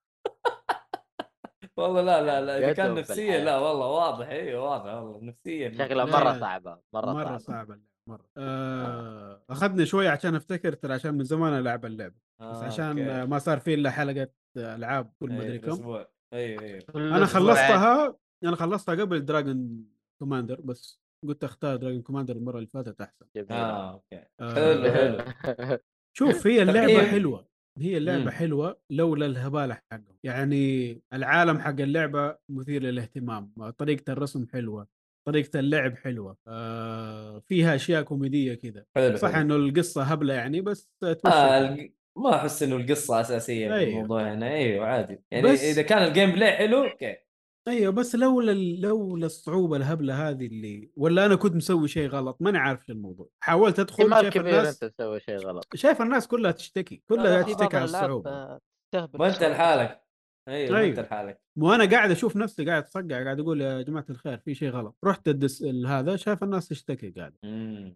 والله 1.78 2.02
لا 2.02 2.22
لا 2.22 2.42
لا 2.46 2.58
إذا 2.58 2.74
كان 2.74 2.96
نفسيه. 2.96 3.44
لا 3.44 3.58
والله 3.58 3.88
واضح 3.88 4.28
أيوه 4.28 4.64
واضح 4.70 4.94
والله 4.94 5.20
نفسيا 5.24 5.72
شكلها 5.72 6.06
مرة. 6.06 6.40
صعبة 6.40 6.80
مرة, 6.94 7.14
مرة 7.14 7.38
صعبة 7.38 7.74
اللعبة 7.74 7.91
مرة 8.10 8.26
آه 8.38 9.44
أخذني 9.50 9.86
شوية 9.86 10.10
عشان 10.10 10.36
أفتكر 10.36 10.74
ترى 10.74 10.94
عشان 10.94 11.14
من 11.18 11.24
زمان 11.24 11.54
ألعب 11.60 11.86
اللعبة 11.86 12.16
بس 12.40 12.64
آه، 12.64 12.66
عشان 12.66 12.86
أوكي. 12.86 13.12
آه، 13.12 13.26
ما 13.26 13.40
صار 13.40 13.60
في 13.60 13.74
إلا 13.74 13.92
حلقة 13.92 14.28
ألعاب 14.58 15.14
كل 15.20 15.30
ما 15.30 15.42
أي، 15.42 15.46
أدري 15.48 15.60
كم. 15.60 15.72
أيوه 15.72 16.12
أيوه 16.34 16.84
أنا 16.96 17.26
خلصتها 17.26 18.18
أنا 18.44 18.56
خلصتها 18.56 18.96
قبل 18.96 19.26
دراجون 19.26 19.86
كوماندر 20.20 20.62
بس 20.62 21.02
قلت 21.28 21.44
أختار 21.44 21.76
دراجون 21.76 22.02
كوماندر 22.02 22.36
المرة 22.36 22.58
اللي 22.58 22.68
فاتت 22.68 23.02
أحسن 23.02 23.26
جميلة. 23.36 23.56
آه 23.56 23.92
أوكي 23.94 24.26
آه، 24.40 24.56
حلو 24.56 24.92
حلو 24.94 25.78
شوف 26.18 26.48
هي 26.48 26.62
اللعبة 26.62 26.88
تقييم. 26.88 27.12
حلوة 27.12 27.48
هي 27.78 27.98
اللعبة 27.98 28.24
مم. 28.24 28.30
حلوة 28.30 28.82
لولا 28.90 29.26
الهباله 29.26 29.74
حقه 29.92 30.04
يعني 30.24 31.02
العالم 31.14 31.60
حق 31.60 31.80
اللعبة 31.82 32.38
مثير 32.50 32.82
للاهتمام 32.84 33.54
طريقة 33.78 34.14
الرسم 34.14 34.48
حلوة 34.54 34.88
طريقة 35.28 35.60
اللعب 35.60 35.98
حلوة 35.98 36.38
آه 36.48 37.40
فيها 37.40 37.76
أشياء 37.76 38.02
كوميدية 38.04 38.54
كذا. 38.54 38.86
حلو 38.96 39.16
صح 39.18 39.32
حلو. 39.32 39.42
إنه 39.42 39.56
القصة 39.56 40.04
هبلة 40.04 40.34
يعني 40.34 40.62
بس 40.62 40.92
آه 41.26 41.78
ما 42.18 42.36
أحس 42.36 42.64
إنه 42.64 42.76
القصة 42.76 43.22
أساسية 43.22 43.68
في 43.68 43.74
أيوه. 43.76 43.90
الموضوع 43.90 44.34
هنا 44.34 44.48
أيوه 44.54 44.86
عادي. 44.86 45.24
يعني 45.32 45.52
بس- 45.52 45.64
إذا 45.64 45.82
كان 45.82 46.04
ال 46.04 46.32
gameplay 46.32 46.52
حلو 46.52 46.84
أوكي. 46.84 47.18
أيوه 47.68 47.92
بس 47.92 48.16
لولا 48.16 48.52
لولا 48.88 49.26
الصعوبه 49.26 49.78
الهبلة 49.78 50.30
هذه 50.30 50.46
اللي 50.46 50.92
ولا 50.96 51.26
أنا 51.26 51.36
كنت 51.36 51.56
مسوي 51.56 51.88
شيء 51.88 52.08
غلط 52.10 52.38
ماني 52.40 52.58
عارف 52.58 52.86
شو 52.86 52.94
الموضوع 52.94 53.30
حاولت 53.44 53.80
أدخل 53.80 54.10
شايف 54.12 54.34
كبير 54.34 54.60
الناس 54.60 54.84
أنت 54.84 54.94
تسوي 54.94 55.20
شيء 55.20 55.38
غلط. 55.38 55.76
شايف 55.76 56.02
الناس 56.02 56.28
كلها 56.28 56.52
تشتكي 56.52 57.04
كلها 57.10 57.44
في 57.44 57.54
تشتكي 57.54 57.76
على 57.78 57.86
الصعوبة. 57.86 58.32
ما 58.94 59.28
انت. 59.28 59.44
لحالك. 59.44 60.02
أيوه 60.52 60.78
أيوه. 60.78 61.02
لحالك 61.02 61.42
وأنا 61.58 61.86
قاعد 61.86 62.12
أشوف 62.12 62.36
نفسي 62.36 62.66
قاعد 62.66 62.84
اتصقع 62.84 63.24
قاعد 63.24 63.40
أقول 63.40 63.62
يا 63.62 63.82
جماعة 63.82 64.06
الخير 64.10 64.38
في 64.38 64.56
شيء 64.56 64.70
غلط 64.70 64.98
رحت 65.06 65.28
الدس 65.28 65.64
هذا 65.88 66.16
شايف 66.16 66.44
الناس 66.44 66.68
تشتكي 66.68 67.10
قاعد. 67.10 67.34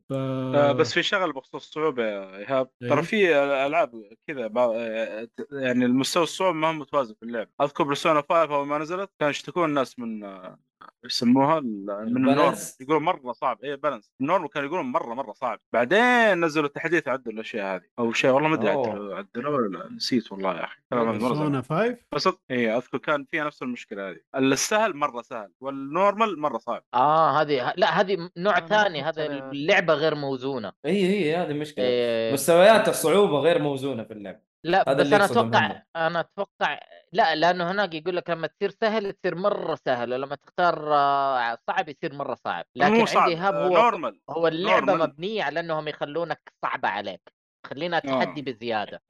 ف 0.10 0.14
آه 0.14 0.72
بس 0.72 0.94
في 0.94 1.04
شغله 1.04 1.34
بخصوص 1.34 1.68
الصعوبة 1.68 2.04
يا 2.04 2.38
إيهاب 2.38 2.70
إيه؟ 2.82 2.90
ترى 2.90 3.04
في 3.04 3.36
ألعاب 3.66 3.92
كذا 4.28 4.52
آه، 4.58 5.28
يعني 5.52 5.86
المستوى 5.86 6.24
الصعوبة 6.24 6.58
ما 6.58 6.68
هو 6.68 6.74
متوازن 6.74 7.14
في 7.14 7.24
اللعب 7.24 7.48
أذكر 7.62 7.84
برسونا 7.84 8.24
5 8.30 8.56
أول 8.56 8.68
ما 8.68 8.78
نزلت 8.78 9.10
كانوا 9.20 9.32
يشتكون 9.32 9.70
الناس 9.70 10.00
من 10.00 10.24
آه، 10.24 10.60
يسموها 11.06 11.58
ال- 11.58 11.86
من 11.86 12.18
النورمال 12.18 12.30
balance؟ 12.30 12.82
يقولون 12.82 13.04
مرة 13.04 13.32
صعب. 13.32 13.64
اي 13.64 13.76
balance 13.76 14.12
النورمال 14.22 14.48
كانوا 14.48 14.68
يقولون 14.68 14.86
مرة 14.86 15.14
مرة 15.14 15.34
صعب. 15.34 15.60
بعدين 15.74 16.46
نزلوا 16.46 16.66
التحديث 16.66 17.08
عدلوا 17.08 17.34
الأشياء 17.34 17.76
هذه. 17.76 17.84
أو 18.00 18.14
شيء 18.14 18.32
والله 18.32 18.50
ما 18.50 18.56
أدري. 18.56 18.70
عدلوا 18.70 19.16
عدلوا 19.16 19.56
ولا 19.58 19.78
لا، 19.78 19.92
نسيت 19.92 20.32
والله 20.32 20.58
يا 20.58 20.64
أخي. 20.64 20.82
بيرسونا 20.92 21.62
5 21.62 21.98
بس 22.12 22.30
اي 22.52 22.78
أذكر 22.78 22.98
كان 22.98 23.26
فيها 23.32 23.44
نفس 23.44 23.62
المشكلة 23.62 24.10
هذه. 24.10 24.20
السهل 24.36 24.96
مرة 24.96 25.22
سهل 25.22 25.52
وال 25.60 25.80
normal 25.80 26.40
مرة 26.40 26.58
صعب. 26.58 26.84
آه 26.94 27.42
هذه 27.42 27.74
لا 27.78 28.02
هذه 28.02 28.30
نوع 28.38 28.58
أنا 28.58 28.68
ثاني. 28.68 29.02
هذا 29.02 29.26
اللعبة 29.26 29.94
غير 29.94 30.16
موزونة. 30.16 30.72
هي 30.86 31.06
هي 31.06 31.36
هذه 31.36 31.52
المشكلة 31.52 31.86
إيه، 31.86 32.34
مستويات 32.34 32.90
الصعوبة 32.90 33.40
غير 33.40 33.62
موزونة 33.62 34.04
في 34.04 34.14
اللعب. 34.14 34.42
لا 34.66 34.84
هذا 34.90 34.94
بس 34.94 35.06
اللي 35.06 35.16
أنا 35.16 35.26
أتوقع. 35.26 35.82
أنا 35.96 36.20
أتوقع 36.20 36.80
لا 37.14 37.36
لأنه 37.36 37.72
هناك 37.72 37.94
يقول 37.94 38.16
لك 38.16 38.30
لما 38.30 38.48
تصير 38.48 38.70
سهل 38.70 39.14
تصير 39.14 39.36
مرة 39.36 39.76
سهل 39.86 40.14
ولما 40.14 40.36
تختار 40.36 40.94
آه، 40.96 41.58
صعب 41.68 41.90
يصير 41.90 42.14
مرة 42.14 42.36
صعب 42.36 42.66
لكن 42.76 42.94
مو 42.94 43.06
صعب 43.06 43.22
عندي 43.24 43.36
هاب 43.36 43.54
آه، 43.56 43.68
هو 43.68 43.74
normal 43.74 44.20
هو 44.30 44.48
اللعبة 44.48 44.86
نورمال. 44.86 45.08
مبنية 45.10 45.44
على 45.44 45.60
أنهم 45.60 45.88
يخلونك 45.88 46.54
صعبه 46.62 46.90
عليك 46.90 47.34
خلينا 47.66 48.00
تحدي 48.00 48.42
آه. 48.42 48.44
بزيادة 48.44 49.02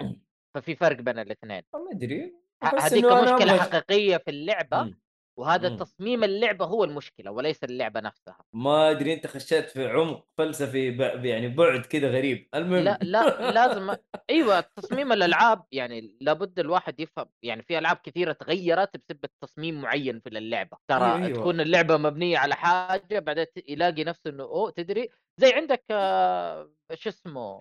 ففي 0.55 0.75
فرق 0.75 0.97
بين 1.01 1.19
الاثنين 1.19 1.61
ما 1.73 1.79
أدري 1.91 2.33
هذيك 2.63 3.05
أنا 3.05 3.21
مشكلة 3.35 3.57
أبغى- 3.57 3.61
حقيقية 3.61 4.17
في 4.17 4.31
اللعبة 4.31 4.83
مم. 4.83 4.99
وهذا 5.39 5.69
مم. 5.69 5.77
تصميم 5.77 6.23
اللعبة 6.23 6.65
هو 6.65 6.83
المشكلة 6.83 7.31
وليس 7.31 7.63
اللعبة 7.63 7.99
نفسها. 7.99 8.37
ما 8.53 8.91
أدري 8.91 9.13
أنت 9.13 9.27
خشيت 9.27 9.69
في 9.69 9.87
عمق 9.87 10.27
فلسفي 10.37 10.91
ب... 10.91 11.25
يعني 11.25 11.47
بعد 11.47 11.85
كذا 11.85 12.09
غريب. 12.11 12.49
المهم. 12.55 12.83
لا 12.83 12.99
لا 13.01 13.51
لازم 13.51 13.95
أيوه 14.29 14.61
تصميم 14.61 15.11
الألعاب 15.11 15.65
يعني 15.71 16.17
لابد 16.21 16.59
الواحد 16.59 16.99
يفهم 16.99 17.29
يعني 17.43 17.63
في 17.63 17.77
ألعاب 17.77 17.97
كثيرة 17.97 18.31
تغيرت 18.31 18.97
بسبب 18.97 19.29
تصميم 19.41 19.81
معين 19.81 20.19
في 20.19 20.29
اللعبة. 20.29 20.77
ترى 20.87 21.05
أيوة، 21.05 21.25
أيوة. 21.25 21.39
تكون 21.39 21.61
اللعبة 21.61 21.97
مبنية 21.97 22.37
على 22.37 22.55
حاجة 22.55 23.19
بعدين 23.19 23.45
يلاقي 23.67 24.03
نفسه 24.03 24.29
إنه 24.29 24.43
أوه 24.43 24.71
تدري 24.71 25.09
زي 25.37 25.53
عندك 25.53 25.83
آه 25.91 26.71
شو 26.93 27.09
اسمه 27.09 27.59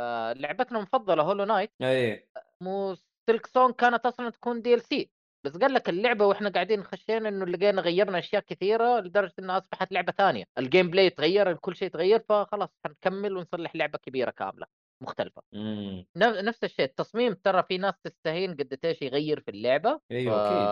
آه 0.00 0.32
لعبتنا 0.32 0.78
المفضلة 0.78 1.22
هولو 1.22 1.44
نايت 1.44 1.70
اي 1.82 2.28
مو 2.62 2.94
سلك 3.30 3.46
سون 3.46 3.72
كانت 3.72 4.06
أصلا 4.06 4.30
تكون 4.30 4.62
DLC 4.62 5.10
بس 5.44 5.56
قال 5.56 5.74
لك 5.74 5.88
اللعبة 5.88 6.26
وإحنا 6.26 6.48
قاعدين 6.48 6.84
خشينا 6.84 7.28
إنه 7.28 7.44
لقينا 7.46 7.82
غيرنا 7.82 8.18
أشياء 8.18 8.42
كثيرة 8.42 9.00
لدرجة 9.00 9.32
انها 9.38 9.58
أصبحت 9.58 9.92
لعبة 9.92 10.12
ثانية. 10.12 10.44
ال 10.58 10.90
gameplay 10.90 11.10
تغير 11.10 11.54
كل 11.54 11.76
شيء 11.76 11.88
تغير 11.88 12.24
فخلاص 12.28 12.68
حنكمل 12.84 13.36
ونصلح 13.36 13.76
لعبة 13.76 13.98
كبيرة 13.98 14.30
كاملة 14.30 14.66
مختلفة. 15.00 15.42
امم 15.54 16.06
نف- 16.18 16.36
نفس 16.44 16.64
الشيء 16.64 16.84
التصميم 16.84 17.34
ترى 17.34 17.62
في 17.62 17.78
ناس 17.78 17.94
تستهين 18.04 18.50
قد 18.54 18.78
إيش 18.84 19.02
يغير 19.02 19.40
في 19.40 19.50
اللعبة 19.50 20.00
أيوه 20.10 20.46
أكيد. 20.46 20.66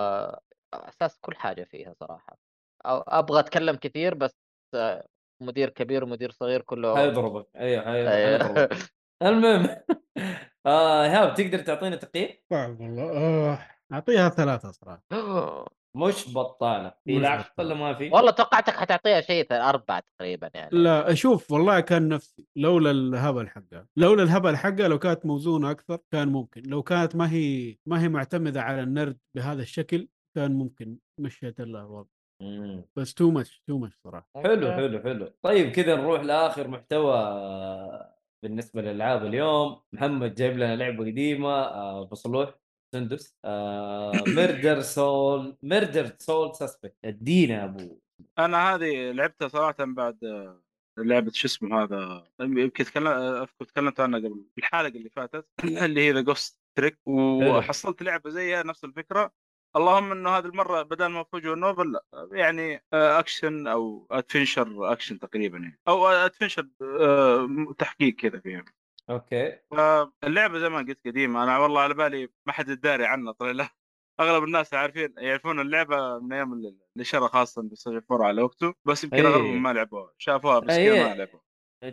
ف- 0.75 0.79
أساس 0.89 1.19
كل 1.21 1.35
حاجة 1.37 1.65
فيها 1.65 1.95
صراحة. 2.01 2.39
أو 2.87 2.99
أبغى 2.99 3.41
أتكلم 3.41 3.77
كثير 3.77 4.15
بس 4.15 4.37
مدير 5.43 5.69
كبير 5.71 6.05
ومدير 6.05 6.31
صغير 6.31 6.61
كله 6.63 6.97
حيضربك 6.97 7.47
أيوه 7.57 7.85
حي- 7.85 8.09
أيوه. 8.09 8.39
حيضربك 8.39 8.93
المهم 9.23 9.77
آه 10.67 11.05
ايهاب 11.05 11.35
تقدر 11.35 11.59
تعطينا 11.59 11.97
تقييم؟ 11.97 12.29
والله 12.51 13.11
آه، 13.53 13.59
أعطيها 13.93 14.29
ثلاثة 14.29 14.71
صراحة. 14.71 15.03
مش 15.97 16.35
بطالة. 16.35 16.95
في 17.05 17.19
بطالة. 17.19 17.45
ولا 17.59 17.75
ما 17.75 17.95
في؟ 17.95 18.11
والله 18.11 18.31
توقعتك 18.31 18.73
حتعطيها 18.73 19.21
شيء 19.21 19.47
أربعة 19.53 20.03
تقريبا 20.19 20.51
يعني. 20.55 20.71
لا 20.73 21.13
أشوف 21.13 21.51
والله 21.53 21.81
كان 21.81 22.09
نفسي 22.09 22.47
لولا 22.57 22.91
الهبل 22.91 23.49
حقها 23.49 23.87
لولا 23.97 24.23
الهبل 24.23 24.57
حقها 24.57 24.89
لو 24.89 24.99
كانت 24.99 25.27
موزونة 25.27 25.71
أكثر 25.71 25.99
كان 26.13 26.29
ممكن. 26.29 26.63
لو 26.67 26.83
كانت 26.83 27.17
ما 27.17 27.33
هي 27.33 27.77
ما 27.87 28.03
هي 28.03 28.09
معتمدة 28.09 28.63
على 28.63 28.83
النرد 28.83 29.19
بهذا 29.37 29.63
الشكل 29.63 30.09
كان 30.37 30.53
ممكن. 30.53 30.97
مشيت 31.21 31.61
لها 31.61 31.81
الوضع. 31.83 32.09
مم. 32.43 32.85
بس 32.97 33.15
too 33.15 33.31
much 33.31 33.63
too 33.67 33.79
much 33.79 33.99
صراحة. 34.05 34.29
حلو 34.37 34.73
حلو 34.73 35.01
حلو. 35.01 35.33
طيب 35.43 35.71
كذا 35.73 35.97
نروح 35.97 36.21
لآخر 36.23 36.69
محتوى 36.69 37.15
آه، 37.15 38.15
بالنسبة 38.43 38.83
للألعاب 38.83 39.25
اليوم. 39.27 39.81
محمد 39.93 40.35
جايب 40.35 40.57
لنا 40.57 40.77
لعبة 40.77 41.05
قديمة 41.05 41.49
آه، 41.51 42.05
صلوح 42.93 43.09
سندس 43.09 43.37
murder 44.37 44.81
soul 44.81 45.57
murder 45.63 46.13
soul 46.19 46.57
suspect 46.57 46.97
ادينا 47.05 47.55
يا 47.55 47.65
أبو. 47.65 47.99
أنا 48.39 48.75
هذه 48.75 49.11
لعبتها 49.11 49.49
صراحة 49.49 49.75
بعد 49.85 50.25
آه، 50.25 50.63
لعبة 50.99 51.31
شو 51.35 51.47
اسمه 51.47 51.83
هذا؟ 51.83 52.27
يمكن 52.41 52.85
تكلم 52.85 53.07
أذكر 53.07 53.65
تكلمت 53.65 54.01
عنها 54.01 54.19
قبل 54.19 54.45
الحلقة 54.59 54.89
اللي 54.89 55.11
فاتت. 55.11 55.47
اللي 55.85 56.01
هي 56.01 56.13
the 56.13 56.21
Ghost 56.21 56.59
Trick 56.75 56.99
وحصلت 57.07 58.03
لعبة 58.03 58.31
زيها 58.31 58.63
نفس 58.63 58.85
الفكرة. 58.85 59.33
اللهم 59.77 60.13
إنه 60.13 60.31
هذه 60.31 60.47
المرة 60.47 60.83
بدل 60.83 61.07
ما 61.07 61.25
visual 61.25 61.55
novel 61.55 61.93
لا 61.93 62.05
يعني 62.33 62.85
آه، 62.93 63.19
أكشن 63.19 63.67
أو 63.67 64.07
adventure 64.11 64.93
action 64.93 65.19
تقريبا 65.19 65.59
يعني. 65.59 65.81
أو 65.89 66.07
adventure 66.07 66.69
آه، 66.83 67.75
تحقيق 67.79 68.15
كذا 68.15 68.41
فيها. 68.41 68.65
أوكي. 69.11 69.59
فاللعبه 69.71 70.59
زي 70.59 70.69
ما 70.69 70.79
قلت 70.79 71.07
قديمة 71.07 71.43
أنا 71.45 71.59
والله 71.59 71.81
على 71.81 71.95
بالي 71.95 72.29
ما 72.47 72.53
حد 72.53 72.71
داري 72.71 73.07
عنها 73.07 73.33
طلع 73.33 73.51
لا. 73.51 73.69
أغلب 74.21 74.45
الناس 74.45 74.75
عارفين 74.75 75.15
يعرفون 75.19 75.61
اللعبة 75.61 76.19
من 76.19 76.33
أيام 76.33 76.53
ال- 76.53 76.77
النشره 76.97 77.27
خاصة 77.27 77.69
4 78.13 78.27
على 78.27 78.43
وقته 78.43 78.75
بس 78.85 79.05
يمكن 79.05 79.17
إيه. 79.17 79.27
أغلبهم 79.27 79.63
ما 79.63 79.73
لعبوها 79.73 80.13
شافوها 80.19 80.59
بس 80.59 80.71
إيه. 80.75 80.91
كذا 80.93 81.09
ما 81.09 81.15
لعبوها. 81.15 81.43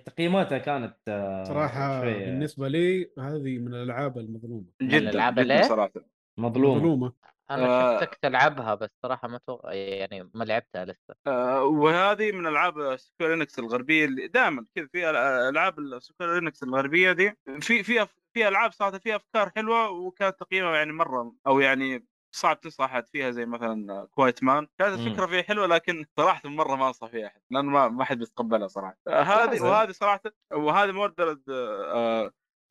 تقييماتها 0.06 0.58
كانت 0.58 0.98
آه، 1.08 1.44
صراحة 1.44 2.02
شوية 2.02 2.26
بالنسبة 2.26 2.68
لي 2.68 3.12
هذه 3.20 3.58
من 3.60 3.74
الألعاب 3.74 4.18
المظلومة. 4.18 4.66
جدا 4.82 4.98
الألعاب؟ 4.98 5.64
صراحة. 5.64 5.92
مظلومة. 6.38 6.76
مظلومة. 6.80 7.14
أنا 7.52 7.66
آه. 7.66 8.00
شفتك 8.00 8.16
تلعبها 8.16 8.76
بس 8.76 8.90
صراحة 9.04 9.28
ما 9.28 9.40
تو... 9.48 9.60
يعني 9.72 10.32
ما 10.34 10.44
لعبتها 10.44 10.86
لسه 10.86 11.16
آه، 11.28 11.64
وهذه 11.64 12.32
من 12.32 12.48
ألعاب 12.48 12.98
سكوير 12.98 13.34
انكس 13.34 13.60
الغربية 13.60 14.06
اللي 14.06 14.28
دائما 14.28 14.66
كذا 14.76 14.88
في 14.88 15.10
ألعاب 15.50 15.80
السكوير 15.80 16.38
انكس 16.38 16.64
الغربية 16.64 17.12
دي 17.12 17.34
في 17.62 17.84
في 17.84 18.08
في 18.34 18.48
ألعاب 18.48 18.72
صراحة 18.72 18.98
فيها 19.00 19.16
أفكار 19.16 19.50
حلوة 19.56 19.90
وكانت 19.90 20.40
تقييمها 20.40 20.76
يعني 20.78 20.94
مرة 20.94 21.36
أو 21.48 21.60
يعني 21.60 22.06
صعب 22.36 22.60
تنصح 22.60 22.84
احد 22.84 23.08
فيها 23.08 23.32
زي 23.32 23.46
مثلا 23.46 24.08
كوايت 24.12 24.44
مان 24.44 24.68
كانت 24.80 25.00
مم. 25.00 25.08
الفكرة 25.08 25.26
فيها 25.26 25.42
حلوة 25.42 25.68
لكن 25.68 26.06
صراحة 26.18 26.50
مرة 26.50 26.76
ما 26.76 26.88
انصح 26.88 27.08
فيها 27.08 27.28
أحد 27.28 27.42
لأنه 27.52 27.70
ما 27.72 27.88
ما 27.88 28.04
حد 28.04 28.18
بيتقبلها 28.18 28.68
صراحة 28.68 28.98
آه، 29.08 29.22
هذه 29.22 29.50
حسن. 29.50 29.66
وهذه 29.66 29.92
صراحة 29.92 30.22
وهذه 30.54 30.92
Murder 30.92 31.38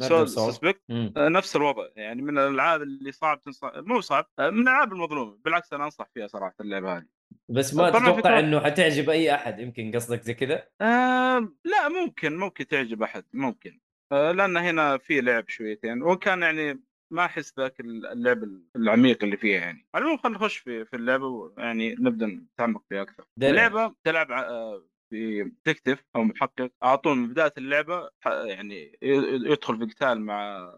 سول. 0.03 0.29
سسبكت؟ 0.29 0.83
مم. 0.89 1.13
نفس 1.17 1.57
الوضع. 1.57 1.87
يعني 1.97 2.23
من 2.23 2.39
الألعاب 2.39 2.83
اللي 2.83 3.13
صعب 3.13 3.43
تنصح 3.43 3.73
مو 3.77 4.01
صعب 4.01 4.27
آه، 4.39 4.51
من 4.51 4.59
الألعاب 4.63 4.93
المظلومة. 4.93 5.39
بالعكس 5.45 5.73
أنا 5.73 5.85
أنصح 5.85 6.09
فيها 6.15 6.27
صراحة 6.27 6.55
اللعبة 6.61 6.97
هذه. 6.97 7.07
بس 7.49 7.75
ما 7.75 7.91
طبعاً 7.91 8.11
تتوقع 8.13 8.39
إنه 8.39 8.61
حتعجب 8.61 9.11
أي 9.11 9.35
أحد؟ 9.35 9.59
يمكن 9.61 9.93
قصدك 9.95 10.23
زي 10.23 10.35
كذا؟ 10.35 10.67
آه 10.81 11.53
لا 11.65 11.89
ممكن 11.89 12.37
ممكن 12.37 12.67
تعجب 12.67 13.03
أحد 13.03 13.25
ممكن. 13.33 13.81
آه 14.13 14.33
لأن 14.33 14.57
هنا 14.57 14.99
في 14.99 15.21
لعب 15.21 15.49
شويتين 15.49 16.03
وكان 16.03 16.43
يعني 16.43 16.81
ما 17.11 17.25
أحس 17.25 17.55
ذاك 17.59 17.81
اللعب 17.81 18.43
العميق 18.77 19.25
اللي 19.25 19.37
فيها 19.37 19.61
يعني. 19.61 19.87
على 19.95 20.03
العموم 20.03 20.19
خلينا 20.19 20.39
نخش 20.39 20.57
في 20.57 20.85
في 20.85 20.97
اللعبة 20.97 21.27
ويعني 21.27 21.95
نبدأ 21.99 22.27
نتعمق 22.27 22.83
فيها 22.89 23.03
أكثر. 23.03 23.25
دلع. 23.37 23.51
اللعبة 23.51 23.95
تلعب 24.05 24.33
آه، 24.33 24.85
ديتكتيف 25.11 26.05
أو 26.17 26.23
محقق 26.25 26.71
على 26.83 27.01
من 27.07 27.29
بداية 27.29 27.53
اللعبة 27.59 28.11
يعني 28.27 28.99
يدخل 29.03 29.79
في 29.79 29.85
قتال 29.95 30.21
مع 30.21 30.73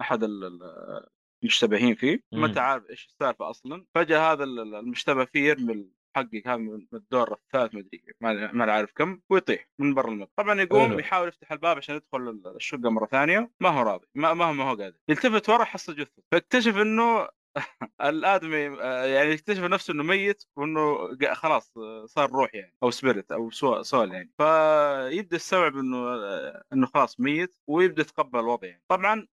أحد 0.00 0.22
ال- 0.24 0.44
ال- 0.44 1.06
المشتبهين 1.42 1.94
فيه. 1.94 2.22
ما. 2.32 2.46
انت 2.46 2.58
عارف 2.58 2.90
إيش 2.90 3.06
السالفة 3.06 3.50
أصلا. 3.50 3.84
فجأة 3.94 4.32
هذا 4.32 4.44
ال- 4.44 4.60
ال- 4.60 4.74
المشتبه 4.74 5.24
فيه 5.24 5.48
يرمي 5.48 5.72
المحقق 5.72 6.42
هذا 6.46 6.56
من 6.56 6.86
الدور 6.94 7.32
الثالث 7.32 7.74
مدري 7.74 8.04
ما 8.20 8.52
ما 8.52 8.72
عارف 8.72 8.92
كم 8.92 9.20
ويطيح 9.30 9.68
من 9.78 9.94
برا 9.94 10.08
المبنى 10.08 10.28
طبعا 10.36 10.60
يقوم 10.60 10.88
حلو. 10.88 10.98
يحاول 10.98 11.28
يفتح 11.28 11.52
الباب 11.52 11.76
عشان 11.76 11.96
يدخل 11.96 12.42
الشقة 12.56 12.90
مرة 12.90 13.06
ثانية 13.06 13.50
ما 13.60 13.68
هو 13.68 13.82
راضي 13.82 14.06
ما 14.14 14.34
ما 14.34 14.44
هو 14.44 14.52
ما 14.52 14.64
هو 14.64 14.74
قادر. 14.76 14.96
يلتفت 15.08 15.48
ورا 15.48 15.64
حصل 15.64 15.96
جثة. 15.96 16.22
فاكتشف 16.32 16.76
إنه 16.76 17.28
الادمي 18.00 18.66
آه، 18.82 19.04
يعني 19.04 19.30
يكتشف 19.30 19.62
نفسه 19.62 19.92
إنه 19.94 20.02
ميت 20.02 20.44
وإنه 20.56 20.96
خلاص 21.34 21.72
آه، 21.78 22.06
صار 22.06 22.30
روح 22.30 22.54
يعني 22.54 22.76
أو 22.82 22.90
spirit 22.90 23.32
أو 23.32 23.50
سو- 23.50 23.82
soul 23.82 24.12
يعني. 24.12 24.30
فيبدأ 24.38 25.36
يستوعب 25.36 25.76
إنه 25.76 25.96
آه، 25.96 26.64
إنه 26.72 26.86
خلاص 26.86 27.20
ميت 27.20 27.56
ويبدأ 27.66 28.02
يتقبل 28.02 28.38
الوضع 28.40 28.68
يعني. 28.68 28.82
طبعا 28.88 29.26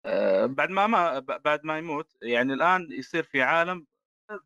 بعد 0.45 0.69
ما 0.69 0.87
ما 0.87 1.19
بعد 1.19 1.65
ما 1.65 1.77
يموت 1.77 2.17
يعني 2.21 2.53
الآن 2.53 2.87
يصير 2.91 3.23
في 3.23 3.41
عالم 3.41 3.85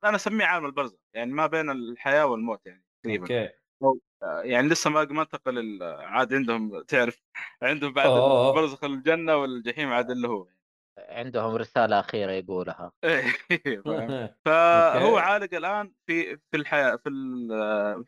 أنا 0.03 0.15
أسميه 0.15 0.45
عالم 0.45 0.65
البرزخ 0.65 0.97
يعني 1.13 1.33
ما 1.33 1.47
بين 1.47 1.69
الحياة 1.69 2.25
والموت 2.25 2.65
يعني 2.65 2.83
تقريبا. 3.03 3.23
أوكي. 3.23 3.99
يعني 4.49 4.67
لسه 4.67 4.89
ما 4.89 5.03
ما 5.05 5.21
انتقل 5.21 5.83
عاد 5.83 6.33
عندهم 6.33 6.81
تعرف 6.81 7.21
عندهم 7.61 7.93
بعد. 7.93 8.07
برزخ 8.55 8.83
الجنة 8.83 9.35
والجحيم 9.37 9.89
عاد 9.93 10.11
اللي 10.11 10.27
هو 10.27 10.47
عندهم 10.97 11.55
رسالة 11.55 11.99
أخيرة 11.99 12.31
يقولها 12.31 12.91
إيه،؟ 13.03 13.33
فهو. 14.45 15.17
عالق 15.17 15.53
الآن 15.53 15.93
في 16.07 16.37
في 16.37 16.57
الحياة 16.57 16.95
في 16.95 17.09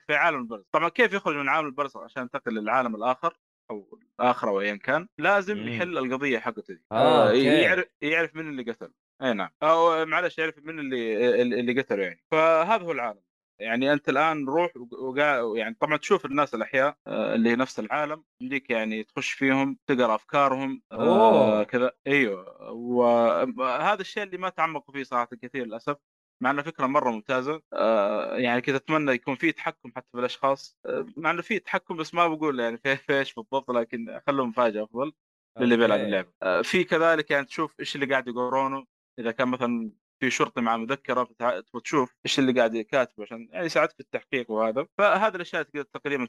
في 0.08 0.16
عالم 0.16 0.38
البرزخ 0.40 0.66
طبعا 0.72 0.90
كيف 0.90 1.14
يخرج 1.14 1.36
من 1.36 1.50
عالم 1.50 1.68
البرزخ 1.68 1.98
عشان 1.98 2.22
ينتقل 2.22 2.54
للعالم 2.54 2.96
الآخر 2.96 3.38
أو 3.72 4.00
الآخر 4.20 4.50
أو 4.50 4.62
ايا 4.62 4.76
كان 4.76 5.08
لازم 5.20 5.58
مم. 5.58 5.68
يحل 5.68 5.98
القضية 5.98 6.40
حقته 6.40 6.74
دي 6.74 6.84
آه، 6.92 7.28
أوكي. 7.28 7.62
يعرف 7.62 7.86
يعرف 8.02 8.36
من 8.36 8.50
اللي 8.50 8.72
قتل 8.72 8.94
أي 9.22 9.34
نعم 9.34 9.50
أو 9.64 10.06
معلش 10.06 10.38
يعرف 10.38 10.58
من 10.58 10.80
اللي 10.80 11.42
اللي 11.42 11.82
قتله 11.82 12.04
يعني 12.04 12.24
فهذا 12.32 12.84
هو 12.84 12.92
العالم 12.92 13.27
يعني 13.60 13.94
أنت 13.94 14.10
الآن 14.10 14.46
روح 14.46 14.72
وقا 14.92 15.58
يعني 15.58 15.76
طبعا 15.80 15.98
تشوف 15.98 16.26
الناس 16.26 16.56
الأحياء 16.56 16.98
آه، 17.08 17.36
اللي 17.36 17.56
نفس 17.56 17.80
العالم 17.80 18.24
يمديك 18.42 18.70
يعني 18.70 19.04
تخش 19.04 19.32
فيهم 19.32 19.78
تقرأ 19.88 20.16
أفكارهم 20.16 20.82
آه،. 20.92 21.64
كذا 21.64 21.92
أيوه 22.08 22.72
وهذا 22.72 24.02
الشيء 24.02 24.24
اللي 24.24 24.38
ما 24.38 24.50
تعمقوا 24.50 24.94
فيه 24.94 25.04
صراحة 25.04 25.30
كثير 25.42 25.66
للأسف 25.66 25.98
مع 26.44 26.52
إنه 26.52 26.62
فكرة 26.62 26.88
مرة 26.88 27.12
ممتازة 27.12 27.62
آه، 27.74 28.38
يعني 28.38 28.62
كذا 28.62 28.76
أتمنى 28.76 29.12
يكون 29.12 29.36
في 29.36 29.52
تحكم 29.52 29.92
حتى 29.96 30.08
في 30.12 30.20
الأشخاص 30.20 30.78
آه، 30.86 31.06
مع 31.18 31.32
إنه 31.32 31.42
في 31.42 31.60
تحكم 31.60 31.98
بس 31.98 32.14
ما 32.14 32.28
بقول 32.28 32.60
يعني 32.60 32.78
في 32.78 33.00
إيش 33.10 33.34
بالضبط 33.34 33.72
لكن 33.72 34.20
خلوه 34.28 34.46
مفاجأة 34.46 34.84
أفضل 34.84 35.14
للي 35.60 35.78
بيلعب. 35.78 36.00
اللعبة 36.00 36.32
آه، 36.44 36.62
في 36.62 36.84
كذلك 36.84 37.32
يعني 37.32 37.46
تشوف 37.46 37.80
إيش 37.80 37.96
اللي 37.96 38.06
قاعد 38.06 38.28
يقرونه 38.28 38.86
إذا 39.20 39.32
كان 39.32 39.48
مثلا 39.48 39.92
في 40.20 40.30
شرطي 40.30 40.62
مع 40.62 40.78
مذكرة 40.78 41.24
تبغى 41.24 41.64
تشوف 41.84 42.16
إيش 42.26 42.40
اللي 42.40 42.52
قاعد 42.54 42.78
كاتبه 42.78 43.24
عشان 43.24 43.50
يعني 43.52 43.66
يساعدك 43.66 43.92
في 43.94 44.00
التحقيق 44.00 44.52
وهذا. 44.52 44.88
فهذه 44.98 45.36
الأشياء 45.36 45.64
تقدر 45.64 45.84
تقريبا 45.84 46.28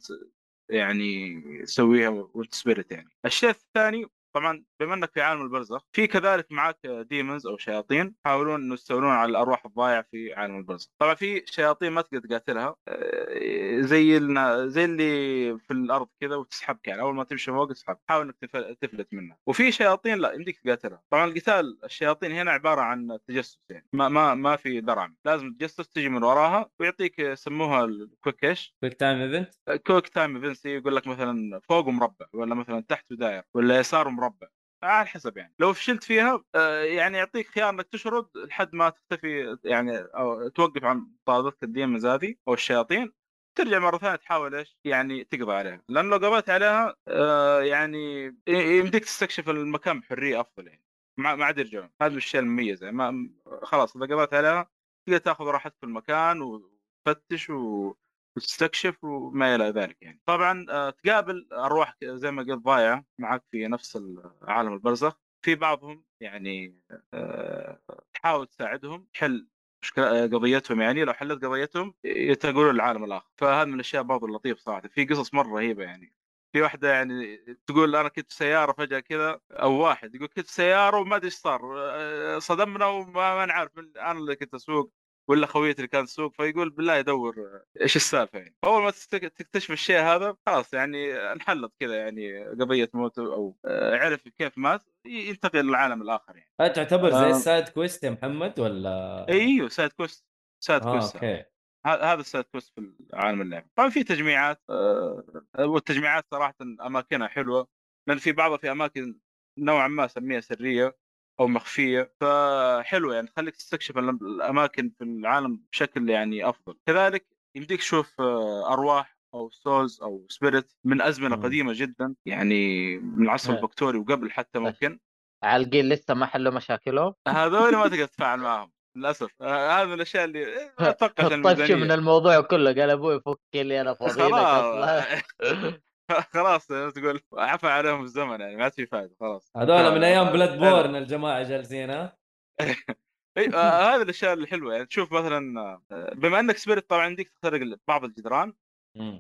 يعني 0.71 1.43
تسويها 1.63 2.09
وانت 2.09 2.55
spirit 2.55 2.93
يعني. 2.93 3.09
الشيء 3.25 3.51
الثاني 3.51 4.07
طبعا 4.35 4.65
بما 4.81 4.95
إنك 4.95 5.13
في 5.13 5.21
عالم 5.21 5.43
البرزخ 5.43 5.83
في 5.93 6.07
كذلك 6.07 6.47
معك 6.53 6.79
demons 6.87 7.47
أو 7.47 7.57
شياطين 7.57 8.15
يحاولون 8.27 8.63
إنه 8.63 8.75
يستولون 8.75 9.11
على 9.11 9.31
الأرواح 9.31 9.67
الضايعة 9.67 10.05
في 10.11 10.35
عالم 10.35 10.57
البرزخ. 10.59 10.89
طبعا 10.99 11.15
في 11.15 11.43
شياطين 11.47 11.93
ما 11.93 12.01
تقدر 12.03 12.19
تقاتلها 12.29 12.77
آه، 12.89 13.81
زي 13.81 14.17
النا- 14.17 14.67
زي 14.67 14.85
اللي 14.85 15.59
في 15.59 15.71
الأرض 15.73 16.09
كذا 16.21 16.37
وتسحبك 16.37 16.89
يعني 16.89 17.01
أول 17.03 17.15
ما 17.15 17.25
تمشي 17.25 17.51
فوق 17.53 17.69
تسحب 17.73 17.97
حاول 18.09 18.25
إنك 18.25 18.37
تف- 18.41 18.77
تفلت 18.81 19.09
منها. 19.15 19.39
وفي 19.47 19.73
شياطين 19.73 20.19
لا 20.19 20.33
يمديك 20.33 20.61
تقاتلها. 20.61 21.03
طبعا 21.11 21.25
القتال 21.25 21.79
الشياطين 21.85 22.33
هنا 22.33 22.51
عبارة 22.51 22.81
عن 22.81 23.19
تجسس 23.29 23.61
يعني 23.71 23.87
ما 23.93 24.09
ما 24.09 24.35
ما 24.35 24.57
في 24.57 24.81
درعم. 24.81 25.17
لازم 25.25 25.53
تجسس 25.53 25.89
تجي 25.89 26.09
من 26.09 26.23
وراها 26.23 26.71
ويعطيك 26.81 27.19
يسموها 27.19 27.85
ال 27.85 27.95
quick 27.95 28.45
إيش 28.45 28.75
quick 28.81 28.95
time 28.95 29.19
event 29.21 29.55
quick 29.87 30.09
time 30.09 30.37
events 30.37 30.67
يقول 30.67 30.97
لك 30.97 31.07
مثلا 31.07 31.61
فوق 31.69 31.89
مربع 31.89 32.27
ولا 32.33 32.55
مثلا 32.55 32.81
تحت 32.89 33.13
دائرة 33.13 33.43
ولا 33.55 33.79
يسار 33.79 34.09
مربع. 34.19 34.49
على 34.83 35.07
حسب 35.07 35.37
يعني. 35.37 35.55
لو 35.59 35.73
فشلت 35.73 36.05
فيها 36.05 36.45
آه، 36.55 36.83
يعني 36.83 37.19
يعطيك 37.19 37.47
خيار 37.49 37.71
إنك 37.71 37.89
تشرد 37.89 38.27
لحد 38.37 38.75
ما 38.75 38.91
تختفي 38.91 39.59
يعني 39.65 39.99
أو 39.99 40.49
توقف 40.49 40.85
عن 40.85 41.07
مطاردتك 41.27 41.63
ال 41.63 41.69
demons 41.69 42.07
هذه 42.07 42.35
أو 42.49 42.55
الشياطين. 42.55 43.13
ترجع 43.59 43.79
مرة 43.79 43.99
ثانية 43.99 44.17
تحاول 44.17 44.55
إيش؟ 44.55 44.79
يعني 44.85 45.25
تقضي 45.25 45.53
عليها، 45.53 45.83
لأن 45.89 46.11
لو 46.11 46.17
قضيت 46.17 46.51
عليها 46.51 46.97
آه، 47.09 47.61
يعني 47.63 48.25
يمديك 48.49 49.05
تستكشف 49.05 49.49
المكان 49.51 50.01
بحرية 50.01 50.41
أفضل 50.41 50.67
يعني. 50.67 50.83
ما 51.19 51.45
عاد 51.45 51.59
يرجعون، 51.59 51.91
هذا 52.03 52.17
الشيء 52.17 52.41
المميز 52.41 52.85
يعني 52.85 52.97
ما 52.97 53.31
خلاص 53.63 53.97
إذا 53.97 54.07
قضيت 54.15 54.35
عليها 54.35 54.71
تقدر 55.07 55.19
تأخذ 55.19 55.45
راحتك 55.45 55.77
في 55.81 55.87
المكان 55.87 56.43
وتفتش 56.43 57.51
و... 57.51 57.95
وتستكشف 58.39 59.05
وما 59.05 59.55
إلى 59.55 59.65
ذلك 59.65 59.97
يعني. 60.03 60.21
طبعا 60.27 60.67
آه، 60.71 60.91
تقابل 60.91 61.49
أرواح 61.53 61.97
زي 62.03 62.31
ما 62.31 62.43
قلت 62.43 62.63
ضايعة 62.63 63.05
معك 63.19 63.45
في 63.51 63.69
نفس 63.69 63.99
عالم 64.43 64.73
البرزخ. 64.73 65.21
في 65.45 65.55
بعضهم 65.55 66.05
يعني 66.21 66.81
آه، 67.15 67.81
تحاول 68.15 68.47
تساعدهم 68.47 69.07
تحل 69.15 69.49
مشكلة 69.83 70.23
قضيتهم 70.27 70.81
يعني. 70.81 71.05
لو 71.05 71.13
حلت 71.13 71.45
قضيتهم 71.45 71.95
ينتقلون 72.05 72.75
للعالم 72.75 73.05
الآخر. 73.05 73.31
فهذا 73.37 73.65
من 73.65 73.75
الأشياء 73.75 74.03
برضو 74.03 74.27
اللطيف 74.27 74.59
صراحة. 74.59 74.89
في 74.89 75.05
قصص 75.05 75.35
مرة 75.35 75.49
رهيبة 75.49 75.83
يعني. 75.83 76.15
في 76.53 76.63
واحدة 76.63 76.93
يعني 76.93 77.37
تقول 77.67 77.97
أنا 77.97 78.09
كنت 78.09 78.29
في 78.31 78.37
سيارة 78.37 78.73
فجأة 78.73 79.01
كذا 79.01 79.41
أو 79.51 79.73
واحد 79.73 80.15
يقول 80.15 80.29
كنت 80.29 80.47
في 80.47 80.53
سيارة 80.53 80.99
وما 81.01 81.17
أدري 81.17 81.27
إيش 81.27 81.35
صار 81.35 81.61
آه، 81.79 82.39
صدمنا 82.39 82.87
وما 82.87 83.35
ما 83.37 83.47
نعرف 83.47 83.79
أنا 83.79 84.13
اللي 84.13 84.37
كنت 84.37 84.55
أسوق. 84.55 84.93
ولا 85.29 85.47
خويتي 85.47 85.79
اللي 85.79 85.89
كان 85.89 86.05
تسوق 86.05 86.33
فيقول 86.33 86.71
بالله 86.71 86.97
يدور 86.97 87.35
آه، 87.39 87.83
إيش 87.83 87.97
السالفة 87.97 88.39
يعني. 88.39 88.57
اول 88.65 88.83
ما 88.83 88.91
تكتشف 89.11 89.71
الشيء 89.71 90.01
هذا 90.01 90.37
خلاص 90.47 90.75
يعني 90.75 91.17
انحلت 91.33 91.73
كذا 91.81 91.97
يعني 91.97 92.45
قضية 92.45 92.91
موته 92.95 93.23
أو 93.23 93.57
آه، 93.65 93.97
عرف 93.97 94.29
كيف 94.29 94.59
مات 94.59 94.83
ينتقل 95.07 95.59
للعالم 95.59 96.03
الآخر 96.03 96.37
يعني. 96.37 96.53
هل 96.61 96.73
تعتبر 96.73 97.11
زي 97.11 97.17
آه. 97.17 97.31
ال 97.31 97.39
side 97.39 97.69
quest 97.69 98.05
يا 98.05 98.11
محمد 98.11 98.61
ولا؟ 98.61 99.27
إيوه 99.29 99.69
side 99.69 99.93
quest 99.93 100.27
side 100.65 100.83
آه 100.83 100.93
quest. 100.93 101.15
okay. 101.15 101.45
هذا 101.87 102.21
ال 102.21 102.26
side 102.26 102.45
quest 102.45 102.73
في 102.75 102.93
عالم 103.13 103.43
اللعبه 103.43 103.67
طبعا 103.77 103.89
في 103.89 104.05
تجميعات 104.05 104.63
آه، 104.71 105.25
والتجميعات 105.59 106.25
صراحة 106.31 106.55
أماكنها 106.63 107.29
حلوة 107.29 107.69
لأن 108.09 108.19
في 108.19 108.33
بعضها 108.33 108.57
في 108.57 108.71
أماكن 108.71 109.19
نوعا 109.59 109.89
ما 109.89 110.05
اسميها 110.05 110.41
سرية. 110.41 110.97
أو 111.41 111.49
مخفية. 111.49 112.13
فحلوة 112.21 113.15
يعني 113.15 113.27
تخليك 113.27 113.57
تستكشف 113.57 113.99
ال- 113.99 114.09
الأماكن 114.09 114.93
في 114.99 115.05
العالم 115.05 115.61
بشكل 115.73 116.11
يعني 116.11 116.49
أفضل. 116.49 116.79
كذلك 116.87 117.27
يمديك 117.55 117.79
تشوف 117.81 118.21
آه، 118.21 118.73
أرواح 118.73 119.19
أو 119.35 119.51
souls 119.51 120.03
أو 120.03 120.27
spirit 120.29 120.73
من 120.85 121.03
أزمنة 121.03 121.37
مم. 121.37 121.43
قديمة 121.43 121.73
جدا 121.77 122.15
يعني 122.27 122.97
من 122.99 123.25
العصر 123.25 123.51
إيه. 123.53 123.59
الفكتوري 123.59 123.99
وقبل 123.99 124.31
حتى 124.31 124.59
ممكن. 124.59 124.99
عالقين 125.43 125.89
لسه 125.89 126.15
ما 126.15 126.27
حلوا 126.27 126.53
مشاكلهم؟ 126.53 127.15
هذول 127.29 127.77
ما 127.77 127.89
تقدر 127.89 128.07
تتفاعل 128.07 128.39
معهم 128.39 128.73
للأسف. 128.97 129.31
آه، 129.41 129.71
هذا 129.71 129.85
من 129.85 129.93
الأشياء 129.93 130.25
اللي 130.25 130.39
إيه، 130.39 130.75
أتوقع 130.81 131.29
طفش 131.55 131.71
من 131.71 131.91
الموضوع 131.93 132.41
كله 132.41 132.73
قال 132.73 132.91
أبوي 132.91 133.21
فك 133.21 133.39
لي 133.55 133.81
أنا 133.81 133.95
فاضي 133.95 134.13
خلاص. 134.23 135.05
خلاص 136.35 136.67
تقول 136.67 137.21
عفى 137.33 137.67
عليهم 137.67 138.03
الزمن 138.03 138.41
يعني 138.41 138.57
ما 138.57 138.63
عاد 138.63 138.73
في 138.73 138.87
فائده 138.87 139.17
خلاص 139.21 139.51
هذول 139.57 139.95
من 139.95 140.05
أيام 140.05 140.27
آه، 140.27 140.33
بلاد 140.33 140.59
بورن 140.59 140.97
الجماعة 140.97 141.43
جالسين 141.43 141.91
ها 141.91 142.19
إي 143.39 143.55
آه، 143.55 143.95
هذه 143.95 144.03
الأشياء 144.03 144.33
الحلوة 144.33 144.73
يعني 144.73 144.87
تشوف 144.87 145.13
مثلا 145.13 145.61
آه، 145.61 146.15
بما 146.15 146.41
إنك 146.41 146.57
spirit 146.57 146.91
طبعا 146.91 147.03
عندك 147.03 147.29
تخترق 147.29 147.79
بعض 147.89 148.05
الجدران. 148.05 148.55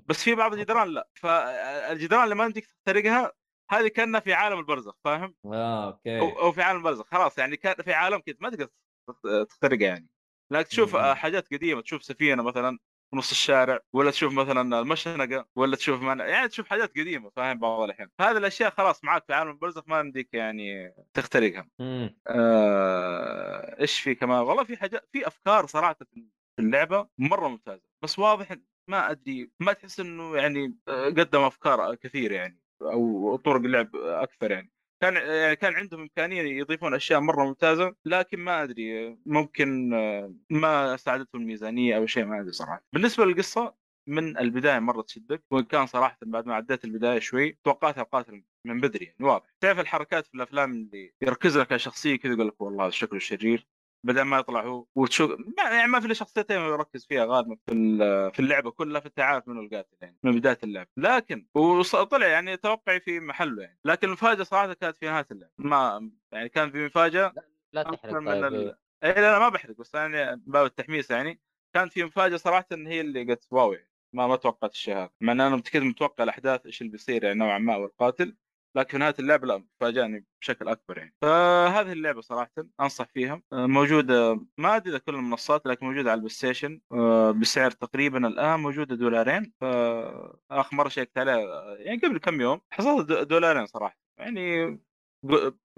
بس 0.06 0.22
في 0.22 0.34
بعض 0.34 0.52
الجدران 0.52 0.88
لا 0.88 1.08
فالجدران 1.14 2.24
اللي 2.24 2.34
ما 2.34 2.44
عندك 2.44 2.66
تخترقها 2.66 3.32
هذه 3.70 3.88
كأنها 3.88 4.20
في 4.20 4.32
عالم 4.32 4.58
البرزخ 4.58 4.94
فاهم؟ 5.04 5.34
آه 5.46 5.84
أو, 5.84 5.90
okay 5.90 6.20
أو 6.20 6.52
في 6.52 6.62
عالم 6.62 6.78
البرزخ 6.78 7.06
خلاص 7.06 7.38
يعني 7.38 7.56
كأن 7.56 7.74
في 7.74 7.92
عالم 7.92 8.18
كذا 8.18 8.36
ما 8.40 8.50
تقدر 8.50 8.68
تخترقها 9.44 9.86
يعني 9.86 10.08
لكن 10.52 10.68
تشوف. 10.68 10.96
آه، 10.96 11.14
حاجات 11.14 11.54
قديمة 11.54 11.82
تشوف 11.82 12.02
سفينة 12.02 12.42
مثلا 12.42 12.78
في 13.10 13.16
نص 13.16 13.30
الشارع 13.30 13.78
ولا 13.92 14.10
تشوف 14.10 14.32
مثلا 14.32 14.80
المشنقة 14.80 15.46
ولا 15.56 15.76
تشوف 15.76 16.02
من... 16.02 16.18
يعني 16.20 16.48
تشوف 16.48 16.68
حاجات 16.68 16.90
قديمة 16.90 17.30
فاهم 17.36 17.58
بعض 17.58 17.80
الأحيان. 17.80 18.08
هذه 18.20 18.36
الأشياء 18.36 18.70
خلاص 18.70 19.04
معك 19.04 19.24
في 19.26 19.32
عالم 19.32 19.50
البرزخ 19.50 19.82
ما 19.86 20.00
يمديك 20.00 20.34
يعني 20.34 20.94
تخترقها. 21.14 21.68
آه... 22.26 23.80
إيش 23.80 24.00
في 24.00 24.14
كمان؟ 24.14 24.38
والله 24.38 24.64
في 24.64 24.76
حاجات 24.76 25.08
في 25.12 25.26
أفكار 25.26 25.66
صراحة 25.66 25.96
في 25.98 26.24
اللعبة 26.58 27.08
مرة 27.18 27.48
ممتازة 27.48 27.82
بس 28.02 28.18
واضح 28.18 28.56
ما 28.88 29.10
أدري 29.10 29.50
ما 29.60 29.72
تحس 29.72 30.00
إنه 30.00 30.36
يعني 30.36 30.76
آه، 30.88 31.06
قدم 31.06 31.40
أفكار 31.40 31.94
كثير 31.94 32.32
يعني 32.32 32.60
أو 32.82 33.36
طرق 33.36 33.60
لعب 33.60 33.96
أكثر 33.96 34.50
يعني. 34.50 34.72
كان 35.00 35.16
يعني 35.16 35.56
كان 35.56 35.74
عندهم 35.74 36.00
إمكانية 36.00 36.42
يضيفون 36.42 36.94
أشياء 36.94 37.20
مرة 37.20 37.44
ممتازة 37.44 37.94
لكن 38.04 38.38
ما 38.40 38.62
أدري 38.62 39.16
ممكن 39.26 39.94
آه، 39.94 40.34
ما 40.50 40.96
ساعدتهم 40.96 41.40
الميزانية 41.42 41.96
أو 41.96 42.06
شيء 42.06 42.24
ما 42.24 42.40
أدري 42.40 42.52
صراحة. 42.52 42.84
بالنسبة 42.92 43.24
للقصة 43.24 43.74
من 44.08 44.38
البداية 44.38 44.78
مرة 44.78 45.02
تشدك 45.02 45.44
وان 45.50 45.64
كان 45.64 45.86
صراحة 45.86 46.18
بعد 46.22 46.46
ما 46.46 46.54
عديت 46.54 46.84
البداية 46.84 47.18
شوي 47.18 47.58
توقعتها 47.64 48.02
القاتل 48.02 48.44
من 48.64 48.80
بدري 48.80 49.04
يعني 49.04 49.24
واضح. 49.24 49.46
تعرف 49.60 49.78
الحركات 49.80 50.26
في 50.26 50.34
الأفلام 50.34 50.72
اللي 50.72 51.14
يركز 51.22 51.58
لك 51.58 51.72
على 51.72 51.78
شخصية 51.78 52.16
كذا 52.16 52.32
يقول 52.32 52.48
لك 52.48 52.60
والله 52.60 52.90
شكله 52.90 53.18
شرير. 53.18 53.66
بدل 54.08 54.22
ما 54.22 54.38
يطلع 54.38 54.62
هو 54.62 54.86
وتشوف 54.94 55.30
يعني 55.58 55.90
ما 55.90 56.00
في 56.00 56.06
إلا 56.06 56.14
شخصيتين 56.14 56.60
يركز 56.60 57.06
فيها 57.06 57.24
غالبا 57.24 57.56
في 57.66 57.72
في 58.34 58.40
اللعبة 58.40 58.70
كلها 58.70 59.00
فانت 59.00 59.20
عارف 59.20 59.48
منه 59.48 59.60
القاتل 59.60 59.96
يعني 60.02 60.18
من 60.22 60.38
بداية 60.38 60.58
اللعبة. 60.64 60.88
لكن 60.96 61.46
وطلع 61.54 62.26
يعني 62.26 62.56
توقعي 62.56 63.00
في 63.00 63.20
محله 63.20 63.62
يعني. 63.62 63.78
لكن 63.84 64.06
المفاجاه 64.06 64.42
صراحة 64.42 64.72
كانت 64.72 64.96
في 64.96 65.06
نهاية 65.06 65.26
اللعبة. 65.30 65.52
ما 65.58 66.10
يعني 66.32 66.48
كان 66.48 66.70
في 66.70 66.84
مفاجأة 66.84 67.32
لا 67.72 67.80
أكثر 67.80 67.96
تحرق 67.96 68.14
من 68.14 68.26
طيب 68.26 68.44
ال... 68.44 68.54
إيه. 68.54 68.78
اي 69.04 69.12
لا 69.12 69.32
لا 69.32 69.38
ما 69.38 69.48
بحرق 69.48 69.76
بس 69.76 69.94
يعني 69.94 70.42
باب 70.46 70.66
التحميس 70.66 71.10
يعني. 71.10 71.40
كان 71.74 71.88
في 71.88 72.04
مفاجأة 72.04 72.36
صراحة 72.36 72.66
إن 72.72 72.86
هي 72.86 73.00
اللي 73.00 73.24
قلت 73.24 73.46
wow 73.50 73.72
يعني. 73.72 73.90
ما 74.12 74.26
ما 74.26 74.36
توقعت 74.36 74.72
الشيء 74.72 74.96
هذا. 74.96 75.10
مع 75.20 75.32
إن 75.32 75.40
أنا 75.40 75.56
متأكد 75.56 75.82
متوقع 75.82 76.24
الأحداث 76.24 76.66
إيش 76.66 76.80
اللي 76.80 76.92
بيصير 76.92 77.24
يعني 77.24 77.38
نوعا 77.38 77.58
ما 77.58 77.76
والقاتل 77.76 78.36
لكن 78.78 78.98
نهايه 78.98 79.14
اللعبة 79.18 79.46
لا 79.46 79.64
فاجأني 79.80 80.24
بشكل 80.42 80.68
أكبر 80.68 80.98
يعني. 80.98 81.14
فهذه 81.22 81.92
اللعبة 81.92 82.20
صراحة 82.20 82.50
أنصح 82.80 83.04
فيها. 83.08 83.42
آه، 83.52 83.66
موجودة 83.66 84.40
ما 84.58 84.76
أدري 84.76 84.90
إذا 84.90 84.98
كل 84.98 85.14
المنصات 85.14 85.66
لكن 85.66 85.86
موجودة 85.86 86.10
على 86.10 86.14
البلاي 86.18 86.30
ستيشن 86.34 86.80
آه، 86.92 87.30
بسعر 87.30 87.70
تقريبا 87.70 88.26
الآن 88.28 88.60
موجودة 88.60 88.94
دولارين. 88.96 89.52
فآخر 89.60 90.76
مرة 90.76 90.88
شيكت 90.88 91.18
عليها 91.18 91.34
آه، 91.36 91.76
يعني 91.78 91.98
قبل 92.00 92.18
كم 92.18 92.40
يوم 92.40 92.60
حصلت 92.70 93.08
دو- 93.08 93.22
دولارين 93.22 93.66
صراحة. 93.66 93.98
يعني 94.18 94.66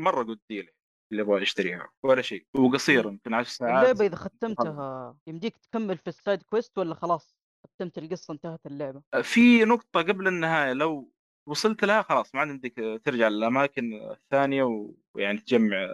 مرة 0.00 0.22
قد 0.22 0.38
ديل 0.50 0.70
اللي 1.12 1.22
يبغى 1.22 1.42
يشتريها 1.42 1.88
ولا 2.02 2.22
شيء. 2.22 2.46
وقصير 2.54 3.06
يمكن 3.06 3.34
10 3.34 3.50
ساعات. 3.50 3.82
اللعبة 3.82 4.06
إذا 4.06 4.16
ختمتها 4.16 5.16
يمديك 5.26 5.56
تكمل 5.58 5.96
في 5.98 6.06
السايد 6.08 6.42
كويست 6.42 6.78
ولا 6.78 6.94
خلاص؟ 6.94 7.36
ختمت 7.66 7.98
القصة 7.98 8.32
انتهت 8.34 8.66
اللعبة. 8.66 9.02
في 9.22 9.64
نقطة 9.64 10.02
قبل 10.02 10.28
النهاية 10.28 10.72
لو 10.72 11.12
وصلت 11.50 11.84
لها 11.84 12.02
خلاص 12.02 12.34
ما 12.34 12.40
عاد 12.40 12.48
يمديك 12.48 12.74
ترجع 13.04 13.28
للأماكن 13.28 13.94
الثانية 14.10 14.90
ويعني 15.14 15.38
تجمع 15.38 15.86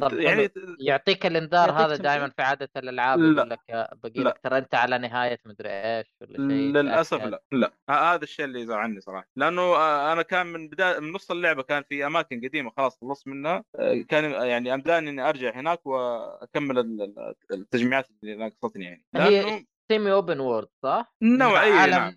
طب 0.00 0.12
يعني 0.12 0.48
يعطيك 0.80 1.26
الإنذار 1.26 1.70
هذا؟ 1.72 1.96
دائما 1.96 2.28
في 2.28 2.42
عادة 2.42 2.70
الألعاب 2.76 3.18
لا. 3.18 3.36
يقول 3.36 3.50
لك 3.50 3.60
باقي 4.02 4.20
لا. 4.20 4.28
لك 4.28 4.38
ترى 4.42 4.58
أنت 4.58 4.74
على 4.74 4.98
نهاية 4.98 5.38
مدري 5.46 5.68
إيش 5.70 6.06
ولا 6.20 6.32
شيء 6.32 6.72
تأكد. 7.18 7.26
لا 7.26 7.42
لا 7.52 7.72
هذا 8.14 8.22
الشيء 8.24 8.44
اللي 8.44 8.60
يزعلني 8.60 9.00
صراحة 9.00 9.28
لأنه 9.36 9.62
آه، 9.62 10.12
أنا 10.12 10.22
كان 10.22 10.46
من 10.46 10.68
بداية 10.68 10.98
من 10.98 11.12
نص 11.12 11.30
اللعبة 11.30 11.62
كان 11.62 11.82
في 11.88 12.06
أماكن 12.06 12.40
قديمة 12.48 12.70
خلاص 12.76 13.00
خلصت 13.00 13.28
منها 13.28 13.64
آه، 13.76 13.94
كان 14.08 14.30
يعني 14.30 14.74
أمداني 14.74 15.10
إني 15.10 15.28
أرجع 15.28 15.54
هناك 15.54 15.80
ال- 16.78 17.34
التجميعات 17.52 18.08
اللي 18.22 18.34
ناقصتني 18.34 18.84
يعني 18.84 19.04
هي 19.16 19.64
semi 19.92 20.12
open 20.12 20.40
world 20.40 20.68
صح؟ 20.82 21.14
نوعية 21.22 21.72
عالم 21.72 21.92
نعم 21.94 22.16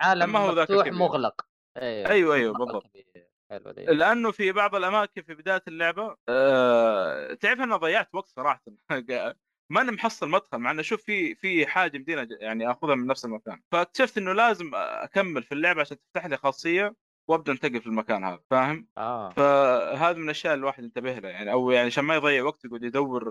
عالم 0.00 0.32
ما 0.32 0.38
هو 0.38 0.52
مفتوح. 0.52 0.86
مغلق 0.88 1.46
أيوه 1.76 2.34
أيوه 2.34 2.52
مرة 2.54 2.66
بالضبط. 2.66 2.86
كبير. 2.88 3.30
حلوة 3.50 3.72
دي. 3.72 3.86
لأنه 3.86 4.30
في 4.32 4.52
بعض 4.52 4.74
الأماكن 4.74 5.22
في 5.22 5.34
بداية 5.34 5.62
اللعبة 5.68 6.16
آه... 6.28 7.34
تعرف 7.34 7.60
أنا 7.60 7.76
ضيعت 7.76 8.14
وقت 8.14 8.28
صراحة. 8.28 8.62
ماني 9.70 9.90
محصل 9.92 10.28
مدخل 10.30 10.58
مع 10.58 10.70
إنه 10.70 10.82
شوف 10.82 11.02
في 11.04 11.34
في 11.34 11.66
حاجة 11.66 11.98
مدينة 11.98 12.28
يعني 12.40 12.70
آخذها 12.70 12.94
من 12.94 13.06
نفس 13.06 13.24
المكان. 13.24 13.62
فاكتشفت 13.72 14.18
إنه 14.18 14.32
لازم 14.32 14.70
أكمل 14.74 15.42
في 15.42 15.52
اللعبة 15.52 15.80
عشان 15.80 15.96
تفتح 15.98 16.26
لي 16.26 16.36
خاصية. 16.36 16.94
وابدا 17.28 17.52
انتقل 17.52 17.80
في 17.80 17.86
المكان 17.86 18.24
هذا 18.24 18.40
فاهم؟ 18.50 18.88
آه. 18.98 19.30
فهذا 19.30 20.18
من 20.18 20.24
الأشياء 20.24 20.54
الواحد 20.54 20.84
ينتبه 20.84 21.12
لها 21.18 21.30
يعني 21.30 21.52
أو 21.52 21.70
يعني 21.70 21.86
عشان 21.86 22.04
ما 22.04 22.14
يضيع 22.14 22.44
وقت 22.44 22.64
يقعد 22.64 22.82
يدور 22.82 23.24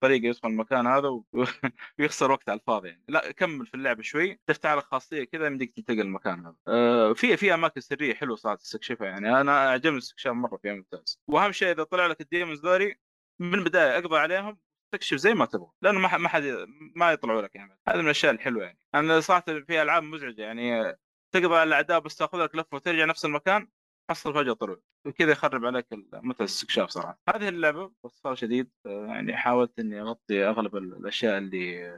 طريقة 0.00 0.26
يدخل 0.26 0.48
المكان 0.48 0.86
هذا 0.86 1.08
ويخسر 1.98 2.30
وقت 2.30 2.48
على 2.48 2.60
الفاضي 2.60 2.88
يعني. 2.88 3.04
لا 3.08 3.32
كمل 3.32 3.66
في 3.66 3.74
اللعبه 3.74 4.02
شوي 4.02 4.40
تفتح 4.46 4.72
لك 4.72 4.82
خاصية 4.82 5.24
كذا 5.24 5.46
يمديك 5.46 5.76
تنتقل 5.76 6.00
المكان 6.00 6.46
هذا. 6.46 6.56
آه، 6.68 7.12
في 7.12 7.36
في 7.36 7.54
أماكن 7.54 7.80
سرية 7.80 8.14
حلوة 8.14 8.36
صارت 8.36 8.60
تستكشفها 8.60 9.06
يعني 9.06 9.40
أنا 9.40 9.68
أعجبني 9.68 9.92
الاستكشاف 9.92 10.32
مرة 10.32 10.56
فيها 10.56 10.74
ممتاز. 10.74 11.20
وأهم 11.28 11.52
شيء 11.52 11.70
إذا 11.70 11.82
طلع 11.82 12.06
لك 12.06 12.20
الديمونز 12.20 12.60
ذولي 12.60 12.94
من 13.40 13.54
البداية 13.54 13.98
اقضي 13.98 14.18
عليهم 14.18 14.58
تكشف 14.94 15.16
زي 15.16 15.34
ما 15.34 15.46
تبغى 15.46 15.70
لأنه 15.82 15.98
ما 15.98 16.28
حد 16.28 16.66
ما 16.96 17.12
يطلعوا 17.12 17.42
لك 17.42 17.54
يعني. 17.54 17.78
هذه 17.88 17.96
من 17.96 18.04
الأشياء 18.04 18.32
الحلوة 18.32 18.64
يعني. 18.64 18.78
أنا 18.94 19.20
صراحة 19.20 19.44
في 19.66 19.82
ألعاب 19.82 20.02
مزعجة 20.02 20.42
يعني 20.42 20.96
تقضي 21.34 21.54
على 21.54 21.62
الأعداء 21.68 21.98
بس 21.98 22.16
تاخذ 22.16 22.38
لك 22.44 22.54
لفه 22.54 22.76
وترجع 22.76 23.04
نفس 23.04 23.24
المكان 23.24 23.68
حصل 24.10 24.34
فجاه 24.34 24.52
طلع 24.52 24.76
وكذا 25.06 25.32
يخرب 25.32 25.64
عليك 25.64 25.86
متعه 25.92 26.40
الاستكشاف 26.40 26.90
صراحة. 26.90 27.20
هذه 27.28 27.48
اللعبة 27.48 27.92
باختصار 28.04 28.34
شديد 28.34 28.70
آه، 28.86 29.06
يعني 29.06 29.36
حاولت 29.36 29.78
إني 29.78 30.00
أغطي 30.00 30.44
أغلب 30.48 30.76
ال- 30.76 30.94
الأشياء 30.96 31.38
اللي 31.38 31.92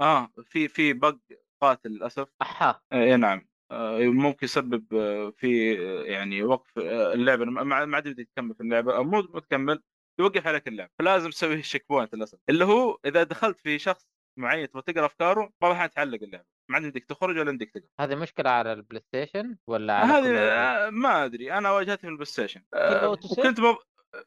آه 0.00 0.32
في 0.44 0.68
في 0.68 0.92
bug 0.92 1.16
قاتل 1.62 1.90
للأسف. 1.90 2.28
أحا. 2.42 2.80
إي 2.92 3.16
نعم. 3.16 3.48
آه، 3.70 3.98
ممكن 3.98 4.44
يسبب 4.44 4.94
آه، 4.94 5.30
في 5.30 5.78
آه، 5.78 6.04
يعني 6.04 6.42
وقف 6.42 6.78
آه، 6.78 7.12
اللعبة. 7.14 7.44
ما 7.44 7.96
عاد 7.96 8.08
بدك 8.08 8.28
تكمل 8.34 8.54
في 8.54 8.60
اللعبة. 8.60 8.96
أو 8.96 9.04
مو 9.04 9.20
تكمل 9.20 9.82
يوقف 10.20 10.46
عليك 10.46 10.68
اللعب. 10.68 10.90
فلازم 10.98 11.30
تسوي 11.30 11.62
checkpoint 11.62 12.14
للأسف. 12.14 12.38
اللي 12.48 12.64
هو 12.64 12.98
إذا 13.06 13.22
دخلت 13.22 13.60
في 13.60 13.78
شخص 13.78 14.08
معين 14.38 14.68
تبغى 14.70 14.82
تقرا 14.82 15.06
أفكاره 15.06 15.52
بعض 15.60 15.70
الاحيان 15.70 15.90
تعلق 15.90 16.22
اللعبة. 16.22 16.44
ما 16.68 16.74
عاد 16.76 16.84
يمديك 16.84 17.04
تخرج 17.04 17.38
ولا 17.38 17.50
يمديك 17.50 17.70
تقرأ. 17.70 17.86
هذه 18.00 18.14
مشكلة 18.14 18.50
على 18.50 18.72
البلاي 18.72 19.02
ستيشن 19.08 19.56
ولا 19.66 19.94
على 19.94 20.12
هذه؟ 20.12 20.38
آه، 20.38 20.90
ما 20.90 21.24
أدري 21.24 21.52
أنا 21.52 21.70
واجهتها 21.70 21.96
في 21.96 22.08
البلاي 22.08 22.24
ستيشن 22.24 22.62
آه،؟ 22.74 23.08
وكنت 23.08 23.60
مب... 23.60 23.76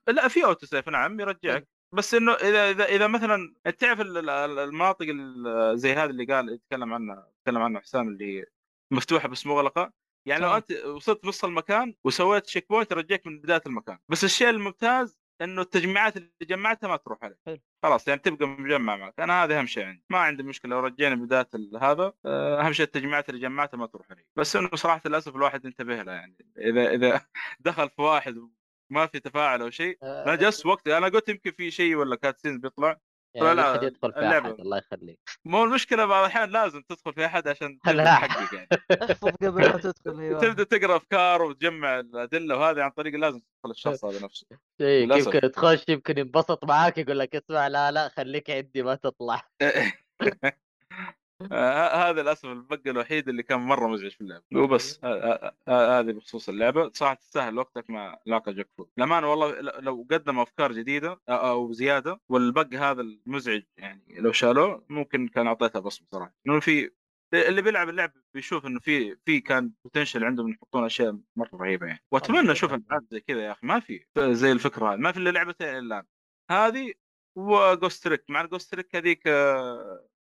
لا 0.07 0.27
في 0.27 0.45
auto 0.45 0.65
save 0.65 0.89
نعم 0.89 1.19
يرجعك. 1.19 1.67
بس 1.93 2.13
إنه 2.13 2.33
إذا 2.33 2.69
إذا 2.71 2.85
إذا 2.85 3.07
مثلا 3.07 3.53
تعرف 3.79 4.01
ال- 4.01 4.29
ال- 4.29 4.59
المناطق 4.59 5.05
ال- 5.09 5.79
زي 5.79 5.93
هذه 5.93 6.09
اللي 6.09 6.25
قال 6.25 6.53
يتكلم 6.53 6.93
عنها 6.93 7.27
يتكلم 7.39 7.61
عنها 7.61 7.81
حسام 7.81 8.07
اللي 8.07 8.45
مفتوحه 8.91 9.27
بس 9.27 9.45
مغلقه 9.45 9.91
يعني 10.27 10.41
لو. 10.41 10.57
أنت 10.57 10.71
وصلت 10.71 11.25
نص 11.25 11.43
المكان 11.43 11.95
وسويت 12.03 12.43
checkpoint 12.43 12.91
يرجعك 12.91 13.27
من 13.27 13.39
بداية 13.39 13.61
المكان. 13.65 13.99
بس 14.09 14.23
الشيء 14.23 14.49
الممتاز 14.49 15.19
إنه 15.41 15.61
التجميعات 15.61 16.17
اللي 16.17 16.29
جمعتها 16.41 16.87
ما 16.87 16.97
تروح 16.97 17.23
عليك. 17.23 17.37
حلو. 17.45 17.59
خلاص 17.83 18.07
يعني 18.07 18.19
تبقى 18.19 18.47
مجمع 18.47 18.95
معك. 18.95 19.19
أنا 19.19 19.43
هذا 19.43 19.59
أهم 19.59 19.65
شيء 19.65 19.83
عندي. 19.83 20.03
ما 20.09 20.17
عندي 20.17 20.43
مشكلة. 20.43 20.75
لو 20.75 20.79
رجعني 20.79 21.15
بداية 21.15 21.47
هذا 21.81 22.13
آه، 22.25 22.61
أهم 22.61 22.73
شيء 22.73 22.85
التجميعات 22.85 23.29
اللي 23.29 23.41
جمعتها 23.41 23.77
ما 23.77 23.87
تروح 23.87 24.11
علي 24.11 24.25
بس 24.35 24.55
إنه 24.55 24.69
صراحة 24.73 25.01
للأسف 25.05 25.35
الواحد 25.35 25.65
انتبه 25.65 26.03
لها 26.03 26.13
يعني. 26.13 26.37
إذا 26.57 26.89
إذا 26.93 27.21
دخل 27.59 27.89
في 27.89 28.01
واحد 28.01 28.49
ما 28.89 29.07
في 29.07 29.19
تفاعل 29.19 29.61
أو 29.61 29.69
شيء 29.69 29.97
أنا 30.03 30.35
جلست 30.35 30.65
وقت. 30.65 30.87
أنا 30.87 31.07
قلت 31.07 31.29
يمكن 31.29 31.51
في 31.51 31.71
شيء 31.71 31.95
ولا 31.95 32.15
كاتسين 32.15 32.59
بيطلع. 32.59 32.99
يعني 33.37 33.55
لا، 33.55 33.61
الواحد 33.61 33.83
يدخل 33.83 34.13
في 34.13 34.19
اللعبة. 34.19 34.49
احد 34.49 34.59
الله 34.59 34.77
يخليك 34.77 35.19
مو 35.45 35.63
المشكلة 35.63 36.05
بعض 36.05 36.19
الأحيان 36.25 36.49
لازم 36.49 36.81
تدخل 36.81 37.13
في 37.13 37.25
أحد 37.25 37.47
عشان 37.47 37.79
لا. 37.85 38.03
تحقق 38.03 38.55
يعني 38.55 38.67
احفظ 39.03 39.29
قبل 39.29 39.69
ما 39.69 39.77
تدخل 39.77 40.19
أيوه 40.19 40.41
تبدأ 40.41 40.63
تقرأ 40.63 40.97
أفكار 40.97 41.41
وتجمع 41.41 41.99
الأدلة 41.99 42.57
وهذه 42.57 42.81
عن 42.81 42.89
طريق 42.89 43.15
لازم 43.15 43.39
تدخل 43.39 43.71
الشخص 43.71 44.05
هذا 44.05 44.25
نفسه. 44.25 44.47
يمكن 44.79 45.51
تخش 45.51 45.85
يمكن 45.89 46.17
ينبسط 46.17 46.65
معاك 46.65 46.97
يقول 46.97 47.19
لك 47.19 47.35
اسمع 47.35 47.67
لا 47.67 47.91
لا 47.91 48.09
خليك 48.09 48.49
عندي 48.49 48.83
ما 48.83 48.95
تطلع 48.95 49.41
آه، 51.51 52.09
هذا 52.09 52.21
للاسف 52.21 52.45
ال 52.45 52.54
bug 52.54 52.81
الوحيد 52.87 53.29
اللي 53.29 53.43
كان 53.43 53.59
مرة 53.59 53.87
مزعج 53.87 54.11
في 54.11 54.21
اللعبة. 54.21 54.43
وبس 54.55 54.99
آه، 55.03 55.07
آه، 55.07 55.55
آه، 55.67 55.99
هذه 55.99 56.11
بخصوص 56.11 56.49
اللعبة. 56.49 56.91
صراحة 56.93 57.13
تستاهل 57.13 57.57
وقتك 57.57 57.89
مع 57.89 58.19
لاقى 58.25 58.53
جاك 58.53 58.69
فود 58.77 58.89
للأمانة 58.97 59.29
والله 59.31 59.61
لو 59.61 60.07
قدم 60.11 60.39
أفكار 60.39 60.71
جديدة 60.71 61.21
أو 61.29 61.73
زيادة 61.73 62.19
وال 62.29 62.47
bug 62.47 62.73
هذا 62.73 63.01
المزعج 63.01 63.63
يعني 63.77 64.01
لو 64.09 64.31
شالوه 64.31 64.85
ممكن 64.89 65.27
كان 65.27 65.47
أعطيتها 65.47 65.79
بصمة 65.79 66.07
صراحة. 66.11 66.33
انه 66.47 66.59
في 66.59 66.91
اللي 67.33 67.61
بيلعب 67.61 67.89
اللعب 67.89 68.11
بيشوف 68.33 68.65
إنه 68.65 68.79
في 68.79 69.15
في 69.25 69.39
كان 69.39 69.71
potential 69.83 70.23
عندهم 70.23 70.49
يحطون 70.49 70.85
أشياء 70.85 71.19
مرة 71.35 71.49
رهيبة 71.53 71.87
يعني. 71.87 72.03
وأتمنى 72.11 72.51
أشوف 72.51 72.73
العاب 72.73 73.07
زي 73.11 73.19
كذا 73.19 73.41
يا 73.45 73.51
أخي. 73.51 73.67
ما 73.67 73.79
في 73.79 74.05
زي 74.19 74.51
الفكرة 74.51 74.93
هذه. 74.93 74.97
ما 74.97 75.11
في 75.11 75.17
إلا 75.19 75.29
لعبتين 75.29 75.67
الآن. 75.67 76.03
هذه 76.51 76.93
وجوستريك 77.37 78.23
مع 78.29 78.41
الجوستريك 78.41 78.95
هذيك 78.95 79.27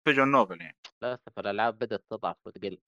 visual 0.04 0.28
novel 0.28 0.60
يعني. 0.60 0.76
للأسف 1.02 1.38
الألعاب 1.38 1.78
بدأت 1.78 2.04
تضعف 2.10 2.36
وتقل. 2.46 2.78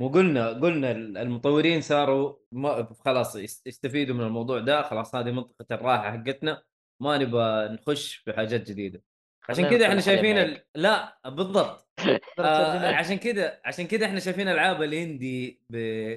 وقلنا 0.00 0.48
قلنا 0.48 0.90
المطورين 1.22 1.80
صاروا 1.80 2.36
ما 2.52 2.94
خلاص 3.04 3.36
يس- 3.36 3.62
يستفيدوا 3.66 4.14
من 4.14 4.20
الموضوع 4.24 4.58
ده 4.58 4.82
خلاص 4.82 5.14
هذه 5.14 5.30
منطقة 5.30 5.66
الراحة 5.74 6.10
حقتنا 6.12 6.62
ما 7.02 7.18
نبغى 7.18 7.68
نخش 7.68 8.14
في 8.14 8.32
حاجات 8.32 8.70
جديدة. 8.70 9.02
عشان 9.48 9.70
كذا 9.70 9.86
إحنا 9.88 10.00
شايفين 10.00 10.38
ال... 10.38 10.64
لا 10.74 11.20
بالضبط. 11.26 11.88
آه. 12.38 12.94
عشان 12.94 13.16
كذا 13.16 13.60
عشان 13.64 13.86
كذا 13.86 14.06
إحنا 14.06 14.20
شايفين 14.20 14.48
ألعاب 14.48 14.82
ال 14.82 14.95
indie 14.95 15.62
ب... 15.70 15.76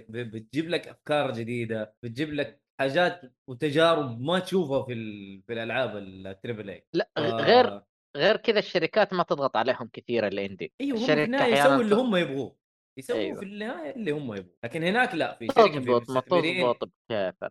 ب... 0.10 0.18
بتجيب 0.36 0.70
لك 0.70 0.88
أفكار 0.88 1.32
جديدة 1.32 1.96
بتجيب 2.04 2.34
لك 2.34 2.62
حاجات 2.80 3.22
وتجارب 3.48 4.22
ما 4.22 4.40
تشوفها 4.40 4.84
في 4.84 4.94
ال... 4.94 5.42
في 5.48 5.54
الألعاب 5.54 5.98
ال 5.98 6.08
triple 6.08 6.70
A 6.70 6.86
لا 6.94 7.10
آه. 7.18 7.87
غير 8.18 8.38
كذا 8.38 8.60
الشركات 8.60 9.14
ما 9.14 9.24
تضغط 9.24 9.58
عليهم 9.58 9.90
كثير 9.94 10.28
ال 10.28 10.35
indie 10.35 10.74
أيوه 10.82 11.00
هم 11.00 11.06
في 11.06 11.24
النهاية 11.24 11.54
يسووا 11.54 11.82
اللي 11.82 11.96
هم 11.96 12.16
يبغوه. 12.16 12.56
يسووا 12.98 13.20
أيوة. 13.20 13.40
في 13.40 13.46
النهاية 13.46 13.96
اللي 13.96 14.12
هم 14.12 14.34
يبغوه. 14.34 14.56
لكن 14.64 14.84
هناك 14.84 15.16
لا 15.16 15.36
في 15.36 15.48
شركة 15.56 16.00
تضبط 16.00 16.90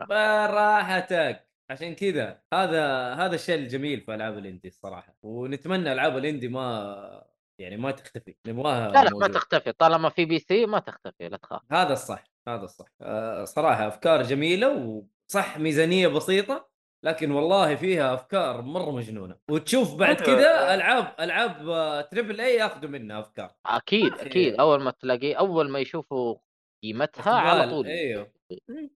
براحتك. 0.08 1.46
عشان 1.70 1.94
كذا 1.94 2.40
هذا 2.54 3.14
هذا 3.14 3.34
الشيء 3.34 3.54
الجميل 3.54 4.00
في 4.00 4.14
ألعاب 4.14 4.38
ال 4.38 4.43
indie 4.43 4.68
الصراحة. 4.68 5.16
ونتمنى 5.22 5.92
ألعاب 5.92 6.16
ال 6.16 6.22
indie 6.22 6.48
ما 6.48 7.24
يعني 7.58 7.76
ما 7.76 7.90
تختفي 7.90 8.36
نبغاها 8.46 8.88
لا 8.88 9.04
لا 9.04 9.10
ما. 9.10 9.28
تختفي. 9.28 9.72
طالما 9.72 10.08
في 10.08 10.24
PC 10.24 10.66
ما 10.66 10.78
تختفي 10.78 11.28
لا 11.28 11.36
تخاف. 11.36 11.62
هذا 11.72 11.92
الصح 11.92 12.24
هذا 12.48 12.64
الصح. 12.64 12.86
آه 13.00 13.44
صراحة 13.44 13.88
أفكار 13.88 14.22
جميلة 14.22 15.02
وصح 15.28 15.58
ميزانية 15.58 16.08
بسيطة. 16.08 16.75
لكن 17.04 17.30
والله 17.30 17.74
فيها 17.74 18.14
أفكار 18.14 18.62
مرة 18.62 18.90
مجنونة 18.90 19.36
وتشوف 19.50 19.94
بعد 19.94 20.16
هذا- 20.16 20.24
كذا 20.26 20.74
ألعاب 20.74 21.14
ألعاب 21.20 21.68
آه، 21.68 22.00
تريبل 22.00 22.40
اي 22.40 22.54
ياخذوا 22.54 22.90
منها 22.90 23.20
أفكار 23.20 23.54
أكيد 23.66 24.12
أخي. 24.12 24.26
أكيد 24.26 24.54
أول 24.54 24.82
ما 24.82 24.90
تلاقي 24.90 25.32
أول 25.32 25.68
ما 25.70 25.78
يشوفوا 25.78 26.36
قيمتها 26.82 27.32
على. 27.34 27.70
طول 27.70 27.86
أيوه 27.86 28.32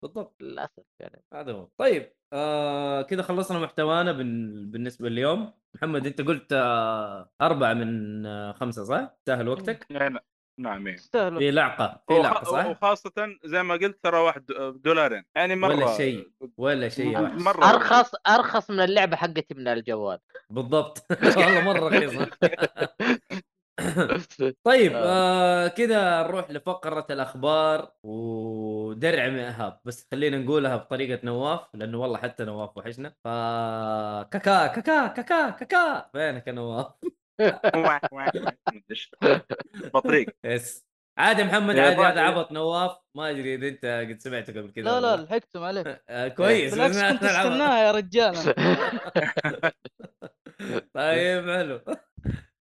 بالضبط 0.02 0.42
للأسف 0.42 0.82
يعني 1.00 1.22
هذا 1.34 1.52
هو 1.52 1.68
طيب 1.78 2.12
آه 2.32 3.02
كذا 3.02 3.22
خلصنا 3.22 3.58
محتوانا 3.58 4.12
بال... 4.12 4.66
بالنسبة 4.66 5.08
اليوم 5.08 5.52
محمد 5.74 6.06
أنت 6.06 6.20
قلت 6.20 6.52
آه 6.52 7.30
أربعة 7.42 7.74
من 7.74 8.26
آه 8.26 8.52
خمسة 8.52 8.84
صح؟ 8.84 9.14
تستاهل 9.18 9.48
وقتك؟ 9.48 9.86
يعني 9.90 10.18
نعم 10.58 10.86
إيه. 10.86 10.96
في 11.12 11.50
لعقة 11.50 12.02
في 12.08 12.14
لعقة 12.14 12.42
وخ- 12.42 12.50
صح؟ 12.50 12.66
وخاصة 12.66 13.12
زي 13.44 13.62
ما 13.62 13.74
قلت 13.74 13.98
ترى 14.04 14.18
واحد 14.18 14.46
دولارين. 14.84 15.24
يعني 15.36 15.56
مرة 15.56 15.74
ولا 15.74 15.96
شيء 15.96 16.28
ولا 16.56 16.88
شيء 16.88 17.18
مرة 17.20 17.64
أرخص 17.70 18.10
أرخص 18.28 18.70
من 18.70 18.80
اللعبة 18.80 19.16
حقتي 19.16 19.54
من 19.54 19.68
الجوال. 19.68 20.18
بالضبط. 20.50 21.06
والله 21.36 21.60
مرة 21.60 21.88
رخيصة. 21.88 22.30
طيب 24.64 24.92
آه. 24.94 25.68
كذا 25.68 26.22
نروح 26.22 26.50
لفقرة 26.50 27.06
الأخبار 27.10 27.92
ودرع 28.02 29.28
من 29.28 29.38
إيهاب. 29.38 29.80
بس 29.84 30.06
خلينا 30.12 30.38
نقولها 30.38 30.76
بطريقة 30.76 31.20
نواف 31.26 31.60
لأنه 31.74 31.98
والله 31.98 32.18
حتى 32.18 32.44
نواف 32.44 32.76
وحشنا. 32.76 33.08
ف 33.24 33.28
كاكا 34.32 34.66
كاكا 34.66 35.06
كاكا 35.06 35.50
كاكا 35.50 36.08
فينك 36.12 36.46
يا 36.46 36.52
نواف؟ 36.52 36.86
بطريق 39.94 40.28
يس 40.44 40.88
عادي 41.18 41.44
محمد 41.44 41.76
يا 41.76 41.82
عادي. 41.82 41.96
هذا 42.02 42.20
عبط 42.20 42.52
نواف 42.52 42.96
ما 43.16 43.30
أدري 43.30 43.54
إذا 43.54 43.68
أنت 43.68 43.84
قد 44.10 44.20
سمعته 44.20 44.52
قبل 44.52 44.70
كذا 44.70 44.84
لا 44.84 45.00
لا 45.00 45.22
لحقتم 45.22 45.62
عليك 45.62 45.86
آه 46.08 46.28
كويس 46.28 46.74
بالعكس 46.74 47.02
كنت. 47.02 47.24
استناها 47.32 47.78
يا 47.86 47.92
رجال. 47.92 48.34
طيب 50.94 51.50
حلو 51.50 51.80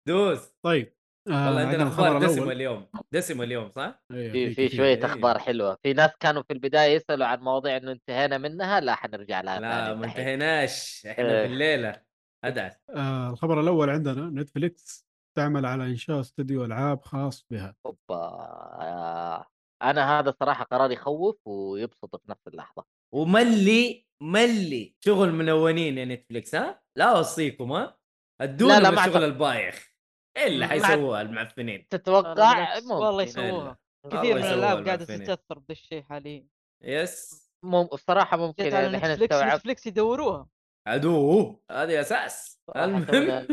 دوس 0.08 0.54
طيب 0.64 0.94
آه 1.30 1.46
والله 1.48 1.62
عندنا 1.62 1.84
أخبار 1.88 2.18
الخبر 2.18 2.28
دسمه. 2.28 2.52
اليوم 2.52 2.88
دسمه 3.12 3.44
اليوم 3.44 3.72
صح؟ 3.76 4.04
أيوة، 4.12 4.32
في 4.32 4.54
في. 4.54 4.70
شوية 4.70 4.96
إيه. 4.98 5.06
أخبار 5.06 5.40
حلوة 5.40 5.78
في 5.84 5.94
ناس 5.94 6.12
كانوا 6.20 6.44
في 6.44 6.54
البداية 6.54 6.96
يسألوا 6.96 7.28
عن 7.28 7.40
مواضيع 7.40 7.78
إنه 7.78 7.92
انتهينا 7.92 8.38
منها 8.38 8.80
لا 8.80 8.96
حنرجع 8.96 9.42
لها 9.42 9.60
لا 9.60 9.94
ما. 9.94 10.06
انتهيناش 10.06 11.08
إحنا 11.12 11.42
إيه. 11.42 12.07
أدعس 12.44 12.74
آه 12.90 13.30
الخبر 13.30 13.60
الأول 13.62 13.90
عندنا 13.90 14.42
Netflix 14.42 15.08
تعمل 15.38 15.66
على 15.66 15.84
إنشاء 15.84 16.20
استوديو 16.20 16.66
ألعاب 16.66 17.02
خاص 17.02 17.46
بها 17.52 17.76
أوبا 17.86 18.16
آه. 18.16 19.46
أنا 19.82 20.20
هذا 20.20 20.34
صراحة 20.40 20.64
قرار 20.64 20.92
يخوف 20.92 21.48
ويبسط 21.48 22.16
في 22.16 22.32
نفس 22.32 22.48
اللحظة 22.48 22.86
وملي 23.14 24.06
ملي 24.24 24.96
شغل 25.06 25.32
منونين 25.32 25.98
يا 25.98 26.06
Netflix 26.06 26.56
ها؟ 26.56 26.82
لا 26.98 27.18
أوصيكم 27.18 27.72
ها؟ 27.72 27.98
ادونا 28.42 28.74
لا، 28.74 28.80
لا، 28.80 28.92
من 28.92 28.98
أعتقد. 28.98 29.24
البايخ 29.24 29.92
الا 30.38 30.66
ما 30.66 30.72
حيسووها 30.72 31.22
المعفنين 31.22 31.88
تتوقع 31.88 32.76
والله. 32.92 33.24
يسووها 33.24 33.78
كثير 34.12 34.36
من 34.36 34.44
الألعاب 34.44 34.86
قاعدة. 34.86 35.06
تتأثر 35.06 35.60
بهذا 35.60 35.66
الشيء 35.72 36.04
حاليا 36.04 36.46
yes 36.84 37.48
مم... 37.64 37.84
بصراحه 37.84 38.38
ممكن 38.38 38.64
الحين 38.64 39.12
Netflix 39.12 39.34
استوعبت 39.34 39.56
Netflix 39.56 39.88
يدوروها 39.88 40.48
عدو 40.88 41.60
هذه 41.72 42.02
أساس. 42.02 42.62
صراحة 42.68 42.86
المهم 42.86 43.48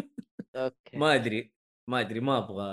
okay. 0.56 0.96
ما 0.98 1.14
أدري 1.14 1.52
ما 1.90 2.00
أدري 2.00 2.20
ما 2.20 2.38
أبغى 2.38 2.64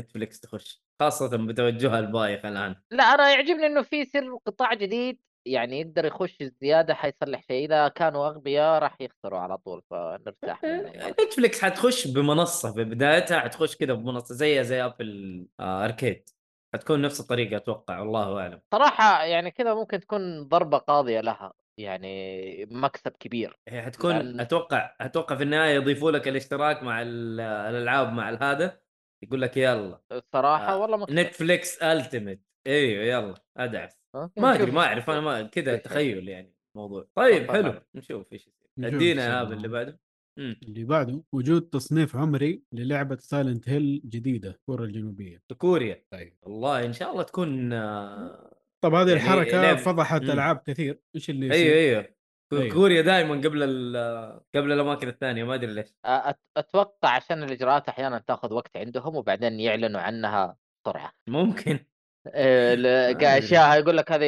Netflix 0.00 0.40
تخش 0.40 0.82
خاصة 1.00 1.36
بتوجهها 1.46 1.98
البايخ 1.98 2.44
الآن. 2.44 2.76
لا 2.90 3.04
أنا 3.04 3.30
يعجبني 3.32 3.66
إنه 3.66 3.82
في 3.82 4.04
سر 4.04 4.38
قطاع 4.46 4.74
جديد 4.74 5.18
يعني 5.46 5.80
يقدر 5.80 6.04
يخش 6.04 6.36
زيادة 6.60 6.94
حيصلح 6.94 7.42
شيء. 7.42 7.64
إذا 7.64 7.88
كانوا 7.88 8.26
أغبياء 8.26 8.82
راح 8.82 8.96
يخسروا 9.00 9.38
على 9.38 9.58
طول 9.58 9.82
فنرتاح 9.90 10.64
منه 10.64 10.88
يعني. 10.90 11.10
Netflix 11.10 11.62
حتخش 11.62 12.06
بمنصة 12.06 12.72
في 12.74 12.84
بدايتها 12.84 13.40
حتخش 13.40 13.76
كذا 13.76 13.92
بمنصة 13.94 14.34
زيها 14.34 14.62
زي 14.62 14.84
Apple 14.84 15.46
آه 15.60 15.84
Arcade. 15.84 16.28
حتكون 16.74 17.02
نفس 17.02 17.20
الطريقة 17.20 17.56
أتوقع 17.56 17.98
والله 17.98 18.40
أعلم. 18.40 18.60
صراحة 18.74 19.24
يعني 19.24 19.50
كذا 19.50 19.74
ممكن 19.74 20.00
تكون 20.00 20.48
ضربة 20.48 20.78
قاضية 20.78 21.20
لها. 21.20 21.52
يعني 21.78 22.66
مكسب 22.66 23.12
كبير 23.20 23.58
هي 23.68 23.82
حتكون 23.82 24.12
لأن- 24.36 24.40
أتوقع 24.40 24.96
أتوقع 25.00 25.36
في 25.36 25.42
النهاية 25.42 25.74
يضيفوا 25.74 26.10
لك 26.10 26.28
الاشتراك 26.28 26.82
مع 26.82 27.02
ال- 27.02 27.40
الألعاب 27.40 28.12
مع 28.12 28.30
هذا 28.42 28.80
يقول 29.24 29.42
لك 29.42 29.56
يلا. 29.56 30.00
الصراحه 30.12 30.72
آه، 30.72 30.76
والله 30.78 30.96
مكسب. 30.96 31.14
Netflix 31.14 31.82
Ultimate 31.82 32.40
إيوه 32.66 33.04
يلا 33.04 33.34
أدعس. 33.56 34.00
ما 34.36 34.54
أدري 34.54 34.70
ما 34.70 34.80
أعرف 34.84 35.10
أنا. 35.10 35.20
ما 35.20 35.42
كذا 35.42 35.76
تخيل 35.76 36.28
يعني 36.28 36.54
موضوع 36.76 37.06
طيب 37.14 37.50
حلو 37.50 37.70
أعلم. 37.70 37.82
نشوف 37.94 38.32
إيش 38.32 38.48
ادينا 38.78 39.40
إن 39.40 39.46
الله. 39.46 39.56
اللي 39.56 39.68
بعده. 39.68 40.00
مم. 40.38 40.56
اللي 40.62 40.84
بعده 40.84 41.22
وجود 41.32 41.62
تصنيف 41.62 42.16
عمري 42.16 42.62
للعبة 42.72 43.16
Silent 43.16 43.68
Hill 43.68 44.02
جديدة 44.04 44.60
كوريا 44.66 44.86
الجنوبية. 44.86 45.42
كوريا. 45.58 46.04
طيب. 46.12 46.36
والله 46.42 46.84
إن 46.86 46.92
شاء 46.92 47.12
الله 47.12 47.22
تكون 47.22 47.72
آه، 47.72 48.49
طب 48.80 48.94
هذه 48.94 49.08
يعني 49.10 49.20
الحركة 49.22 49.62
لعب- 49.62 49.76
فضحت 49.78 50.22
مم. 50.22 50.30
ألعاب 50.30 50.56
كثير 50.66 51.00
إيش 51.14 51.30
اللي 51.30 51.46
أيوه 51.54 51.56
يصير؟ 51.76 51.76
أيوه 51.78 52.12
أيوه. 52.52 52.74
كوريا 52.74 53.02
دائما 53.02 53.34
قبل 53.34 53.62
ال- 53.62 54.40
قبل 54.54 54.72
الأماكن 54.72 55.08
الثانية 55.08 55.44
ما 55.44 55.54
أدري 55.54 55.74
ليش 55.74 55.86
أت- 56.06 56.34
أتوقع 56.56 57.08
عشان 57.08 57.42
الإجراءات 57.42 57.88
أحيانا 57.88 58.18
تأخذ 58.18 58.52
وقت 58.52 58.76
عندهم 58.76 59.16
وبعدين 59.16 59.60
يعلنوا 59.60 60.00
عنها 60.00 60.56
بسرعة 60.84 61.12
ممكن. 61.26 61.78
أشياء 63.38 63.80
يقول 63.80 63.96
لك 63.96 64.12
هذه 64.12 64.24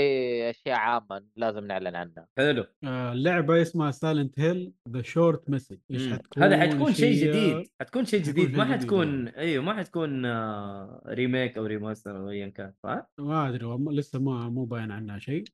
أشياء 0.51 0.77
عامة 0.77 1.25
لازم 1.37 1.65
نعلن 1.65 1.97
عنها. 1.97 2.27
حلو. 2.39 2.65
آه، 2.85 3.13
اللعبه 3.13 3.63
اسمها 3.63 3.91
Silent 3.91 4.41
Hill 4.41 4.73
The 4.89 5.03
Short 5.03 5.51
Message 5.51 5.77
إيش. 5.91 6.13
حتكون؟ 6.13 6.43
هذا 6.43 6.61
حتكون 6.61 6.93
شيء 6.93 7.15
شيء- 7.15 7.29
جديد. 7.33 7.69
حتكون 7.81 8.05
شيء 8.05 8.23
جديد. 8.23 8.57
ما 8.57 8.65
حتكون 8.65 9.29
أيوه 9.29 9.65
ما 9.65 9.75
حتكون 9.75 10.25
آه، 10.27 11.03
remake 11.07 11.59
أو 11.59 11.67
remaster 11.67 12.17
أو 12.19 12.31
ايا 12.31 12.49
كان 12.49 12.73
صح؟ 12.83 13.07
ما 13.19 13.49
أدري 13.49 13.67
لسه 13.91 14.19
ما 14.19 14.49
مو 14.49 14.65
باين 14.65 14.91
عنها 14.91 15.19
شيء. 15.19 15.45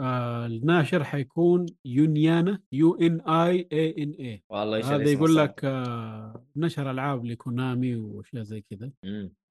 آه 0.00 0.46
الناشر 0.46 1.04
حيكون 1.04 1.66
Uniana 1.84 2.60
U 2.72 2.94
N 2.94 3.20
I 3.20 3.68
A 3.72 4.02
N 4.02 4.10
A 4.10 4.42
والله 4.48 4.76
إيش 4.76 4.84
هذا 4.86 5.10
يقول. 5.10 5.36
لك 5.36 5.60
آه 5.64 6.44
نشر 6.56 6.90
العاب 6.90 7.24
ل 7.24 7.34
Konami 7.34 7.96
وأشياء 7.96 8.42
زي 8.42 8.60
كذا. 8.70 8.90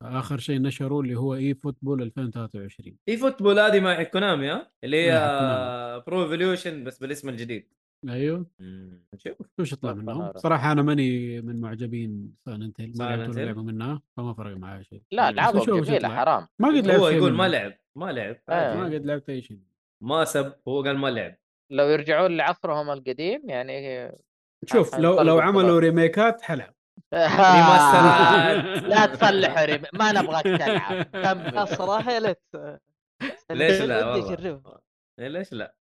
آخر 0.02 0.38
شيء 0.38 0.62
نشروه 0.62 1.02
اللي 1.02 1.16
هو 1.16 1.36
eFootball 1.36 2.02
2023 2.02 2.98
eFootball 3.10 3.60
هذه 3.60 3.80
مع 3.80 4.04
Konami 4.04 4.50
ها 4.52 4.72
اللي 4.84 4.98
هي 4.98 5.10
Konami. 5.12 6.04
Pro 6.08 6.24
Evolution 6.24 6.84
بس 6.84 7.00
بالاسم 7.00 7.30
الجديد 7.30 7.68
أيوه 8.10 8.46
مم. 8.60 9.04
نشوف 9.14 9.34
وش 9.60 9.74
يطلع 9.74 9.94
منهم. 9.94 10.32
صراحة 10.36 10.72
أنا 10.72 10.82
ماني 10.82 11.42
من 11.42 11.62
معجبين 11.62 12.34
Silent 12.46 12.82
Hill 12.82 12.94
ما؟ 13.00 13.16
لعبه 13.28 13.64
منها 13.64 14.02
فما 14.18 14.34
فرق 14.34 14.58
معي 14.58 14.84
شيء 14.84 15.02
لا 15.12 15.30
العابهم 15.30 15.82
جميلة. 15.82 16.10
حرام 16.10 16.48
ما 16.60 16.68
قد 16.68 16.88
لعبت 16.88 17.00
هو 17.00 17.08
يقول 17.08 17.34
ما. 17.34 17.48
لعب 17.48 17.74
ما 17.96 18.12
لعب 18.12 18.36
آه. 18.50 18.76
ما 18.76 18.86
قد 18.86 19.06
لعبت 19.06 19.30
أي 19.30 19.42
شيء 19.42 19.60
ما 20.04 20.26
سب 20.26 20.54
هو 20.68 20.84
قال 20.84 20.98
ما 20.98 21.08
لعب. 21.08 21.36
لو 21.72 21.90
يرجعون 21.90 22.38
لعصرهم 22.38 22.90
القديم 22.92 23.50
يعني 23.50 24.12
شوف 24.66 24.96
لو 24.96 25.22
لو. 25.22 25.40
عملوا 25.40 25.80
remake 25.80 26.33
ات 26.33 26.42
remaster 27.14 28.50
ات. 28.50 28.84
لا 28.84 29.06
تصلحوا 29.06 29.66
rem... 29.66 29.84
ما 29.94 30.12
نبغاك 30.12 30.44
تلعب 30.44 31.04
كمل. 31.24 31.58
الصراحة 31.58 32.12
يا 32.12 32.20
ليت. 32.20 32.42
ليش 33.52 33.82
لا؟ 33.82 34.06
والله. 34.06 34.80
إيه 35.20 35.28
ليش 35.28 35.54
لا؟ 35.54 35.76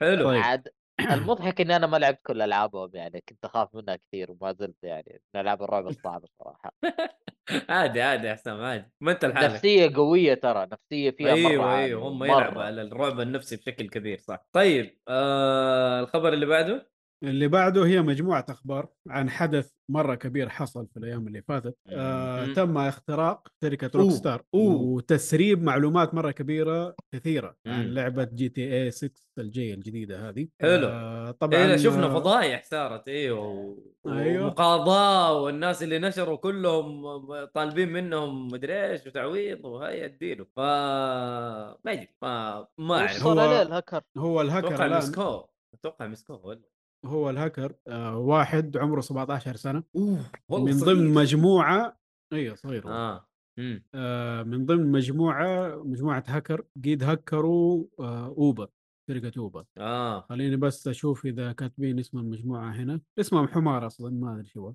حلو. 0.00 0.24
طيب. 0.24 0.42
عاد 0.42 0.68
المضحك 1.12 1.60
إني 1.60 1.76
أنا 1.76 1.86
ما 1.86 1.96
لعبت 1.96 2.20
كل 2.26 2.42
ألعابهم 2.42 2.90
يعني 2.94 3.20
كنت 3.28 3.44
أخاف 3.44 3.74
منها 3.74 3.96
كثير 3.96 4.30
وما 4.32 4.52
زلت 4.52 4.76
يعني 4.84 5.20
من 5.34 5.40
ألعاب 5.40 5.62
الرعب 5.62 5.86
الصعبة 5.86 6.28
صراحة 6.38 6.72
عادي 7.70 8.02
عادي 8.02 8.26
يا 8.26 8.34
حسام 8.34 8.60
عادي. 8.60 8.92
ما 9.00 9.12
أنت 9.12 9.24
لحالك. 9.24 9.50
نفسية 9.54 9.92
قوية 9.96 10.34
ترى 10.34 10.66
نفسية 10.72 11.10
فيها 11.10 11.36
مرة 11.36 11.48
أيوه 11.50 11.64
عالية، 11.64 11.84
أيوه 11.84 12.08
هم 12.08 12.18
مرة. 12.18 12.26
يلعبوا 12.28 12.62
على 12.62 12.82
الرعب 12.82 13.20
النفسي 13.20 13.56
بشكل 13.56 13.88
كبير 13.88 14.18
صح. 14.18 14.46
طيب 14.52 14.98
آه 15.08 16.00
الخبر 16.00 16.32
اللي 16.32 16.46
بعده؟ 16.46 16.90
اللي 17.24 17.48
بعده 17.48 17.86
هي 17.86 18.02
مجموعة 18.02 18.46
أخبار 18.48 18.88
عن 19.08 19.30
حدث 19.30 19.72
مرة 19.90 20.14
كبير 20.14 20.48
حصل 20.48 20.86
في 20.88 20.96
الأيام 20.96 21.26
اللي 21.26 21.42
فاتت 21.42 21.76
آه. 21.88 22.52
تم 22.52 22.78
اختراق 22.78 23.48
شركة 23.64 23.90
Rockstar. 23.94 24.42
وتسريب 24.52 25.62
معلومات 25.62 26.14
مرة 26.14 26.30
كبيرة 26.30 26.94
كثيرة 27.14 27.56
عن. 27.66 27.94
لعبة 27.94 28.24
GTA 28.24 28.90
6 28.90 29.20
الجاية 29.38 29.74
الجديدة 29.74 30.28
هذه 30.28 30.48
حلو. 30.60 30.86
آه 30.88 31.30
طبعا 31.30 31.58
إيه 31.66 31.76
شفنا 31.76 32.06
آه، 32.06 32.14
فضايح 32.14 32.64
صارت 32.64 33.08
أيوه 33.08 33.40
و- 33.48 33.78
أيوه. 34.08 34.44
ومقاضاة 34.46 35.40
والناس 35.42 35.82
اللي 35.82 35.98
نشروا 35.98 36.36
كلهم 36.36 37.04
طالبين 37.44 37.92
منهم 37.92 38.46
مدري 38.48 38.90
إيش 38.90 39.06
وتعويض 39.06 39.64
وهي 39.64 40.04
اديله 40.04 40.44
ف 40.44 40.58
ما 40.60 41.76
ادري 41.86 42.08
ما 42.22 42.66
ما 42.78 42.98
أعرف 42.98 43.22
هو- 43.26 43.62
الهكر 43.62 44.00
هو 44.16 44.40
الهاكر 44.40 44.66
أتوقع 44.74 44.98
مسكوه 44.98 45.48
أتوقع 45.74 46.06
مسكوه 46.06 46.46
ولا 46.46 46.60
هو 47.06 47.30
الهاكر 47.30 47.72
آه 47.88 48.18
واحد 48.18 48.76
عمره 48.76 49.00
17 49.00 49.56
سنة. 49.56 49.82
أوه 49.96 50.18
والله 50.48 50.66
من 50.66 50.78
صغير. 50.78 50.96
ضمن 50.96 51.14
مجموعة 51.14 51.96
أيوه 52.32 52.54
صغير. 52.54 52.88
آه 52.88 53.26
إمم. 53.58 53.84
آه 53.94 54.42
من 54.42 54.66
ضمن 54.66 54.92
مجموعة 54.92 55.76
مجموعة 55.84 56.24
هاكر 56.26 56.62
قد 56.84 57.02
هكروا 57.02 57.84
آه 58.00 58.26
أوبر 58.26 58.68
شركة 59.10 59.32
Uber. 59.38 59.64
آه. 59.78 60.20
خليني 60.28 60.56
بس 60.56 60.88
أشوف 60.88 61.26
إذا 61.26 61.52
كاتبين 61.52 61.98
اسم 61.98 62.18
المجموعة 62.18 62.70
هنا. 62.70 63.00
اسمهم 63.20 63.48
حمار 63.48 63.86
أصلا 63.86 64.10
ما 64.10 64.34
أدري 64.34 64.46
شو. 64.46 64.72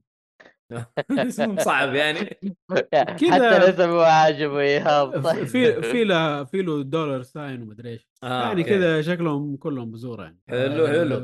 هو 0.71 0.85
اسمه 1.11 1.63
صعب 1.63 1.93
يعني. 1.93 2.19
حتى 3.31 3.57
الاسم 3.57 3.89
مو 3.89 3.99
عاجبه 3.99 4.59
ايهاب 4.59 5.23
طيب. 5.23 5.43
في 5.43 5.81
في 5.81 6.03
له 6.03 6.43
في 6.43 6.61
له 6.61 6.83
dollar 6.83 7.21
sign 7.23 7.61
ومدري 7.61 7.89
إيش. 7.89 8.07
آه 8.23 8.43
يعني. 8.47 8.63
كذا 8.63 9.01
شكلهم 9.01 9.57
كلهم 9.57 9.91
بزورة 9.91 10.23
يعني. 10.23 10.39
حلو، 10.49 10.87
حلو. 10.87 11.15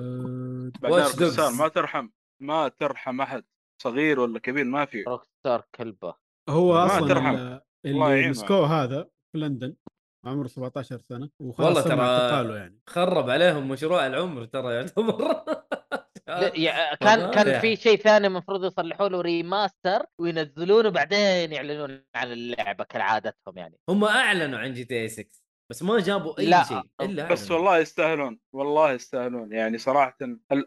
آه، 0.75 0.79
بعدين. 0.79 0.97
Rockstar 0.99 1.51
ما 1.51 1.67
ترحم 1.67 2.09
ما 2.41 2.67
ترحم 2.67 3.21
أحد 3.21 3.43
صغير 3.83 4.19
ولا 4.19 4.39
كبير 4.39 4.65
ما 4.65 4.85
في 4.85 5.03
Rockstar 5.03 5.65
كلبة 5.75 6.15
هو 6.49 6.73
ما 6.73 6.85
أصلا 6.85 7.07
ترحم. 7.07 7.35
اللي. 7.85 8.29
مسكوه 8.29 8.83
هذا 8.83 9.09
في 9.31 9.37
لندن 9.37 9.75
عمره 10.25 10.47
17 10.47 10.97
سنة 11.09 11.29
وخلاص 11.41 11.87
والله 11.87 12.41
ترى 12.43 12.57
يعني 12.57 12.79
خرب 12.89 13.29
عليهم 13.29 13.69
مشروع 13.69 14.07
العمر 14.07 14.45
ترى 14.45 14.73
يعتبر 14.73 15.43
يع- 16.55 16.95
كان. 16.95 17.31
كان 17.31 17.59
في 17.59 17.75
شيء 17.75 17.97
ثاني 17.97 18.27
المفروض 18.27 18.65
يصلحوا 18.65 19.09
له 19.09 19.21
remaster 19.21 20.05
وينزلونه 20.21 20.89
بعدين 20.89 21.53
يعلنون 21.53 22.03
عن 22.15 22.31
اللعبة 22.31 22.83
كالعادتهم 22.83 23.57
يعني 23.57 23.77
هم 23.89 24.03
أعلنوا 24.03 24.59
عن 24.59 24.73
GTA 24.73 25.09
6 25.09 25.41
بس 25.69 25.83
ما 25.83 25.99
جابوا 25.99 26.39
أي 26.39 26.45
لا. 26.45 26.63
شيء 26.63 26.81
إلا 27.01 27.27
بس 27.27 27.45
أنا. 27.45 27.55
والله 27.55 27.77
يستاهلون 27.77 28.39
والله 28.53 28.91
يستاهلون. 28.91 29.53
يعني 29.53 29.77
صراحة 29.77 30.17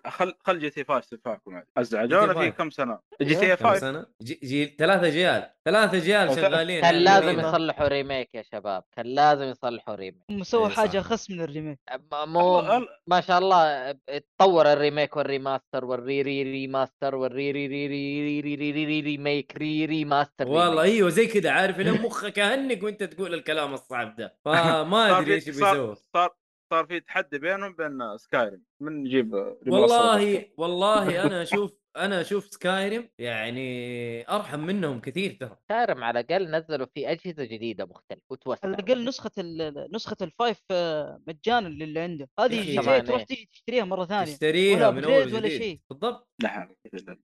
خل 0.06 0.34
خل 0.40 0.58
GTA 0.58 0.84
5 0.84 1.16
كفاكم 1.16 1.62
ازعجونا 1.76 2.34
في 2.34 2.50
كم 2.50 2.70
سنة؟ 2.70 2.98
GTA 3.22 3.64
5 3.64 4.06
جي, 4.22 4.76
ثلاثة 4.78 5.08
جيال 5.08 5.50
ثلاثة 5.64 5.98
جيال 5.98 6.34
شغالين. 6.34 6.80
كان 6.80 6.94
يعني 6.94 7.04
لازم 7.04 7.40
يصلحوا 7.40 7.88
ريميك 7.88 8.34
يا 8.34 8.42
شباب 8.42 8.84
كان 8.96 9.06
لازم 9.06 9.44
يصلحوا 9.44 9.94
ريميك. 9.94 10.22
هم 10.30 10.42
سووا 10.42 10.68
إيه، 10.68 10.74
حاجة 10.74 11.00
اخص 11.00 11.30
من 11.30 11.40
الريميك. 11.40 11.78
أه، 11.88 12.00
أه، 12.12 12.26
مو 12.26 12.62
ما 13.06 13.20
شاء 13.20 13.38
الله 13.38 13.92
تطور 14.38 14.72
الريميك 14.72 15.16
والريماستر 15.16 15.84
والري 15.84 16.22
ري 16.22 16.42
ريماستر 16.42 17.14
والري 17.14 17.50
ري 17.50 17.66
ري 17.66 17.86
ري 17.86 18.40
ري 18.40 18.54
ري 18.54 18.84
ري 18.84 19.00
ريميك 19.00 19.56
ري 19.56 19.84
ريماستر 19.84 20.48
والله 20.48 20.82
أيوه 20.82 21.10
زي 21.10 21.26
كذا 21.26 21.50
عارف 21.50 21.78
لو 21.78 21.94
مخك 21.94 22.38
أهنك 22.38 22.82
وأنت 22.82 23.02
تقول 23.02 23.34
الكلام 23.34 23.74
الصعب 23.74 24.16
ده. 24.16 24.36
صار 24.90 25.18
أدري 25.18 25.34
إيش 25.34 25.44
بيسووا. 25.46 25.94
صار 25.94 25.94
صار 26.14 26.30
صار 26.70 26.86
في 26.86 27.00
تحدي 27.00 27.38
بينهم 27.38 27.72
بين 27.72 28.18
سكايرم 28.18 28.62
من 28.80 28.92
نجيب 28.92 29.56
والله 29.66 30.46
والله 30.56 31.22
أنا 31.26 31.42
أشوف 31.42 31.79
أنا 31.96 32.20
أشوف 32.20 32.44
Skyrim 32.44 33.08
يعني 33.18 34.28
أرحم 34.28 34.60
منهم 34.60 35.00
كثير 35.00 35.36
ترى 35.40 35.56
Skyrim 35.68 36.04
على 36.04 36.20
الأقل 36.20 36.50
نزلوا 36.50 36.86
في 36.94 37.10
أجهزة 37.10 37.44
جديدة 37.44 37.84
مختلفة 37.86 38.22
وتوسع 38.30 38.60
على 38.68 38.74
الأقل 38.74 39.04
نسخة 39.04 39.30
ال- 39.38 39.88
نسخة 39.94 40.16
ال 40.22 40.30
five 40.30 40.58
آه، 40.70 41.22
مجانا 41.26 41.68
للي 41.68 42.00
عنده 42.00 42.28
هذه 42.40 42.80
كمان 42.80 43.04
تروح 43.04 43.18
إيه. 43.18 43.26
تيجي 43.26 43.48
تشتريها 43.52 43.84
مرة 43.84 44.04
ثانية 44.04 44.24
تشتريها 44.32 44.76
ولا 44.88 44.90
من 44.90 45.04
أول 45.04 45.34
ولا 45.34 45.48
شيء. 45.48 45.80
بالضبط 45.90 46.28
قوة. 46.42 46.76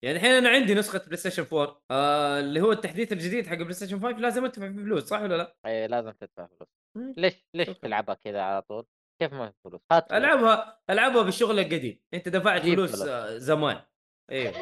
يعني 0.03 0.17
الحين 0.17 0.31
أنا 0.31 0.49
عندي 0.49 0.75
نسخة 0.75 0.99
PlayStation 1.07 1.47
4 1.53 1.81
آه 1.91 2.41
اللي 2.41 2.61
هو 2.61 2.73
التحديث 2.73 3.13
الجديد 3.13 3.47
حق 3.47 3.57
PlayStation 3.57 4.01
5 4.01 4.19
لازم 4.19 4.45
أدفع 4.45 4.69
فيه 4.69 4.77
فلوس 4.77 5.03
صح 5.05 5.21
ولا 5.23 5.37
لا؟ 5.37 5.57
إيه 5.67 5.87
لازم 5.87 6.11
تدفع 6.11 6.47
فلوس. 6.47 6.69
ليش 7.17 7.35
ليش. 7.55 7.69
تلعبها 7.69 8.15
كذا 8.15 8.41
على 8.43 8.63
طول؟ 8.63 8.87
كيف 9.23 9.33
ما 9.33 9.51
في 9.51 9.57
فلوس؟ 9.65 9.81
ألعبها 10.13 10.79
ألعبها 10.91 11.23
بالشغل 11.23 11.59
القديم 11.59 12.01
أنت 12.15 12.29
دفعت 12.29 12.63
فلوس 12.63 12.91
فلوس. 12.91 13.09
آه، 13.09 13.39
زمان 13.39 13.81
أيوه 14.33 14.53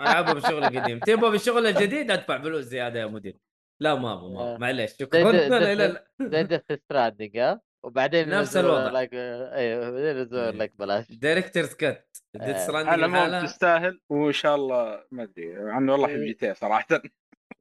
العبها 0.00 0.32
بالشغل 0.32 0.64
القديم 0.64 0.98
تبغى 0.98 1.30
بالشغل 1.30 1.66
الجديد 1.66 2.10
أدفع 2.10 2.38
فلوس 2.42 2.64
زيادة 2.64 3.00
يا 3.00 3.06
مدير. 3.06 3.36
لا 3.82 3.94
ما 3.94 4.12
أبغى 4.12 4.34
ما 4.34 4.40
آه. 4.54 4.58
معليش 4.58 4.90
ده- 4.90 4.96
شكرا 5.06 5.22
ده- 5.32 5.48
لا 5.48 5.58
ده- 5.58 5.74
لا 5.74 5.86
لا 5.88 6.06
زي 6.28 6.42
ديث 6.42 6.60
ستراندنج 6.72 7.36
ها 7.38 7.60
وبعدين 7.84 8.28
نفس 8.28 8.56
الوضع. 8.56 8.90
لك 8.90 9.14
أيوه 9.14 9.90
بعدين 9.90 10.16
ينزلون 10.16 10.42
إيه. 10.44 10.50
لك 10.50 10.72
بلاش. 10.78 11.06
دايركترز 11.12 11.74
كات 11.74 12.16
ديث 12.34 12.42
آه. 12.42 12.48
على 12.52 12.58
ستراندنج 12.58 12.94
العموم 12.94 13.16
لحالها 13.16 13.46
تستاهل 13.46 14.00
وإن 14.10 14.32
شاء 14.32 14.54
الله 14.54 15.04
ما 15.10 15.22
أدري. 15.22 15.56
عني 15.70 15.90
والله 15.92 16.06
احب 16.06 16.14
إيه. 16.16 16.26
جي 16.26 16.34
تي 16.34 16.54
صراحة. 16.54 16.86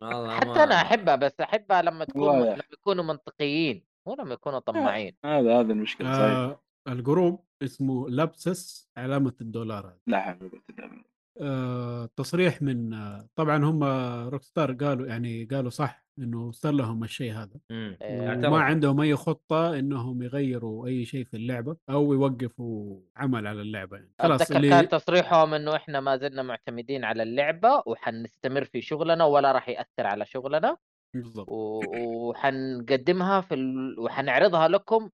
والله 0.01 0.35
حتى 0.35 0.49
أنا 0.63 0.75
أحبها 0.75 1.15
بس 1.15 1.41
أحبها 1.41 1.81
لما 1.81 2.05
تكون 2.05 2.39
لما 2.43 2.57
يكونوا 2.73 3.03
منطقيين 3.03 3.85
مو 4.07 4.15
لما 4.15 4.33
يكونوا 4.33 4.59
طماعين. 4.59 5.15
هذا 5.25 5.59
هذا 5.59 5.73
المشكلة 5.73 6.07
صحيح. 6.13 6.21
آه 6.31 6.63
ال 6.87 6.97
group 6.97 7.45
اسمه 7.63 8.09
لابسس 8.09 8.89
علامة 8.97 9.33
الدولار 9.41 9.95
لا 10.07 10.19
حول 10.19 10.51
ولا 10.79 11.03
آه 11.41 12.09
تصريح 12.15 12.61
من 12.61 12.93
آه 12.93 13.27
طبعا 13.35 13.57
هم 13.57 13.83
Rockstar 14.29 14.73
قالوا 14.73 15.07
يعني 15.07 15.43
قالوا 15.45 15.69
صح 15.69 16.03
إنه 16.19 16.51
صار 16.51 16.73
لهم 16.73 17.03
الشيء 17.03 17.33
هذا. 17.33 17.59
وما 18.01 18.61
عندهم 18.61 19.01
أي 19.01 19.15
خطة 19.15 19.79
إنهم 19.79 20.21
يغيروا 20.23 20.87
أي 20.87 21.05
شيء 21.05 21.25
في 21.25 21.37
اللعبة 21.37 21.77
أو 21.89 22.13
يوقفوا 22.13 23.01
عمل 23.15 23.47
على 23.47 23.61
اللعبة 23.61 23.97
يعني. 23.97 24.13
خلاص 24.19 24.51
اللي 24.51 24.69
كان 24.69 24.87
تصريحهم 24.89 25.53
إنه 25.53 25.75
إحنا 25.75 25.99
ما 25.99 26.17
زلنا 26.17 26.43
معتمدين 26.43 27.03
على 27.03 27.23
اللعبة 27.23 27.83
وحنستمر 27.85 28.63
في 28.65 28.81
شغلنا 28.81 29.25
ولا 29.25 29.51
راح 29.51 29.69
يأثر 29.69 30.07
على 30.07 30.25
شغلنا. 30.25 30.77
بالضبط. 31.15 31.49
و- 31.49 32.29
وحنقدمها 32.29 33.41
في 33.41 33.53
ال... 33.53 33.99
وحنعرضها 33.99 34.67
لكم 34.67 35.09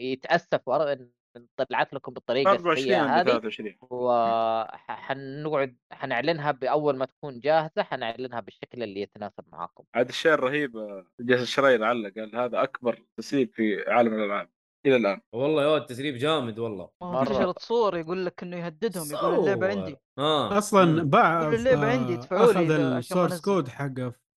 يتأسف 0.00 0.68
ان 0.68 1.08
طلعت 1.56 1.94
لكم 1.94 2.12
بالطريقة 2.12 2.50
24 2.50 2.78
السيئه 2.78 3.20
هذه 3.20 3.24
23 3.24 3.74
وحنقعد 3.80 5.76
حنعلنها 5.92 6.50
بأول 6.50 6.96
ما 6.96 7.04
تكون 7.06 7.40
جاهزة 7.40 7.82
حنعلنها 7.82 8.40
بالشكل 8.40 8.82
اللي 8.82 9.00
يتناسب 9.00 9.44
معاكم 9.52 9.84
عاد 9.94 10.08
الشيء 10.08 10.34
الرهيب 10.34 10.76
آه، 10.76 11.06
جالس 11.20 11.42
الشراير 11.42 11.84
علق 11.84 12.14
قال 12.14 12.36
هذا 12.36 12.62
أكبر 12.62 13.02
تسريب 13.16 13.54
في 13.54 13.84
عالم 13.90 14.14
الألعاب 14.14 14.48
إلى 14.86 14.96
الآن 14.96 15.20
والله 15.32 15.62
يا 15.62 15.76
التسريب 15.76 16.16
جامد 16.16 16.58
والله 16.58 16.90
مرة. 17.02 17.20
انتشرت 17.20 17.58
صور 17.58 17.96
يقول 17.96 18.26
لك 18.26 18.42
إنه 18.42 18.56
يهددهم 18.56 19.10
يقول 19.10 19.34
اللعبة. 19.34 19.68
عندي 19.68 19.96
آه 20.18 20.58
أصلا. 20.58 21.02
باع 21.02 21.42
آه، 21.42 21.44
عندي، 21.84 22.14
ادفعوا 22.14 22.52
لي 22.52 22.52
اخذ 22.52 22.70
ال 22.70 22.79
source. 22.79 23.40
code 23.40 23.68
حق 23.68 23.94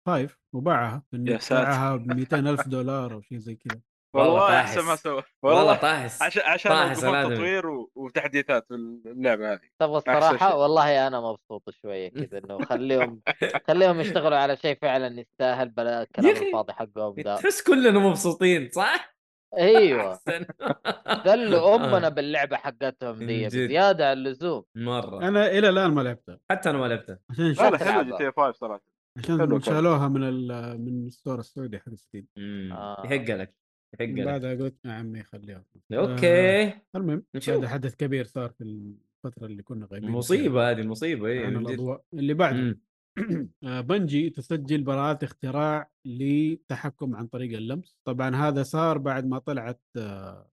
five 0.07 0.39
وباعها 0.55 1.03
يا 1.13 1.37
ساتر. 1.37 1.63
باعها 1.63 1.95
ب 1.95 2.07
200 2.07 2.39
ألف 2.39 2.67
دولار 2.67 3.13
أو 3.13 3.21
شيء 3.21 3.37
زي 3.37 3.55
كذا 3.55 3.81
والله. 4.13 4.59
أحسن 4.59 4.81
ما 4.85 4.95
سوى 4.95 5.23
والله 5.43 5.75
طاحس 5.75 6.21
عشان 6.21 6.71
عشان. 6.71 7.33
تطوير 7.33 7.67
و- 7.67 7.91
وتحديثات 7.95 8.67
اللعبة 8.71 9.53
هذه 9.53 9.59
أحسن 9.81 9.95
الصراحة. 9.95 10.55
والله 10.57 11.07
أنا 11.07 11.21
مبسوط 11.21 11.69
شوية 11.69 12.09
كذا 12.09 12.37
إنه 12.37 12.57
خليهم 12.65 13.21
خليهم 13.67 13.99
يشتغلوا 13.99 14.37
على 14.37 14.57
شيء 14.57 14.77
فعلا 14.81 15.19
يستاهل 15.19 15.69
بلا 15.69 16.01
الكلام 16.01 16.29
الفاضي 16.47 16.73
حقهم 16.73 17.15
ده 17.17 17.35
تحس 17.35 17.63
كلنا 17.63 17.99
مبسوطين 17.99 18.69
صح؟ 18.73 19.13
أيوه. 19.57 20.19
دلوا 21.25 21.75
أمنا 21.75 22.09
باللعبة 22.09 22.57
حقتهم 22.57 23.15
جد. 23.19 23.45
بزياده 23.45 24.09
عن 24.09 24.17
اللزوم 24.17 24.63
مرة 24.75 25.27
أنا 25.27 25.47
إلى 25.47 25.69
الآن 25.69 25.91
ما 25.91 26.01
لعبتها 26.01 26.39
حتى 26.49 26.69
أنا 26.69 26.77
ما 26.77 26.85
لعبته 26.85 27.17
عشان 27.29 27.71
لا 27.71 27.77
حلو. 27.77 28.01
جي 28.01 28.17
تي 28.17 28.31
5 28.31 28.51
صراحة 28.51 28.81
عشان. 29.17 29.59
شالوها 29.61 30.07
من 30.07 30.23
ال... 30.23 30.47
من 30.85 31.07
الستور 31.07 31.39
السعودي 31.39 31.79
حق 31.79 31.93
ستيم. 31.95 32.27
آه. 32.73 33.01
يحق 33.05 33.35
لك 33.35 33.53
بعدها 33.99 34.55
قلت 34.55 34.85
يا 34.85 34.91
عمي 34.91 35.23
خليها 35.23 35.63
أوكي. 35.93 36.73
المهم 36.95 37.23
نشوف. 37.35 37.55
هذا 37.55 37.67
حدث 37.67 37.95
كبير 37.95 38.25
صار 38.25 38.49
في 38.49 38.63
الفترة 38.63 39.45
اللي 39.45 39.63
كنا 39.63 39.87
غايبين 39.91 40.09
مصيبة 40.09 40.71
هذه 40.71 40.83
مصيبة. 40.83 41.27
اي. 41.27 41.47
الأضواء 41.47 42.03
اللي 42.13 42.33
بعده. 42.33 42.79
آه، 43.63 43.81
بنجي 43.81 44.29
تسجل 44.29 44.83
براءات 44.83 45.23
اختراع 45.23 45.89
لتحكم 46.05 47.15
عن 47.15 47.27
طريق 47.27 47.57
اللمس. 47.57 47.97
طبعا 48.05 48.35
هذا 48.35 48.63
صار 48.63 48.97
بعد 48.97 49.25
ما 49.25 49.39
طلعت 49.39 49.81
آه، 49.97 50.47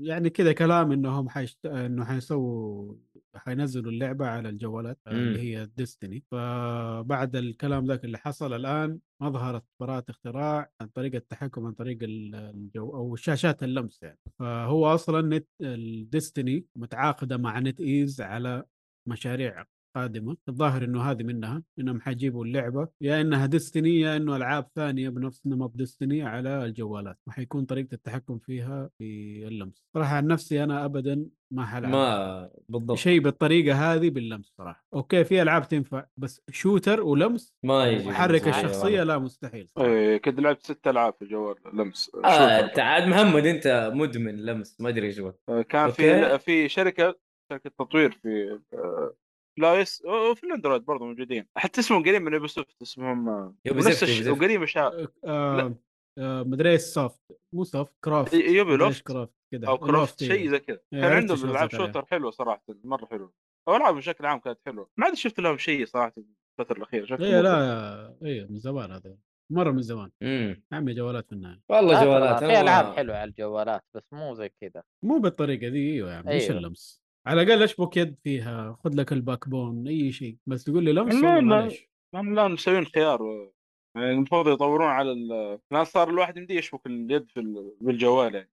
يعني 0.00 0.30
كذا 0.30 0.52
كلام 0.52 0.92
انهم 0.92 1.28
حيشت... 1.28 1.66
إنه 1.66 2.04
حيسووا 2.04 2.94
حينزلوا 3.38 3.92
اللعبة 3.92 4.26
على 4.26 4.48
الجوالات 4.48 4.98
آه، 5.06 5.10
اللي 5.10 5.30
مم. 5.30 5.36
هي 5.36 5.66
ديستني 5.76 6.24
فبعد 6.30 7.36
الكلام 7.36 7.86
ذاك 7.86 8.04
اللي 8.04 8.18
حصل 8.18 8.52
الآن 8.54 8.98
اظهرت 9.22 9.64
براءة 9.80 10.04
اختراع 10.08 10.70
عن 10.80 10.86
طريق 10.88 11.14
التحكم 11.14 11.66
عن 11.66 11.72
طريق 11.72 11.98
ال- 12.02 12.34
الجو 12.34 12.94
أو 12.96 13.16
شاشات 13.16 13.62
اللمس 13.62 14.02
يعني. 14.02 14.18
فهو 14.38 14.86
أصلا 14.94 15.36
نت 15.36 15.48
الديستني 15.60 16.66
متعاقدة 16.76 17.36
مع 17.36 17.58
نت 17.58 17.80
إيز 17.80 18.20
على 18.20 18.64
مشاريع. 19.08 19.64
قادمة 19.94 20.36
الظاهر 20.48 20.84
إنه 20.84 21.02
هذه 21.02 21.22
منها 21.22 21.62
إنهم 21.78 22.00
حيجيبوا 22.00 22.44
اللعبة 22.44 22.88
يا 23.00 23.20
إنها 23.20 23.46
ديستني 23.46 24.00
يا 24.00 24.16
إنه 24.16 24.36
ألعاب 24.36 24.66
ثانية 24.74 25.08
بنفس 25.08 25.46
نمط 25.46 25.76
ديستني 25.76 26.22
على 26.22 26.64
الجوالات 26.64 27.18
وحيكون 27.26 27.64
طريقة 27.64 27.94
التحكم 27.94 28.38
فيها 28.38 28.90
في 28.98 29.04
اللمس 29.46 29.84
صراحة 29.94 30.16
عن 30.16 30.26
نفسي 30.26 30.64
أنا 30.64 30.84
ابدا 30.84 31.26
ما 31.50 31.66
حلعب 31.66 31.92
ما 31.92 32.50
بالضبط 32.68 32.98
شيء 32.98 33.20
بالطريقة 33.20 33.94
هذه 33.94 34.10
باللمس 34.10 34.54
صراحة 34.58 34.86
أوكي 34.94 35.24
في 35.24 35.42
ألعاب 35.42 35.68
تنفع 35.68 36.04
بس 36.16 36.40
shooter 36.50 37.02
ولمس 37.02 37.54
ما 37.62 37.86
يجي 37.86 38.08
وحرك 38.08 38.42
بالنسبة 38.42 38.50
لي 38.50 38.66
الشخصية. 38.66 39.02
لا 39.02 39.18
مستحيل 39.18 39.68
صراحة. 39.68 39.88
إيه 39.90 40.16
كنت 40.16 40.40
لعبت 40.40 40.62
ست 40.62 40.86
ألعاب 40.86 41.14
في 41.14 41.22
الجوال 41.22 41.56
لمس 41.74 42.10
آه 42.24 42.60
shooter. 42.60 42.74
تعال 42.74 43.10
محمد 43.10 43.46
أنت 43.46 43.90
مدمن 43.94 44.36
لمس 44.36 44.80
ما 44.80 44.88
أدري 44.88 45.06
إيش 45.06 45.18
آه، 45.18 45.62
كان 45.62 45.84
أوكي. 45.84 45.94
في 45.94 46.38
في 46.38 46.68
شركة 46.68 47.14
شركة 47.52 47.70
تطوير 47.78 48.12
في 48.12 48.60
آه، 48.74 49.14
ال 49.58 49.74
iOS 49.80 50.02
وفي 50.04 50.44
ال 50.44 50.49
Android 50.49 50.82
برضه 50.82 51.04
موجودين. 51.04 51.46
حتى 51.56 51.80
اسمهم 51.80 52.02
قريب 52.02 52.22
من 52.22 52.32
Ubisoft 52.32 52.82
اسمهم 52.82 53.28
آه، 53.28 53.54
Ubisoft. 53.64 54.28
وقريب 54.28 54.60
مشا 54.60 55.08
آه 55.24 55.74
آه 56.18 56.42
مدري 56.42 56.70
إيش 56.70 56.80
سوفت 56.80 57.20
مو 57.52 57.64
سوفت 57.64 57.92
كرافت 58.04 58.34
يوبي 58.34 58.76
لوفت 58.76 59.02
كرافت 59.02 59.32
كذا 59.52 59.68
أو 59.68 59.78
كرافت 59.78 60.22
إيه. 60.22 60.28
شيء 60.28 60.50
زي 60.50 60.58
كذا. 60.58 60.80
إيه، 60.92 61.00
كان 61.00 61.12
عندهم 61.12 61.50
العاب. 61.50 61.70
شوتر 61.70 62.06
حلوة 62.06 62.30
صراحة 62.30 62.64
مرة 62.84 63.06
حلوة 63.06 63.32
أو 63.68 63.76
العاب 63.76 63.94
بشكل 63.94 64.26
عام 64.26 64.38
كانت 64.38 64.58
حلوة. 64.66 64.90
ما 64.96 65.06
عاد 65.06 65.14
شفت 65.14 65.40
لهم 65.40 65.58
شيء 65.58 65.86
صراحة 65.86 66.12
الفترة 66.58 66.76
الأخيرة 66.76 67.24
إيه 67.24 67.32
مرة. 67.36 67.40
لا 67.40 68.16
إيه 68.22 68.46
من 68.50 68.58
زمان 68.58 68.90
هذا. 68.90 69.16
مرة 69.52 69.70
من 69.70 69.82
زمان. 69.82 70.10
امم 70.22 70.62
عمي 70.72 70.94
جوالات 70.94 71.26
في 71.26 71.32
النهاية. 71.32 71.60
والله 71.68 71.92
لا 71.92 72.04
جوالات 72.04 72.38
في 72.38 72.60
ألعاب 72.60 72.94
حلوة 72.94 73.16
على 73.16 73.30
الجوالات 73.30 73.84
بس 73.94 74.12
مو 74.12 74.34
زي 74.34 74.48
كذا. 74.60 74.82
مو 75.04 75.18
بالطريقة 75.18 75.68
دي 75.68 75.92
أيوه 75.92 76.12
يا 76.12 76.16
عمي 76.16 76.30
إيش 76.30 76.42
أيوة. 76.50 76.58
اللمس. 76.58 77.01
على 77.26 77.42
الأقل 77.42 77.62
أشبك 77.62 77.96
يد 77.96 78.16
فيها 78.24 78.76
خذ 78.84 78.90
لك 78.94 79.12
الباك 79.12 79.48
بون 79.48 79.88
أي 79.88 80.12
شيء. 80.12 80.36
بس 80.46 80.64
تقول 80.64 80.84
لي 80.84 80.92
لمس 80.92 81.14
لا، 81.14 81.28
والله 81.28 81.40
لا. 81.40 81.40
معليش. 81.60 81.90
يعني 82.14 82.28
الان 82.32 82.52
مسويين 82.52 82.84
خيار 82.84 83.50
يعني 83.96 84.10
المفروض 84.10 84.48
يطورون 84.48 84.86
على 84.88 85.12
ال- 85.12 85.58
الان 85.72 85.84
صار 85.84 86.10
الواحد 86.10 86.36
يمديه 86.36 86.58
يشبك 86.58 86.86
اليد 86.86 87.30
في 87.30 87.40
ال- 87.40 87.76
بالجوال 87.80 88.34
يعني 88.34 88.50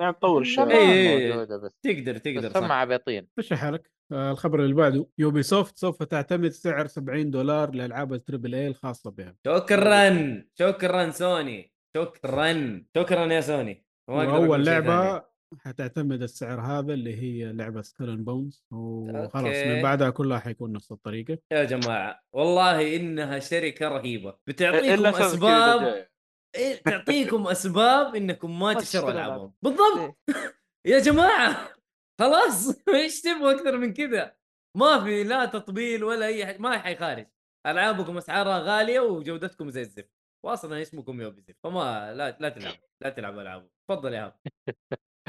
يعني 0.00 0.12
تطور 0.12 0.40
الشيء. 0.42 0.64
زمان 0.64 0.76
إيه، 0.76 1.18
إيه. 1.18 1.44
بس 1.44 1.70
تقدر 1.82 2.16
تقدر 2.18 2.48
بس 2.48 2.56
هم 2.56 2.72
عبيطين. 2.72 3.28
مشي 3.38 3.56
حالك. 3.56 3.90
آه 4.12 4.30
الخبر 4.30 4.60
اللي 4.64 4.74
بعده 4.74 5.06
Ubisoft 5.18 5.78
سوف 5.78 6.02
تعتمد 6.02 6.48
سعر 6.50 6.86
70 6.86 7.30
دولار 7.30 7.70
لألعاب 7.74 8.12
ال 8.12 8.18
triple 8.18 8.54
A 8.54 8.66
الخاصة 8.66 9.10
بها 9.10 9.36
شكرا 9.46 10.44
شكرا 10.58 11.10
سوني. 11.10 11.72
شكرا 11.96 12.82
شكرا 12.96 13.26
يا 13.32 13.40
سوني. 13.40 13.84
وأول 14.10 14.64
شيء 14.64 14.74
لعبة 14.74 15.24
حتعتمد 15.58 16.22
السعر 16.22 16.60
هذا 16.60 16.94
اللي 16.94 17.16
هي 17.16 17.52
لعبة 17.52 17.82
Skull 17.82 18.08
and 18.08 18.24
Bones 18.24 18.64
وخلاص 18.70 19.44
أوكي. 19.44 19.74
من 19.74 19.82
بعدها 19.82 20.10
كلها 20.10 20.38
حيكون 20.38 20.72
نفس 20.72 20.92
الطريقة. 20.92 21.38
يا 21.52 21.64
جماعة 21.64 22.20
والله 22.32 22.96
إنها 22.96 23.38
شركة 23.38 23.88
رهيبة. 23.88 24.38
بتعطيكم 24.46 25.06
أسباب. 25.06 26.08
إيه، 26.56 26.82
تعطيكم 26.82 27.46
أسباب 27.46 28.14
إنكم 28.14 28.58
ما 28.58 28.74
تشتروا 28.80 29.10
ألعابهم. 29.10 29.52
بالضبط. 29.62 29.98
إيه. 29.98 30.16
يا 30.92 30.98
جماعة 30.98 31.74
خلاص. 32.20 32.78
إيش 32.94 33.20
تبغوا 33.22 33.52
أكثر 33.52 33.78
من 33.78 33.92
كذا؟ 33.92 34.34
ما 34.76 35.04
في 35.04 35.24
لا 35.24 35.44
تطبيل 35.44 36.04
ولا 36.04 36.26
أي 36.26 36.46
حاجة 36.46 36.58
ما 36.58 36.78
حيخارج 36.78 37.26
ألعابكم 37.66 38.16
أسعارها 38.16 38.58
غالية 38.58 39.00
وجودتكم 39.00 39.70
زي 39.70 39.80
الزفت. 39.80 40.20
واصلا 40.46 40.82
اسمكم 40.82 41.20
يوبي 41.20 41.40
زفت 41.40 41.56
فما 41.64 42.14
لا 42.14 42.36
لا 42.40 42.48
تلعب 42.48 42.74
لا 43.02 43.10
تلعب 43.10 43.38
العاب 43.38 43.68
تفضل 43.88 44.12
يا 44.12 44.24
هاب 44.24 44.40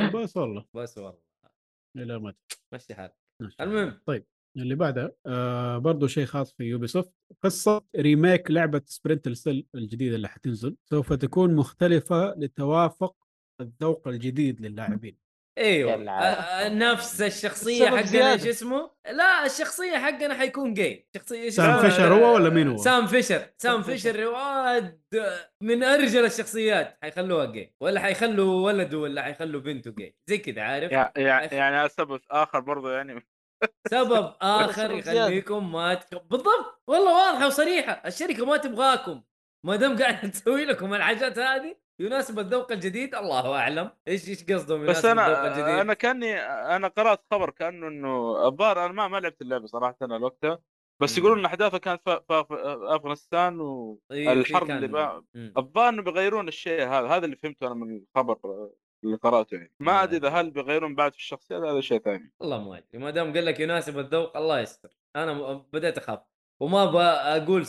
بس 0.16 0.38
والله. 0.38 0.66
بس 0.74 0.98
والله. 0.98 1.20
إلى 1.98 2.20
ما 2.20 2.34
مشي 2.74 2.96
حالك. 2.96 3.16
المهم. 3.62 4.02
طيب 4.06 4.26
اللي 4.58 4.76
بعدها 4.76 5.12
آه 5.26 5.78
برضو 5.78 6.08
شيء 6.08 6.26
خاص 6.26 6.54
في 6.54 6.64
Ubisoft 6.64 7.14
قصة 7.44 7.82
remake 7.96 8.52
لعبة 8.52 8.82
Splinter 8.86 9.28
Cell 9.28 9.66
الجديدة 9.76 10.16
اللي 10.16 10.28
حتنزل 10.28 10.76
سوف 10.90 11.14
تكون 11.14 11.56
مختلفة 11.56 12.34
لتوافق 12.38 13.16
الذوق 13.62 14.08
الجديد 14.08 14.62
للاعبين. 14.62 15.18
أيوه. 15.58 15.94
آه، 15.94 16.24
آه، 16.24 16.70
نفس 16.70 17.22
الشخصية 17.22 17.90
حقنا. 17.90 18.34
إيش 18.34 18.48
اسمه؟ 18.48 18.92
لا 19.12 19.46
الشخصية 19.46 19.98
حقنا 19.98 20.34
حيكون 20.34 20.74
gay 20.74 21.08
شخصيه 21.16 21.50
Sam؟ 21.50 21.80
Fisher 21.82 22.14
هو 22.14 22.36
ولا 22.36 22.50
مين 22.50 22.68
هو؟ 22.68 22.78
Sam 22.78 23.08
Fisher 23.08 23.50
Sam 23.58 23.82
Fisher 23.84 24.28
واد 24.28 25.02
من 25.62 25.84
أرجل 25.84 26.26
الشخصيات 26.26 26.98
حيخلوها 27.02 27.46
جاي 27.46 27.76
ولا 27.82 28.00
حيخلوا 28.00 28.66
ولده 28.66 28.98
ولا 28.98 29.22
حيخلوا 29.22 29.62
بنته 29.62 29.92
جاي 29.92 30.16
زي 30.30 30.38
كذا 30.38 30.62
عارف 30.62 30.92
يعني 30.92 31.12
يعني 31.56 31.76
هذا 31.76 31.88
سبب 31.88 32.22
آخر 32.32 32.60
برضه 32.60 32.94
يعني 32.94 33.28
سبب 33.88 34.34
آخر. 34.42 34.92
يخليكم 34.92 35.72
ما 35.72 35.94
تك... 35.94 36.24
بالضبط 36.26 36.84
والله 36.88 37.28
واضحة 37.28 37.48
وصريحة 37.48 38.02
الشركة 38.06 38.46
ما 38.46 38.58
تبغاكم 38.58 39.22
ما 39.66 39.76
دام 39.76 39.98
قاعدة 39.98 40.28
تسوي 40.28 40.66
لكم 40.70 40.94
الحاجات 40.94 41.40
هذه 41.40 41.76
يناسب 42.02 42.40
الذوق 42.40 42.72
الجديد؟ 42.72 43.16
الله 43.16 43.56
أعلم. 43.60 43.92
إيش 44.08 44.30
إيش 44.30 44.44
قصدهم 44.44 44.86
بس 44.86 45.06
أنا 45.06 45.48
الجديد؟ 45.48 45.66
أنا 45.80 45.94
كاني 45.94 46.40
أنا 46.76 46.88
قرأت 46.88 47.22
خبر 47.32 47.50
كأنه 47.50 47.88
إنه 47.88 48.46
الظاهر 48.48 48.86
أنا 48.86 48.94
ما 48.94 49.08
ما 49.08 49.18
لعبت 49.18 49.42
اللعبة 49.42 49.66
صراحة 49.66 49.96
أنا 50.02 50.18
وقتها. 50.18 50.60
بس. 51.02 51.18
يقولون 51.18 51.40
إن 51.40 51.46
احداثها 51.46 51.78
كانت 51.78 52.02
في 52.10 52.22
أفغانستان 52.96 53.60
إيه، 54.12 54.30
والحرب 54.30 54.68
كان- 54.68 54.76
اللي 54.76 54.88
بقى. 54.88 55.24
الظاهر 55.58 55.90
إنه 55.90 56.02
بيغيرون 56.02 56.48
الشيء 56.48 56.82
هذا. 56.88 57.08
هذا 57.08 57.26
اللي 57.26 57.36
فهمته 57.36 57.68
أنا 57.68 57.76
من 57.76 57.98
الخبر 57.98 58.38
اللي 59.04 59.18
قرأته 59.18 59.56
يعني. 59.56 59.72
ما 59.80 60.04
أدري 60.04 60.18
إذا 60.18 60.30
هل 60.30 60.52
بيغيرون 60.52 60.96
بعد 60.96 61.12
في 61.12 61.18
الشخصيات 61.18 61.62
هذا 61.64 61.82
شيء 61.82 62.00
ثاني. 62.00 62.32
والله 62.40 62.64
ما 62.70 62.78
أدري. 62.78 63.00
ما 63.00 63.10
دام 63.10 63.34
قال 63.34 63.46
لك 63.46 63.60
يناسب 63.60 64.00
الذوق 64.00 64.38
الله 64.38 64.60
يستر. 64.60 64.90
أنا 65.16 65.54
بديت 65.74 65.98
أخاف. 65.98 66.20
وما 66.62 66.86
بقول. 66.86 67.66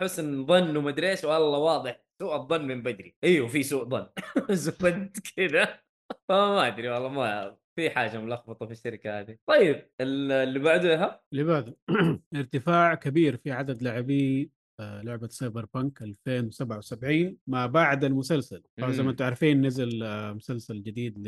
حسن 0.00 0.46
ظن 0.46 0.76
ومدري 0.76 1.10
إيش 1.10 1.24
والله 1.24 1.58
واضح. 1.58 2.00
سوء 2.22 2.36
الظن 2.36 2.64
من 2.66 2.82
بدري. 2.82 3.14
أيوه 3.24 3.48
في 3.48 3.62
سوء 3.62 3.88
ظن. 3.88 4.06
زبد 4.50 5.16
كذا. 5.36 5.78
فما 6.28 6.66
أدري 6.66 6.88
والله 6.88 7.08
ما 7.08 7.56
في 7.76 7.90
حاجة 7.90 8.18
ملخبطة 8.20 8.66
في 8.66 8.72
الشركة 8.72 9.20
هذه. 9.20 9.36
طيب 9.48 9.90
ال- 10.00 10.32
اللي 10.32 10.58
بعده 10.58 10.88
يا 10.92 11.20
اللي 11.32 11.44
بعده. 11.44 11.76
ارتفاع 12.36 12.94
كبير 12.94 13.36
في 13.36 13.52
عدد 13.52 13.82
لاعبي 13.82 14.50
آه، 14.80 15.02
لعبة 15.02 15.28
Cyberpunk 15.28 16.02
2077 16.02 17.36
ما 17.46 17.66
بعد 17.66 18.04
المسلسل. 18.04 18.62
طبعا 18.78 18.92
زي. 18.92 19.02
ما 19.02 19.10
أنتم 19.10 19.24
عارفين 19.24 19.66
نزل 19.66 20.02
آه، 20.02 20.32
مسلسل 20.32 20.82
جديد 20.82 21.18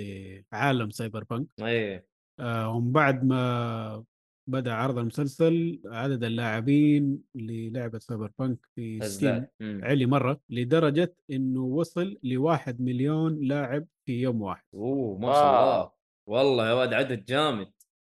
لعالم 0.53 0.90
Cyberpunk 0.90 1.47
إيه. 1.61 2.07
آه، 2.40 2.69
ومن 2.70 2.93
بعد 2.93 3.24
ما 3.24 4.05
بدأ 4.49 4.73
عرض 4.73 4.99
المسلسل 4.99 5.81
عدد 5.87 6.25
اللاعبين 6.25 7.23
للعبة 7.35 7.99
Cyberpunk 7.98 8.59
في 8.75 9.01
Steam. 9.02 9.47
عالي 9.61 10.07
مرة 10.07 10.41
لدرجة 10.51 11.15
إنه 11.31 11.61
وصل 11.62 12.16
لواحد 12.23 12.81
مليون 12.81 13.39
لاعب 13.41 13.87
في 14.07 14.20
يوم 14.23 14.43
واحد. 14.43 14.62
أوه 14.75 15.19
ما 15.19 15.33
شاء 15.33 15.62
الله. 15.62 15.91
والله 16.27 16.69
يا 16.69 16.73
ولد 16.73 16.93
عدد 16.93 17.25
جامد. 17.25 17.70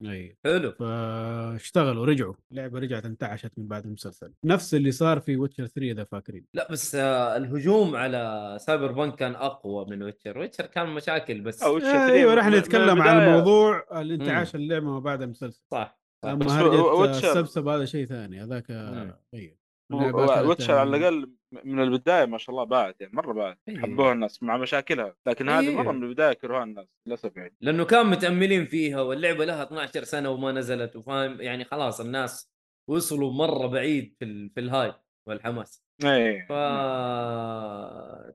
أي. 0.05 0.37
حلو. 0.45 0.71
فاشتغلوا 0.71 2.05
رجعوا. 2.05 2.33
اللعبة 2.51 2.79
رجعت 2.79 3.05
انتعشت 3.05 3.51
من 3.57 3.67
بعد 3.67 3.85
المسلسل. 3.85 4.33
نفس 4.45 4.73
اللي 4.75 4.91
صار 4.91 5.19
في 5.19 5.37
Witcher 5.37 5.65
3 5.65 5.91
إذا 5.91 6.03
فاكرين. 6.03 6.45
لا 6.53 6.71
بس 6.71 6.95
آه، 6.95 7.37
الهجوم 7.37 7.95
على 7.95 8.57
Cyberpunk 8.61 9.15
كان 9.15 9.35
أقوى 9.35 9.85
من 9.89 10.03
Witcher 10.03 10.37
Witcher 10.37 10.65
كان 10.65 10.89
مشاكل 10.89 11.41
بس. 11.41 11.63
أو 11.63 11.79
Witcher 11.79 11.83
3 11.83 12.13
أيوه 12.13 12.49
من 12.49 12.55
نتكلم 12.57 13.01
عن. 13.01 13.31
موضوع 13.31 14.01
الانتعاش 14.01 14.55
اللعبة 14.55 14.85
ما 14.85 14.99
بعد 14.99 15.21
المسلسل. 15.21 15.61
صح. 15.71 16.02
بس 16.25 16.51
هرجة 16.51 16.81
Witcher- 16.81 17.29
السبسب 17.31 17.67
هذا 17.67 17.85
شيء 17.85 18.05
ثاني 18.05 18.43
هذاك. 18.43 18.71
أيوه 19.33 19.55
و- 19.91 19.97
اللعبة 19.97 20.33
أكلت 20.35 20.45
Witcher 20.47 20.73
على 20.77 20.89
ال- 20.89 20.95
الأقل 20.95 21.31
من 21.63 21.79
البداية 21.83 22.25
ما 22.25 22.37
شاء 22.37 22.55
الله 22.55 22.63
باعت 22.63 23.01
يعني 23.01 23.13
مرة 23.15 23.33
باعت 23.33 23.59
إيه. 23.69 23.77
حبوها 23.79 24.13
الناس 24.13 24.43
مع 24.43 24.57
مشاكلها 24.57 25.15
لكن 25.27 25.49
هذه 25.49 25.67
إيه. 25.67 25.75
مره 25.75 25.91
من 25.91 26.03
البداية 26.03 26.33
كرهوها 26.33 26.63
الناس 26.63 26.87
للأسف 27.07 27.37
يعني 27.37 27.55
لأنه 27.61 27.85
كان 27.85 28.05
متأملين 28.05 28.65
فيها 28.65 29.01
واللعبة 29.01 29.45
لها 29.45 29.63
12 29.63 30.03
سنة 30.03 30.29
وما 30.29 30.51
نزلت 30.51 30.95
وفاهم 30.95 31.41
يعني 31.41 31.63
خلاص 31.65 31.99
الناس 32.01 32.49
وصلوا 32.89 33.31
مرة 33.33 33.67
بعيد 33.67 34.15
في 34.19 34.25
ال... 34.25 34.49
في 34.49 34.59
ال 34.59 34.66
hype 34.66 34.93
والحماس 35.27 35.83
إيه 36.05 36.45
ف 36.49 36.51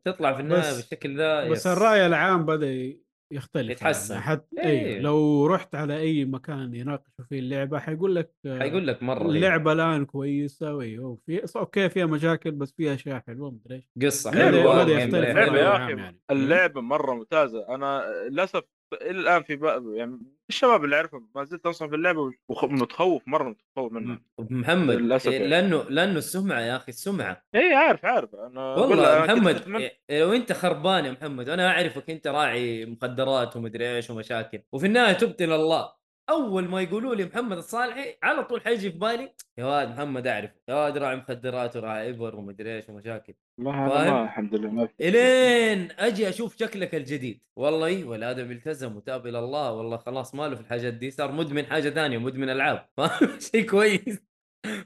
تطلع 0.04 0.32
في 0.32 0.40
النهاية 0.40 0.76
بالشكل 0.76 1.16
ذا 1.16 1.48
بس 1.48 1.58
yes. 1.58 1.66
الرأي 1.66 2.06
العام 2.06 2.46
بدأ 2.46 2.96
يختلف 3.32 3.70
يتحسن. 3.70 4.14
يعني 4.14 4.26
حتى 4.26 4.60
إيه. 4.62 4.86
أيوه 4.86 5.00
لو 5.02 5.46
رحت 5.46 5.74
على 5.74 5.96
أي 5.98 6.24
مكان 6.24 6.74
يناقشوا 6.74 7.24
فيه 7.28 7.38
اللعبة 7.38 7.78
حيقول 7.78 8.14
لك 8.16 8.30
حيقول 8.46 8.86
لك 8.86 9.02
مرة 9.02 9.18
رهيبة. 9.18 9.34
اللعبة 9.36 9.72
الآن 9.72 10.04
كويسة 10.04 10.74
وايوه 10.74 11.18
في 11.26 11.42
أوكي 11.56 11.88
فيها 11.88 12.06
مشاكل 12.06 12.50
بس 12.50 12.72
فيها 12.72 12.94
أشياء 12.94 13.20
حلوة 13.26 13.50
مدري 13.50 13.74
إيش 13.76 14.06
قصة 14.06 14.30
اللعبة- 14.30 14.34
حلوة 14.34 14.82
الراي 14.82 15.34
حلو. 15.34 15.54
يا 15.56 15.76
أخي 15.76 15.92
يعني 15.92 16.20
اللعبة 16.30 16.80
مرة 16.80 17.14
ممتازة 17.14 17.74
أنا 17.74 18.04
للأسف 18.30 18.62
إلى 18.92 19.10
الآن 19.20 19.42
في 19.42 19.56
بقى 19.56 19.82
يعني 19.94 20.18
الشباب 20.48 20.84
اللي 20.84 20.96
أعرفهم 20.96 21.30
ما 21.34 21.44
زلت 21.44 21.66
انصح 21.66 21.86
باللعبه 21.86 22.32
ومتخوف 22.48 23.22
مرة 23.28 23.48
متخوف 23.48 23.92
منها. 23.92 24.20
محمد 24.38 24.94
للأسف 24.94 25.28
إيه، 25.28 25.34
يعني. 25.34 25.48
لأنه 25.48 25.82
لأنه 25.88 26.18
السمعة 26.18 26.60
يا 26.60 26.76
أخي 26.76 26.88
السمعة. 26.88 27.42
اي 27.54 27.74
عارف 27.74 28.04
عارف. 28.04 28.34
أنا 28.34 28.74
والله 28.74 29.16
أنا 29.16 29.24
محمد 29.34 29.56
أتمنى- 29.58 29.90
إيه، 30.10 30.20
لو 30.20 30.32
أنت 30.32 30.52
خربان 30.52 31.04
يا 31.04 31.10
محمد 31.10 31.48
أنا 31.48 31.70
أعرفك 31.70 32.10
أنت 32.10 32.26
راعي 32.26 32.86
مخدرات 32.86 33.56
ومدري 33.56 33.96
إيش 33.96 34.10
ومشاكل. 34.10 34.60
وفي 34.72 34.86
النهاية 34.86 35.12
تبت 35.12 35.42
إلى 35.42 35.54
الله. 35.56 35.92
أول 36.30 36.68
ما 36.68 36.80
يقولوا 36.82 37.14
لي 37.14 37.24
محمد 37.24 37.56
الصالحي 37.56 38.16
على 38.22 38.44
طول 38.44 38.60
حيجي 38.60 38.90
في 38.92 38.98
بالي 38.98 39.34
يا 39.58 39.64
واد 39.64 39.88
محمد 39.88 40.26
اعرف 40.26 40.50
يا 40.68 40.74
واد 40.74 40.98
راعي 40.98 41.16
مخدرات 41.16 41.76
وراعي 41.76 42.10
إبر 42.10 42.36
ومدري 42.36 42.76
إيش 42.76 42.88
ومشاكل. 42.88 43.34
ما 43.58 43.70
أنا 43.70 43.88
فاهم؟ 43.88 44.12
ما 44.14 44.24
الحمد 44.24 44.54
لله 44.54 44.70
ما 44.70 44.86
في 44.86 45.08
إلين 45.08 45.92
أجي 45.98 46.28
أشوف 46.28 46.56
شكلك 46.58 46.94
الجديد. 46.94 47.40
والله 47.56 47.86
أيوه 47.86 48.16
الادم 48.16 48.50
التزم 48.50 48.96
وتاب 48.96 49.26
إلى 49.26 49.38
الله. 49.38 49.72
والله 49.72 49.96
خلاص 49.96 50.34
ماله 50.34 50.54
في 50.54 50.60
الحاجات 50.60 50.94
دي 50.94 51.10
صار 51.10 51.32
مدمن 51.32 51.66
حاجة 51.66 51.90
ثانية 51.90 52.18
مدمن 52.18 52.50
ألعاب؟ 52.50 52.88
شيء 53.52 53.70
كويس. 53.70 54.18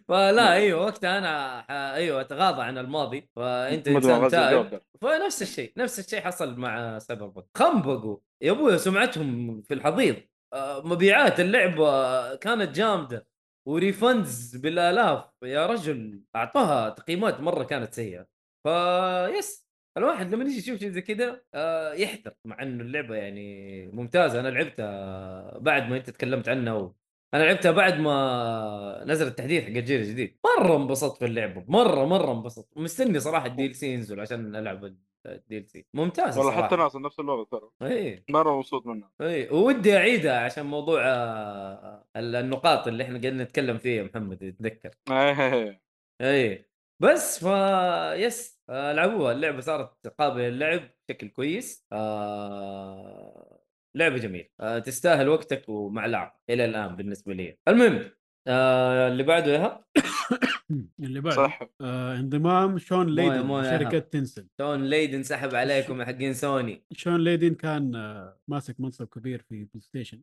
فلا 0.09 0.53
أيوه 0.53 0.85
وقتها 0.85 1.19
أنا 1.19 1.95
أيوه 1.95 2.21
أتغاضى 2.21 2.63
عن 2.63 2.79
الماضي. 2.79 3.29
فأنت 3.37 3.89
مدمن 3.89 4.11
إنسان 4.11 4.31
تائب. 4.31 4.81
فنفس 5.01 5.43
الشيء 5.43 5.73
نفس 5.77 5.99
الشيء 5.99 6.21
حصل 6.21 6.57
مع 6.59 6.99
Cyberpunk 6.99 7.47
خنبقوا. 7.57 8.17
يا 8.43 8.53
أبوي 8.53 8.79
سمعتهم 8.79 9.63
في 9.63 9.75
الحضيض. 9.75 10.17
آه، 10.53 10.83
مبيعات 10.87 11.41
اللعبه 11.41 12.35
كانت 12.37 12.77
جامدة. 12.77 13.27
و 13.69 13.80
refunds 13.80 14.57
بالآلاف. 14.57 15.25
يا 15.43 15.67
رجل 15.67 16.23
اعطوها 16.37 16.89
تقييمات 16.89 17.41
مرة 17.41 17.65
كانت 17.65 17.95
سيئة. 17.95 18.27
ف 18.63 18.89
yes 18.89 19.67
الواحد 19.99 20.35
لما 20.35 20.45
يجي 20.45 20.59
يشوف 20.59 20.79
شيء 20.81 20.89
زي 20.91 21.01
كذا 21.01 21.43
آه، 21.55 21.93
يحذر 21.93 22.33
مع 22.45 22.63
إنه 22.63 22.83
اللعبة 22.83 23.15
يعني 23.17 23.87
ممتازة. 23.87 24.41
أنا 24.41 24.49
لعبتها 24.49 25.59
بعد 25.59 25.91
ما 25.91 25.97
أنت 25.97 26.11
تكلمت 26.11 26.49
عنها 26.49 26.73
و... 26.73 26.95
أنا 27.35 27.43
لعبتها 27.45 27.71
بعد 27.73 28.01
ما 28.01 29.05
نزل 29.07 29.27
التحديث 29.27 29.63
حق 29.63 29.69
الجيل 29.69 30.01
الجديد 30.01 30.39
مرة 30.59 30.77
انبسطت 30.77 31.19
في 31.19 31.25
اللعبة 31.25 31.65
مرة 31.69 32.05
مرة 32.05 32.33
انبسطت. 32.33 32.79
مستني 32.79 33.21
صراحة 33.21 33.67
ال 33.67 33.75
DLC 33.75 33.93
ينزل 33.95 34.21
عشان 34.21 34.57
ألعب 34.57 35.59
ال 35.59 35.69
DLC 35.69 35.87
ممتازة 35.95 36.39
والله 36.39 36.53
صراحة. 36.53 36.67
حتى 36.67 36.77
ناس 36.77 36.97
نفس 36.97 37.21
الوضع 37.21 37.45
ترى. 37.51 37.71
اي 37.83 38.25
مرة 38.31 38.57
مبسوط 38.57 38.87
منها. 38.87 39.11
اي 39.21 39.49
ودي 39.49 39.97
أعيدها 39.97 40.41
عشان 40.45 40.67
موضوع 40.67 41.03
آه، 41.05 42.05
النقاط 42.17 42.89
اللي 42.89 43.03
إحنا 43.03 43.19
قاعدين 43.19 43.39
نتكلم 43.39 43.79
فيها 43.79 44.03
محمد 44.03 44.37
تتذكر. 44.37 44.91
إيه. 45.11 45.83
اي 46.21 46.72
بس 47.03 47.45
ف 47.45 48.15
yes 48.15 48.63
آه، 48.69 48.93
العبوها 48.93 49.33
اللعبة 49.33 49.61
صارت 49.61 50.07
قابلة 50.19 50.49
للعب 50.49 50.91
بشكل 51.09 51.29
كويس. 51.29 51.87
آه... 51.93 53.63
لعبة 53.95 54.17
جميلة. 54.19 54.49
آه... 54.61 54.79
تستاهل 54.79 55.29
وقتك 55.29 55.69
ومع 55.69 56.07
لعب 56.07 56.41
إلى 56.51 56.65
الآن 56.65 56.97
بالنسبة 56.97 57.35
لي. 57.35 57.59
المهم 57.69 58.11
آه... 58.47 59.09
اللي 59.09 59.23
بعده 59.23 59.53
ياها 59.53 59.85
اللي 61.01 61.21
بعد 61.21 61.35
صح. 61.35 61.61
آه 61.81 62.17
انضمام 62.19 62.79
شون 62.79 63.07
ليدن 63.15 63.51
أهم. 63.51 63.99
تنسن 63.99 64.47
تون 64.59 64.85
ليدن 64.85 65.23
سحب 65.23 65.55
عليكم 65.55 66.01
يا 66.01 66.05
حقين 66.15 66.35
سوني. 66.35 66.83
شون 66.93 67.25
ليدن 67.25 67.55
كان 67.55 67.95
آه 67.95 68.41
ماسك 68.49 68.81
منصب 68.81 69.07
كبير 69.07 69.43
في 69.49 69.65
بلاي 69.65 69.81
ستيشن. 69.81 70.21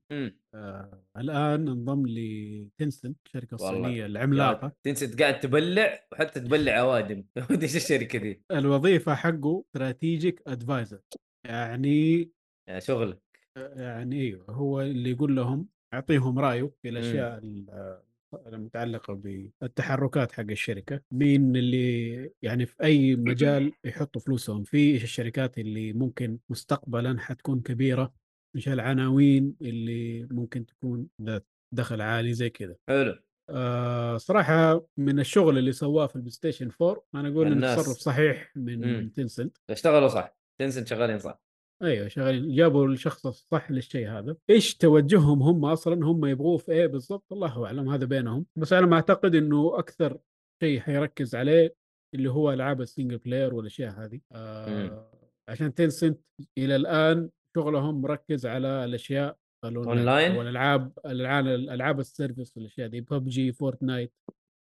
آه 0.53 1.03
الآن 1.17 1.67
انضم 1.67 2.03
ل 2.07 2.21
Tencent 2.21 3.15
الشركة. 3.25 3.55
الصينيه 3.55 4.05
العملاقة. 4.05 4.71
تنسى 4.83 5.07
قاعد 5.07 5.39
تبلع 5.39 5.99
وحتى 6.11 6.39
تبلع 6.39 6.79
اوادم 6.79 7.23
إيش 7.51 7.75
الشركة 7.81 8.19
دي؟ 8.19 8.41
الوظيفة 8.51 9.15
حقه 9.15 9.63
استراتيجيك 9.67 10.41
ادفايزر 10.47 10.99
يعني 11.47 12.31
يا 12.69 12.79
شغل 12.79 13.19
يعني 13.57 14.21
إيوه 14.21 14.45
هو 14.49 14.81
اللي 14.81 15.11
يقول 15.11 15.35
لهم 15.35 15.67
يعطيهم 15.93 16.39
رأيه 16.39 16.71
في 16.81 16.89
الأشياء 16.89 17.37
ال- 17.37 17.99
المتعلقه 18.33 19.13
بالتحركات 19.13 20.31
حق 20.31 20.45
الشركة 20.49 21.01
مين 21.11 21.55
اللي 21.55 22.31
يعني 22.41 22.65
في 22.65 22.75
أي 22.83 23.15
مجال 23.15 23.71
يحطوا 23.83 24.21
فلوسهم. 24.21 24.63
فيه 24.63 24.93
إيش 24.93 25.03
الشركات 25.03 25.57
اللي 25.57 25.93
ممكن 25.93 26.39
مستقبلا 26.49 27.19
حتكون 27.19 27.61
كبيرة 27.61 28.13
إيش 28.55 28.69
العناوين 28.69 29.55
اللي 29.61 30.27
ممكن 30.31 30.65
تكون 30.65 31.07
ذات 31.21 31.47
دخل 31.73 32.01
عالي 32.01 32.33
زي 32.33 32.49
كذا. 32.49 32.75
حلو. 32.89 33.15
آه 33.49 34.17
صراحة 34.17 34.85
من 34.97 35.19
الشغل 35.19 35.57
اللي 35.57 35.71
سواه 35.71 36.07
في 36.07 36.15
البلاي 36.15 36.31
ستيشن 36.31 36.69
4 36.81 37.03
أنا 37.15 37.29
أقول 37.29 37.51
انه. 37.51 37.75
تصرف 37.75 37.97
صحيح 37.97 38.51
من. 38.55 39.13
تنسنت 39.13 39.57
اشتغلوا 39.69 40.07
صح. 40.07 40.37
Tencent 40.59 40.85
شغالين 40.85 41.19
صح. 41.19 41.41
أيوه 41.83 42.07
شغالين 42.07 42.55
جابوا 42.55 42.87
الشخص 42.87 43.25
الصح 43.25 43.71
للشيء 43.71 44.09
هذا. 44.09 44.35
إيش 44.49 44.75
توجههم 44.75 45.43
هم 45.43 45.65
أصلا؟ 45.65 46.05
هم 46.05 46.25
يبغوه 46.25 46.57
في 46.57 46.71
إيه 46.71 46.87
بالضبط؟ 46.87 47.33
الله 47.33 47.65
أعلم 47.65 47.89
هذا 47.89 48.05
بينهم. 48.05 48.45
بس 48.55 48.73
أنا 48.73 48.85
ما 48.85 48.95
اعتقد 48.95 49.35
إنه 49.35 49.79
أكثر 49.79 50.17
شيء 50.63 50.79
حيركز 50.79 51.35
عليه 51.35 51.75
اللي 52.15 52.29
هو 52.31 52.53
ألعاب 52.53 52.81
ال 52.81 52.86
single 52.86 53.17
player 53.17 53.53
والأشياء 53.53 53.91
هذه. 53.91 54.19
آه 54.31 55.09
عشان 55.49 55.73
Tencent 55.73 56.19
إلى 56.57 56.75
الآن 56.75 57.29
شغلهم 57.55 58.01
مركز 58.01 58.45
على 58.45 58.85
الأشياء 58.85 59.37
أونلاين؟ 59.65 60.35
والالعاب 60.35 60.91
الألعاب 61.05 61.47
الألعاب 61.47 61.99
ال 61.99 62.06
service 62.06 62.57
والأشياء 62.57 62.87
دي 62.87 63.01
PUBG 63.01 63.51
Fortnite 63.51 64.13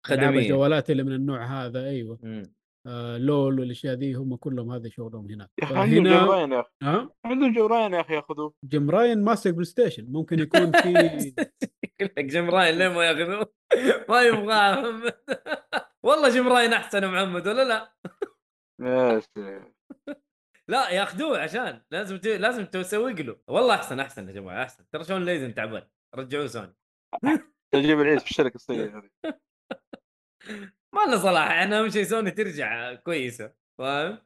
خدميه 0.07 0.39
الجوالات 0.39 0.91
اللي 0.91 1.03
من 1.03 1.13
النوع 1.13 1.45
هذا. 1.45 1.85
أيوه. 1.85 2.19
مم. 2.23 2.43
آه 2.87 3.19
LoL 3.19 3.61
والأشياء 3.61 3.95
دي 3.95 4.15
هم 4.15 4.37
كلهم 4.37 4.71
هذا 4.73 4.89
شغلهم 4.89 5.31
هناك. 5.31 5.51
يا 5.63 5.65
أخي 5.65 5.75
عندهم 5.75 6.05
جيم 6.05 6.29
راين 6.29 6.53
يا 6.53 6.61
أخي. 6.61 6.71
ها؟ 6.83 7.11
عندهم 7.25 7.53
جيم 7.53 7.73
راين 7.73 7.93
يا 7.95 8.01
أخي 8.01 8.15
ياخذوه. 8.15 8.55
جيم 8.65 8.91
راين 8.91 9.25
ماسك 9.25 9.51
بلاي 9.51 9.65
ستيشن. 9.65 10.07
ممكن 10.13 10.39
يكون 10.39 10.73
في 10.73 10.89
يقول 12.01 12.13
لك 12.19 12.25
جيم 12.25 12.51
راين 12.51 12.79
ليه 12.79 12.89
ما 12.89 13.05
ياخذوه؟ 13.05 13.53
ما 14.09 14.23
يبغاه 14.23 15.03
والله 16.03 16.29
جيم 16.29 16.49
راين 16.49 16.73
أحسن 16.73 17.03
يا 17.03 17.09
محمد 17.09 17.49
ولا 17.49 17.65
لا؟ 17.65 17.95
يا. 18.81 19.23
لا 20.69 20.91
ياخذوه 20.91 21.39
عشان 21.39 21.83
لازم 21.91 22.17
ت... 22.17 22.27
لازم 22.27 22.65
تسوق 22.65 23.21
له 23.21 23.37
والله 23.49 23.75
أحسن 23.75 24.01
أحسن 24.01 24.29
يا 24.29 24.33
جماعة 24.33 24.63
أحسن. 24.63 24.85
ترى 24.93 25.05
شلون 25.05 25.25
ليزن 25.25 25.55
تعبان؟ 25.55 25.83
رجعوه 26.15 26.47
سوني. 26.47 26.75
تجيب 27.75 28.01
العيد 28.01 28.19
في 28.19 28.31
الشركة 28.31 28.55
الصينية 28.55 28.99
هذه. 28.99 29.35
ما 30.95 31.01
لنا 31.07 31.17
صلاح 31.17 31.51
إحنا 31.51 31.81
أهم 31.81 31.89
شيء 31.89 32.05
سوني 32.05 32.31
ترجع 32.31 32.95
كويسة 32.95 33.53
فاهم؟ 33.79 34.19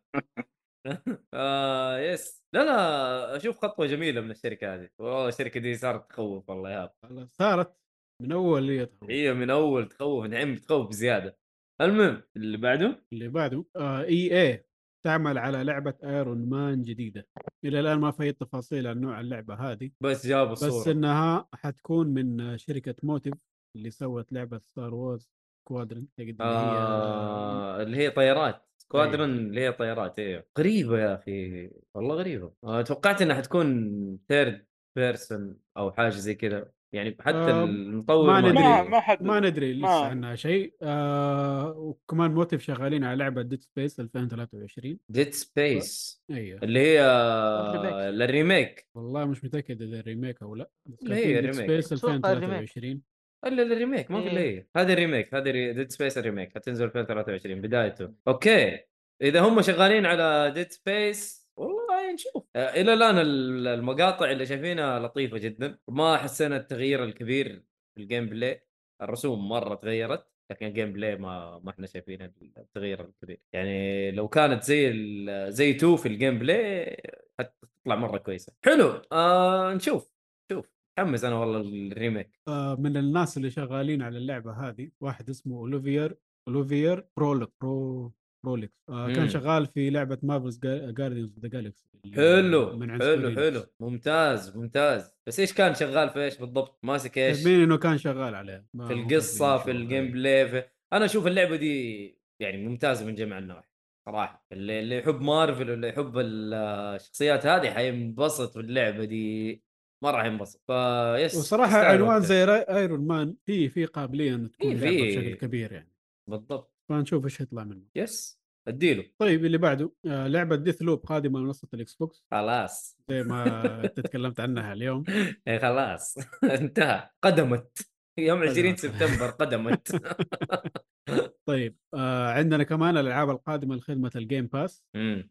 آه 1.35 1.99
يس 1.99 2.45
لا 2.53 2.65
لا 2.65 3.37
أشوف 3.37 3.59
خطوة 3.59 3.87
جميلة 3.87 4.21
من 4.21 4.31
الشركة 4.31 4.75
هذه. 4.75 4.89
والله 4.99 5.29
الشركة 5.29 5.61
دي 5.61 5.77
صارت 5.77 6.11
تخوف 6.11 6.51
والله 6.51 6.71
يا 6.71 6.91
صارت 7.33 7.77
من 8.23 8.33
أول 8.33 8.71
هي 8.71 8.87
تخوف. 8.87 9.11
هي 9.11 9.35
من 9.35 9.51
أول 9.51 9.89
تخوف 9.89 10.25
نعم 10.27 10.57
تخوف 10.57 10.89
بزيادة. 10.89 11.39
المهم 11.81 12.23
اللي 12.37 12.57
بعده؟ 12.57 13.05
اللي 13.13 13.29
بعده 13.29 13.65
آه 13.77 14.03
EA 14.03 14.65
تعمل 15.05 15.39
على 15.39 15.65
لعبة 15.65 15.95
Iron 16.05 16.49
Man 16.49 16.83
جديدة. 16.83 17.29
إلى 17.65 17.81
الآن 17.81 17.99
ما 17.99 18.11
في 18.11 18.33
تفاصيل 18.33 18.87
عن 18.87 19.01
نوع 19.01 19.21
اللعبة 19.21 19.55
هذه. 19.55 19.91
بس 20.01 20.27
جابوا 20.27 20.53
بس 20.53 20.63
الصورة. 20.65 20.93
إنها 20.93 21.49
حتكون 21.55 22.07
من 22.07 22.59
شركة 22.59 22.95
Motive 23.03 23.35
اللي 23.77 23.91
سوت 23.91 24.33
لعبة 24.33 24.59
Star 24.59 24.95
Wars 24.95 25.29
Squadrons 25.69 26.07
اللي 26.19 26.33
هي 26.33 26.37
آه 26.41 27.83
اللي 27.83 27.97
هي 27.97 28.11
طيارات. 28.11 28.63
Squadrons 28.79 29.31
اللي 29.31 29.61
هي 29.61 29.73
طيارات 29.73 30.19
أيوه 30.19 30.45
غريبة 30.59 30.99
يا 31.01 31.15
أخي. 31.15 31.71
والله 31.95 32.15
غريبة. 32.15 32.53
آه 32.65 32.83
توقعت 32.83 33.23
إنها 33.23 33.37
حتكون 33.37 34.19
third 34.29 34.67
person 34.97 35.57
أو 35.77 35.93
حاجة 35.93 36.09
زي 36.11 36.35
كذا. 36.35 36.71
يعني 36.93 37.17
حتى 37.21 37.37
آه، 37.37 37.65
المطور 37.65 38.27
ما 38.27 38.41
ندري. 38.41 38.53
ما 38.55 38.83
ما 38.83 39.01
حد 39.01 39.23
ما 39.23 39.41
ندري 39.41 39.73
لسه 39.73 39.83
ما- 39.87 40.01
عنها 40.07 40.35
شيء. 40.35 40.75
آه 40.83 41.71
وكمان 41.71 42.35
Motive 42.35 42.63
شغالين 42.63 43.05
على 43.05 43.19
لعبة 43.19 43.43
Dead 43.43 43.61
Space 43.63 44.01
2023 44.01 44.99
Dead 45.09 45.35
Space 45.35 46.23
أيوه 46.31 46.61
اللي 46.63 46.81
هي 46.81 47.01
ال 47.05 47.19
remake. 47.20 48.23
ال 48.23 48.32
remake 48.32 48.87
والله 48.95 49.25
مش 49.25 49.45
متأكد 49.45 49.83
إذا 49.83 50.01
remake 50.01 50.43
أو 50.43 50.55
لا 50.55 50.71
بس 50.87 51.03
لا، 51.03 51.17
هي 51.17 51.25
Dead 51.27 51.37
remake. 51.37 51.55
Space 51.55 51.93
أتوقع 51.93 52.15
ال 52.33 52.36
remake. 52.36 52.59
2023 52.63 53.03
الا 53.47 53.63
ال 53.63 53.70
remake 53.70 54.11
ما 54.11 54.19
الا 54.19 54.41
إيه. 54.41 54.59
هي 54.59 54.67
هذه 54.77 54.93
ال 54.93 54.99
remake 54.99 55.35
هذه 55.35 55.51
Dead 55.73 55.91
Space 55.91 56.19
ال 56.19 56.24
remake 56.24 56.55
حتنزل 56.55 56.85
2023 56.85 57.61
بدايته. 57.61 58.13
okay. 58.29 58.81
إذا 59.23 59.41
هم 59.41 59.63
شغالين 59.63 60.07
على 60.07 60.51
ديد 60.55 60.71
سبيس 60.73 61.49
والله 61.57 62.13
نشوف. 62.13 62.45
آه، 62.57 62.81
إلى 62.81 62.93
الآن 62.95 63.19
ال- 63.19 63.67
المقاطع 63.67 64.31
اللي 64.31 64.47
شايفينها 64.47 64.99
لطيفة 65.01 65.39
جدا. 65.39 65.79
ما 65.89 66.17
حسينا 66.17 66.57
التغيير 66.57 67.05
الكبير 67.05 67.63
في 67.95 68.03
ال 68.03 68.27
gameplay 68.27 68.63
الرسوم 69.03 69.49
مرة 69.49 69.75
تغيرت 69.75 70.27
لكن 70.51 70.67
ال 70.67 70.93
gameplay 70.93 71.17
ما 71.17 71.61
ما 71.65 71.71
إحنا 71.71 71.87
شايفين 71.87 72.23
التغيير 72.59 73.01
الكبير. 73.05 73.41
يعني 73.53 74.11
لو 74.11 74.29
كانت 74.29 74.63
زي 74.63 74.89
ال- 74.89 75.53
زي 75.53 75.73
two 75.75 75.97
في 75.97 76.09
ال 76.09 76.39
gameplay 76.39 76.97
حتطلع 77.39 77.97
مرة 77.97 78.19
كويسة. 78.19 78.53
حلو. 78.65 79.03
آه 79.13 79.75
نشوف 79.75 80.13
شوف 80.53 80.78
متحمس 81.03 81.25
أنا 81.25 81.35
والله 81.37 81.61
ال 81.93 81.98
remake 81.98 82.31
آه 82.49 82.75
من 82.75 82.97
الناس 82.97 83.37
اللي 83.37 83.51
شغالين 83.51 84.03
على 84.03 84.19
اللعبة 84.19 84.53
هذه 84.53 84.91
واحد 85.01 85.31
اسمه 85.31 85.57
اوليفير 85.59 86.17
اوليفير 86.49 87.05
برولك 87.17 87.49
برو 87.61 88.13
بروليكس 88.45 88.75
آه 88.89 89.07
مم. 89.07 89.15
كان 89.15 89.29
شغال 89.29 89.67
في 89.67 89.91
لعبة 89.91 90.19
Marvel's 90.23 90.59
Guardians 90.65 91.29
of 91.35 91.39
the 91.39 91.49
Galaxy 91.49 91.89
حلو 92.15 92.77
من 92.77 93.03
حلو 93.03 93.31
حلو. 93.31 93.63
ممتاز 93.81 94.57
ممتاز. 94.57 95.15
بس 95.27 95.41
إيش 95.41 95.53
كان 95.53 95.75
شغال 95.75 96.11
في 96.11 96.25
إيش 96.25 96.39
بالضبط؟ 96.39 96.79
ماسك 96.83 97.19
إيش؟ 97.19 97.37
كاتبين 97.37 97.61
إنه 97.63 97.77
كان 97.79 97.99
شغال 97.99 98.35
عليها 98.35 98.65
ما- 98.75 98.87
في 98.87 98.93
القصة 98.95 99.59
في. 99.59 99.71
ال 99.71 100.11
gameplay 100.13 100.49
في... 100.49 100.65
أنا 100.93 101.05
أشوف 101.05 101.27
اللعبة 101.27 101.57
دي 101.57 102.05
يعني 102.41 102.67
ممتازة 102.67 103.07
من 103.07 103.15
جميع 103.15 103.39
النواحي 103.39 103.69
صراحة. 104.07 104.47
اللي, 104.53 104.81
اللي 104.81 104.97
يحب 104.99 105.21
مارفل 105.21 105.71
واللي 105.71 105.89
يحب 105.89 106.19
ال- 106.19 106.55
الشخصيات 106.95 107.47
هذه 107.47 107.71
حينبسط 107.71 108.53
في 108.53 108.61
اللعبه 108.61 109.05
دي. 109.05 109.63
ما 110.03 110.11
راح 110.11 110.25
ينبسط. 110.25 110.61
ف 110.67 110.84
yes 110.84 111.35
وصراحة 111.35 111.79
عنوان. 111.85 112.21
زي 112.23 112.45
Iron 112.45 113.07
Man 113.07 113.35
في 113.47 113.69
في 113.69 113.85
قابلية 113.85 114.35
انه 114.35 114.49
تكون 114.49 114.75
بشكل 114.75 115.35
كبير 115.35 115.73
يعني. 115.73 115.93
بالضبط. 116.27 116.75
فنشوف 116.89 117.25
إيش 117.25 117.41
يطلع 117.41 117.65
منه 117.65 117.83
yes 117.97 118.39
أديله. 118.69 119.05
طيب 119.19 119.45
اللي 119.45 119.59
بعده 119.59 119.93
آه 120.07 120.27
لعبة 120.27 120.57
Deathloop 120.57 120.99
قادمة 121.07 121.41
لمنصه 121.41 121.69
الإكس 121.75 121.95
بوكس. 121.95 122.25
خلاص. 122.31 122.99
زي 123.11 123.23
ما 123.23 123.87
تكلمت 123.97 124.41
عنها 124.41 124.73
اليوم. 124.73 125.05
إيه 125.49 125.59
خلاص. 125.59 126.15
انتهى. 126.61 127.11
قدمت. 127.23 127.79
يوم 128.19 128.43
20 128.43 128.67
قدمت. 128.67 128.79
سبتمبر 128.81 129.31
قدمت. 129.31 129.89
طيب 131.47 131.77
آه 131.95 132.33
عندنا 132.33 132.65
كمان 132.65 132.97
الألعاب 132.97 133.31
القادمة 133.31 133.77
لخدمة 133.77 134.11
ال 134.17 134.23
Game 134.23 134.47
Pass 134.47 134.85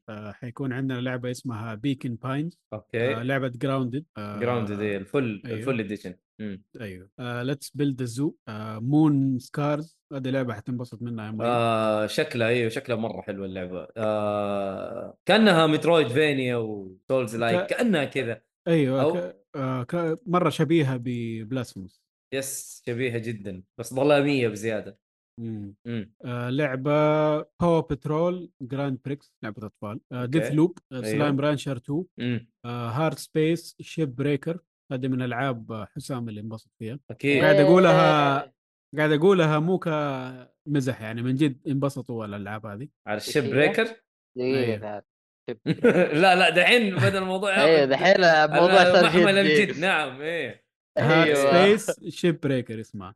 آه 0.10 0.32
حيكون 0.32 0.74
عندنا 0.74 1.00
لعبة 1.02 1.32
اسمها 1.32 1.76
Beacon 1.76 2.16
Pines 2.16 2.60
آه 2.74 2.76
okay 2.76 3.14
لعبة 3.14 3.48
Grounded 3.48 4.06
آه 4.18 4.40
Grounded 4.40 4.72
ال 4.72 4.98
full 4.98 5.42
أيوه. 5.46 5.58
ال 5.58 5.62
full 5.62 5.80
edition 5.80 6.16
أيوه. 6.82 7.10
Let's 7.20 7.70
Build 7.76 8.04
a 8.04 8.36
Zoo 8.80 9.40
Moonscars 9.40 9.98
هذه 10.14 10.30
لعبة 10.30 10.54
حتنبسط 10.54 11.02
منها. 11.02 11.38
آه 11.42 12.08
شكلها 12.08 12.48
أيوه 12.48 12.70
شكلها 12.70 12.98
مرة 12.98 13.22
حلوة 13.22 13.46
اللعبة. 13.46 13.88
آه 13.98 15.18
كأنها 15.26 15.68
metroidvania 15.68 16.08
و 16.08 16.56
souls-like 16.56 17.62
ك- 17.62 17.66
كأنها 17.68 18.06
كذا. 18.06 18.42
أيوه 18.68 19.12
أو- 19.14 19.18
ك... 19.18 19.36
آه 19.56 19.84
ك... 19.84 20.20
مرة 20.26 20.50
شبيهة 20.50 20.98
ب 21.02 21.10
Blasphemous 21.10 22.02
yes 22.34 22.84
شبيهة 22.88 23.18
جدا 23.18 23.64
بس 23.78 23.94
ظلامية 23.94 24.48
بزيادة. 24.48 25.00
مم. 25.40 25.76
امم 25.88 26.14
آه 26.26 26.50
لعبة 26.50 26.92
PAW 27.62 27.82
Patrol 27.82 28.52
Grand 28.62 29.00
Prix 29.06 29.34
لعبة 29.44 29.66
أطفال 29.68 30.00
آه 30.12 30.26
Death. 30.26 30.52
loop. 30.52 30.78
Slime 30.94 31.40
Rancher 31.40 31.78
2 31.78 32.06
امم 32.20 32.50
آه 32.66 32.90
Hardspace 32.90 33.76
Shipbreaker 33.82 34.60
هذه 34.92 35.08
من 35.08 35.22
ألعاب 35.22 35.86
حسام 35.96 36.30
اللي 36.30 36.42
انبسط 36.42 36.72
فيها 36.80 37.00
أكيد 37.12 37.44
قاعد 37.44 37.56
أقولها- 37.56 38.44
إيه. 38.44 38.54
قاعد 38.98 39.12
أقولها 39.12 39.60
مو 39.60 39.80
كمزح 39.80 41.02
يعني 41.02 41.22
من 41.22 41.36
جد 41.36 41.68
انبسطوا 41.68 42.26
الألعاب 42.26 42.66
هذه 42.66 42.88
على 43.08 43.18
ال 43.18 43.22
Ship؟ 43.22 43.44
breaker 43.44 43.84
دقيقة 44.38 44.64
أيوه. 44.64 44.78
تعال. 44.78 45.02
لا 46.22 46.36
لا 46.36 46.50
دحين 46.50 46.96
بدا 46.96 47.18
الموضوع 47.20 47.64
أيوه 47.64 47.86
دحين 47.86 48.24
الموضوع 48.24 48.84
صار 48.84 49.06
محمل. 49.06 49.38
الجد 49.38 49.80
نعم 49.80 50.22
إيه 50.22 50.64
هارد 50.98 51.34
سبيس 51.34 52.10
شيب 52.10 52.40
بريكر 52.40 52.80
اسمها 52.80 53.16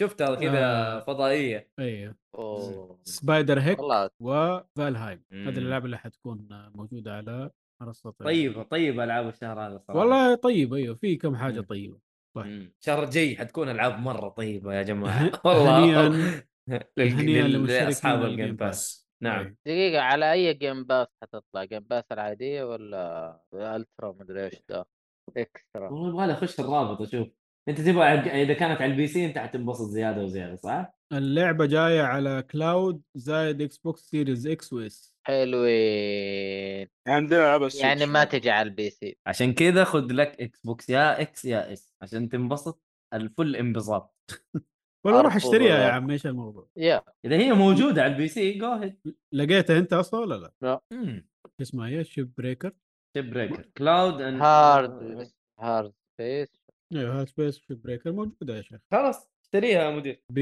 شفتها 0.00 0.34
كذا 0.34 0.64
آه. 0.64 1.00
فضائية 1.00 1.68
أيوه 1.78 2.14
أوه. 2.34 2.98
SpiderHeck 3.04 3.60
و 3.60 3.78
Valheim. 4.20 5.24
هذه 5.32 5.58
الالعاب 5.58 5.84
اللي 5.84 5.98
حتكون 5.98 6.48
موجودة 6.74 7.12
على 7.16 7.50
منصه 7.82 8.10
طيبة 8.10 8.62
طيبة 8.62 9.04
ألعاب 9.04 9.28
الشهر 9.28 9.60
هذا 9.60 9.78
صراحة 9.78 10.00
والله 10.00 10.34
طيب 10.34 10.74
أيوه 10.74 10.94
في 10.94 11.16
كم 11.16 11.36
حاجة 11.36 11.58
مم. 11.60 11.66
طيبة. 11.66 11.98
مم. 12.36 12.72
الشهر 12.80 13.04
الجاي 13.04 13.36
حتكون 13.36 13.68
ألعاب 13.68 13.98
مرة 13.98 14.28
طيبة 14.28 14.74
يا 14.74 14.82
جماعة 14.82 15.30
والله 15.44 15.78
هنيئا 16.98 17.42
لل- 17.48 17.52
لمشتركين 17.52 17.86
لأصحاب 17.86 18.24
ال 18.24 18.30
Game 18.30 18.56
Pass 18.56 19.08
نعم. 19.22 19.56
دقيقة 19.66 20.00
على 20.02 20.32
أي 20.32 20.54
Game 20.54 20.84
Pass 20.84 21.06
حتطلع؟ 21.22 21.64
Game 21.64 21.80
Pass 21.80 22.04
العادية 22.12 22.64
ولا 22.64 23.40
Ultra 23.54 24.12
مدري 24.20 24.44
إيش 24.44 24.62
ده؟ 24.68 24.86
Extra 25.36 25.88
والله 25.88 26.08
يبغى 26.08 26.26
لي 26.26 26.32
أخش 26.32 26.60
الرابط 26.60 27.00
أشوف 27.00 27.28
أنت 27.68 27.80
تبغى 27.80 28.04
عج- 28.04 28.28
إذا 28.28 28.54
كانت 28.54 28.80
على 28.82 28.92
ال 28.92 29.06
PC 29.06 29.26
أنت 29.26 29.38
حتنبسط 29.38 29.84
زيادة 29.88 30.22
وزيادة 30.24 30.56
صح؟ 30.56 30.94
اللعبة 31.12 31.66
جاية 31.66 32.02
على 32.02 32.42
cloud 32.50 33.02
زائد 33.14 33.62
إكس 33.62 33.78
بوكس 33.78 34.00
Series 34.10 34.46
X 34.46 34.72
و 34.72 34.93
S 34.93 35.14
حلوين. 35.26 36.88
عندنا 37.08 37.56
ال 37.56 37.59
Switch. 37.59 37.80
يعني 37.80 38.06
ما 38.06 38.24
تجي 38.24 38.50
على 38.50 38.68
ال 38.68 38.90
PC. 38.90 39.16
عشان 39.26 39.52
كذا 39.54 39.84
خذ 39.84 40.06
لك 40.12 40.40
إكس 40.40 40.60
بوكس 40.60 40.88
يا 40.90 41.20
X 41.20 41.44
يا 41.44 41.72
S 41.72 41.94
عشان 42.02 42.28
تنبسط 42.28 42.82
الفل 43.14 43.56
انبساط. 43.56 44.16
ولا 45.06 45.20
روح 45.20 45.36
اشتريها 45.36 45.78
يا 45.78 45.88
عم 45.92 46.10
إيش 46.10 46.26
الموضوع؟ 46.26 46.68
يا. 46.76 47.02
إذا 47.24 47.36
هي 47.36 47.52
موجودة 47.52 48.02
على 48.02 48.12
ال 48.12 48.28
PC 48.28 48.52
جو 48.58 48.90
لقيتها 49.32 49.78
أنت 49.78 49.92
أصلا 49.92 50.20
ولا 50.20 50.50
لا؟ 50.62 50.80
امم 50.92 51.28
اسمها 51.62 51.88
إيه 51.88 52.02
Shipbreaker 52.02 52.72
Shipbreaker 53.16 53.66
كلاود 53.78 54.20
أن... 54.20 54.40
Hard 54.40 55.30
Hardspace 55.60 56.57
أيوه 56.94 57.18
Hardspace 57.18 57.58
Shipbreaker 57.58 58.12
موجوده 58.12 58.56
يا 58.56 58.62
شيخ. 58.62 58.80
خلاص 58.92 59.30
اشتريها 59.44 59.82
يا 59.82 59.90
مدير. 59.90 60.22
ب... 60.32 60.38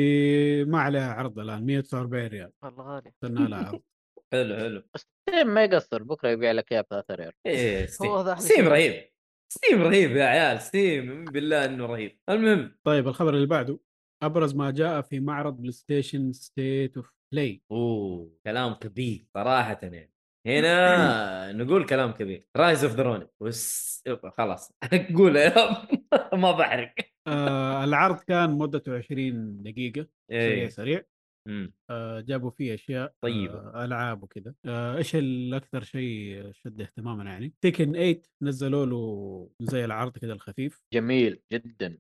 ما 0.69 0.81
عليها 0.81 1.13
عرض 1.13 1.39
الآن 1.39 1.67
149 1.67 2.27
ريال. 2.27 2.53
والله 2.63 2.85
غالي. 2.85 3.09
استنى 3.09 3.49
لها 3.49 3.67
عرض. 3.67 3.83
حلو 4.33 4.57
حلو. 4.57 4.83
ستيم 4.97 5.47
ما 5.47 5.65
يقصر 5.65 6.03
بكرة 6.03 6.29
يبيع 6.29 6.53
لك 6.53 6.73
اياها 6.73 6.83
ب 6.83 6.87
3 6.91 7.15
ريال. 7.15 7.33
إيه 7.47 7.87
Steam. 7.97 8.35
Steam 8.37 8.57
شيء. 8.65 8.69
رهيب. 8.69 9.11
Steam 9.53 9.83
رهيب 9.83 10.11
يا 10.17 10.25
عيال 10.25 10.61
Steam 10.61 11.25
بالله 11.25 11.65
إنه 11.65 11.87
رهيب. 11.87 12.19
المهم. 12.29 12.77
طيب 12.85 13.09
الخبر 13.09 13.35
اللي 13.35 13.47
بعده. 13.47 13.79
أبرز 14.23 14.55
ما 14.55 14.71
جاء 14.71 15.01
في 15.03 15.21
معرض 15.21 15.57
بلاي 15.57 15.73
ستيشن 15.73 16.33
State 16.33 16.97
of 16.97 17.13
Play 17.33 17.63
أوه 17.71 18.33
كلام 18.47 18.73
كبير 18.75 19.27
صراحة 19.35 19.79
يعني. 19.83 20.13
هنا 20.47 21.53
نقول 21.63 21.87
كلام 21.87 22.11
كبير. 22.11 22.47
Rise 22.57 22.85
of 22.85 22.95
the 22.95 23.03
Ronin 23.03 23.29
خلاص. 24.39 24.73
قول 25.17 25.37
يا 25.37 25.49
رب. 25.57 25.96
ما 26.45 26.53
بحرق 26.53 26.95
آه 27.27 27.85
العرض 27.85 28.21
كان 28.21 28.59
مدته 28.59 28.97
20 28.97 29.63
دقيقة 29.63 30.07
سريع 30.31 30.41
إيه. 30.41 30.69
سريع. 30.69 31.03
مم. 31.49 31.73
آه 31.91 32.21
جابوا 32.21 32.51
فيه 32.51 32.75
أشياء 32.75 33.15
طيبة. 33.21 33.59
آه 33.59 33.85
ألعاب 33.85 34.23
وكذا. 34.23 34.55
آه 34.65 34.97
إيش 34.97 35.17
الأكثر 35.17 35.83
شيء 35.83 36.53
شد 36.53 36.81
اهتمامنا 36.81 37.31
يعني؟ 37.31 37.55
Tekken 37.61 37.93
8 37.93 38.23
نزلوا 38.43 38.87
له 38.87 39.51
زي 39.61 39.85
العرض 39.85 40.19
كذا 40.19 40.33
الخفيف. 40.33 40.83
جميل 40.95 41.41
جدا. 41.53 41.99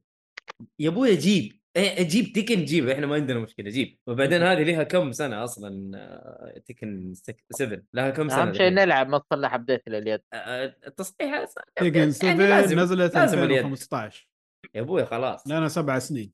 يا 0.80 0.88
ابويا 0.88 1.14
جيب 1.14 1.52
إيه 1.76 2.02
جيب 2.02 2.32
Tekken 2.32 2.64
جيب 2.64 2.88
إحنا 2.88 3.06
ما 3.06 3.14
عندنا 3.14 3.38
مشكلة 3.38 3.70
جيب. 3.70 3.98
وبعدين 4.06 4.42
هذه 4.42 4.62
لها 4.62 4.82
كم 4.82 5.12
سنة 5.12 5.44
أصلا 5.44 5.90
آه، 5.94 6.58
Tekken 6.66 7.12
7 7.50 7.82
لها 7.94 8.10
كم 8.10 8.28
سنة 8.28 8.42
أهم 8.42 8.52
شيء؟ 8.52 8.70
نلعب 8.70 9.08
ما 9.08 9.18
تصلح 9.18 9.54
update 9.54 9.88
لليد 9.88 10.20
آه، 10.32 10.76
التصحيح 10.86 11.44
Tekken 11.76 11.98
يعني 11.98 12.12
7 12.12 12.34
لازم 12.34 12.80
نزلت 12.80 13.14
لازم 13.14 13.38
اليد. 13.38 13.50
2015 13.58 14.28
يا 14.74 14.80
أبوي 14.80 15.04
خلاص. 15.04 15.46
لنا 15.46 15.68
سبع 15.68 15.98
سنين. 15.98 16.32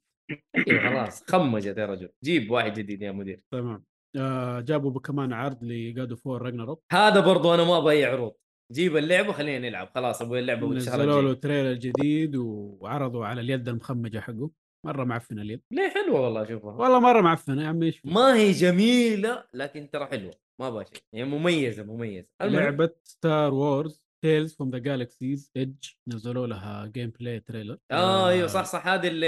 أيوه 0.68 0.90
خلاص. 0.90 1.24
خمجت 1.28 1.76
يا 1.78 1.86
رجل. 1.86 2.08
جيب 2.24 2.50
واحد 2.50 2.72
جديد 2.72 3.02
يا 3.02 3.12
مدير. 3.12 3.40
تمام. 3.50 3.84
آه 4.16 4.60
جابوا 4.60 5.00
كمان 5.00 5.32
عرض 5.32 5.64
ل 5.64 5.77
God 5.77 6.16
of 6.16 6.27
War 6.27 6.42
Ragnarök. 6.42 6.84
هذا 6.92 7.20
برضو 7.20 7.54
أنا 7.54 7.64
ما 7.64 7.78
أبغى 7.78 7.94
أي 7.96 8.04
عروض. 8.04 8.32
جيب 8.72 8.96
اللعبة 8.96 9.28
وخلينا 9.28 9.68
نلعب. 9.68 9.88
خلاص 9.94 10.22
أبغى 10.22 10.40
اللعبة 10.40 10.66
نزلوا 10.66 11.22
له 11.22 11.34
trailer 11.34 11.72
جديد 11.72 12.36
وعرضوا 12.36 13.26
على 13.26 13.40
اليد 13.40 13.68
المخمجة 13.68 14.18
حقه. 14.18 14.50
مرة 14.86 15.04
معفنه 15.04 15.42
اليد. 15.42 15.62
ليه؟ 15.70 15.88
حلوة 15.88 16.20
والله 16.20 16.42
اشوفها 16.42 16.74
والله 16.74 17.00
مرة 17.00 17.20
معفنه 17.20 17.62
يا 17.62 17.68
عمي 17.68 17.86
إيش؟ 17.86 18.00
ما 18.04 18.36
هي 18.36 18.52
جميلة 18.52 19.44
لكن 19.54 19.90
ترى 19.90 20.06
حلوة. 20.06 20.34
ما 20.60 20.68
أبغى 20.68 20.84
شيء. 20.84 21.02
هي 21.14 21.24
مميزة 21.24 21.82
مميزة. 21.82 22.26
لعبة 22.42 22.90
Star 23.04 23.54
Wars 23.54 24.02
Tales 24.24 24.54
from 24.54 24.70
the 24.70 24.78
Galaxy's 24.78 25.50
Edge 25.56 25.84
نزلوا 26.08 26.46
لها 26.46 26.86
gameplay 26.86 27.40
trailer 27.40 27.78
آه 27.90 28.28
أيوه 28.28 28.46
صح 28.46 28.64
صح. 28.64 28.86
هذه 28.86 29.08
اللي 29.08 29.26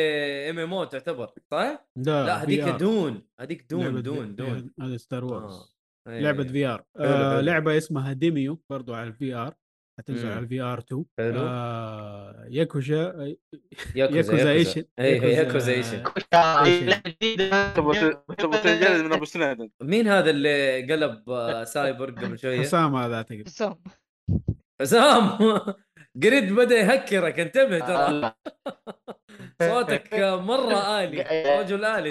MMO 0.51 0.85
تعتبر 0.85 1.31
صح؟ 1.51 1.87
لا 1.97 2.27
لا 2.27 2.43
هذيك. 2.43 2.65
دون. 2.65 3.23
هذيك 3.41 3.67
دون 3.71 4.03
دون 4.03 4.37
دون. 4.37 4.71
هذا 4.81 4.97
Star 4.97 5.25
Wars 5.25 5.74
آه. 6.07 6.21
لعبه. 6.21 6.45
VR 6.45 6.85
حلو، 6.99 7.07
حلو. 7.09 7.41
لعبة 7.41 7.77
اسمها 7.77 8.13
Demeo 8.13 8.61
برضو 8.71 8.95
على 8.95 9.09
ال 9.09 9.35
VR 9.35 9.55
حتنزل. 10.01 10.29
على 10.29 10.39
ال 10.39 10.61
VR 10.61 10.79
2 10.79 11.05
حلو. 11.19 11.41
آه 11.41 12.47
ياكوزا. 12.51 13.21
أيوه 13.21 13.37
Yakuza- 13.97 15.69
Ishin 15.69 16.03
تبغى 17.77 18.15
تبغى 18.39 18.59
تنجلد 18.63 19.05
من 19.05 19.13
ابو 19.13 19.25
سنيد 19.25 19.71
مين 19.83 20.09
هذا 20.09 20.31
اللي 20.31 20.83
قلب 20.93 21.31
آه، 21.31 21.65
سايبر 21.65 22.11
قبل 22.11 22.39
شوية؟ 22.39 22.61
حسام 22.61 22.97
هذا 22.97 23.15
أعتقد 23.17 23.43
حسام 23.47 23.77
حسام 24.81 25.29
قريد 26.23 26.53
بدأ 26.53 26.75
يهكرك 26.75 27.41
انتبه 27.41 27.79
ترى 27.79 28.33
صوتك 29.71 30.15
مرة 30.43 31.01
آلي 31.05 31.23
رجل 31.61 31.85
آلي 31.85 32.11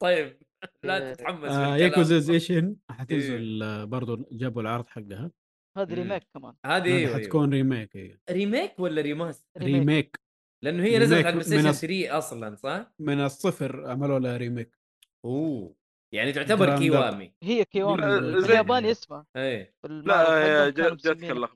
طيب 0.00 0.38
لا 0.84 1.12
تتحمس 1.14 1.50
آه. 1.50 1.76
Yakuza 1.76 2.32
Ishin 2.32 2.76
حتنزل 2.90 3.62
آه، 3.62 3.84
برضو 3.84 4.26
جابوا 4.32 4.62
العرض 4.62 4.86
حقها. 4.88 5.30
هذه 5.78 5.88
مم. 5.88 5.94
remake 5.94 6.22
كمان. 6.34 6.54
هذه 6.66 6.76
هذه 6.82 6.96
أيوه. 6.96 7.14
حتكون 7.14 7.50
remake 7.52 7.96
هي 7.96 8.18
remake 8.30 8.72
ولا 8.78 9.02
remaster؟ 9.02 9.62
remake 9.62 10.20
لأنه 10.64 10.82
هي 10.82 10.98
نزلت 10.98 11.26
على 11.26 11.34
البلاي 11.38 11.62
من 11.62 11.72
ستيشن 11.72 11.72
الص- 11.72 11.80
3 11.80 12.18
أصلا 12.18 12.54
صح؟ 12.54 12.92
من 12.98 13.20
الصفر 13.20 13.90
عملوا 13.90 14.18
لها 14.18 14.36
remake 14.36 14.78
أوه. 15.24 15.74
يعني 16.14 16.32
تعتبر 16.32 16.78
كيوامي 16.78 17.34
هي 17.42 17.64
كيوامي 17.64 18.02
زي- 18.02 18.46
بالياباني 18.46 18.90
اسمها 18.90 19.26
إيه. 19.36 19.74
لا،. 19.84 20.70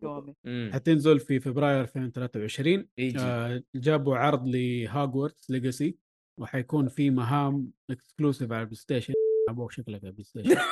Kiwami. 0.01 0.35
امم 0.47 0.70
حتنزل 0.72 1.20
في 1.20 1.40
فبراير 1.40 1.81
2023 1.81 2.89
يجي 2.98 3.18
آه 3.20 3.62
جابوا 3.74 4.16
عرض 4.16 4.47
ل 4.47 4.58
Hogwarts 4.58 5.51
Legacy 5.51 5.98
وحيكون 6.39 6.89
في 6.89 7.11
مهام 7.11 7.70
exclusive 7.90 8.52
على 8.52 8.61
البلاي 8.61 8.77
ستيشن 8.77 9.15
أبوك 9.48 9.73
شكلك 9.73 10.01
على 10.01 10.09
البلاي 10.09 10.24
ستيشن 10.24 10.56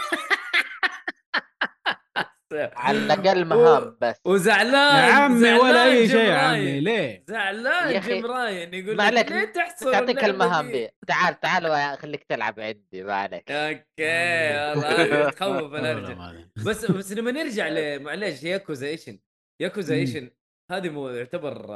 على 2.53 2.99
الأقل 2.99 3.45
مهام 3.45 3.97
بس 4.01 4.21
وزعلان 4.25 5.09
يا 5.09 5.13
عمي 5.13 5.53
ولا 5.53 5.85
أي 5.85 6.09
شيء 6.09 6.21
يا. 6.21 6.35
عمي 6.35 6.81
ليه؟ 6.81 7.25
زعلان 7.29 8.01
جيم 8.01 8.27
راين 8.27 8.75
يقول 8.75 8.97
ما 8.97 9.11
لك 9.11 9.33
عليك، 9.33 9.33
ليه 9.33 9.53
تحصر 9.53 9.93
تعطيك 9.93 10.25
المهام 10.25 10.71
دي؟ 10.73 10.89
تعال 11.07 11.41
تعال 11.41 11.67
وخليك 11.95 12.25
تلعب 12.25 12.61
عندي 12.61 13.03
ما 13.03 13.15
عليك 13.15 13.51
okay 13.51 13.83
والله 14.81 15.31
تخوف 15.31 15.73
ما 15.73 15.91
أدري. 15.93 16.49
بس 16.67 16.85
بس 16.91 17.13
لما 17.13 17.31
نرجع 17.31 17.69
ل 17.75 18.03
معلش 18.03 18.43
Yakuza 18.43 18.87
Ishin 18.87 19.19
Yakuza. 19.61 19.95
Ishin 19.95 20.31
هذه 20.71 20.89
مو 20.89 21.09
يعتبر 21.09 21.67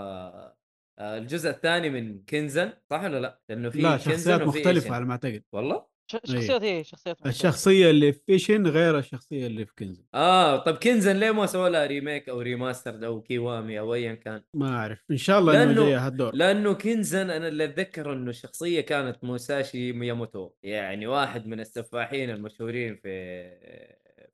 الجزء 1.00 1.50
الثاني 1.50 1.90
من 1.90 2.22
Kenzan 2.28 2.72
صح 2.90 3.02
ولا 3.04 3.20
لا؟ 3.20 3.40
لأنه 3.48 3.70
في 3.70 3.78
لا 3.80 3.96
Kenzan 3.96 4.10
شخصيات 4.12 4.40
مختلفة. 4.42 4.94
على 4.94 5.04
ما 5.04 5.12
أعتقد 5.12 5.42
والله؟ 5.52 5.96
ش- 6.10 6.16
شخصيات 6.24 6.62
إيه 6.62 6.82
شخصيات 6.82 7.16
مختلفة. 7.16 7.30
الشخصية 7.36 7.90
اللي 7.90 8.12
في 8.12 8.20
Ishin 8.26 8.66
غير 8.66 8.98
الشخصية 8.98 9.46
اللي 9.46 9.66
في 9.66 9.72
كنز 9.78 10.02
آه 10.14 10.56
طب 10.56 10.76
Kenzan 10.76 11.16
ليه 11.16 11.30
ما 11.30 11.46
سووا 11.46 11.68
لها 11.68 11.86
remake 11.86 12.28
أو 12.28 12.40
remaster 12.40 13.06
أو 13.06 13.20
Kiwami 13.22 13.78
أو 13.80 13.94
ايا 13.94 14.14
كان؟ 14.14 14.42
ما 14.54 14.76
أعرف 14.76 14.98
إن 15.10 15.16
شاء 15.16 15.38
الله 15.38 15.62
إنه 15.62 15.74
لأنه- 15.74 15.78
جاي 15.78 15.94
هالدور 15.94 16.34
لأنه 16.34 16.72
Kenzan 16.72 17.30
أنا 17.30 17.48
اللي 17.48 17.64
اتذكر 17.64 18.12
إنه 18.12 18.30
الشخصيه 18.30 18.80
كانت 18.80 19.24
موساشي 19.24 19.92
مياموتو 19.92 20.50
يعني 20.62 21.06
واحد 21.06 21.46
من 21.46 21.60
السفاحين 21.60 22.30
المشهورين 22.30 22.96
في 22.96 23.08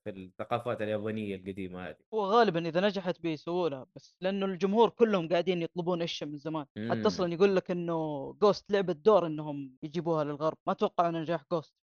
في 0.04 0.10
الثقافات 0.10 0.82
اليابانية 0.82 1.36
القديمة 1.36 1.88
هذه. 1.88 1.96
وغالبا 2.12 2.68
إذا 2.68 2.80
نجحت 2.80 3.20
بيسووا 3.20 3.68
لها 3.68 3.86
بس 3.96 4.16
لأنه 4.20 4.46
الجمهور 4.46 4.88
كلهم 4.88 5.28
قاعدين 5.28 5.62
يطلبون 5.62 6.00
إيش 6.00 6.22
من 6.22 6.38
زمان. 6.38 6.66
مم. 6.76 6.92
حتى 6.92 7.06
أصلا 7.06 7.32
يقول 7.32 7.56
لك 7.56 7.70
إنه 7.70 8.32
Ghost 8.42 8.72
لعبه 8.72 8.92
دور 8.92 9.26
إنهم 9.26 9.76
يجيبوها 9.82 10.24
للغرب. 10.24 10.58
ما 10.66 10.72
أتوقع 10.72 11.10
نجاح 11.10 11.44
Ghost 11.52 11.74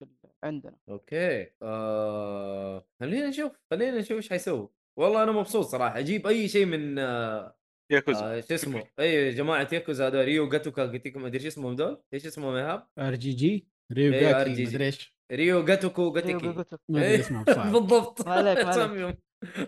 عندنا. 0.43 0.75
okay. 0.89 1.47
آه... 1.61 2.85
خلينا 2.99 3.27
نشوف 3.27 3.51
خلينا 3.71 3.99
نشوف 3.99 4.17
إيش 4.17 4.29
حيسوي. 4.29 4.69
والله 4.97 5.23
أنا 5.23 5.31
مبسوط 5.31 5.65
صراحة. 5.65 5.99
أجيب 5.99 6.27
أي 6.27 6.47
شيء 6.47 6.65
من 6.65 6.99
آه... 6.99 7.55
ياكوزا. 7.91 8.37
آه... 8.37 8.41
شو 8.41 8.53
اسمه 8.53 8.83
أي 8.99 9.31
جماعة 9.31 9.67
ياكوزا 9.73 10.07
هذول 10.07 10.25
Ryu 10.25 10.49
جاتوكا 10.49 10.85
جاتيكو 10.85 11.19
ما 11.19 11.27
أدري 11.27 11.37
إيش 11.37 11.45
اسمهم 11.45 11.75
دول؟ 11.75 12.01
إيش 12.13 12.25
اسمهم 12.25 12.55
يا 12.55 12.61
ايهاب 12.61 12.87
RGG؟ 12.99 13.67
Ryu 13.93 14.13
إيه، 14.13 14.31
RGG. 14.31 14.47
ما 14.47 14.67
ادري 14.67 14.85
إيش. 14.85 15.18
Ryu 15.31 15.65
جاتوكو 15.65 16.11
جاتيكي. 16.13 16.65
بالضبط. 16.89 18.27
عليك،. 18.27 19.17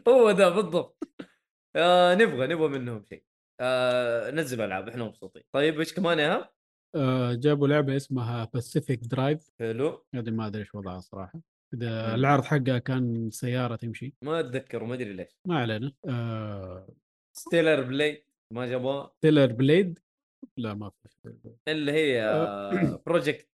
هو 0.08 0.32
ده 0.32 0.50
بالضبط. 0.50 1.08
آه 1.76 2.16
نبغى 2.16 2.48
نبغى 2.48 2.68
منهم 2.68 3.06
شيء. 3.10 3.24
آه 3.60 4.32
نزلوا 4.32 4.66
ألعاب 4.66 4.90
إحنا 4.90 5.04
مبسوطين. 5.04 5.44
طيب 5.52 5.80
إيش 5.80 5.94
كمان 5.94 6.20
يا؟ 6.20 6.50
آه 6.96 7.34
جابوا 7.34 7.68
لعبة 7.68 7.96
اسمها 7.96 8.50
Pacific 8.54 9.00
Drive 9.00 9.50
حلو. 9.60 10.06
هذه 10.16 10.30
ما 10.30 10.48
أدري 10.48 10.62
إيش 10.62 10.76
وضعها 10.76 11.00
صراحة. 11.00 11.42
كذا 11.72 12.08
مم. 12.08 12.16
العرض 12.16 12.44
حقها 12.44 12.78
كان 12.78 13.30
سيارة 13.32 13.76
تمشي. 13.76 14.14
ما 14.22 14.40
أتذكر 14.40 14.84
وما 14.84 14.94
أدري 14.94 15.14
ليش. 15.14 15.40
ما 15.48 15.60
علينا. 15.60 15.92
آه 16.10 16.88
Stellar 17.34 17.82
Blade 17.82 18.26
ما 18.54 18.66
جابوها. 18.66 19.12
Stellar 19.22 19.52
Blade 19.52 20.00
لا 20.58 20.74
ما 20.74 20.90
في 20.90 21.34
اللي 21.68 21.92
هي 21.92 22.24
أه. 22.24 23.02
بروجكت 23.06 23.50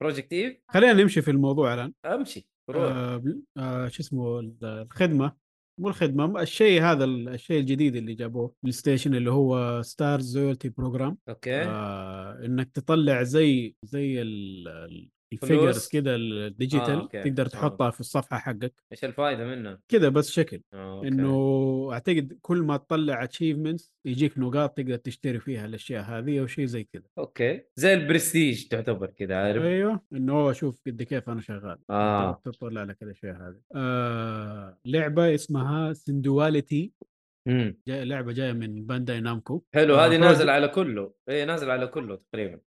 Project 0.00 0.32
Eve 0.32 0.56
خلينا 0.68 0.92
نمشي 0.92 1.22
في 1.22 1.30
الموضوع 1.30 1.74
الآن. 1.74 1.92
أمشي 2.06 2.48
روح. 2.70 2.82
آه 2.92 3.16
بل- 3.16 3.42
آه 3.56 3.88
شو 3.88 4.02
اسمه 4.02 4.40
الخدمة. 4.62 5.36
مو 5.80 5.88
الخدمة 5.88 6.42
الشيء 6.42 6.82
هذا 6.82 7.04
الشيء 7.04 7.60
الجديد 7.60 7.96
اللي 7.96 8.14
جابوه 8.14 8.54
بلاي 8.62 8.72
ستيشن 8.72 9.14
اللي 9.14 9.30
هو 9.30 9.82
Stars 9.82 10.20
loyalty 10.20 10.68
program 10.68 11.18
okay. 11.28 11.62
آه 11.62 12.44
إنك 12.44 12.70
تطلع 12.70 13.22
زي 13.22 13.74
زي؟ 13.82 14.22
ال 15.32 15.39
figures 15.39 15.88
كذا 15.88 16.12
آه، 16.12 16.16
ال 16.16 16.26
digital 16.26 16.94
okay. 17.00 17.22
تقدر 17.22 17.44
آه. 17.46 17.48
تحطها 17.48 17.90
في 17.90 18.00
الصفحة 18.00 18.38
حقك. 18.38 18.72
إيش 18.92 19.04
الفائده 19.04 19.44
منه؟ 19.44 19.78
كذا 19.88 20.08
بس 20.08 20.30
شكل. 20.30 20.62
آه، 20.72 20.96
okay. 20.96 21.08
انه 21.08 21.88
أعتقد 21.92 22.38
كل 22.42 22.58
ما 22.62 22.76
تطلع 22.76 23.24
achievements 23.24 23.92
يجيك 24.04 24.38
نقاط 24.38 24.76
تقدر 24.76 24.96
تشتري 24.96 25.40
فيها 25.40 25.66
الأشياء 25.66 26.02
هذه 26.04 26.40
أو 26.40 26.46
شيء 26.46 26.64
زي 26.66 26.84
كذا 26.84 27.02
okay. 27.18 27.62
زي 27.76 27.94
البرستيج 27.94 28.68
تعتبر 28.68 29.06
كذا 29.06 29.36
عارف؟ 29.36 29.62
أيوه. 29.62 30.00
إنه 30.12 30.32
هو 30.32 30.52
شوف 30.52 30.80
قد 30.86 31.02
كيف 31.02 31.28
أنا 31.30 31.40
شغال. 31.40 31.78
آه. 31.90 32.40
تطلع 32.44 32.82
لك 32.82 33.02
الأشياء 33.02 33.36
هذه. 33.36 33.60
آه 33.74 34.78
لعبة 34.84 35.34
اسمها 35.34 35.92
Synduality 35.92 36.92
امم 37.48 37.80
جاي 37.88 38.04
لعبة 38.04 38.32
جاية 38.32 38.52
من 38.52 38.86
Bandai 38.86 39.20
Namco 39.20 39.62
حلو 39.74 39.94
آه، 39.94 40.06
هذه 40.06 40.10
project- 40.18 40.20
نازل 40.20 40.50
على 40.50 40.68
كله. 40.68 41.14
اي 41.28 41.44
نازل 41.44 41.70
على 41.70 41.86
كله 41.86 42.16
تقريبا. 42.16 42.60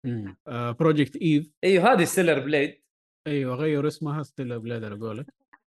آه 0.48 0.72
Project 0.72 1.16
Eve 1.16 1.52
أيوه 1.64 1.94
هذه 1.94 2.04
Stellar 2.04 2.40
Blade 2.40 2.82
أيوه 3.28 3.56
غيروا 3.56 3.88
اسمها 3.88 4.24
Steel 4.24 4.60
Blade 4.60 4.84
على 4.84 4.96
قولك 4.96 5.26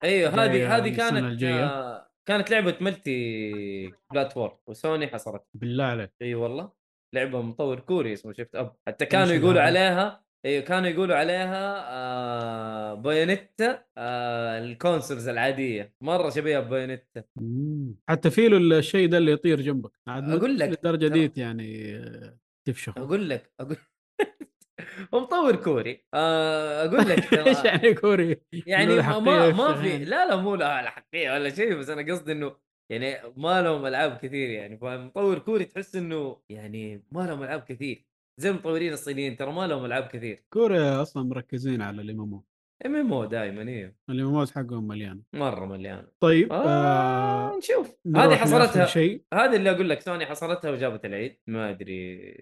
أيوه 0.04 0.30
هذه 0.30 0.78
هذه 0.78 0.96
كانت 0.98 1.18
الجاية. 1.24 1.66
آه 1.66 2.08
كانت 2.26 2.52
لعبة 2.52 2.78
multi-platform 2.82 4.58
وسوني 4.68 5.08
حصرت 5.08 5.44
بالله 5.54 5.84
عليك. 5.84 6.12
إي 6.22 6.36
والله. 6.36 6.72
لعبة 7.16 7.42
مطور 7.42 7.80
كوري 7.80 8.14
اسمه 8.14 8.34
شفت؟ 8.34 8.56
أب 8.56 8.76
حتى 8.88 9.06
كانوا 9.06 9.34
يقولوا؟ 9.34 9.62
عليها 9.62 10.24
أيوه 10.46 10.64
كانوا 10.64 10.90
يقولوا 10.90 11.16
عليها 11.16 11.86
آه 11.90 12.94
Bayonetta 12.94 13.84
آه 13.98 14.60
ال 14.60 14.67
consoles 14.67 15.28
العادية. 15.28 15.94
مرة 16.02 16.30
شبيهة 16.30 16.60
ب 16.60 16.66
Bayonetta. 16.66 17.24
مم. 17.36 17.96
حتى 18.10 18.30
في 18.30 18.48
له 18.48 18.78
الشيء 18.80 19.10
ده 19.10 19.18
اللي 19.18 19.32
يطير 19.32 19.62
جنبك. 19.62 19.92
عاد 20.08 20.24
مو 20.24 20.38
أقول 20.38 20.60
لك، 20.60 20.70
للدرجه 20.70 21.08
ترى- 21.10 21.14
ديت 21.14 21.38
يعني 21.38 21.96
آه، 21.98 22.38
تفشخ. 22.68 22.98
أقول 22.98 23.30
لك 23.30 23.52
أقول 23.60 23.78
هو 25.14 25.20
مطور 25.20 25.56
كوري. 25.56 26.06
آه 26.14 26.86
أقول 26.86 27.10
لك 27.10 27.34
إيش 27.48 27.66
يعني 27.66 27.94
كوري؟ 27.94 28.42
يعني 28.68 28.96
ما 28.96 29.20
ما, 29.20 29.52
في 29.52 29.58
ما 29.58 29.82
في. 29.82 29.98
لا 30.06 30.28
لا 30.28 30.36
مو 30.36 30.56
لها 30.56 30.82
حقيقة 30.90 31.34
ولا 31.34 31.50
شيء 31.50 31.76
بس 31.76 31.90
أنا 31.90 32.12
قصدي 32.14 32.32
إنه 32.32 32.56
يعني 32.92 33.16
ما 33.38 33.62
لهم 33.62 33.86
ألعاب 33.86 34.18
كثير 34.18 34.50
يعني. 34.50 34.78
فمطور 34.78 35.40
كوري 35.40 35.66
تحس 35.66 35.96
إنه 35.96 36.42
يعني 36.50 37.04
ما 37.12 37.22
لهم 37.22 37.44
ألعاب 37.44 37.62
كثير. 37.62 38.06
زي 38.42 38.50
المطورين 38.50 38.94
الصينيين 38.94 39.38
ترى 39.38 39.52
ما 39.52 39.68
لهم 39.68 39.86
ألعاب 39.86 40.04
كثير. 40.04 40.44
كوريا 40.54 41.02
أصلا 41.02 41.24
مركزين 41.24 41.82
على 41.82 42.02
الإم 42.02 42.22
إم 42.22 42.34
أو. 42.34 42.44
MMO 42.86 43.26
دائما 43.26 43.62
إيه. 43.62 43.96
ال 44.10 44.36
MM 44.36 44.46
حقهم 44.46 44.88
مليان. 44.88 45.22
مرة 45.34 45.66
مليان. 45.66 46.08
طيب 46.20 46.54
آه 46.54 46.66
آه 46.66 47.58
نشوف. 47.58 47.98
هذه 48.16 48.36
حصلتها 48.36 48.86
شيء. 48.86 49.24
هذا 49.34 49.56
اللي 49.56 49.72
أقول 49.72 49.90
لك 49.90 50.02
سوني 50.02 50.26
حصلتها 50.26 50.72
وجابت 50.72 51.06
العيد. 51.06 51.38
ما 51.48 51.70
أدري. 51.70 52.34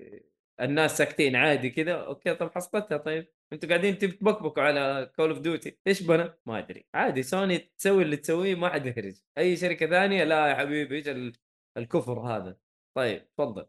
الناس 0.61 0.97
ساكتين 0.97 1.35
عادي 1.35 1.69
كذا. 1.69 1.93
أوكي 1.93 2.35
طب 2.35 2.51
حصلتها 2.55 2.97
طيب. 2.97 3.27
أنتوا 3.53 3.69
قاعدين 3.69 3.97
تبكبكوا 3.97 4.63
على 4.63 5.11
Call 5.15 5.29
of 5.29 5.39
Duty 5.39 5.77
إيش 5.87 6.03
بنا؟ 6.03 6.37
ما 6.45 6.59
أدري. 6.59 6.85
عادي 6.93 7.23
سوني 7.23 7.57
تسوي 7.57 8.03
اللي 8.03 8.17
تسويه 8.17 8.55
ما 8.55 8.69
حد 8.69 8.85
يخرج 8.85 9.13
أي 9.37 9.55
شركة 9.57 9.87
ثانية؟ 9.87 10.23
لا 10.23 10.47
يا 10.47 10.55
حبيبي 10.55 10.95
إيش 10.95 11.07
ال- 11.07 11.33
الكفر 11.77 12.19
هذا. 12.19 12.57
طيب 12.97 13.27
تفضل. 13.37 13.65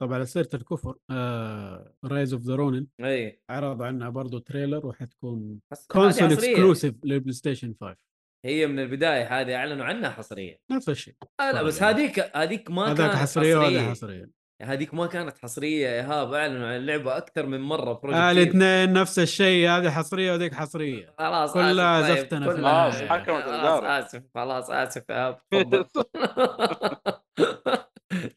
طبعا 0.00 0.14
على 0.14 0.26
سيرة 0.26 0.48
الكفر 0.54 0.94
Rise 2.04 2.32
of 2.32 2.42
the 2.42 2.54
Ronin 2.54 2.86
اي 3.00 3.42
عرض 3.50 3.82
عنها 3.82 4.08
برضو 4.08 4.38
trailer 4.38 4.86
وحتكون 4.86 5.60
console. 5.88 6.32
exclusive 6.32 6.94
للبلاي 7.04 7.32
ستيشن 7.32 7.74
5 7.80 7.96
هي 8.46 8.66
من 8.66 8.78
البداية 8.78 9.40
هذه 9.40 9.54
أعلنوا 9.56 9.84
عنها 9.84 10.10
حصريه 10.10 10.58
نفس 10.72 10.88
الشيء. 10.88 11.14
آه 11.40 11.52
لا 11.52 11.62
بس 11.62 11.80
يعني. 11.82 11.94
هذيك 11.94 12.36
هذيك 12.36 12.70
ما 12.70 12.94
كانت 12.94 13.14
حصرية 13.14 13.56
حصريه, 13.56 13.78
وهذا 13.78 13.90
حصرية. 13.90 14.30
هذيك 14.62 14.94
ما 14.94 15.06
كانت 15.06 15.38
حصرية. 15.38 15.88
يا 15.88 15.94
إيهاب 15.94 16.34
أعلنوا 16.34 16.66
عن 16.66 16.76
اللعبة 16.76 17.16
أكثر 17.16 17.46
من 17.46 17.60
مرة 17.60 17.92
project 17.92 18.18
آه. 18.20 18.30
الاثنين 18.30 18.92
نفس 18.92 19.18
الشيء 19.18 19.68
هذه 19.68 19.90
حصرية 19.90 20.32
وذيك 20.32 20.54
حصرية. 20.54 21.14
خلاص 21.18 21.52
كلها 21.54 22.00
آسف، 22.00 22.08
طيب، 22.08 22.18
زفتنا 22.18 22.50
في 22.50 22.56
خلاص، 22.56 23.02
حكمت. 23.02 23.44
آسف 23.84 24.22
خلاص 24.34 24.70
آسف 24.70 25.04
يا 25.10 25.30
تفضل. 25.52 25.84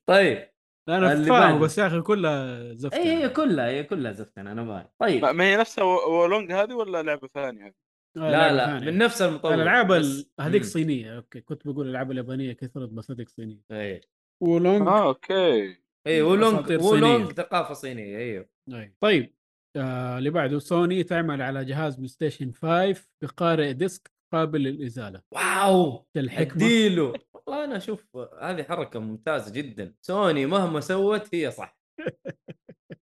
طيب. 0.07 0.54
لا 0.87 0.97
أنا 0.97 1.25
فاهم. 1.25 1.59
بس 1.59 1.77
يا 1.77 1.87
أخي 1.87 2.01
كلها 2.01 2.73
زفتنا 2.73 2.99
اي 3.01 3.09
هي 3.23 3.29
كلها 3.29 3.67
هي 3.67 3.83
كلها 3.83 4.11
زفتنا 4.11 4.51
أنا 4.51 4.65
فاهم. 4.65 4.87
طيب. 4.99 5.21
ما- 5.21 5.31
ما 5.31 5.43
هي 5.43 5.57
نفسها 5.57 5.83
و- 5.83 6.11
Wo 6.11 6.24
Long 6.24 6.51
هذه 6.51 6.73
ولا 6.73 7.03
لعبة 7.03 7.27
ثانية؟ 7.33 7.75
آه، 8.17 8.19
لا 8.31 8.53
لا 8.53 8.65
ثانية. 8.65 8.91
من 8.91 8.97
نفس 8.97 9.21
المطور 9.21 9.53
الألعاب 9.53 9.91
هذيك. 10.39 10.63
صينية 10.63 11.17
أوكي. 11.17 11.41
كنت 11.41 11.67
بقول 11.67 11.85
الألعاب 11.85 12.11
اليابانية 12.11 12.53
كثرت 12.53 12.89
بس 12.89 13.11
هذيك 13.11 13.29
صينية. 13.29 13.59
اي 13.71 14.01
Wo 14.43 14.58
Long 14.58 14.87
آه 14.87 15.07
أوكي. 15.07 15.77
اي 16.07 16.21
Wo 16.21 16.38
Long 16.38 16.71
Wo 16.71 16.74
Long 16.74 16.81
صينية. 16.81 17.25
ثقافة 17.33 17.73
صينية 17.73 18.17
أيوه 18.17 18.49
أي. 18.73 18.95
طيب 19.01 19.33
آه 19.75 20.17
اللي 20.17 20.29
بعده 20.29 20.59
سوني 20.59 21.03
تعمل 21.03 21.41
على 21.41 21.65
جهاز 21.65 21.95
بلاي 21.95 22.07
ستيشن 22.07 22.51
5 22.51 23.07
بقارئ 23.21 23.73
disc 23.73 24.11
قابل 24.33 24.61
للإزالة. 24.63 25.21
واو! 25.31 26.05
الحكمة؟ 26.17 26.55
اديله. 26.65 27.13
والله 27.47 27.63
أنا 27.63 27.77
أشوف 27.77 28.17
هذه 28.41 28.63
حركة 28.63 28.99
ممتازة 28.99 29.51
جدا. 29.53 29.95
سوني 30.01 30.45
مهما 30.45 30.79
سوت 30.79 31.35
هي 31.35 31.51
صح. 31.51 31.77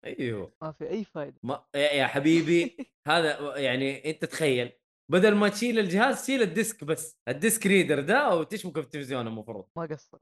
أيوه. 0.05 0.55
ما 0.62 0.73
في 0.73 0.90
أي 0.90 1.05
فائده 1.05 1.40
ما 1.43 1.64
يا 1.74 2.06
حبيبي 2.06 2.77
هذا 3.09 3.56
يعني 3.59 4.10
أنت 4.10 4.24
تخيل 4.24 4.73
بدل 5.12 5.35
ما 5.35 5.48
تشيل 5.48 5.78
الجهاز 5.78 6.27
شيل 6.27 6.43
ال 6.43 6.51
disc 6.51 6.84
بس. 6.85 7.19
ال 7.28 7.36
disc 7.36 7.66
reader 7.66 8.01
ده 8.01 8.35
وتشبكه 8.36 8.81
في 8.81 8.86
التلفزيون 8.86 9.27
المفروض. 9.27 9.69
ما 9.77 9.82
قصر 9.86 10.19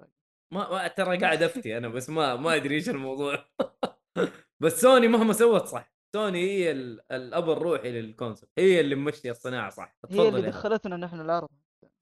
ما, 0.55 0.71
ما 0.71 0.89
ترى 0.89 1.19
قاعد 1.19 1.43
أفتي 1.43 1.77
أنا 1.79 1.89
بس 1.89 2.11
ما 2.11 2.37
ما 2.37 2.55
أدري 2.57 2.75
إيش 2.75 2.89
الموضوع. 2.89 3.45
بس 4.63 4.81
سوني 4.81 5.09
مهما 5.09 5.33
سوت 5.33 5.67
صح. 5.67 5.93
سوني 6.17 6.39
هي 6.51 6.71
ال- 6.71 7.13
الأب 7.13 7.51
الروحي 7.51 7.91
لل 8.03 8.12
console. 8.12 8.49
هي 8.59 8.81
اللي 8.81 8.95
ممشيه 8.95 9.31
الصناعة 9.31 9.71
صح. 9.71 9.97
هي 10.11 10.29
اللي 10.29 10.43
دخلتنا 10.43 10.97
نحن 10.97 11.21
العرض 11.21 11.49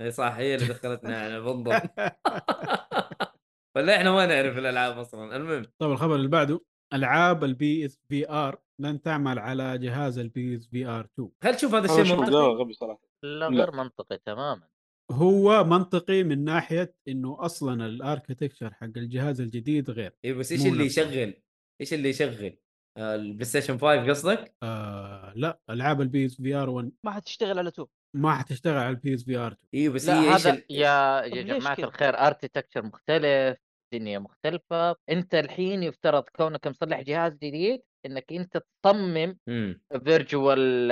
اي 0.01 0.11
صح 0.11 0.35
هي 0.35 0.55
اللي 0.55 0.67
دخلتنا 0.67 1.11
يعني 1.23 1.41
بالضبط 1.41 1.83
ولا 3.77 3.97
إحنا 3.97 4.11
ما 4.11 4.27
نعرف 4.27 4.59
الألعاب 4.59 4.99
أصلا 4.99 5.37
المهم 5.37 5.65
طيب 5.79 5.91
الخبر 5.91 6.15
اللي 6.15 6.29
بعده 6.29 6.61
ألعاب 6.95 7.45
ال 7.45 7.85
PSVR 7.87 8.61
لن 8.81 9.03
تعمل 9.03 9.39
على 9.39 9.79
جهاز 9.79 10.19
ال 10.19 10.57
PSVR 10.57 11.05
2 11.15 11.31
هل 11.43 11.55
تشوف 11.55 11.75
هذا 11.75 11.85
الشيء 11.85 12.17
منطقي؟ 12.17 12.33
غبي 12.33 12.73
صراحة 12.73 13.09
لا. 13.23 13.49
غير 13.49 13.71
منطقي 13.71 14.19
تماما 14.19 14.69
هو 15.11 15.65
منطقي 15.65 16.23
من 16.23 16.45
ناحية 16.45 16.95
إنه 17.09 17.37
أصلا 17.41 17.87
ال 17.87 17.94
architecture 17.94 18.75
حق 18.75 18.85
الجهاز 18.85 19.41
الجديد 19.41 19.91
غير 19.91 20.17
اي 20.25 20.33
بس 20.33 20.53
إيش 20.53 20.67
اللي. 20.67 20.85
يشغل؟ 20.85 21.35
إيش 21.81 21.95
اللي 21.95 22.09
يشغل؟ 22.09 22.59
البلاي 22.99 23.45
ستيشن 23.45 23.79
5 23.79 24.09
قصدك؟ 24.09 24.55
آه 24.63 25.33
لا 25.37 25.61
ألعاب 25.71 26.01
ال 26.01 26.27
PSVR 26.27 26.71
1 26.71 26.93
ما 27.05 27.11
حتشتغل 27.11 27.59
على 27.59 27.71
two 27.71 27.87
ما 28.15 28.35
حتشتغل 28.35 28.77
على 28.77 28.89
ال 28.91 29.15
PSVR 29.15 29.53
2 29.53 29.59
أيوه 29.75 29.95
بس 29.95 30.09
هي 30.09 30.29
هذا 30.29 30.51
ال- 30.51 30.65
يا 30.71 31.23
يا 31.25 31.43
جماعة 31.43 31.77
كده؟ 31.77 31.87
الخير 31.89 32.19
architecture 32.19 32.83
مختلف 32.87 33.59
دنيا 33.93 34.19
مختلفة 34.19 34.97
أنت 35.11 35.35
الحين 35.35 35.83
يفترض 35.83 36.23
كونك 36.23 36.67
مصلح 36.67 37.01
جهاز 37.01 37.33
جديد 37.35 37.83
إنك 38.07 38.33
أنت 38.33 38.63
تصمم 38.83 39.39
مم. 39.47 39.81
virtual 40.05 40.89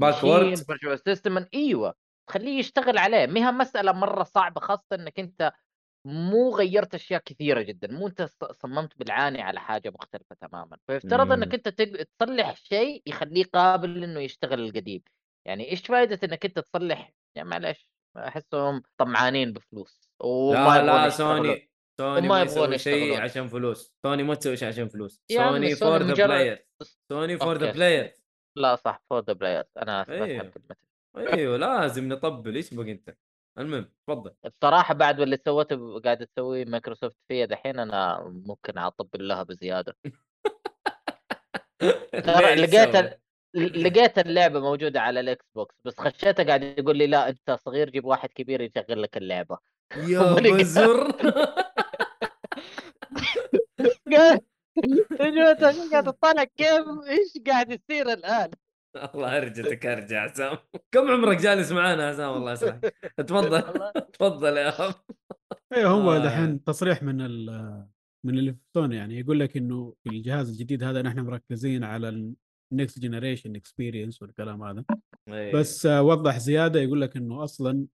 Backwards. 0.00 0.66
virtual 0.66 0.98
system 1.04 1.44
إيوه 1.54 1.94
تخليه 2.28 2.58
يشتغل 2.58 2.98
عليه 2.98 3.26
مها 3.26 3.50
مسألة 3.50 3.92
مرة 3.92 4.22
صعبة 4.24 4.60
خاصة 4.60 4.84
إنك 4.92 5.20
أنت 5.20 5.52
مو 6.06 6.56
غيرت 6.56 6.94
أشياء 6.94 7.22
كثيرة 7.24 7.62
جدا 7.62 7.92
مو 7.92 8.06
أنت 8.06 8.22
ص- 8.22 8.44
صممت 8.52 8.98
بالعاني 8.98 9.42
على 9.42 9.60
حاجة 9.60 9.90
مختلفة 9.90 10.36
تماما 10.40 10.76
فيفترض 10.86 11.26
مم. 11.26 11.32
انك 11.32 11.54
انت 11.54 11.68
تصلح 12.20 12.56
شيء 12.56 13.02
يخليه 13.06 13.44
قابل 13.44 14.04
إنه 14.04 14.20
يشتغل 14.20 14.60
القديم 14.60 15.02
يعني 15.46 15.70
إيش 15.70 15.86
فائده 15.86 16.20
إنك 16.24 16.44
أنت 16.44 16.58
تصلح 16.58 17.12
يعني 17.36 17.48
معلش 17.48 17.88
أحسهم 18.16 18.82
طمعانين 18.98 19.52
بفلوس 19.52 20.10
وما 20.20 20.78
لا 20.78 21.04
لا. 21.04 21.08
سوني 21.08 21.70
سوني 22.00 22.28
ما 22.28 22.40
يبغون 22.40 22.78
شيء. 22.78 23.20
عشان 23.20 23.48
فلوس 23.48 23.94
سوني 24.06 24.22
ما 24.22 24.34
تسوي 24.34 24.56
شيء 24.56 24.68
عشان 24.68 24.88
فلوس 24.88 25.22
سوني 25.32 25.74
for 25.74 26.02
the 26.02 26.26
player 26.26 26.66
سوني 27.12 27.38
for 27.38 27.58
the. 27.58 27.72
player 27.72 28.14
لا 28.56 28.76
صح 28.76 29.02
for 29.10 29.20
the 29.20 29.32
players 29.32 29.66
أنا 29.78 30.08
إيه. 30.08 30.38
كلمتي 30.38 30.74
أيوه 31.16 31.56
لازم 31.56 32.08
نطبل 32.08 32.56
إيش 32.56 32.74
بك 32.74 32.88
أنت 32.88 33.16
المهم 33.58 33.92
تفضل 34.06 34.34
الصراحه 34.46 34.94
بعد 34.94 35.20
واللي 35.20 35.36
سوته 35.36 36.00
قاعدة 36.00 36.24
تسويه 36.24 36.64
مايكروسوفت 36.64 37.16
فيها 37.28 37.46
دحين 37.46 37.78
أنا 37.78 38.22
ممكن 38.46 38.78
أطبل 38.78 39.28
لها 39.28 39.42
بزيادة 39.42 39.96
لقيت 42.56 43.20
لقيت 43.56 44.18
اللعبة 44.18 44.60
موجودة 44.60 45.00
على 45.00 45.20
ال 45.20 45.44
Xbox 45.54 45.74
بس 45.84 46.00
خشيتها 46.00 46.44
قاعد 46.44 46.62
يقول 46.62 46.96
لي 46.96 47.06
لا 47.06 47.28
أنت 47.28 47.58
صغير 47.64 47.90
جيب 47.90 48.04
واحد 48.04 48.28
كبير 48.28 48.60
يشغل 48.60 49.02
لك 49.02 49.16
اللعبة. 49.16 49.58
يا. 50.08 50.34
بزر. 50.34 51.12
قاعد 55.92 56.08
اطالع 56.08 56.44
كيف 56.44 56.84
إيش 57.08 57.42
قاعد 57.46 57.70
يصير 57.70 58.12
الآن؟ 58.12 58.50
الله 59.14 59.36
ارجتك 59.36 59.86
ارجع 59.86 60.22
عسام 60.22 60.58
كم 60.92 61.10
عمرك 61.10 61.36
جالس 61.36 61.72
معانا 61.72 62.08
عسام 62.08 62.36
الله 62.36 62.52
يسعدك 62.52 62.94
تفضل. 63.16 63.62
تفضل 64.12 64.56
يا 64.56 64.70
عم 64.70 64.92
أيوه 65.72 65.90
هو 65.90 66.12
آه. 66.12 66.18
دحين 66.18 66.64
تصريح 66.64 67.02
من 67.02 67.20
ال 67.20 67.46
من 68.24 68.38
اللي 68.38 68.52
في 68.52 68.58
سوني 68.74 68.96
يعني 68.96 69.20
يقول 69.20 69.40
لك 69.40 69.56
إنه 69.56 69.94
في 70.02 70.10
الجهاز 70.10 70.48
الجديد 70.50 70.82
هذا 70.82 71.02
نحن 71.02 71.20
مركزين 71.20 71.84
على 71.84 72.08
ال 72.72 72.77
next 72.77 72.98
generation 72.98 73.56
experience 73.56 74.22
والكلام 74.22 74.62
هذا 74.62 74.84
إيه. 75.28 75.52
بس 75.52 75.86
وضح 75.86 76.38
زيادة 76.38 76.80
يقول 76.80 77.00
لك 77.00 77.16
إنه 77.16 77.44
أصلا 77.44 77.86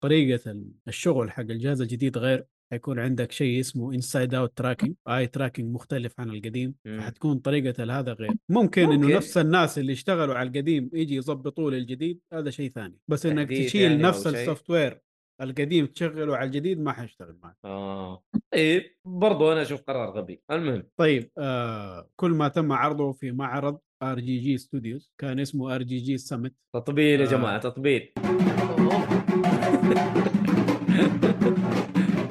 طريقة 0.00 0.50
ال- 0.50 0.70
الشغل 0.88 1.30
حق 1.30 1.40
الجهاز 1.40 1.80
الجديد 1.80 2.18
غير 2.18 2.44
حيكون 2.72 2.98
عندك 2.98 3.32
شيء 3.32 3.60
اسمه 3.60 3.92
inside 3.94 4.34
out 4.34 4.56
tracking 4.56 4.94
اي 5.08 5.26
tracking 5.26 5.74
مختلف 5.74 6.20
عن 6.20 6.30
القديم 6.30 6.74
مم. 6.84 7.00
فحتكون 7.00 7.38
طريقة 7.38 7.98
هذا 7.98 8.12
غير 8.12 8.28
ممكن, 8.48 8.82
ممكن. 8.84 8.92
انه 9.04 9.16
نفس 9.16 9.38
الناس 9.38 9.78
اللي 9.78 9.92
اشتغلوا 9.92 10.34
على 10.34 10.48
القديم 10.48 10.90
يجي 10.92 11.16
يظبطوه 11.16 11.70
للجديد 11.70 12.20
هذا 12.32 12.50
شيء 12.50 12.70
ثاني 12.70 12.96
بس 13.08 13.26
إنك 13.26 13.48
تشيل 13.48 13.82
يعني 13.90 14.02
نفس. 14.02 14.26
ال 14.26 14.70
software 14.70 15.00
القديم 15.40 15.86
تشغله 15.86 16.36
على 16.36 16.46
الجديد 16.46 16.80
ما 16.80 16.92
حيشتغل 16.92 17.36
معك. 17.42 17.56
آه. 17.64 18.22
طيب 18.52 18.82
برضو 19.04 19.52
أنا 19.52 19.62
أشوف 19.62 19.82
قرار 19.82 20.10
غبي. 20.10 20.42
المهم. 20.50 20.82
طيب 20.96 21.30
آه 21.38 22.10
كل 22.16 22.30
ما 22.30 22.48
تم 22.48 22.72
عرضه 22.72 23.12
في 23.12 23.32
معرض 23.32 23.78
RGG 24.02 24.20
Studios 24.20 25.12
كان 25.18 25.40
اسمه 25.40 25.74
RGG 25.74 25.82
Summit 25.82 26.54
تطبيل 26.74 27.20
يا 27.20 27.26
آه. 27.26 27.30
جماعة 27.30 27.58
تطبيل. 27.58 28.12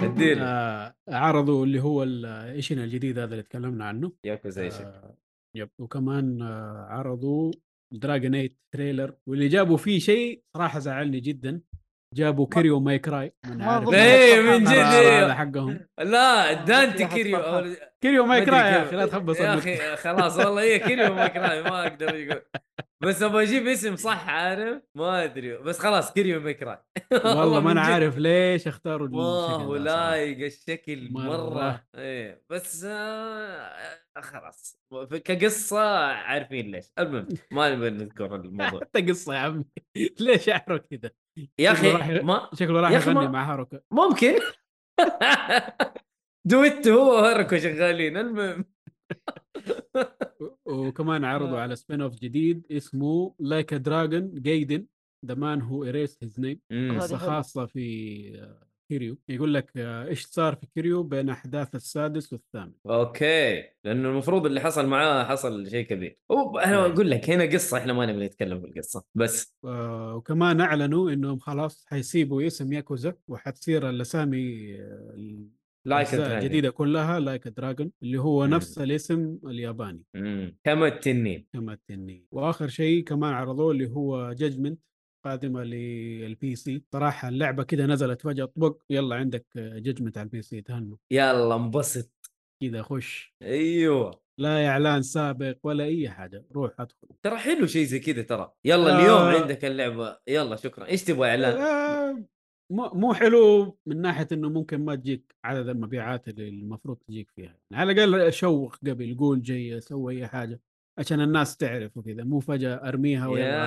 اديله 0.03 0.43
آه 0.45 0.95
عرضوا 1.09 1.65
اللي 1.65 1.79
هو 1.79 2.03
Ishin 2.03 2.83
الجديد 2.83 3.19
هذا 3.19 3.31
اللي 3.31 3.43
تكلمنا 3.43 3.85
عنه؟ 3.85 4.11
ياكوزا 4.23 4.67
آه 4.67 5.15
yep. 5.55 5.69
وكمان 5.79 6.41
آه 6.41 6.85
عرضوا 6.89 7.51
Dragon 7.93 8.31
8 8.31 8.49
trailer 8.71 9.15
واللي 9.27 9.47
جابوا 9.47 9.77
فيه 9.77 9.99
شيء 9.99 10.43
صراحة 10.53 10.79
زعلني 10.79 11.19
جدا. 11.19 11.61
جابوا 12.13 12.47
Kiryu 12.51 12.79
May 12.79 12.99
Cry 12.99 13.33
إيه، 13.93 14.41
من 14.41 14.63
جد، 14.63 14.69
إيه. 14.71 15.25
هذا 15.25 15.33
حقهم 15.33 15.79
لا 15.99 16.53
Dante 16.53 17.05
Kiryu 17.05 17.39
Kiryu 18.01 18.25
May 18.25 18.45
Cry 18.45 18.59
يا. 18.59 18.83
أخي 18.83 18.95
لا 18.95 19.05
تخبص 19.05 19.39
يا 19.39 19.53
أخي 19.53 19.95
خلاص 19.95 20.37
والله 20.37 20.61
هي 20.61 20.79
Kiryu 20.79 21.13
May 21.13 21.38
Cry 21.38 21.63
ما 21.63 21.87
أقدر 21.87 22.15
يقول 22.15 22.41
بس 23.03 23.23
أبغى 23.23 23.43
أجيب 23.43 23.67
اسم 23.67 23.95
صح 23.95 24.29
عارف؟ 24.29 24.81
ما 24.95 25.23
أدري. 25.23 25.57
بس 25.57 25.79
خلاص 25.79 26.13
Kiryu 26.13 26.39
May 26.45 26.64
Cry 26.64 26.83
والله 27.11 27.59
ما 27.59 27.71
أنا. 27.71 27.81
عارف 27.81 28.17
ليش 28.17 28.67
اختاروا 28.67 29.07
صراحة. 29.07 29.77
لايق 29.77 30.45
الشكل 30.45 31.11
مرة, 31.11 31.49
مرة. 31.49 31.83
إيه 31.95 32.43
بس 32.49 32.83
آه 32.89 33.99
خلاص. 34.21 34.77
كقصة 35.25 35.79
عارفين 36.07 36.71
ليش. 36.71 36.85
المهم 36.99 37.27
ما 37.51 37.75
نبي 37.75 37.89
نذكر 37.89 38.35
الموضوع. 38.35 38.79
حتى 38.85 39.01
قصة 39.01 39.33
يا 39.33 39.39
عمي. 39.39 39.65
ليش 40.19 40.49
أحرق 40.49 40.85
كذا 40.85 41.09
يا 41.59 41.71
أخي 41.71 42.19
ما 42.21 42.49
شكله 42.53 42.81
راح 42.81 42.91
يغني 42.91 43.27
مع 43.27 43.53
هاروكا 43.53 43.79
ممكن. 43.91 44.39
duet 46.45 46.87
هو 46.87 47.13
وهاروكا 47.15 47.57
شغالين. 47.57 48.17
المهم. 48.17 48.65
وكمان 50.69 51.25
عرضوا 51.25 51.57
آه. 51.57 51.61
على 51.61 51.75
spin-off 51.75 52.15
جديد 52.15 52.65
اسمه 52.71 53.35
Like 53.39 53.73
a 53.73 53.81
Dragon 53.81 54.31
Gaiden 54.33 54.85
The 55.25 55.35
Man 55.35 55.61
Who 55.61 55.83
Erased 55.83 56.17
His 56.23 56.39
Name 56.39 56.59
قصة. 56.99 57.17
خاصة 57.17 57.65
في 57.65 58.49
كيريو. 58.89 59.17
يقول 59.29 59.53
لك 59.53 59.71
آه، 59.77 60.07
إيش 60.07 60.25
صار 60.25 60.55
في 60.55 60.67
كيريو 60.75 61.03
بين 61.03 61.29
أحداث 61.29 61.75
السادس 61.75 62.33
والثامن؟ 62.33 62.71
أوكي. 62.89 63.63
لأنه 63.83 64.09
المفروض 64.09 64.45
اللي 64.45 64.61
حصل 64.61 64.87
معاه 64.87 65.23
حصل 65.23 65.69
شيء 65.69 65.85
كبير. 65.85 66.17
أنا 66.31 66.71
نعم. 66.71 66.91
أقول 66.91 67.09
لك 67.09 67.29
هنا 67.29 67.43
قصة 67.43 67.77
إحنا 67.77 67.93
ما 67.93 68.05
نبي 68.05 68.25
نتكلم 68.25 68.61
في 68.61 68.67
القصة. 68.67 69.03
بس. 69.15 69.55
آه، 69.65 70.15
وكمان 70.15 70.61
أعلنوا 70.61 71.11
إنهم 71.11 71.39
خلاص 71.39 71.85
حيسيبوا 71.87 72.47
اسم 72.47 72.73
ياكوزا 72.73 73.13
وحتصير 73.27 73.89
الاسامي 73.89 74.77
Like 75.89 76.13
الأجزاء 76.13 76.37
الجديدة 76.37 76.69
كلها 76.69 77.19
Like 77.19 77.47
a 77.47 77.53
Dragon 77.53 77.91
اللي 78.03 78.17
هو 78.17 78.45
مم. 78.47 78.53
نفس 78.53 78.77
الاسم 78.77 79.37
الياباني. 79.45 80.03
كما 80.63 80.87
التنين. 80.87 81.47
كما 81.53 81.73
التنين. 81.73 82.27
وآخر 82.31 82.67
شيء 82.67 83.03
كمان 83.03 83.33
عرضوه 83.33 83.71
اللي 83.71 83.89
هو 83.89 84.33
Judgment 84.33 84.79
قادمة 85.25 85.63
لل 85.63 86.55
PC 86.55 86.83
صراحة 86.93 87.27
اللعبة 87.29 87.63
كده 87.63 87.85
نزلت 87.85 88.21
فجأة 88.21 88.45
طبق 88.45 88.81
يلا 88.89 89.15
عندك 89.15 89.45
Judgment 89.55 90.17
على 90.17 90.25
ال 90.25 90.41
PC 90.41 90.61
تهنوا. 90.61 90.97
يلا 91.11 91.55
انبسط. 91.55 92.11
كده 92.63 92.81
خش. 92.81 93.35
أيوه. 93.41 94.21
لا 94.37 94.67
إعلان 94.67 95.01
سابق 95.01 95.57
ولا 95.63 95.83
أي 95.83 96.09
حاجة. 96.09 96.45
روح 96.51 96.71
ادخل. 96.79 97.07
ترى 97.23 97.37
حلو 97.37 97.65
شيء 97.65 97.85
زي 97.85 97.99
كذا 97.99 98.21
ترى. 98.21 98.51
يلا 98.65 98.95
آه. 98.95 99.01
اليوم 99.01 99.41
عندك 99.41 99.65
اللعبة. 99.65 100.17
يلا 100.27 100.55
شكرا. 100.55 100.85
إيش 100.85 101.03
تبغى 101.03 101.29
إعلان؟ 101.29 101.57
آه، 101.57 102.23
مو 102.71 102.89
مو 102.93 103.13
حلو 103.13 103.77
من 103.85 104.01
ناحية 104.01 104.27
إنه 104.31 104.49
ممكن 104.49 104.85
ما 104.85 104.95
تجيك 104.95 105.35
عدد 105.43 105.67
المبيعات 105.69 106.27
اللي 106.27 106.49
المفروض 106.49 106.97
تجيك 106.97 107.31
فيها. 107.35 107.55
على 107.73 107.91
الأقل 107.91 108.33
شوق 108.33 108.75
قبل 108.75 109.17
قول 109.19 109.41
جاي 109.41 109.81
سوي 109.81 110.17
أي 110.17 110.27
حاجة 110.27 110.59
عشان 110.99 111.21
الناس 111.21 111.57
تعرف 111.57 111.97
وكذا 111.97 112.23
مو 112.23 112.39
فجأة 112.39 112.75
أرميها 112.89 113.21
يا 113.25 113.27
ويلا 113.27 113.61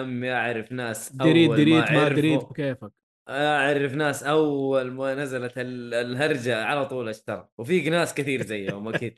عمي 0.00 0.32
أعرف 0.32 0.72
ناس 0.72 1.12
دريت 1.12 1.48
أول 1.48 1.56
دريت 1.56 1.90
ما 1.92 2.00
عرفوا- 2.04 2.16
دريت 2.16 2.44
بكيفك. 2.44 2.92
أعرف 3.28 3.94
ناس 3.94 4.22
أول 4.22 4.90
ما 4.90 5.14
نزلت 5.14 5.52
ال- 5.58 5.94
الهرجة 5.94 6.64
على 6.64 6.86
طول 6.86 7.08
أشترى. 7.08 7.48
وفي 7.58 7.90
ناس 7.90 8.14
كثير 8.14 8.42
زيهم 8.42 8.88
أكيد. 8.88 9.14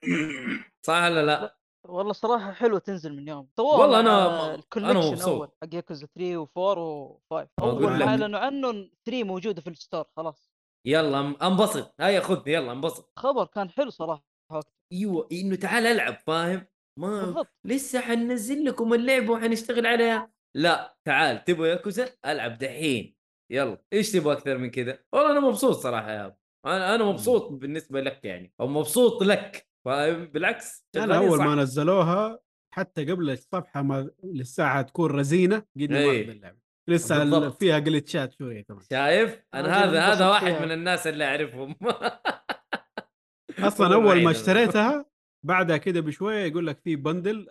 صح 0.86 0.94
ولا 1.04 1.22
لا؟ 1.26 1.57
والله 1.88 2.12
صراحة 2.12 2.52
حلوة 2.52 2.78
تنزل 2.78 3.16
من 3.16 3.28
يوم. 3.28 3.48
سووها 3.56 3.76
والله 3.76 4.00
أنا 4.00 4.54
ال 4.54 4.59
collection 4.59 5.10
مبسوط. 5.10 5.56
حق 5.62 5.74
ياكوزا 5.74 6.06
3 6.06 6.44
و4 6.44 6.48
و5 6.48 7.48
أقول 7.58 7.84
اول. 7.84 7.98
ما 7.98 8.04
اعلنوا 8.04 8.38
عنه 8.38 8.90
3 9.04 9.24
موجودة 9.24 9.60
في 9.60 9.70
ال 9.70 9.76
store 9.76 10.04
خلاص. 10.16 10.50
يلا 10.86 11.34
أنبسط. 11.42 11.94
هيا 12.00 12.20
خذ 12.20 12.48
يلا 12.48 12.72
أنبسط. 12.72 13.12
خبر 13.16 13.44
كان 13.44 13.70
حلو 13.70 13.90
صراحة. 13.90 14.24
وقت 14.52 14.72
أيوه 14.92 15.28
إنه 15.32 15.56
تعال 15.56 15.86
ألعب 15.86 16.18
فاهم؟ 16.26 16.66
ما 16.98 17.24
بالضبط. 17.24 17.48
لسه 17.64 18.00
حننزل 18.00 18.64
لكم 18.64 18.94
اللعبه 18.94 19.32
وحنشتغل 19.32 19.86
عليها. 19.86 20.32
لا 20.56 20.96
تعال 21.04 21.44
تبغى 21.44 21.68
ياكوزا؟ 21.68 22.08
ألعب 22.26 22.58
دحين. 22.58 23.16
يلا 23.52 23.82
إيش 23.92 24.12
تبغى 24.12 24.32
أكثر 24.32 24.58
من 24.58 24.70
كذا؟ 24.70 24.98
والله 25.12 25.30
أنا 25.30 25.40
مبسوط 25.40 25.76
صراحة 25.76 26.10
يا. 26.10 26.36
أنا 26.66 26.94
أنا 26.94 27.04
مبسوط 27.04 27.52
بالنسبة 27.52 28.00
لك 28.00 28.24
يعني 28.24 28.54
أو 28.60 28.66
مبسوط 28.66 29.22
لك. 29.22 29.67
فاهم 29.88 30.24
بالعكس 30.26 30.84
أنا 30.96 31.06
شغالين 31.06 31.28
أول 31.28 31.38
صح. 31.38 31.44
ما 31.44 31.54
نزلوها 31.54 32.38
حتى 32.74 33.04
قبل 33.12 33.30
الصفحة 33.30 33.82
ما 33.82 34.10
للساعة 34.24 34.82
تكون 34.82 35.10
رزينة 35.10 35.56
قد 35.56 35.90
ما 35.90 35.98
إيه. 35.98 36.30
اللعبه 36.30 36.58
لسه 36.88 37.22
ال- 37.22 37.30
بالضبط. 37.30 37.58
فيها 37.58 37.78
جلتشات 37.78 38.32
شوية 38.32 38.64
كمان 38.64 38.80
شايف؟ 38.90 39.42
أنا 39.54 39.84
هذا 39.84 40.00
هذا 40.00 40.28
واحد 40.28 40.46
فيها. 40.46 40.60
من 40.66 40.72
الناس 40.72 41.06
اللي 41.06 41.24
أعرفهم 41.24 41.74
أصلا 43.58 43.94
أول 43.94 44.22
ما 44.22 44.30
اشتريتها 44.30 45.06
بعدها 45.44 45.76
كده 45.76 46.00
بشوية 46.00 46.44
يقول 46.44 46.66
لك 46.66 46.78
في 46.80 46.96
بندل 46.96 47.46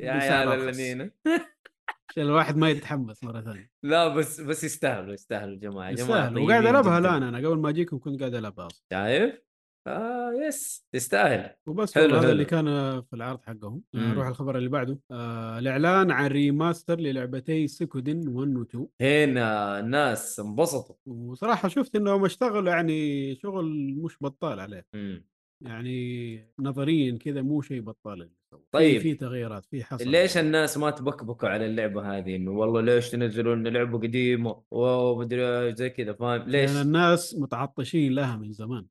يا 0.00 0.12
عيال. 0.12 0.48
اللنينه 0.52 1.10
عشان 2.10 2.22
الواحد 2.22 2.56
ما 2.56 2.70
يتحمس 2.70 3.24
مرة 3.24 3.40
ثانية 3.40 3.70
لا 3.82 4.08
بس 4.08 4.40
بس 4.40 4.64
يستاهلوا 4.64 5.12
يستاهلوا 5.14 5.56
جماعة 5.56 5.88
يا 5.90 5.94
جماعة 5.94 6.18
يستاهل 6.26 6.38
وقاعد 6.38 6.66
ألعبها. 6.66 6.98
الآن 6.98 7.22
أنا 7.22 7.38
قبل 7.48 7.58
ما 7.58 7.68
أجيكم 7.68 7.98
كنت 7.98 8.20
قاعد 8.20 8.34
ألعبها 8.34 8.68
شايف؟ 8.92 9.47
آه 9.88 10.32
yes 10.48 10.86
تستاهل 10.92 11.50
وبس 11.66 11.94
حلو، 11.94 12.04
هذا 12.14 12.20
حلو. 12.20 12.30
اللي 12.30 12.44
كان 12.44 12.64
في 13.02 13.16
العرض 13.16 13.40
حقهم 13.42 13.82
آه،. 13.94 13.98
نروح 13.98 14.26
الخبر 14.26 14.58
اللي 14.58 14.68
بعده 14.68 14.98
آه 15.10 15.58
الإعلان 15.58 16.10
عن 16.10 16.26
remaster 16.26 17.00
للعبتي 17.00 17.66
Suikoden 17.68 18.28
1 18.28 18.56
و 18.56 18.62
2 18.62 18.86
هنا 19.00 19.80
الناس 19.80 20.40
انبسطوا 20.40 20.94
وصراحة 21.06 21.68
شفت 21.68 21.96
إنهم 21.96 22.24
اشتغلوا 22.24 22.70
يعني 22.72 23.34
شغل 23.36 23.94
مش 23.98 24.16
بطال 24.20 24.60
عليه 24.60 24.86
مم. 24.94 25.24
يعني 25.60 26.52
نظريا 26.58 27.18
كذا 27.18 27.42
مو 27.42 27.62
شيء 27.62 27.80
بطال 27.80 28.12
اللي 28.22 28.32
سووه. 28.50 28.62
في- 28.62 28.68
طيب. 28.72 29.00
في 29.00 29.14
تغييرات 29.14 29.64
في 29.64 29.84
حصل 29.84 30.08
ليش 30.08 30.36
الناس 30.38 30.78
ما 30.78 30.90
تبكبكوا 30.90 31.48
على 31.48 31.66
اللعبة 31.66 32.18
هذه 32.18 32.36
إنه 32.36 32.50
والله 32.50 32.80
ليش 32.80 33.10
تنزلوا 33.10 33.54
لنا 33.54 33.68
لعبة 33.68 33.98
قديمة 33.98 34.62
ومدري 34.70 35.74
زي 35.74 35.90
كذا 35.90 36.12
فاهم 36.12 36.42
ليش؟ 36.48 36.70
لأن 36.72 36.82
الناس 36.86 37.34
متعطشين 37.38 38.12
لها 38.12 38.36
من 38.36 38.52
زمان 38.52 38.86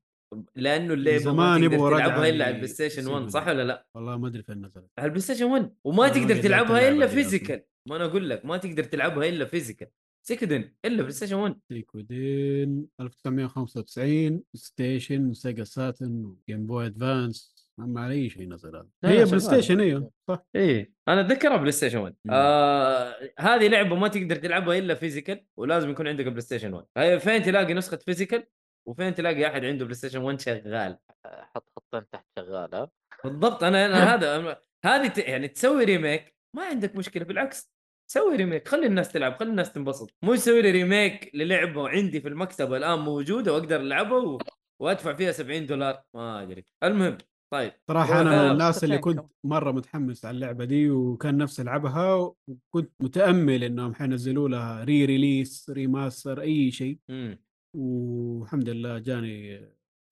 لأنه 0.56 0.94
اللعبة 0.94 1.18
زمان 1.18 1.36
ما 1.36 1.54
تقدر 1.58 1.74
يبغوا 1.74 1.90
تلعبها 1.96 2.28
إلا 2.28 2.44
على 2.44 2.50
البلاي 2.54 2.68
ستيشن 2.68 3.06
1 3.06 3.14
سيجون. 3.14 3.28
صح 3.28 3.48
ولا 3.48 3.62
لا؟ 3.64 3.86
والله 3.94 4.16
ما 4.16 4.28
أدري 4.28 4.42
فين 4.42 4.66
نزلت. 4.66 4.90
على 4.98 5.06
البلاي 5.06 5.20
ستيشن 5.20 5.44
1 5.44 5.72
وما 5.84 5.96
ما 5.96 6.08
تقدر 6.08 6.34
قد 6.34 6.40
تلعبها 6.40 6.88
إلا 6.88 7.06
فيزيكال 7.06 7.62
ما 7.88 7.96
أنا 7.96 8.04
أقول 8.04 8.30
لك 8.30 8.44
ما 8.44 8.56
تقدر 8.56 8.84
تلعبها 8.84 9.28
إلا 9.28 9.44
فيزيكال 9.44 9.88
سيكدن 10.26 10.72
إلا 10.84 10.96
بلاي 10.96 11.10
ستيشن 11.12 11.36
1 11.36 11.56
سيكودين 11.68 12.86
1995 13.00 14.42
ستيشن 14.54 15.32
سيجا 15.32 15.64
ساتن 15.64 16.36
جيم 16.48 16.66
بوي 16.66 16.86
ادفانس 16.86 17.58
ما 17.78 18.00
على 18.00 18.14
اي 18.14 18.30
شيء 18.30 18.48
نزل 18.48 18.76
هذا. 18.76 18.86
هي 19.04 19.18
لا، 19.18 19.24
بلاي. 19.24 19.40
ستيشن 19.40 19.80
أيوه 19.80 20.10
صح. 20.28 20.46
إيه 20.56 20.92
أنا 21.08 21.20
أتذكرها 21.20 21.56
بلاي 21.56 21.72
ستيشن 21.72 21.98
1 21.98 22.14
مم. 22.24 22.34
آه 22.34 23.14
هذه 23.38 23.68
لعبة 23.68 23.96
ما 23.96 24.08
تقدر 24.08 24.36
تلعبها 24.36 24.78
إلا 24.78 24.94
physical 24.94 25.44
ولازم 25.56 25.90
يكون 25.90 26.08
عندك 26.08 26.26
PlayStation 26.26 26.72
1 26.74 26.86
هي 26.96 27.20
فين 27.20 27.42
تلاقي 27.42 27.74
نسخة 27.74 27.96
physical 27.96 28.44
وفين 28.86 29.14
تلاقي 29.14 29.46
أحد 29.46 29.64
عنده 29.64 29.84
PlayStation 29.84 30.18
1 30.22 30.40
شغال؟ 30.40 30.98
حط 31.26 31.70
خطين 31.76 32.10
تحت 32.10 32.26
شغاله 32.38 32.88
بالضبط 33.24 33.64
أنا 33.64 33.86
أنا 33.86 33.96
هذا 34.14 34.58
هذه 34.84 35.06
ت- 35.08 35.18
يعني 35.18 35.48
تسوي 35.48 35.84
remake 35.84 36.34
ما 36.56 36.64
عندك 36.64 36.96
مشكلة 36.96 37.24
بالعكس 37.24 37.72
سوي 38.10 38.36
remake 38.36 38.68
خلي 38.68 38.86
الناس 38.86 39.12
تلعب 39.12 39.36
خلي 39.36 39.50
الناس 39.50 39.72
تنبسط. 39.72 40.10
مو 40.22 40.34
تسوي 40.34 40.62
لي 40.62 40.70
remake 40.70 41.30
للعبة 41.34 41.82
وعندي 41.82 42.20
في 42.20 42.28
المكتبة 42.28 42.76
الآن 42.76 42.98
موجودة 42.98 43.52
وأقدر 43.52 43.80
ألعبها 43.80 44.18
و... 44.18 44.38
وأدفع 44.82 45.14
فيها 45.14 45.32
70 45.32 45.66
دولار 45.66 46.02
ما 46.14 46.42
أدري. 46.42 46.64
المهم 46.84 47.18
طيب 47.52 47.72
صراحة 47.88 48.20
أنا 48.20 48.44
من 48.44 48.50
الناس 48.52 48.84
اللي 48.84 48.98
كنت 48.98 49.24
مرة 49.44 49.72
متحمس 49.72 50.24
على 50.24 50.34
اللعبة 50.34 50.64
دي 50.64 50.90
وكان 50.90 51.36
نفسي 51.36 51.62
ألعبها 51.62 52.14
وكنت 52.48 52.92
متأمل 53.00 53.64
إنهم 53.64 53.94
حينزلوا 53.94 54.48
لها 54.48 54.84
re 54.84 55.04
re-release 55.04 55.70
remaster 55.70 56.40
أي 56.40 56.70
شيء. 56.70 56.98
امم 57.10 57.38
والحمد 57.74 58.68
لله 58.68 58.98
جاني 58.98 59.60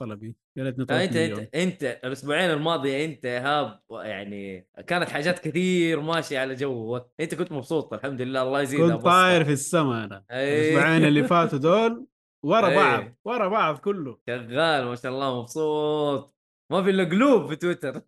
طلبي 0.00 0.36
يا 0.56 0.64
ريتني 0.64 0.84
طلبت 0.84 1.00
أنت 1.02 1.16
من 1.16 1.22
أنت 1.22 1.32
اليوم 1.32 1.48
أنت 1.54 1.82
الأسبوعين 2.04 2.50
الماضية 2.50 3.04
أنت 3.04 3.24
يا 3.24 3.30
ايهاب 3.30 3.80
يعني 3.90 4.68
كانت 4.86 5.08
حاجات 5.08 5.38
كثير 5.38 6.00
ماشية 6.00 6.38
على 6.38 6.54
جوك 6.54 7.10
أنت 7.20 7.34
كنت 7.34 7.52
مبسوط 7.52 7.92
الحمد 7.94 8.22
لله 8.22 8.42
الله 8.42 8.62
يزيدها 8.62 8.96
كنت 8.96 9.04
طاير 9.04 9.44
في 9.44 9.52
السماء 9.52 10.04
أنا. 10.04 10.24
الأسبوعين 10.30 11.04
اللي 11.04 11.24
فاتوا 11.28 11.58
دول 11.58 12.06
ورا 12.44 12.68
أي. 12.68 12.74
بعض 12.74 13.04
ورا 13.24 13.48
بعض 13.48 13.78
كله 13.78 14.18
شغال 14.26 14.84
ما 14.84 14.94
شاء 14.94 15.12
الله 15.12 15.40
مبسوط 15.40 16.36
ما 16.72 16.82
في 16.82 16.90
إلا 16.90 17.04
قلوب 17.04 17.46
في 17.48 17.56
تويتر 17.56 18.00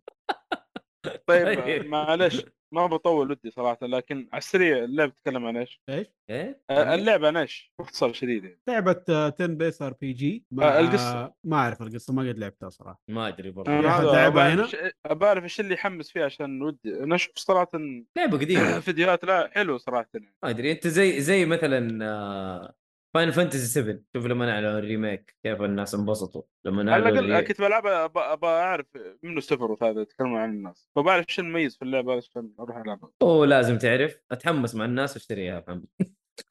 طيب 1.27 1.59
طيب. 1.63 1.85
معلش 1.85 2.45
ما 2.71 2.85
بطول 2.85 3.31
ودي 3.31 3.51
صراحة 3.51 3.77
لكن 3.87 4.29
على 4.33 4.37
السريع 4.39 4.77
اللعبه 4.83 5.11
تتكلم 5.11 5.45
عن 5.45 5.57
إيش؟ 5.57 5.81
إيش؟ 5.89 6.07
إيه 6.29 6.61
آه، 6.69 6.95
اللعبة 6.95 7.27
عن 7.27 7.37
إيش؟ 7.37 7.73
باختصار 7.79 8.13
شديد 8.13 8.43
يعني. 8.43 8.59
لعبة 8.67 9.03
turn-based 9.09 9.81
RPG 9.81 10.45
آه، 10.61 10.79
القصة. 10.79 11.33
ما 11.43 11.57
أعرف 11.57 11.81
القصة 11.81 12.13
ما 12.13 12.29
قد 12.29 12.37
لعبتها 12.39 12.69
صراحة 12.69 13.01
ما 13.07 13.27
أدري 13.27 13.51
برضه 13.51 13.71
لعبها 13.71 14.29
بعرف 14.29 14.73
هنا؟ 14.73 14.89
إيش- 14.91 15.13
بعرف 15.13 15.43
إيش 15.43 15.59
اللي 15.59 15.73
يحمس 15.73 16.11
فيه 16.11 16.23
عشان 16.23 16.61
ودي 16.61 17.03
أنا 17.03 17.15
أشوف 17.15 17.35
صراحة 17.37 17.69
لعبة 18.17 18.37
قديمة 18.37 18.79
فيديوهات 18.85 19.23
لا 19.25 19.49
حلو 19.53 19.77
صراحة 19.77 20.09
يعني. 20.13 20.35
ما 20.43 20.49
أدري 20.49 20.71
أنت 20.71 20.87
زي 20.87 21.21
زي 21.21 21.45
مثلا 21.45 22.05
آه، 22.05 22.73
Final 23.13 23.33
Fantasy 23.33 23.65
7 23.65 23.99
شوف 24.15 24.25
لما 24.25 24.51
اعلنوا 24.51 24.79
ال 24.79 24.87
remake 24.87 25.35
كيف 25.43 25.61
الناس 25.61 25.95
انبسطوا. 25.95 26.41
لما 26.65 26.93
على 26.93 27.03
اعلنوا 27.03 27.19
الأقل. 27.21 27.45
كنت 27.47 27.61
بلعبها 27.61 28.05
أبى 28.05 28.19
أبى 28.19 28.47
أعرف 28.47 28.85
منه 29.23 29.39
Sephiroth 29.41 29.83
هذا 29.83 30.01
يتكلمون 30.01 30.39
عن 30.39 30.49
الناس. 30.49 30.89
فبعرف 30.95 31.25
شو 31.29 31.41
المميز 31.41 31.75
في 31.77 31.81
اللعبة 31.85 32.15
عشان 32.17 32.49
أروح 32.59 32.77
ألعبها. 32.77 33.09
أوه 33.21 33.45
لازم 33.47 33.77
تعرف. 33.77 34.19
أتحمس 34.31 34.75
مع 34.75 34.85
الناس 34.85 35.13
واشتريها 35.13 35.55
يا 35.55 35.59
محمد 35.67 35.85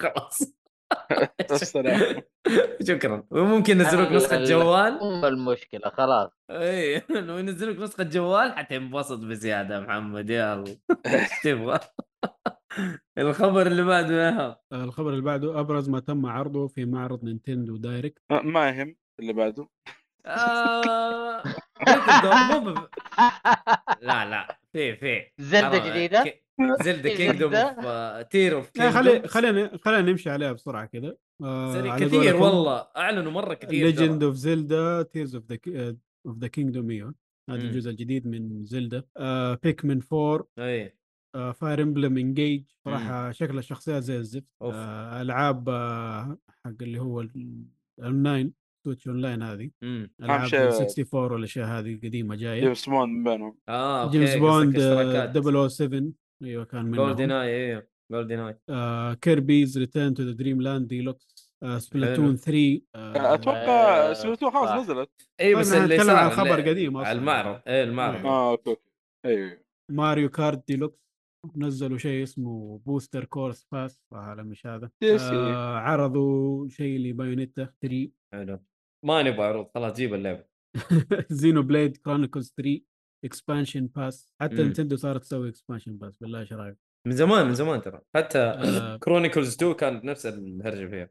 خلاص. 0.03 0.39
السلام. 1.51 2.23
شكرا. 2.89 3.25
وممكن 3.31 3.81
ينزلوك 3.81 4.13
نسخة 4.13 4.37
ال- 4.37 4.45
جوال. 4.45 5.01
ام 5.01 5.25
المشكلة 5.25 5.91
خلاص. 5.91 6.31
اي 6.51 7.03
لو 7.27 7.39
ينزلوك 7.39 7.79
نسخة 7.79 8.05
جوال 8.05 8.53
حتنبسط 8.53 9.19
بزيادة 9.19 9.75
يا 9.75 9.81
محمد. 9.81 10.31
يلا. 10.31 10.65
إيش 11.07 11.29
تبغى؟ 11.45 11.81
الخبر 13.19 13.66
اللي 13.66 13.82
بعده 13.85 14.15
يا. 14.28 14.57
آه، 14.73 14.85
الخبر 14.85 15.11
اللي 15.11 15.23
بعده 15.23 15.61
أبرز 15.61 15.89
ما 15.89 16.01
تم 16.01 16.27
عرضه 16.27 16.66
في 16.66 16.85
معرض 16.85 17.24
نينتندو 17.24 17.77
دايركت 17.77 18.23
ما- 18.31 18.43
ما 18.43 18.69
يهم 18.70 18.97
اللي 19.20 19.32
بعده 19.32 19.69
آه... 20.27 21.43
مو 22.53 22.61
ب... 22.73 22.89
لا 24.03 24.31
لا 24.31 24.59
في 24.73 24.97
في 24.97 25.23
زلدة 25.39 25.81
حرام. 25.81 25.90
جديدة؟ 25.90 26.23
ك- 26.24 26.43
زلدة 26.82 27.03
في 27.11 27.16
كينجدوم؟ 27.16 27.55
اوف 27.55 28.27
تير 28.27 28.57
اوف 28.57 28.70
لا 28.77 28.90
خلي 28.90 29.28
خلينا 29.28 29.77
خلينا 29.85 30.11
نمشي 30.11 30.31
عليها 30.31 30.53
بسرعة 30.53 30.86
كذا 30.86 31.16
آه 31.43 31.90
على 31.90 32.07
كثير 32.07 32.36
والله 32.36 32.86
أعلنوا 32.97 33.32
مرة 33.32 33.55
كثير 33.55 33.86
ليجند. 33.86 34.23
اوف 34.23 34.35
زيلدا 34.35 35.03
تيرز 35.03 35.35
اوف 35.35 35.45
ذا 35.53 35.59
of 36.27 36.39
the 36.39 36.47
Kingdom 36.49 36.91
إيوه 36.90 37.15
هذا. 37.51 37.59
الجزء 37.59 37.90
الجديد 37.90 38.27
من 38.27 38.65
Zelda 38.65 39.03
آه 39.16 39.59
Pikmin 39.62 40.01
4 40.12 40.47
اي 40.59 40.85
آه 40.85 40.93
Fire 41.33 41.83
Emblem 41.83 42.19
Engage 42.19 42.62
صراحة 42.85 43.31
شكل 43.33 43.59
الشخصيات 43.59 44.03
زي 44.03 44.17
الزفت. 44.17 44.47
آه 44.63 45.23
ألعاب 45.23 45.69
آه 45.69 46.39
حق 46.65 46.73
اللي 46.83 47.01
هو 47.01 47.21
ال- 47.21 47.65
ال 47.99 48.06
online 48.06 48.53
Switch 48.85 49.09
Online 49.09 49.43
هذه. 49.43 49.71
إمم. 49.83 50.11
ألعاب 50.23 50.47
شيء- 50.49 50.61
64 50.61 51.33
والأشياء 51.33 51.67
هذه 51.69 51.97
قديمة 52.05 52.35
جاية. 52.35 52.61
جيمس 52.61 52.89
بوند 52.89 53.09
من 53.13 53.25
بينهم. 53.25 53.59
آه 53.69 54.03
أوكي 54.03 54.19
جيمس 54.19 54.35
بوند 54.35 54.77
قصدك 54.77 54.87
اشتراكات 54.89 55.33
007 55.71 56.13
أيوه 56.43 56.65
كان 56.65 56.91
Golden 56.91 57.25
منهم 57.25 57.37
اي 57.39 57.67
أيوه 57.67 57.87
GoldenEye 58.12 58.59
آه 58.69 59.15
Kirby's 59.15 59.79
Return 59.79 60.15
to 60.15 60.23
the 60.23 60.33
Dream 60.33 60.62
Land 60.62 60.87
Deluxe 60.89 61.53
Splatoon 61.79 62.37
3 62.37 62.81
آه 62.95 63.35
أتوقع 63.35 63.59
آه، 64.11 64.13
سمعتوها 64.13 64.51
خلاص. 64.67 64.81
نزلت. 64.91 65.11
اي 65.41 65.55
بس 65.55 65.73
اللي 65.73 65.95
نتكلم 65.95 66.07
صار 66.07 66.17
عن 66.17 66.31
خبر 66.31 66.61
قديم. 66.69 66.97
على 66.97 67.19
المعرض 67.19 67.61
اي 67.69 67.83
المعرض. 67.85 68.27
آه 68.27 68.51
أوكي. 68.51 68.71
أوكي 68.71 68.83
أيوه. 69.25 69.59
Mario 69.91 70.29
Kart 70.29 70.69
Deluxe 70.69 71.08
نزلوا 71.57 71.99
شيء 71.99 72.23
اسمه 72.23 72.81
Booster 72.87 73.25
Course 73.25 73.66
Pass 73.73 74.03
هذا 74.15 74.43
مش 74.43 74.66
هذا. 74.66 74.91
آه 75.03 75.77
عرضوا 75.77 76.69
شيء 76.69 76.99
ل 76.99 77.06
Bayonetta 77.06 77.69
3 77.83 78.11
حلو 78.33 78.59
ما 79.05 79.23
نبغى 79.23 79.43
عروض 79.47 79.66
خلاص 79.75 79.97
جيب 79.97 80.15
اللعبة 80.15 80.45
Xenoblade 81.31 81.97
Chronicles 81.97 82.55
3 82.57 82.81
expansion 83.25 83.87
pass 83.87 84.35
حتى. 84.41 84.62
Nintendo 84.62 84.97
صارت 84.97 85.20
تسوي 85.23 85.49
expansion 85.49 85.97
pass 85.97 86.16
بالله 86.19 86.41
إيش 86.41 86.53
رأيك؟ 86.53 86.77
من 87.07 87.12
زمان 87.12 87.47
من 87.47 87.55
زمان 87.55 87.83
ترى 87.83 88.01
حتى 88.16 88.39
آه. 88.39 88.97
Chronicles 88.97 89.55
2 89.55 89.73
كانت 89.75 90.05
نفس 90.05 90.27
الهرجه 90.27 90.87
فيها. 90.89 91.11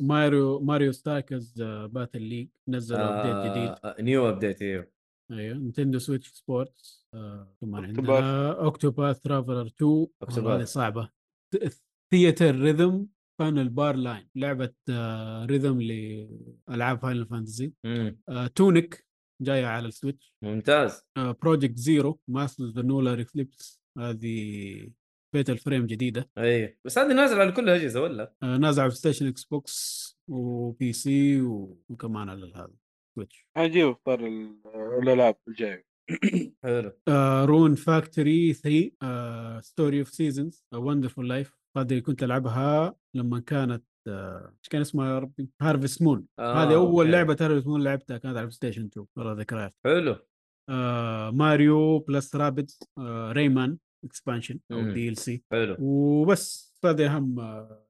Mario 0.00 0.60
Mario 0.60 0.92
Strikers 0.92 1.62
Battle 1.62 2.22
League 2.22 2.48
نزلوا 2.68 3.00
update 3.02 3.52
جديد 3.52 3.74
آه 3.84 3.96
new 4.00 4.28
update 4.28 4.62
إيوه 4.62 4.86
أيوه 5.32 5.56
Nintendo 5.58 5.98
Switch 5.98 6.28
Sports 6.28 7.06
آه 7.14 7.56
كمان. 7.60 7.84
عندنا 7.84 8.52
Octopath 8.52 9.20
Traveler 9.20 9.66
2 9.66 9.90
والله 9.90 10.08
Octopath. 10.22 10.58
هذه 10.60 10.64
صعبه 10.64 11.10
Theatrhythm 12.12 13.06
Final 13.38 13.68
Bar 13.68 13.96
Line 13.96 14.28
لعبة 14.36 14.74
آه 14.90 15.44
rhythm 15.44 15.80
لألعاب 15.82 16.98
Final 17.02 17.26
Fantasy 17.26 17.72
مم. 17.84 18.18
آه 18.28 18.46
تونيك 18.46 19.06
جاية 19.42 19.66
على 19.66 19.88
ال 19.88 19.95
Switch 19.95 20.34
ممتاز 20.42 21.02
Project 21.16 21.76
Zero 21.76 22.20
Mask 22.28 22.59
of 22.59 22.74
the 22.74 22.82
Lunar 22.82 23.20
Eclipse 23.20 23.80
هذه 23.98 24.90
Fatal 25.34 25.58
Frame 25.58 25.86
جديدة 25.86 26.30
أي 26.38 26.78
بس 26.84 26.98
هذه 26.98 27.12
نازلة 27.14 27.40
على 27.40 27.52
كل 27.52 27.62
الاجهزه 27.64 28.00
ولا؟ 28.02 28.34
آه 28.42 28.56
نازلة 28.56 28.82
على 28.82 28.90
Station 28.92 29.26
Xbox 29.26 30.02
و 30.28 30.92
PC 30.92 31.40
و- 31.42 31.78
وكمان 31.88 32.28
على 32.28 32.52
هذا 32.54 32.70
Switch 33.16 33.46
حنجيب 33.56 33.88
اختار 33.88 34.20
ال- 34.26 34.56
الألعاب 35.02 35.36
الجاية. 35.48 35.84
حلو. 36.64 36.92
Rune 37.44 37.74
Factory 37.74 38.52
3 38.52 39.60
Story 39.60 39.98
of 40.00 40.08
Seasons 40.08 40.64
Wonderful 40.74 41.28
Life 41.28 41.56
هذه 41.76 41.98
كنت 41.98 42.22
ألعبها 42.22 42.94
لما 43.16 43.40
كانت 43.40 43.84
آه، 44.08 44.46
إيش 44.58 44.68
كان 44.68 44.80
اسمها 44.80 45.08
يا 45.14 45.18
ربي؟ 45.18 45.50
Harvest 45.62 46.02
Moon 46.02 46.26
آه، 46.38 46.54
هذه 46.54 46.74
أول 46.74 47.04
okay. 47.06 47.10
لعبة 47.12 47.36
Harvest 47.40 47.66
Moon 47.66 47.84
لعبتها 47.84 48.18
كانت 48.18 48.36
على 48.36 48.50
Station 48.50 48.84
2 48.84 49.06
والله 49.16 49.32
ذكريات 49.32 49.74
حلو. 49.84 50.16
آه 50.70 51.30
Mario 51.30 51.98
Plus 51.98 52.36
Rabbids 52.36 52.78
آه 52.98 53.32
Rayman 53.32 53.78
expansion 54.04 54.58
أو. 54.72 54.80
DLC 54.90 55.42
حلو. 55.52 55.76
وبس 55.80 56.72
هذه 56.84 57.16
أهم 57.16 57.40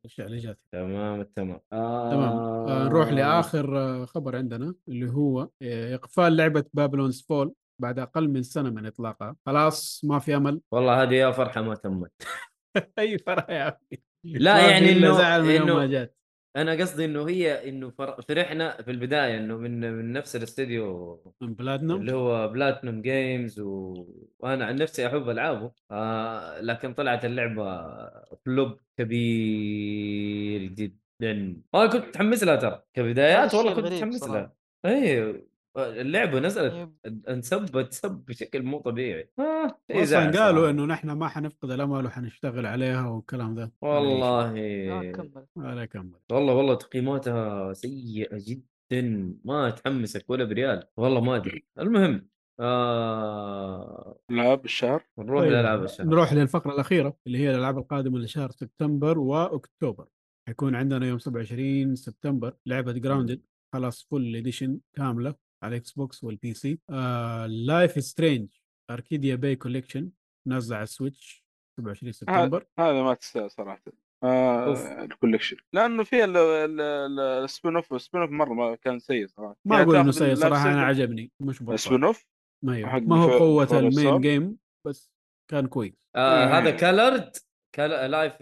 الاشياء 0.00 0.26
اللي 0.26 0.38
جات 0.38 0.58
تمام 0.72 1.20
التمام 1.20 1.60
آه 1.72 2.10
تمام. 2.10 2.28
آه. 2.68 2.84
نروح 2.88 3.08
لآخر 3.12 3.78
آه 3.78 4.04
خبر 4.04 4.36
عندنا 4.36 4.74
اللي 4.88 5.10
هو 5.10 5.48
آه، 5.62 5.94
إقفال 5.94 6.36
لعبة 6.36 6.64
Babylon's 6.74 7.22
Fall 7.28 7.54
بعد 7.78 7.98
أقل 7.98 8.28
من 8.28 8.42
سنة 8.42 8.70
من 8.70 8.86
إطلاقها. 8.86 9.36
خلاص 9.46 10.00
ما 10.04 10.18
في 10.18 10.36
أمل. 10.36 10.60
والله 10.72 11.02
هذه 11.02 11.14
يا 11.14 11.30
فرحة 11.30 11.62
ما 11.62 11.74
تمت. 11.74 12.12
أي 12.98 13.18
فرح 13.18 13.50
يا 13.50 13.68
أخي. 13.68 14.02
لا 14.24 14.70
يعني 14.70 14.92
إلا 14.92 15.12
إنه- 15.12 15.16
زعل 15.16 15.42
من 15.42 15.50
يوم 15.54 15.66
ما 15.76 15.86
جات. 15.86 16.16
أنا 16.56 16.72
قصدي 16.72 17.04
إنه 17.04 17.28
هي 17.28 17.68
إنه 17.68 17.90
فر- 17.90 18.22
فرحنا 18.22 18.82
في 18.82 18.90
البداية 18.90 19.38
إنه 19.38 19.56
من 19.56 19.80
من 19.92 20.12
نفس 20.12 20.36
الاستديو 20.36 21.20
من 21.40 21.54
بلاتنوم 21.54 22.00
اللي 22.00 22.12
هو 22.12 22.48
Platinum 22.48 23.02
Games 23.02 23.60
و... 23.60 23.94
وأنا 24.38 24.64
عن 24.64 24.76
نفسي 24.76 25.06
أحب 25.06 25.28
ألعابه. 25.30 25.72
آه 25.90 26.60
لكن 26.60 26.94
طلعت 26.94 27.24
اللعبة 27.24 27.90
flop 28.46 28.78
كبير 28.98 30.62
جدا. 30.62 31.62
أنا 31.74 31.86
كنت 31.86 32.04
متحمس 32.04 32.44
لها 32.44 32.56
ترى 32.56 32.82
كبدايات. 32.94 33.54
والله 33.54 33.74
كنت 33.74 33.84
متحمس. 33.86 34.22
لها. 34.28 34.52
اي 34.84 35.42
اللعبة 35.76 36.40
نزلت. 36.40 36.90
انسبت 37.28 37.92
سب 37.92 38.24
بشكل 38.28 38.62
مو 38.62 38.78
طبيعي. 38.78 39.30
آه 39.38 39.80
شيء 39.92 40.02
أصلا 40.02 40.44
قالوا. 40.44 40.70
إنه 40.70 40.84
نحن 40.84 41.10
ما 41.10 41.28
حنفقد 41.28 41.70
الأمل 41.70 42.06
وحنشتغل 42.06 42.66
عليها 42.66 43.08
والكلام 43.08 43.54
ذا 43.54 43.70
والله. 43.82 44.52
كمل. 45.12 45.46
ولا 45.56 45.84
كمل. 45.84 46.14
والله 46.32 46.54
والله 46.54 46.74
تقييماتها 46.74 47.72
سيئة 47.72 48.38
جدا. 48.40 49.34
ما 49.44 49.70
تحمسك 49.70 50.30
ولا 50.30 50.44
بريال. 50.44 50.84
والله 50.96 51.20
ما 51.20 51.36
أدري. 51.36 51.64
المهم 51.78 52.28
آه... 52.60 54.18
العاب 54.30 54.64
الشهر 54.64 55.04
نروح 55.18 55.42
طيب، 55.42 55.52
لألعاب 55.52 55.84
الشهر. 55.84 56.06
نروح 56.06 56.32
للفقرة 56.32 56.74
الأخيرة 56.74 57.16
اللي 57.26 57.38
هي 57.38 57.50
الألعاب 57.50 57.78
القادمة 57.78 58.18
لشهر 58.18 58.50
سبتمبر 58.50 59.18
وأكتوبر. 59.18 60.06
حيكون 60.48 60.74
عندنا 60.74 61.06
يوم 61.06 61.18
27 61.18 61.96
سبتمبر 61.96 62.54
لعبة 62.66 62.92
Grounded 62.92 63.42
خلاص 63.74 64.06
full 64.10 64.36
edition 64.36 64.80
كاملة. 64.96 65.34
على 65.62 65.70
ال 65.76 65.92
Xbox 65.92 66.24
وال 66.24 66.54
PC 66.54 66.78
Life 67.46 68.04
Strange 68.04 68.48
Arcadia 68.90 69.34
Bay 69.36 69.56
Collection 69.56 70.10
نازلة 70.48 70.76
على 70.76 70.82
ال 70.84 70.93
Switch 70.93 71.44
27 71.80 72.12
سبتمبر. 72.12 72.66
هذا 72.78 73.02
ما 73.02 73.14
تستاهل 73.14 73.50
صراحة. 73.50 73.82
آه. 74.24 75.04
ال 75.04 75.09
collection 75.09 75.56
لأنه 75.72 76.04
فيها 76.04 76.24
ال- 76.24 76.36
ال- 76.36 76.80
ال- 76.80 77.20
ال 77.44 77.76
spin-off 77.76 77.92
ال 77.94 78.20
spin-off 78.20 78.30
مرة 78.30 78.52
ما 78.54 78.74
كان 78.76 78.98
سيء 78.98 79.26
صراحة. 79.26 79.56
ما 79.64 79.74
يعني 79.76 79.84
أقول 79.86 79.96
إنه 79.96 80.10
سيء 80.10 80.34
صراحة 80.34 80.70
أنا 80.72 80.82
عجبني 80.82 81.30
مش 81.40 81.62
بطال. 81.62 81.74
السبين 81.74 82.04
اوف 82.04 82.24
ما, 82.62 83.16
هو 83.16 83.38
قوة 83.38 83.78
المين. 83.78 84.20
جيم 84.20 84.56
بس 84.86 85.12
كان 85.50 85.66
كويس. 85.66 86.08
آه. 86.16 86.44
هذا 86.58 86.70
كلرد 86.70 87.32
لايف 87.78 88.32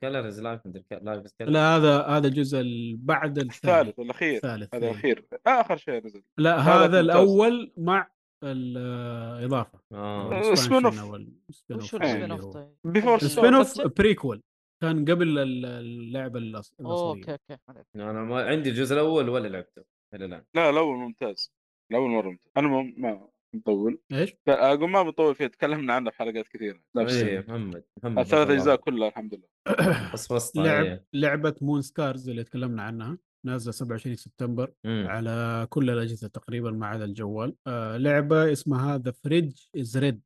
كلر 0.00 0.28
از 0.28 0.40
لايف 0.40 0.60
لايف 1.02 1.22
لا 1.40 1.76
هذا 1.76 2.02
هذا 2.02 2.26
الجزء 2.28 2.60
ال- 2.60 2.96
بعد 2.96 3.38
الثالث 3.38 3.64
الثالث 3.64 3.98
الأخير. 4.00 4.36
الثالث 4.36 4.74
هذا 4.74 4.84
إيه. 4.84 4.90
الأخير. 4.92 5.24
آخر 5.46 5.76
شيء 5.76 6.06
نزل. 6.06 6.22
لا 6.38 6.58
هذا. 6.58 7.00
الأول 7.00 7.72
مع 7.76 8.08
الاضافه 8.44 9.78
آه. 9.92 10.52
السبين 10.52 10.86
وش 10.86 11.94
اوف؟ 11.94 12.56
بيفور 12.84 13.16
السبين 13.16 13.54
اوف؟ 13.54 13.80
بريكول 13.98 14.42
كان 14.82 15.04
قبل 15.04 15.38
ال- 15.38 15.66
اللعبة 15.66 16.38
أوكي 16.38 16.48
الأصلية. 16.48 16.86
أوكي 16.88 17.38
عرفت. 17.68 17.86
أنا 17.96 18.12
ما 18.24 18.44
عندي 18.44 18.70
الجزء 18.70 18.94
الأول 18.94 19.28
ولا 19.28 19.48
لعبته. 19.48 19.82
إلى 20.14 20.24
الآن. 20.24 20.44
لا 20.54 20.70
الأول 20.70 20.96
ممتاز. 20.96 21.52
الأول 21.90 22.10
مرة 22.10 22.28
ممتاز. 22.28 22.50
أنا 22.56 22.68
ما- 22.68 23.28
ما 23.54 23.60
مطول. 23.60 24.00
إيش؟ 24.12 24.36
لا 24.46 24.72
أقول 24.74 24.90
ما 24.90 25.02
بطول 25.02 25.34
فيه 25.34 25.46
تكلمنا 25.46 25.92
عنه 25.94 26.10
في 26.10 26.16
حلقات 26.16 26.48
كثيرة. 26.48 26.80
لا 26.94 27.02
بس 27.02 27.12
اي 27.12 27.40
محمد 27.40 27.84
محمد 27.98 28.18
الثلاث 28.18 28.50
اجزاء. 28.50 28.76
كلها 28.76 29.08
الحمد 29.08 29.34
لله. 29.34 29.48
فصفصت 30.12 30.56
لعب 30.56 30.66
عليه. 30.66 31.06
لعبة 31.12 31.54
Moonscars 31.60 32.28
اللي 32.28 32.44
تكلمنا 32.44 32.82
عنها 32.82 33.18
نازلة 33.46 33.72
27 33.72 34.16
سبتمبر 34.16 34.72
مم. 34.84 35.06
على 35.08 35.66
كل 35.70 35.90
الأجهزة 35.90 36.28
تقريبا 36.28 36.70
ما 36.70 36.86
عدا 36.86 37.04
الجوال. 37.04 37.56
آه 37.66 37.96
لعبة 37.96 38.52
اسمها 38.52 38.98
The 38.98 39.10
Fridge 39.10 39.52
is 39.76 39.98
Red 39.98 40.22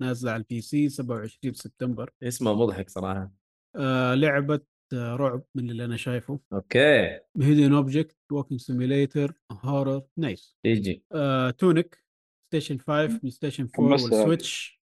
نازلة 0.00 0.30
على 0.32 0.40
ال 0.40 0.60
PC 0.60 0.88
27 0.88 1.54
سبتمبر. 1.54 2.10
اسمه 2.22 2.54
مضحك 2.54 2.90
صراحة. 2.90 3.32
آه 3.76 4.14
لعبة 4.14 4.60
آه، 4.92 5.16
رعب 5.16 5.42
من 5.54 5.70
اللي 5.70 5.84
أنا 5.84 5.96
شايفه. 5.96 6.40
okay. 6.52 7.20
hidden 7.40 7.72
object 7.72 8.16
walking 8.32 8.60
simulator 8.60 9.32
horror 9.52 10.02
nice 10.18 10.56
يجي 10.64 11.04
Tunic 11.58 12.04
Station 12.48 12.78
5 12.78 13.06
PlayStation 13.18 13.68
4 13.78 13.90
حمست 13.90 14.06
هذه. 14.06 14.18
وال 14.18 14.34
Switch 14.34 14.80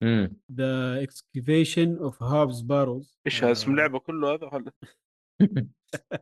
The 0.52 1.02
Excavation 1.02 1.96
of 1.96 2.22
Hob's 2.22 2.60
Barrow 2.60 3.20
إيش 3.26 3.44
هذا 3.44 3.52
اسم 3.52 3.70
اللعبة 3.70 3.98
كله 3.98 4.34
هذا 4.34 4.46
ولا؟ 4.46 4.72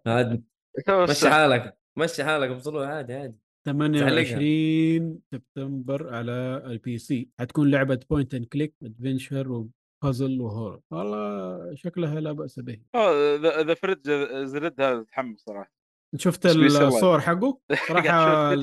عاد 0.06 0.44
مشي 0.88 1.30
حالك. 1.30 1.78
مشي 1.98 2.24
حالك 2.24 2.50
بصلوا 2.50 2.86
عادي 2.86 3.14
عادي. 3.14 3.36
28 3.66 5.18
سبتمبر 5.32 6.14
على 6.14 6.62
ال 6.66 6.98
PC 6.98 7.28
حتكون 7.38 7.70
لعبة 7.70 8.00
point 8.10 8.34
and 8.34 8.44
click 8.44 8.74
adventure 8.82 9.52
و 9.52 9.65
puzzle 9.65 10.40
و 10.40 10.46
horror 10.46 10.80
والله 10.90 11.74
شكلها 11.74 12.20
لا 12.20 12.32
بأس 12.32 12.60
به. 12.60 12.78
آه 12.94 13.36
The 13.36 13.62
The 13.62 13.74
Fridge 13.74 13.98
is 14.44 14.59
Red 14.59 14.80
هذا 14.80 15.02
تحمس 15.02 15.40
صراحة. 15.40 15.72
شفت. 16.16 16.46
الصور 16.46 17.20
حقه؟ 17.20 17.60
صراحة. 17.88 18.54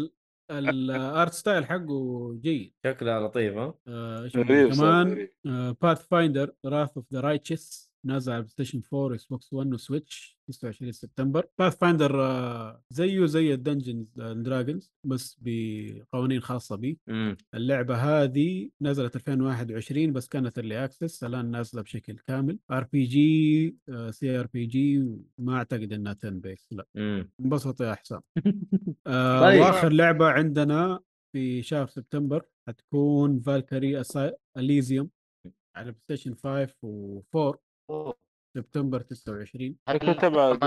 ال 0.52 0.72
art 0.72 1.34
style 1.34 1.66
حقه 1.66 2.34
جيد. 2.42 2.74
شكلها 2.86 3.20
لطيف 3.28 3.54
ها؟ 3.58 3.74
آه، 3.88 4.28
كمان. 4.76 5.28
Pathfinder 5.82 6.54
Wrath 6.66 6.98
of 6.98 7.06
the 7.14 7.20
Righteous 7.20 7.87
نازل 8.08 8.34
على 8.34 8.48
Station 8.48 8.82
4 8.94 9.14
Xbox 9.16 9.54
1 9.54 9.74
و 9.74 9.83
Switch 9.83 10.38
29 10.48 10.92
سبتمبر. 10.92 11.46
Pathfinder 11.60 12.22
آه، 12.22 12.82
زيه 12.90 13.26
زي 13.26 13.54
ال 13.54 13.60
Dungeons 13.60 14.14
Dragons 14.18 14.94
بس 15.04 15.38
بقوانين 15.42 16.42
خاصة 16.42 16.76
به 16.76 16.96
اللعبة 17.54 17.96
هذه 17.96 18.70
نزلت 18.82 19.16
2021 19.16 20.14
بس 20.14 20.28
كانت 20.28 20.60
early 20.60 20.86
access 20.86 21.24
الآن 21.24 21.52
نازلة 21.52 21.82
بشكل 21.82 22.18
كامل. 22.18 22.60
ار 22.72 22.84
بي 22.84 23.04
جي 23.04 23.76
سي 24.10 24.40
ار 24.40 24.48
بي 24.48 24.66
جي 24.66 25.06
ما 25.38 25.58
أعتقد 25.58 25.94
إنها 25.94 26.16
10 26.20 26.30
بيس 26.30 26.68
لا 26.72 26.86
انبسط 27.40 27.82
يا 27.82 27.96
حسام. 27.96 28.22
آه 29.08 29.42
طيب. 29.42 29.62
وآخر 29.62 29.90
لعبة 29.90 30.26
عندنا 30.26 31.00
في 31.34 31.62
شهر 31.64 31.88
سبتمبر 31.88 32.46
حتكون 32.68 33.40
Valkyrie 33.40 34.02
Elysium 34.58 35.10
على 35.76 35.92
PlayStation 35.92 36.34
5 36.34 36.74
و4 36.86 37.67
سبتمبر 38.58 39.02
29 39.02 39.76
كنت 39.92 40.20
تبع 40.20 40.58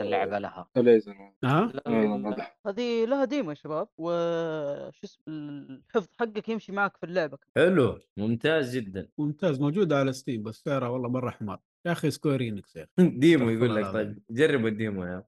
اللعبة 0.00 0.38
لها. 0.38 0.68
ليزر 0.76 1.12
ها 1.44 1.72
آه،. 1.86 2.52
هذه 2.66 3.04
لها 3.04 3.24
demo 3.24 3.50
يا 3.50 3.54
شباب 3.54 3.88
وش 3.98 5.04
اسم 5.04 5.22
الحفظ 5.26 6.08
حقك 6.20 6.48
يمشي 6.48 6.72
معك 6.72 6.96
في 6.96 7.06
اللعبة. 7.06 7.38
حلو 7.56 8.00
ممتاز 8.16 8.76
جدا. 8.76 9.08
ممتاز 9.18 9.60
موجوده 9.60 9.98
على 9.98 10.12
Steam 10.12 10.42
بس 10.42 10.62
سعرها 10.64 10.88
والله 10.88 11.08
مرة 11.08 11.30
حمار. 11.30 11.60
يا 11.86 11.92
أخي 11.92 12.10
Square 12.10 12.50
Enix 12.50 12.76
يا 12.76 12.82
أخي. 12.98 13.08
demo 13.20 13.50
يقول 13.50 13.76
لك 13.76 13.92
طيب 13.92 14.22
جربوا 14.30 14.68
ال 14.68 14.75
demo 14.75 15.04
يا 15.04 15.24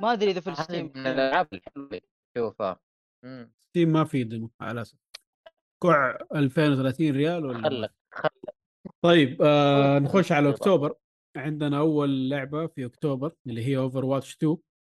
ما 0.00 0.12
أدري 0.12 0.30
إذا 0.30 0.40
في 0.40 0.50
هذه 0.50 0.58
ال 0.58 0.64
Steam 0.64 0.92
من 0.94 1.06
الألعاب 1.06 1.48
الحلوة. 1.52 2.00
تشوفها 2.34 2.80
مم. 3.24 3.52
Steam 3.60 3.92
ما 3.92 4.04
في 4.04 4.24
demo 4.24 4.50
على 4.60 4.72
الاسف 4.72 4.98
كوع 5.82 6.18
2030 6.34 7.10
ريال 7.10 7.46
ولا؟ 7.46 7.62
خلك 7.62 7.92
خلك 8.12 8.61
طيب 9.04 9.42
آه 9.42 9.98
نخش 9.98 10.32
على 10.32 10.48
أكتوبر 10.48 10.94
عندنا 11.36 11.78
أول 11.78 12.30
لعبة 12.30 12.66
في 12.66 12.84
أكتوبر 12.86 13.32
اللي 13.46 13.66
هي 13.66 13.76
Overwatch 13.76 14.34
2 14.36 14.56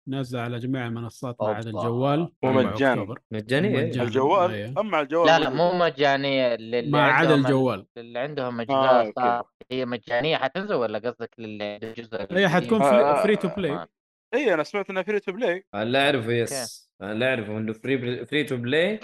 نازلة 0.10 0.42
على 0.42 0.60
جميع 0.60 0.88
المنصات 0.88 1.36
ما 1.42 1.48
عدا. 1.48 1.70
الجوال 1.70 2.30
ومجاني. 2.44 2.70
4 2.70 2.94
أكتوبر. 2.94 3.20
مجاني 3.32 3.68
إيه. 3.68 3.88
مجاني. 3.88 4.08
الجوال 4.08 4.52
أيوه. 4.52 4.74
اما 4.82 4.98
على 4.98 5.04
الجوال 5.04 5.28
لا 5.28 5.40
لا 5.40 5.50
مو 5.50 5.78
مجانية 5.78 6.56
للي 6.56 6.92
ما 6.92 7.02
عدا 7.04 7.36
الجوال 7.36 7.86
اللي 7.98 8.20
عندهم 8.20 8.60
آه، 8.60 8.64
اجهزه. 9.02 9.14
صار 9.16 9.44
هي 9.72 9.86
مجانية 9.86 10.38
حتنزل 10.38 10.76
ولا 10.76 11.00
قصدك 11.00 11.30
للي 11.38 11.64
عنده 11.64 11.92
جزء 11.92 12.28
هي 12.32 12.50
حتكون 12.50 12.82
آه، 12.82 13.24
free 13.24 13.36
to 13.36 13.48
play 13.58 13.88
اي 14.34 14.54
أنا 14.54 14.64
سمعت 14.64 14.90
إنها 14.90 15.04
free 15.04 15.20
to 15.20 15.32
play 15.32 15.66
اللي 15.76 15.98
أعرفه 16.06 16.32
yes. 16.32 16.90
اللي 17.02 17.30
أعرفه 17.30 17.58
إنه 17.58 17.74
free 17.74 18.26
free 18.26 18.44
to 18.44 18.58
play 18.58 19.00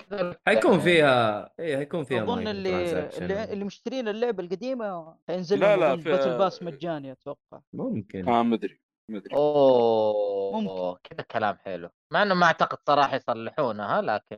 حيكون 0.48 0.80
فيها 0.80 1.50
اي 1.60 1.78
حيكون 1.78 2.04
فيها 2.04 2.24
أظن 2.24 2.48
اللي. 2.48 3.00
اللي, 3.18 3.44
اللي 3.54 3.66
مشترين 3.66 4.08
اللعبه 4.08 4.44
القديمة 4.44 5.16
حينزل 5.28 5.60
لا، 5.60 5.76
لهم 5.78 5.80
لا، 5.98 5.98
في- 6.04 6.10
battle 6.10 6.38
pass 6.38 6.64
مجاني 6.64 7.12
أتوقع. 7.12 7.60
ممكن. 7.74 8.30
آه 8.30 8.44
مدري 8.44 8.82
مدري 9.12 9.36
أوه 9.36 10.62
ممكن. 10.62 11.00
كذا 11.04 11.22
كلام 11.32 11.56
حلو. 11.58 11.90
مع 12.14 12.24
إنه 12.24 12.34
ما 12.36 12.46
أعتقد 12.46 12.78
صراحة 12.88 13.16
يصلحونها 13.16 14.02
لكن 14.02 14.38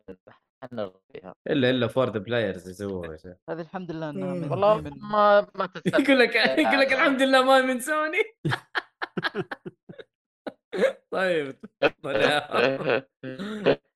فيها 1.13 1.33
إلا 1.47 1.69
إلا 1.69 1.87
for 1.87 2.09
the 2.11 2.19
players 2.19 2.69
يسووها. 2.69 3.11
يا 3.11 3.17
شيخ. 3.23 3.37
هذه 3.49 3.61
الحمد 3.61 3.91
لله 3.91 4.09
إنها 4.09 4.33
من 4.33 4.49
والله 4.51 4.81
من 4.81 4.91
ما 5.01 5.47
ما 5.55 5.69
يقول 5.85 6.19
لك 6.19 6.35
يقول 6.35 6.79
لك 6.79 6.93
الحمد 6.93 7.21
لله 7.21 7.43
ما 7.45 7.51
هي 7.51 7.61
من 7.61 7.79
سوني 7.79 8.17
طيب 11.11 11.55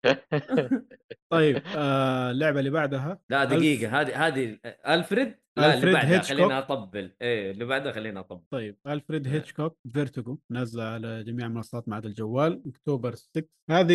طيب 1.31 1.61
آه 1.75 2.31
اللعبة 2.31 2.59
اللي 2.59 2.69
بعدها 2.69 3.19
لا 3.29 3.43
دقيقة 3.43 4.01
هذه 4.01 4.27
هذه 4.27 4.59
ألفريد؟ 4.87 5.35
لا 5.57 5.73
اللي 5.73 5.93
بعدها. 5.93 6.19
خلينا 6.21 6.59
أطبل. 6.59 7.11
إيه 7.21 7.51
اللي 7.51 7.65
بعدها 7.65 7.91
خلينا 7.91 8.19
أطبل. 8.19 8.43
طيب 8.51 8.77
ألفريد 8.87 9.27
هيتشكوك 9.27 9.77
فيرتيجو 9.93 10.39
نازلة 10.49 10.83
على 10.83 11.23
جميع 11.23 11.45
المنصات 11.45 11.89
ما 11.89 11.95
عدا 11.95 12.09
الجوال 12.09 12.61
أكتوبر 12.67 13.15
6 13.15 13.43
هذه 13.69 13.93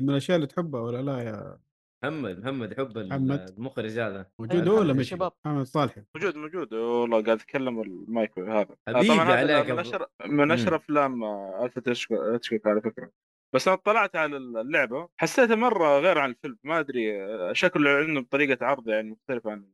من 0.00 0.10
الأشياء 0.10 0.36
اللي 0.36 0.46
تحبها 0.46 0.80
ولا 0.80 1.02
لا 1.02 1.18
يا 1.22 1.58
محمد 2.04 2.38
محمد 2.40 2.72
يحب 2.72 2.98
ال- 2.98 3.08
محمد. 3.08 3.54
المخرج 3.58 3.98
هذا. 3.98 4.26
موجود 4.38 4.54
الحمد 4.56 4.68
ولا 4.68 4.92
مش؟ 4.92 5.08
شباب. 5.08 5.32
محمد 5.46 5.64
صالح. 5.66 5.94
موجود 6.14 6.36
موجود. 6.36 6.74
والله 6.74 7.22
قاعد 7.24 7.38
أتكلم 7.38 7.80
المايك 7.82 8.38
هذا. 8.38 8.76
حبيبي 8.88 9.08
طبعا 9.08 9.24
هذا 9.24 9.32
عليك 9.56 9.70
من 9.70 9.78
اشهر 9.78 10.06
من 10.26 10.50
اشهر 10.50 10.76
أفلام 10.76 11.24
آه، 11.24 11.64
الفريد 11.64 11.96
هيتشكوك 12.32 12.66
على 12.66 12.80
فكرة. 12.80 13.10
بس 13.54 13.68
أنا 13.68 13.76
طلعت 13.76 14.16
على 14.16 14.36
اللعبة. 14.36 15.08
حسيتها 15.20 15.56
مرة 15.56 15.98
غير 15.98 16.18
عن 16.18 16.30
الفيلم. 16.30 16.58
ما 16.64 16.78
أدري 16.80 17.22
آه، 17.22 17.52
شكله 17.52 17.90
عنده 17.90 18.20
بطريقة 18.20 18.66
عرض 18.66 18.88
يعني 18.88 19.10
مختلفة 19.10 19.50
عن 19.50 19.64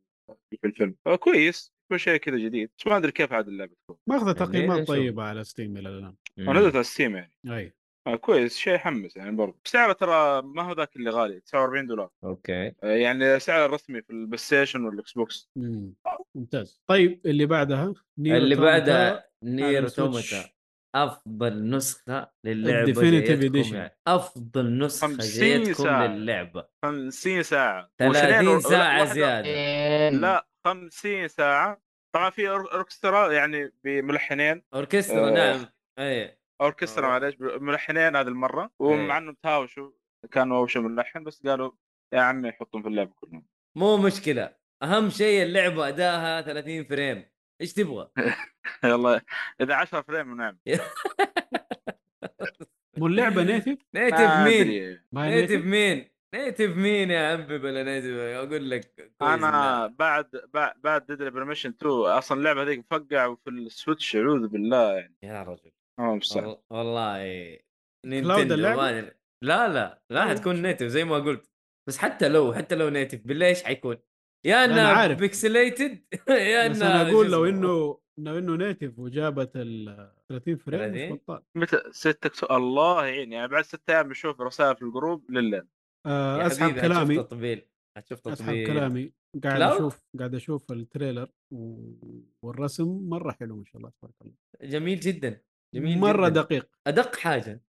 في 0.51 0.59
الفيلم. 0.66 0.94
آه، 1.06 1.16
كويس. 1.16 1.74
كل 1.90 2.01
شيء 2.01 2.16
كذا 2.16 2.36
جديد. 2.38 2.70
بس 2.78 2.86
ما 2.86 2.96
أدري 2.96 3.12
كيف 3.12 3.32
عاد 3.32 3.48
اللعبة 3.48 3.72
تكون. 3.84 3.96
ماخذه 4.06 4.26
يعني 4.26 4.38
تقييمات. 4.52 4.88
طيبة 4.88 5.22
على 5.22 5.44
ستيم 5.44 5.76
إلى 5.76 5.88
الآن. 5.88 6.14
ونزلت 6.38 6.74
على 6.74 6.84
ستيم 6.84 7.16
يعني. 7.16 7.32
أي. 7.51 7.72
آه 8.06 8.16
كويس 8.16 8.56
شيء 8.56 8.74
يحمس 8.74 9.16
يعني 9.16 9.36
برضه. 9.36 9.59
سعره 9.64 9.93
ترى 9.93 10.43
ما 10.43 10.62
هو 10.62 10.72
ذاك 10.72 10.97
اللي 10.97 11.10
غالي 11.10 11.40
49 11.40 11.86
دولار. 11.86 12.10
أوكي. 12.24 12.66
آه، 12.82 12.86
يعني 12.86 13.39
سعر 13.40 13.64
الرسمي 13.66 14.02
في 14.02 14.10
البلاي 14.10 14.39
ستيشن 14.39 14.85
والإكس 14.85 15.12
بوكس. 15.12 15.51
مم. 15.56 15.94
ممتاز. 16.35 16.82
طيب 16.86 17.20
اللي 17.26 17.47
بعدها؟ 17.47 17.94
نير 18.18 18.36
اللي 18.36 18.56
بعدها 18.56 19.28
نير. 19.43 19.82
اوتوماتا 19.85 20.44
أفضل 20.94 21.68
نسخة 21.70 22.31
للعبة 22.44 22.81
الديفينيتيف 22.81 23.28
جايتكم 23.40 23.47
إديشن. 23.47 23.76
يعني. 23.76 23.97
أفضل 24.06 24.78
نسخة 24.78 25.06
50 25.09 25.40
جايتكم 25.40 25.82
ساعة. 25.85 26.06
للعبة. 26.06 26.68
50 26.85 27.43
ساعة. 27.43 27.90
30 27.98 28.48
وشنين- 28.48 28.60
ساعة 28.60 29.05
واحدة- 29.05 29.12
زيادة. 29.12 30.10
لا 30.10 30.47
50 30.64 31.28
ساعة. 31.28 31.81
طبعا 32.14 32.31
في 32.31 32.48
أوركسترا 32.51 33.32
يعني 33.32 33.72
بملحنين. 33.85 34.62
أوركسترا 34.74 35.28
آه. 35.28 35.35
نعم. 35.35 35.66
اي 35.98 36.39
أوركسترا. 36.60 37.09
معليش 37.09 37.35
ملحنين 37.40 38.16
هذه 38.16 38.28
المرة 38.28 38.70
ومع 38.78 39.18
انهم 39.18 39.36
تهاوشوا 39.43 39.90
كانوا 40.31 40.59
أول 40.59 40.70
شيء 40.70 40.82
ملحن 40.82 41.24
بس 41.24 41.47
قالوا 41.47 41.70
يا 42.12 42.20
عمي 42.20 42.52
حطهم 42.52 42.82
في 42.82 42.89
اللعبة 42.89 43.12
كلهم. 43.20 43.47
مو 43.76 43.97
مشكلة. 43.97 44.55
أهم 44.82 45.10
شيء 45.10 45.43
اللعبة 45.43 45.89
ادائها 45.89 46.43
30 46.43 46.85
فريم. 46.85 47.24
إيش 47.60 47.72
تبغى؟ 47.72 48.10
يلا 48.85 49.20
إذا 49.60 49.74
10 49.74 50.02
فريم 50.02 50.36
نعم 50.36 50.59
مو 52.98 53.06
اللعبه 53.06 53.43
نيتف 53.43 53.78
نيتف 53.94 54.20
مين؟ 54.20 55.01
نيتف 55.12 55.64
مين؟ 55.64 56.09
نيتف 56.35 56.76
مين 56.76 57.10
يا 57.10 57.32
عمي 57.32 57.59
بلا 57.59 57.82
نيتف 57.82 58.09
أقول 58.16 58.70
لك 58.70 59.12
أنا. 59.22 59.86
بعد 59.86 60.31
بعد 60.55 60.72
بعد 60.81 61.06
ديد 61.06 61.22
بريميشن 61.22 61.70
2 61.70 61.93
أصلا 61.93 62.39
اللعبة 62.39 62.62
هذيك 62.62 62.78
مفقع 62.78 63.26
وفي 63.26 63.51
السويتش 63.51 64.16
أعوذ 64.16 64.48
بالله 64.48 64.93
يعني. 64.93 65.14
يا 65.22 65.43
رجل. 65.43 65.72
آه 65.99 66.21
والله 66.71 67.19
نينتندو؟ 68.07 68.57
ما. 68.57 69.11
لا 69.43 69.69
لا 69.69 70.03
لا. 70.11 70.25
حتكون 70.29 70.62
نيتف 70.62 70.87
زي 70.87 71.05
ما 71.05 71.16
قلت 71.16 71.51
بس 71.89 71.99
حتى 71.99 72.29
لو 72.29 72.55
حتى 72.55 72.75
لو 72.75 72.89
نيتف 72.89 73.27
بالله 73.27 73.47
إيش 73.47 73.62
حيكون؟ 73.62 73.97
يا 74.47 74.65
إنها 74.65 74.93
عارف. 74.93 75.19
pixelated 75.19 76.05
يا 76.29 76.69
بس 76.69 76.77
إنها 76.77 77.03
أنا 77.03 77.11
أقول 77.11 77.31
لو. 77.33 77.45
إنه 77.47 77.99
لو 78.19 78.39
إنه 78.39 78.57
native 78.56 78.98
وجابت 78.99 79.53
ال 79.57 80.12
30 80.29 80.57
frame 80.56 80.81
مش 80.81 80.87
30 80.99 81.16
بطال 81.16 81.43
متى 81.55 81.83
6 81.91 82.27
أكتوبر 82.27 82.57
الله 82.57 83.07
يعين 83.07 83.33
يعني 83.33 83.49
بعد 83.49 83.65
ست 83.65 83.91
أيام 83.91 84.09
بشوف 84.09 84.41
رسائل 84.41 84.77
في 84.77 84.83
ال 84.82 84.90
group 84.90 85.31
لله 85.31 85.66
آه 86.07 86.47
أسحب 86.47 86.75
كلامي 86.81 87.16
تطبيل 87.16 87.66
هتشوف 87.97 88.29
أسحب 88.29 88.47
تطبيل 88.47 88.66
كلامي 88.66 89.12
قاعد 89.45 89.57
cloud؟ 89.56 89.74
أشوف 89.77 90.03
قاعد 90.19 90.35
أشوف 90.35 90.73
ال 90.73 90.80
trailer 90.80 91.28
و... 91.51 91.91
والرسم 92.43 93.09
مرة 93.09 93.33
حلو 93.33 93.57
ما 93.57 93.65
شاء 93.65 93.77
الله 93.77 93.93
تبارك 94.01 94.15
الله 94.23 94.35
جميل 94.62 95.01
جدا 95.01 95.41
جميل 95.74 95.98
مرة 95.98 96.28
جدا. 96.28 96.42
دقيق. 96.42 96.68
أدق 96.86 97.16
حاجة. 97.16 97.62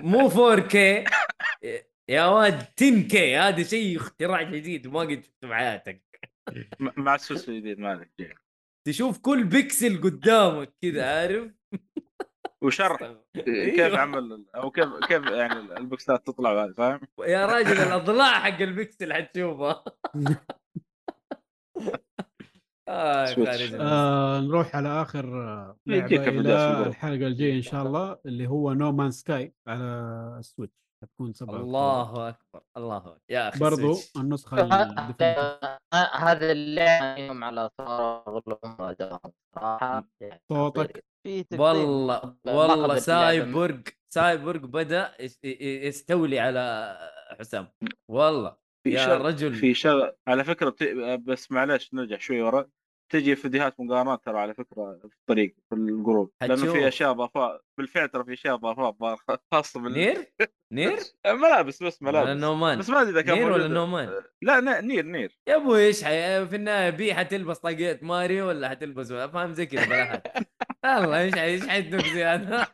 مو 0.00 0.28
4K 0.30 0.76
يا 2.08 2.24
واد 2.24 2.62
10K 2.62 3.16
هذا 3.16 3.62
شيء 3.62 3.96
اختراع 3.96 4.42
جديد. 4.42 4.86
ما 4.86 5.00
قد 5.00 5.24
شفته 5.24 5.48
بحياتك 5.48 6.02
مع 6.80 7.14
السويتش 7.14 7.48
الجديد 7.48 7.78
مالك 7.78 8.38
تشوف 8.86 9.18
كل 9.18 9.44
بيكسل 9.44 10.00
قدامك 10.02 10.74
كذا 10.82 11.20
عارف؟ 11.20 11.52
وشرح. 12.62 13.14
كيف 13.34 13.80
أيوة. 13.80 13.98
عمل 13.98 14.46
أو 14.54 14.70
كيف 14.70 14.88
كيف 15.08 15.26
يعني 15.26 15.58
البكسلات 15.58 16.26
تطلع 16.26 16.52
وهذا 16.52 16.72
فاهم؟ 16.72 17.00
يا 17.20 17.46
راجل 17.46 17.78
الأضلاع 17.78 18.40
حق 18.40 18.60
البيكسل 18.60 19.12
حتشوفها. 19.12 19.84
آه 22.88 23.24
سويتش. 23.24 23.74
آه 23.74 24.40
نروح 24.40 24.76
على 24.76 25.02
آخر 25.02 25.42
آه، 25.42 25.76
لعبه 25.86 26.06
في 26.08 26.28
إلى. 26.28 26.86
الحلقة 26.86 27.26
الجاية 27.26 27.56
إن 27.56 27.62
شاء 27.62 27.82
الله 27.86 28.18
اللي 28.26 28.46
هو 28.48 28.72
نو 28.72 28.92
مان 28.92 29.10
سكاي 29.10 29.54
على 29.68 29.84
السويتش. 30.38 30.72
حتكون 31.02 31.32
7 31.32 31.54
أكتوبر. 31.54 31.64
الله 31.64 32.28
أكبر 32.28 32.60
الله 32.76 32.96
أكبر. 32.96 33.18
يا 33.30 33.48
أخي 33.48 33.58
برضو 33.60 33.90
السويتش. 33.90 34.16
النسخة 34.16 34.56
هذا 36.14 36.52
اللعبة 36.52 37.20
يوم 37.20 37.44
على 37.44 37.70
صوتك؟ 40.50 41.04
والله 41.58 42.34
والله 42.46 42.98
سايبورغ 42.98 43.78
سايبورغ 44.14 44.66
بدأ 44.66 45.14
يستولي 45.44 46.38
على 46.40 46.96
حسام. 47.40 47.68
والله 48.10 48.56
في 48.84 48.90
يا 48.92 49.04
شغ- 49.06 49.22
رجل. 49.26 49.54
في 49.54 49.74
شغل 49.74 50.12
على 50.28 50.44
فكرة 50.44 50.70
بت... 50.70 50.82
بس 51.26 51.52
معلش 51.52 51.94
نرجع 51.94 52.18
شوي 52.18 52.42
ورا 52.42 52.68
تجي 53.08 53.36
فيديوهات 53.36 53.80
مقارنات 53.80 54.24
ترى 54.24 54.38
على 54.38 54.54
فكرة 54.54 54.98
في 55.02 55.16
الطريق 55.20 55.56
في 55.68 55.74
الجروب 55.74 56.32
لأنه. 56.40 56.72
في 56.72 56.88
أشياء 56.88 57.10
اضافات 57.10 57.64
بالفعل 57.78 58.08
ترى 58.08 58.24
في 58.24 58.32
أشياء 58.32 58.56
ظاهرة 58.56 59.16
خاصة 59.52 59.80
بال 59.80 59.92
نير؟ 59.92 60.32
نير؟ 60.72 60.98
ملابس 61.26 61.82
بس 61.82 62.02
ولا 62.02 62.12
ملابس. 62.12 62.40
نومان 62.40 62.78
بس 62.78 62.90
ما 62.90 63.00
أدري 63.02 63.10
إذا 63.12 63.22
كان 63.22 63.34
نير 63.34 63.50
ولا. 63.52 63.68
نومان 63.68 64.22
لا 64.42 64.80
نير 64.80 65.04
نير. 65.04 65.38
يا 65.48 65.56
أبوي 65.56 65.86
إيش؟ 65.86 66.04
حي... 66.04 66.46
في 66.46 66.56
النهاية 66.56 66.90
بي 66.90 67.14
حتلبس 67.14 67.58
طاقية 67.58 67.98
ماريو 68.02 68.48
ولا 68.48 68.68
حتلبس 68.68 69.12
فاهم 69.12 69.52
زي 69.52 69.66
كذا 69.66 69.86
بلاحات 69.86 70.26
والله 70.84 71.20
إيش 71.22 71.34
حي... 71.34 71.44
إيش 71.44 71.68
حيدوك 71.68 72.04
زيادة؟ 72.06 72.66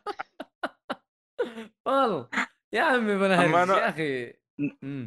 والله. 1.85 2.29
يا 2.73 2.81
عمي 2.81 3.15
بلا 3.17 3.43
يا 3.43 3.89
أخي. 3.89 4.42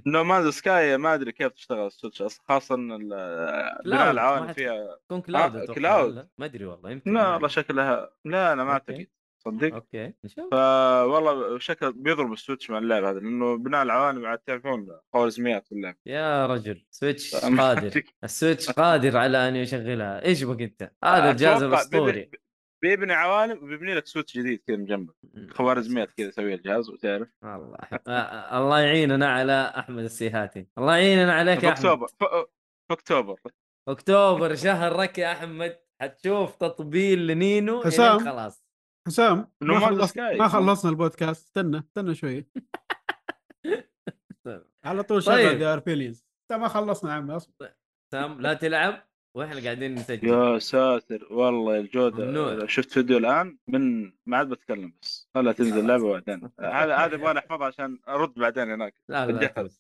نو 0.07 0.25
مان 0.25 0.51
سكاي 0.51 0.97
ما 0.99 1.15
أدري 1.15 1.33
كيف 1.33 1.53
تشتغل 1.53 1.87
السويتش 1.87 2.23
أص- 2.23 2.41
خاصة 2.49 2.77
بناء 2.77 4.11
العوالم 4.11 4.53
فيها. 4.53 4.97
تكون 5.09 5.21
كلاود 5.21 5.57
آه، 5.57 5.75
كلاود. 5.75 6.29
ما 6.39 6.45
أدري 6.47 6.65
والله 6.65 6.91
يمكن 6.91 7.15
لا. 7.15 7.33
والله 7.35 7.49
شكلها 7.49 8.11
لا 8.25 8.53
أنا 8.53 8.65
ما. 8.65 8.71
أعتقد 8.73 9.07
صدق. 9.45 9.75
أوكي 9.75 10.13
نشوف 10.25 10.45
فوالله 10.51 11.59
شكل 11.59 11.93
بيضرب 11.93 12.33
السويتش 12.33 12.71
مع 12.71 12.79
اللعبه 12.79 13.11
هذا 13.11 13.19
لأنه 13.21 13.57
بناء 13.59 13.83
العوالم 13.83 14.27
عاد 14.27 14.39
تعرفون 14.39 14.89
خوارزميات 15.13 15.67
في 15.67 15.73
اللعبه 15.73 15.97
يا 16.07 16.47
رجل 16.47 16.85
سويتش 16.91 17.35
قادر. 17.61 18.03
السويتش 18.25 18.71
قادر 18.71 19.17
على 19.17 19.49
أن 19.49 19.57
يشغلها. 19.57 20.25
إيش 20.25 20.43
بك 20.45 20.63
انت 20.63 20.91
هذا 21.05 21.31
الجهاز 21.31 21.63
الأسطوري. 21.63 22.31
بيبني- 22.87 23.13
عوالم 23.13 23.65
وبيبني 23.65 23.95
لك 23.95 24.07
سويتش 24.07 24.39
جديد 24.39 24.63
كذا 24.67 24.77
من 24.77 24.85
جنبه 24.85 25.15
خوارزميات 25.51 26.11
كذا 26.13 26.27
يسويها 26.29 26.55
الجهاز 26.55 26.91
وتعرف. 26.91 27.29
الله 27.45 27.79
الله 28.59 28.81
يعيننا 28.81 29.33
على 29.33 29.73
أحمد 29.79 30.03
السيهاتي. 30.05 30.67
الله 30.79 30.97
يعيننا 30.97 31.33
عليك 31.35 31.61
في 31.61 31.67
يا 31.67 31.73
اكتوبر 31.73 32.07
في 32.09 32.47
أكتوبر. 32.91 33.41
أكتوبر 33.89 34.55
شهرك 34.55 35.19
يا 35.19 35.33
أحمد. 35.33 35.79
حتشوف 36.03 36.57
تطبيل 36.57 37.27
لنينو 37.27 37.83
حسام. 37.85 38.19
خلاص. 38.19 38.65
حسام 39.09 39.53
ما, 39.61 39.81
خلص. 39.81 40.17
ما 40.17 40.49
خلصنا 40.49 40.91
البودكاست. 40.91 41.47
استنى 41.47 41.79
استنى 41.79 42.15
شوي. 42.15 42.47
على 44.85 45.03
طول 45.03 45.23
طيب. 45.23 45.49
شغل 45.49 45.59
ذا 45.59 45.73
اربيلينز 45.73 46.27
ما 46.51 46.69
خلصنا 46.69 47.11
يا 47.11 47.17
عمي 47.17 47.37
أصبر. 47.37 47.75
سام 48.13 48.41
لا 48.41 48.55
تلعب. 48.55 49.09
وإحنا 49.37 49.61
قاعدين 49.65 49.95
نسجل. 49.95 50.29
يا 50.29 50.59
ساتر 50.59 51.29
والله 51.31 51.81
الجودة. 51.81 52.25
ممنوع. 52.25 52.67
شفت 52.67 52.91
فيديو 52.91 53.19
الآن؟ 53.19 53.59
من 53.69 54.13
ما 54.27 54.37
عاد 54.37 54.49
بتكلم 54.49 54.93
بس. 55.03 55.29
خلها 55.35 55.53
تنزل 55.53 55.79
اللعبه 55.79 56.13
بعدين. 56.13 56.51
هذا 56.61 56.97
هذا 56.97 57.15
يبغى 57.15 57.39
احفظها 57.39 57.67
عشان 57.67 57.99
أرد 58.09 58.35
بعدين 58.35 58.71
هناك. 58.71 58.95
لا 59.09 59.27
لا. 59.27 59.47
ترد. 59.47 59.71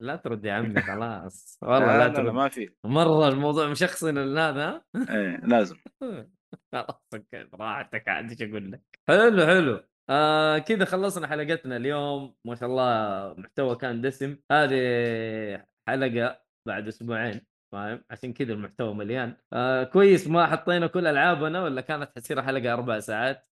لا 0.00 0.16
ترد 0.16 0.44
يا 0.44 0.52
عمي 0.52 0.82
خلاص. 0.82 1.58
والله 1.62 1.78
لا, 1.78 1.86
لا 1.86 1.98
لا, 1.98 2.08
لا 2.08 2.14
ترد. 2.14 2.34
ما 2.34 2.48
في. 2.48 2.70
مرة 2.84 3.28
الموضوع 3.28 3.68
مشخصن 3.68 4.38
هذا 4.38 4.82
إيه 5.10 5.40
لازم. 5.44 5.76
خلاص 6.72 7.02
okay 7.14 7.44
براحتك 7.44 8.08
عاد 8.08 8.30
إيش 8.30 8.42
أقول 8.42 8.72
لك. 8.72 8.82
حلو 9.08 9.46
حلو. 9.46 9.80
آه 10.10 10.58
كذا 10.58 10.84
خلصنا 10.84 11.26
حلقتنا 11.26 11.76
اليوم. 11.76 12.34
ما 12.44 12.54
شاء 12.54 12.68
الله 12.68 13.34
محتوى 13.38 13.76
كان 13.76 14.00
دسم. 14.00 14.36
هذه 14.52 15.64
حلقة 15.88 16.40
بعد 16.66 16.88
أسبوعين. 16.88 17.55
فاهم؟ 17.76 18.04
عشان 18.10 18.32
كذا 18.32 18.52
المحتوى 18.52 18.94
مليان. 18.94 19.36
آه 19.52 19.84
كويس 19.84 20.26
ما 20.28 20.46
حطينا 20.46 20.86
كل 20.86 21.06
ألعابنا 21.06 21.62
ولا 21.62 21.80
كانت 21.80 22.10
حتصير 22.16 22.42
حلقة 22.42 22.72
أربع 22.74 23.00
ساعات؟ 23.00 23.48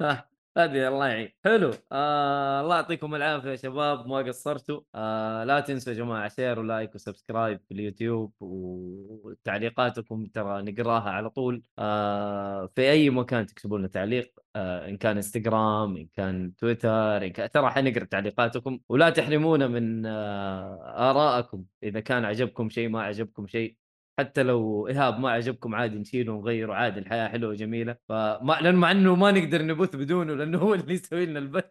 هذه 0.58 0.88
الله 0.88 1.06
يعين. 1.06 1.28
حلو. 1.44 1.70
آه 1.92 2.60
الله 2.60 2.76
يعطيكم 2.76 3.14
العافية 3.14 3.50
يا 3.50 3.56
شباب 3.56 4.06
ما 4.06 4.18
قصرتوا. 4.18 4.80
آه 4.94 5.44
لا 5.44 5.60
تنسوا 5.60 5.92
يا 5.92 5.98
جماعة 5.98 6.28
share 6.28 6.58
و 6.58 6.65
like 6.65 6.94
و 6.94 7.01
subscribe 7.01 7.60
في 7.68 7.74
اليوتيوب 7.74 8.32
وتعليقاتكم 8.40 10.26
ترى 10.26 10.62
نقراها 10.62 11.10
على 11.10 11.30
طول. 11.30 11.62
آه 11.78 12.70
في 12.74 12.90
أي 12.90 13.10
مكان 13.10 13.46
تكتبوا 13.46 13.78
لنا 13.78 13.88
تعليق 13.88 14.32
آه 14.56 14.88
إن 14.88 14.96
كان 14.96 15.16
إنستغرام 15.16 15.96
إن 15.96 16.08
كان 16.14 16.56
تويتر 16.56 17.24
إن 17.24 17.32
كان 17.32 17.50
ترى 17.50 17.70
حنقرا 17.70 18.04
تعليقاتكم. 18.04 18.80
ولا 18.88 19.10
تحرمونا 19.10 19.66
من 19.66 20.06
آه 20.06 21.10
آرائكم. 21.10 21.64
إذا 21.82 22.00
كان 22.00 22.24
عجبكم 22.24 22.68
شيء 22.68 22.88
ما 22.88 23.02
عجبكم 23.02 23.46
شيء 23.46 23.76
حتى 24.18 24.42
لو 24.42 24.88
إيهاب 24.88 25.20
ما 25.20 25.30
عجبكم 25.30 25.74
عادي 25.74 25.98
نشيله 25.98 26.32
ونغيره 26.32 26.74
عادي 26.74 27.00
الحياة 27.00 27.28
حلوة 27.28 27.50
وجميلة. 27.50 27.96
فما 28.08 28.58
لأن 28.60 28.74
مع 28.74 28.90
إنه 28.90 29.14
ما 29.14 29.30
نقدر 29.30 29.62
نبث 29.62 29.96
بدونه 29.96 30.34
لأنه 30.34 30.58
هو 30.58 30.74
اللي 30.74 30.94
يسوي 30.98 31.26
لنا 31.26 31.38
البث. 31.38 31.64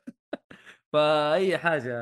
فاي 0.93 1.57
حاجة 1.57 1.93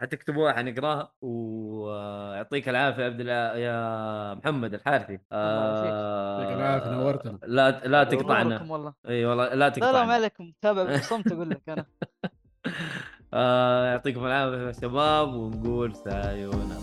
حتكتبوها 0.00 0.52
حنقراها. 0.52 1.12
ويعطيك 1.20 2.68
العافية 2.68 3.02
يا 3.02 3.06
عبد 3.06 3.20
الع... 3.20 3.56
يا 3.56 4.34
محمد 4.34 4.74
الحارثي. 4.74 5.12
يعافيك. 5.12 5.26
آه... 5.32 6.40
يعطيك 6.40 6.56
العافية، 6.56 6.90
نورتنا. 6.90 7.38
لا 7.46 7.70
لا 7.86 8.04
تقطعنا. 8.04 8.66
والله. 8.68 8.94
إي 9.08 9.24
والله 9.24 9.44
لا 9.44 9.54
لا 9.54 9.56
لا 9.56 9.64
ما 9.64 9.70
تقطعنا 9.70 10.12
عليكم. 10.12 10.52
تابع 10.62 10.82
بالصمت 10.82 11.32
أقول 11.32 11.50
لك 11.50 11.68
أنا. 11.68 11.84
آه... 13.34 13.86
يعطيكم 13.86 14.26
العافية 14.26 14.66
يا 14.66 14.72
شباب 14.72 15.34
ونقول 15.34 15.96
سايونا. 15.96 16.78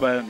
باي 0.00 0.24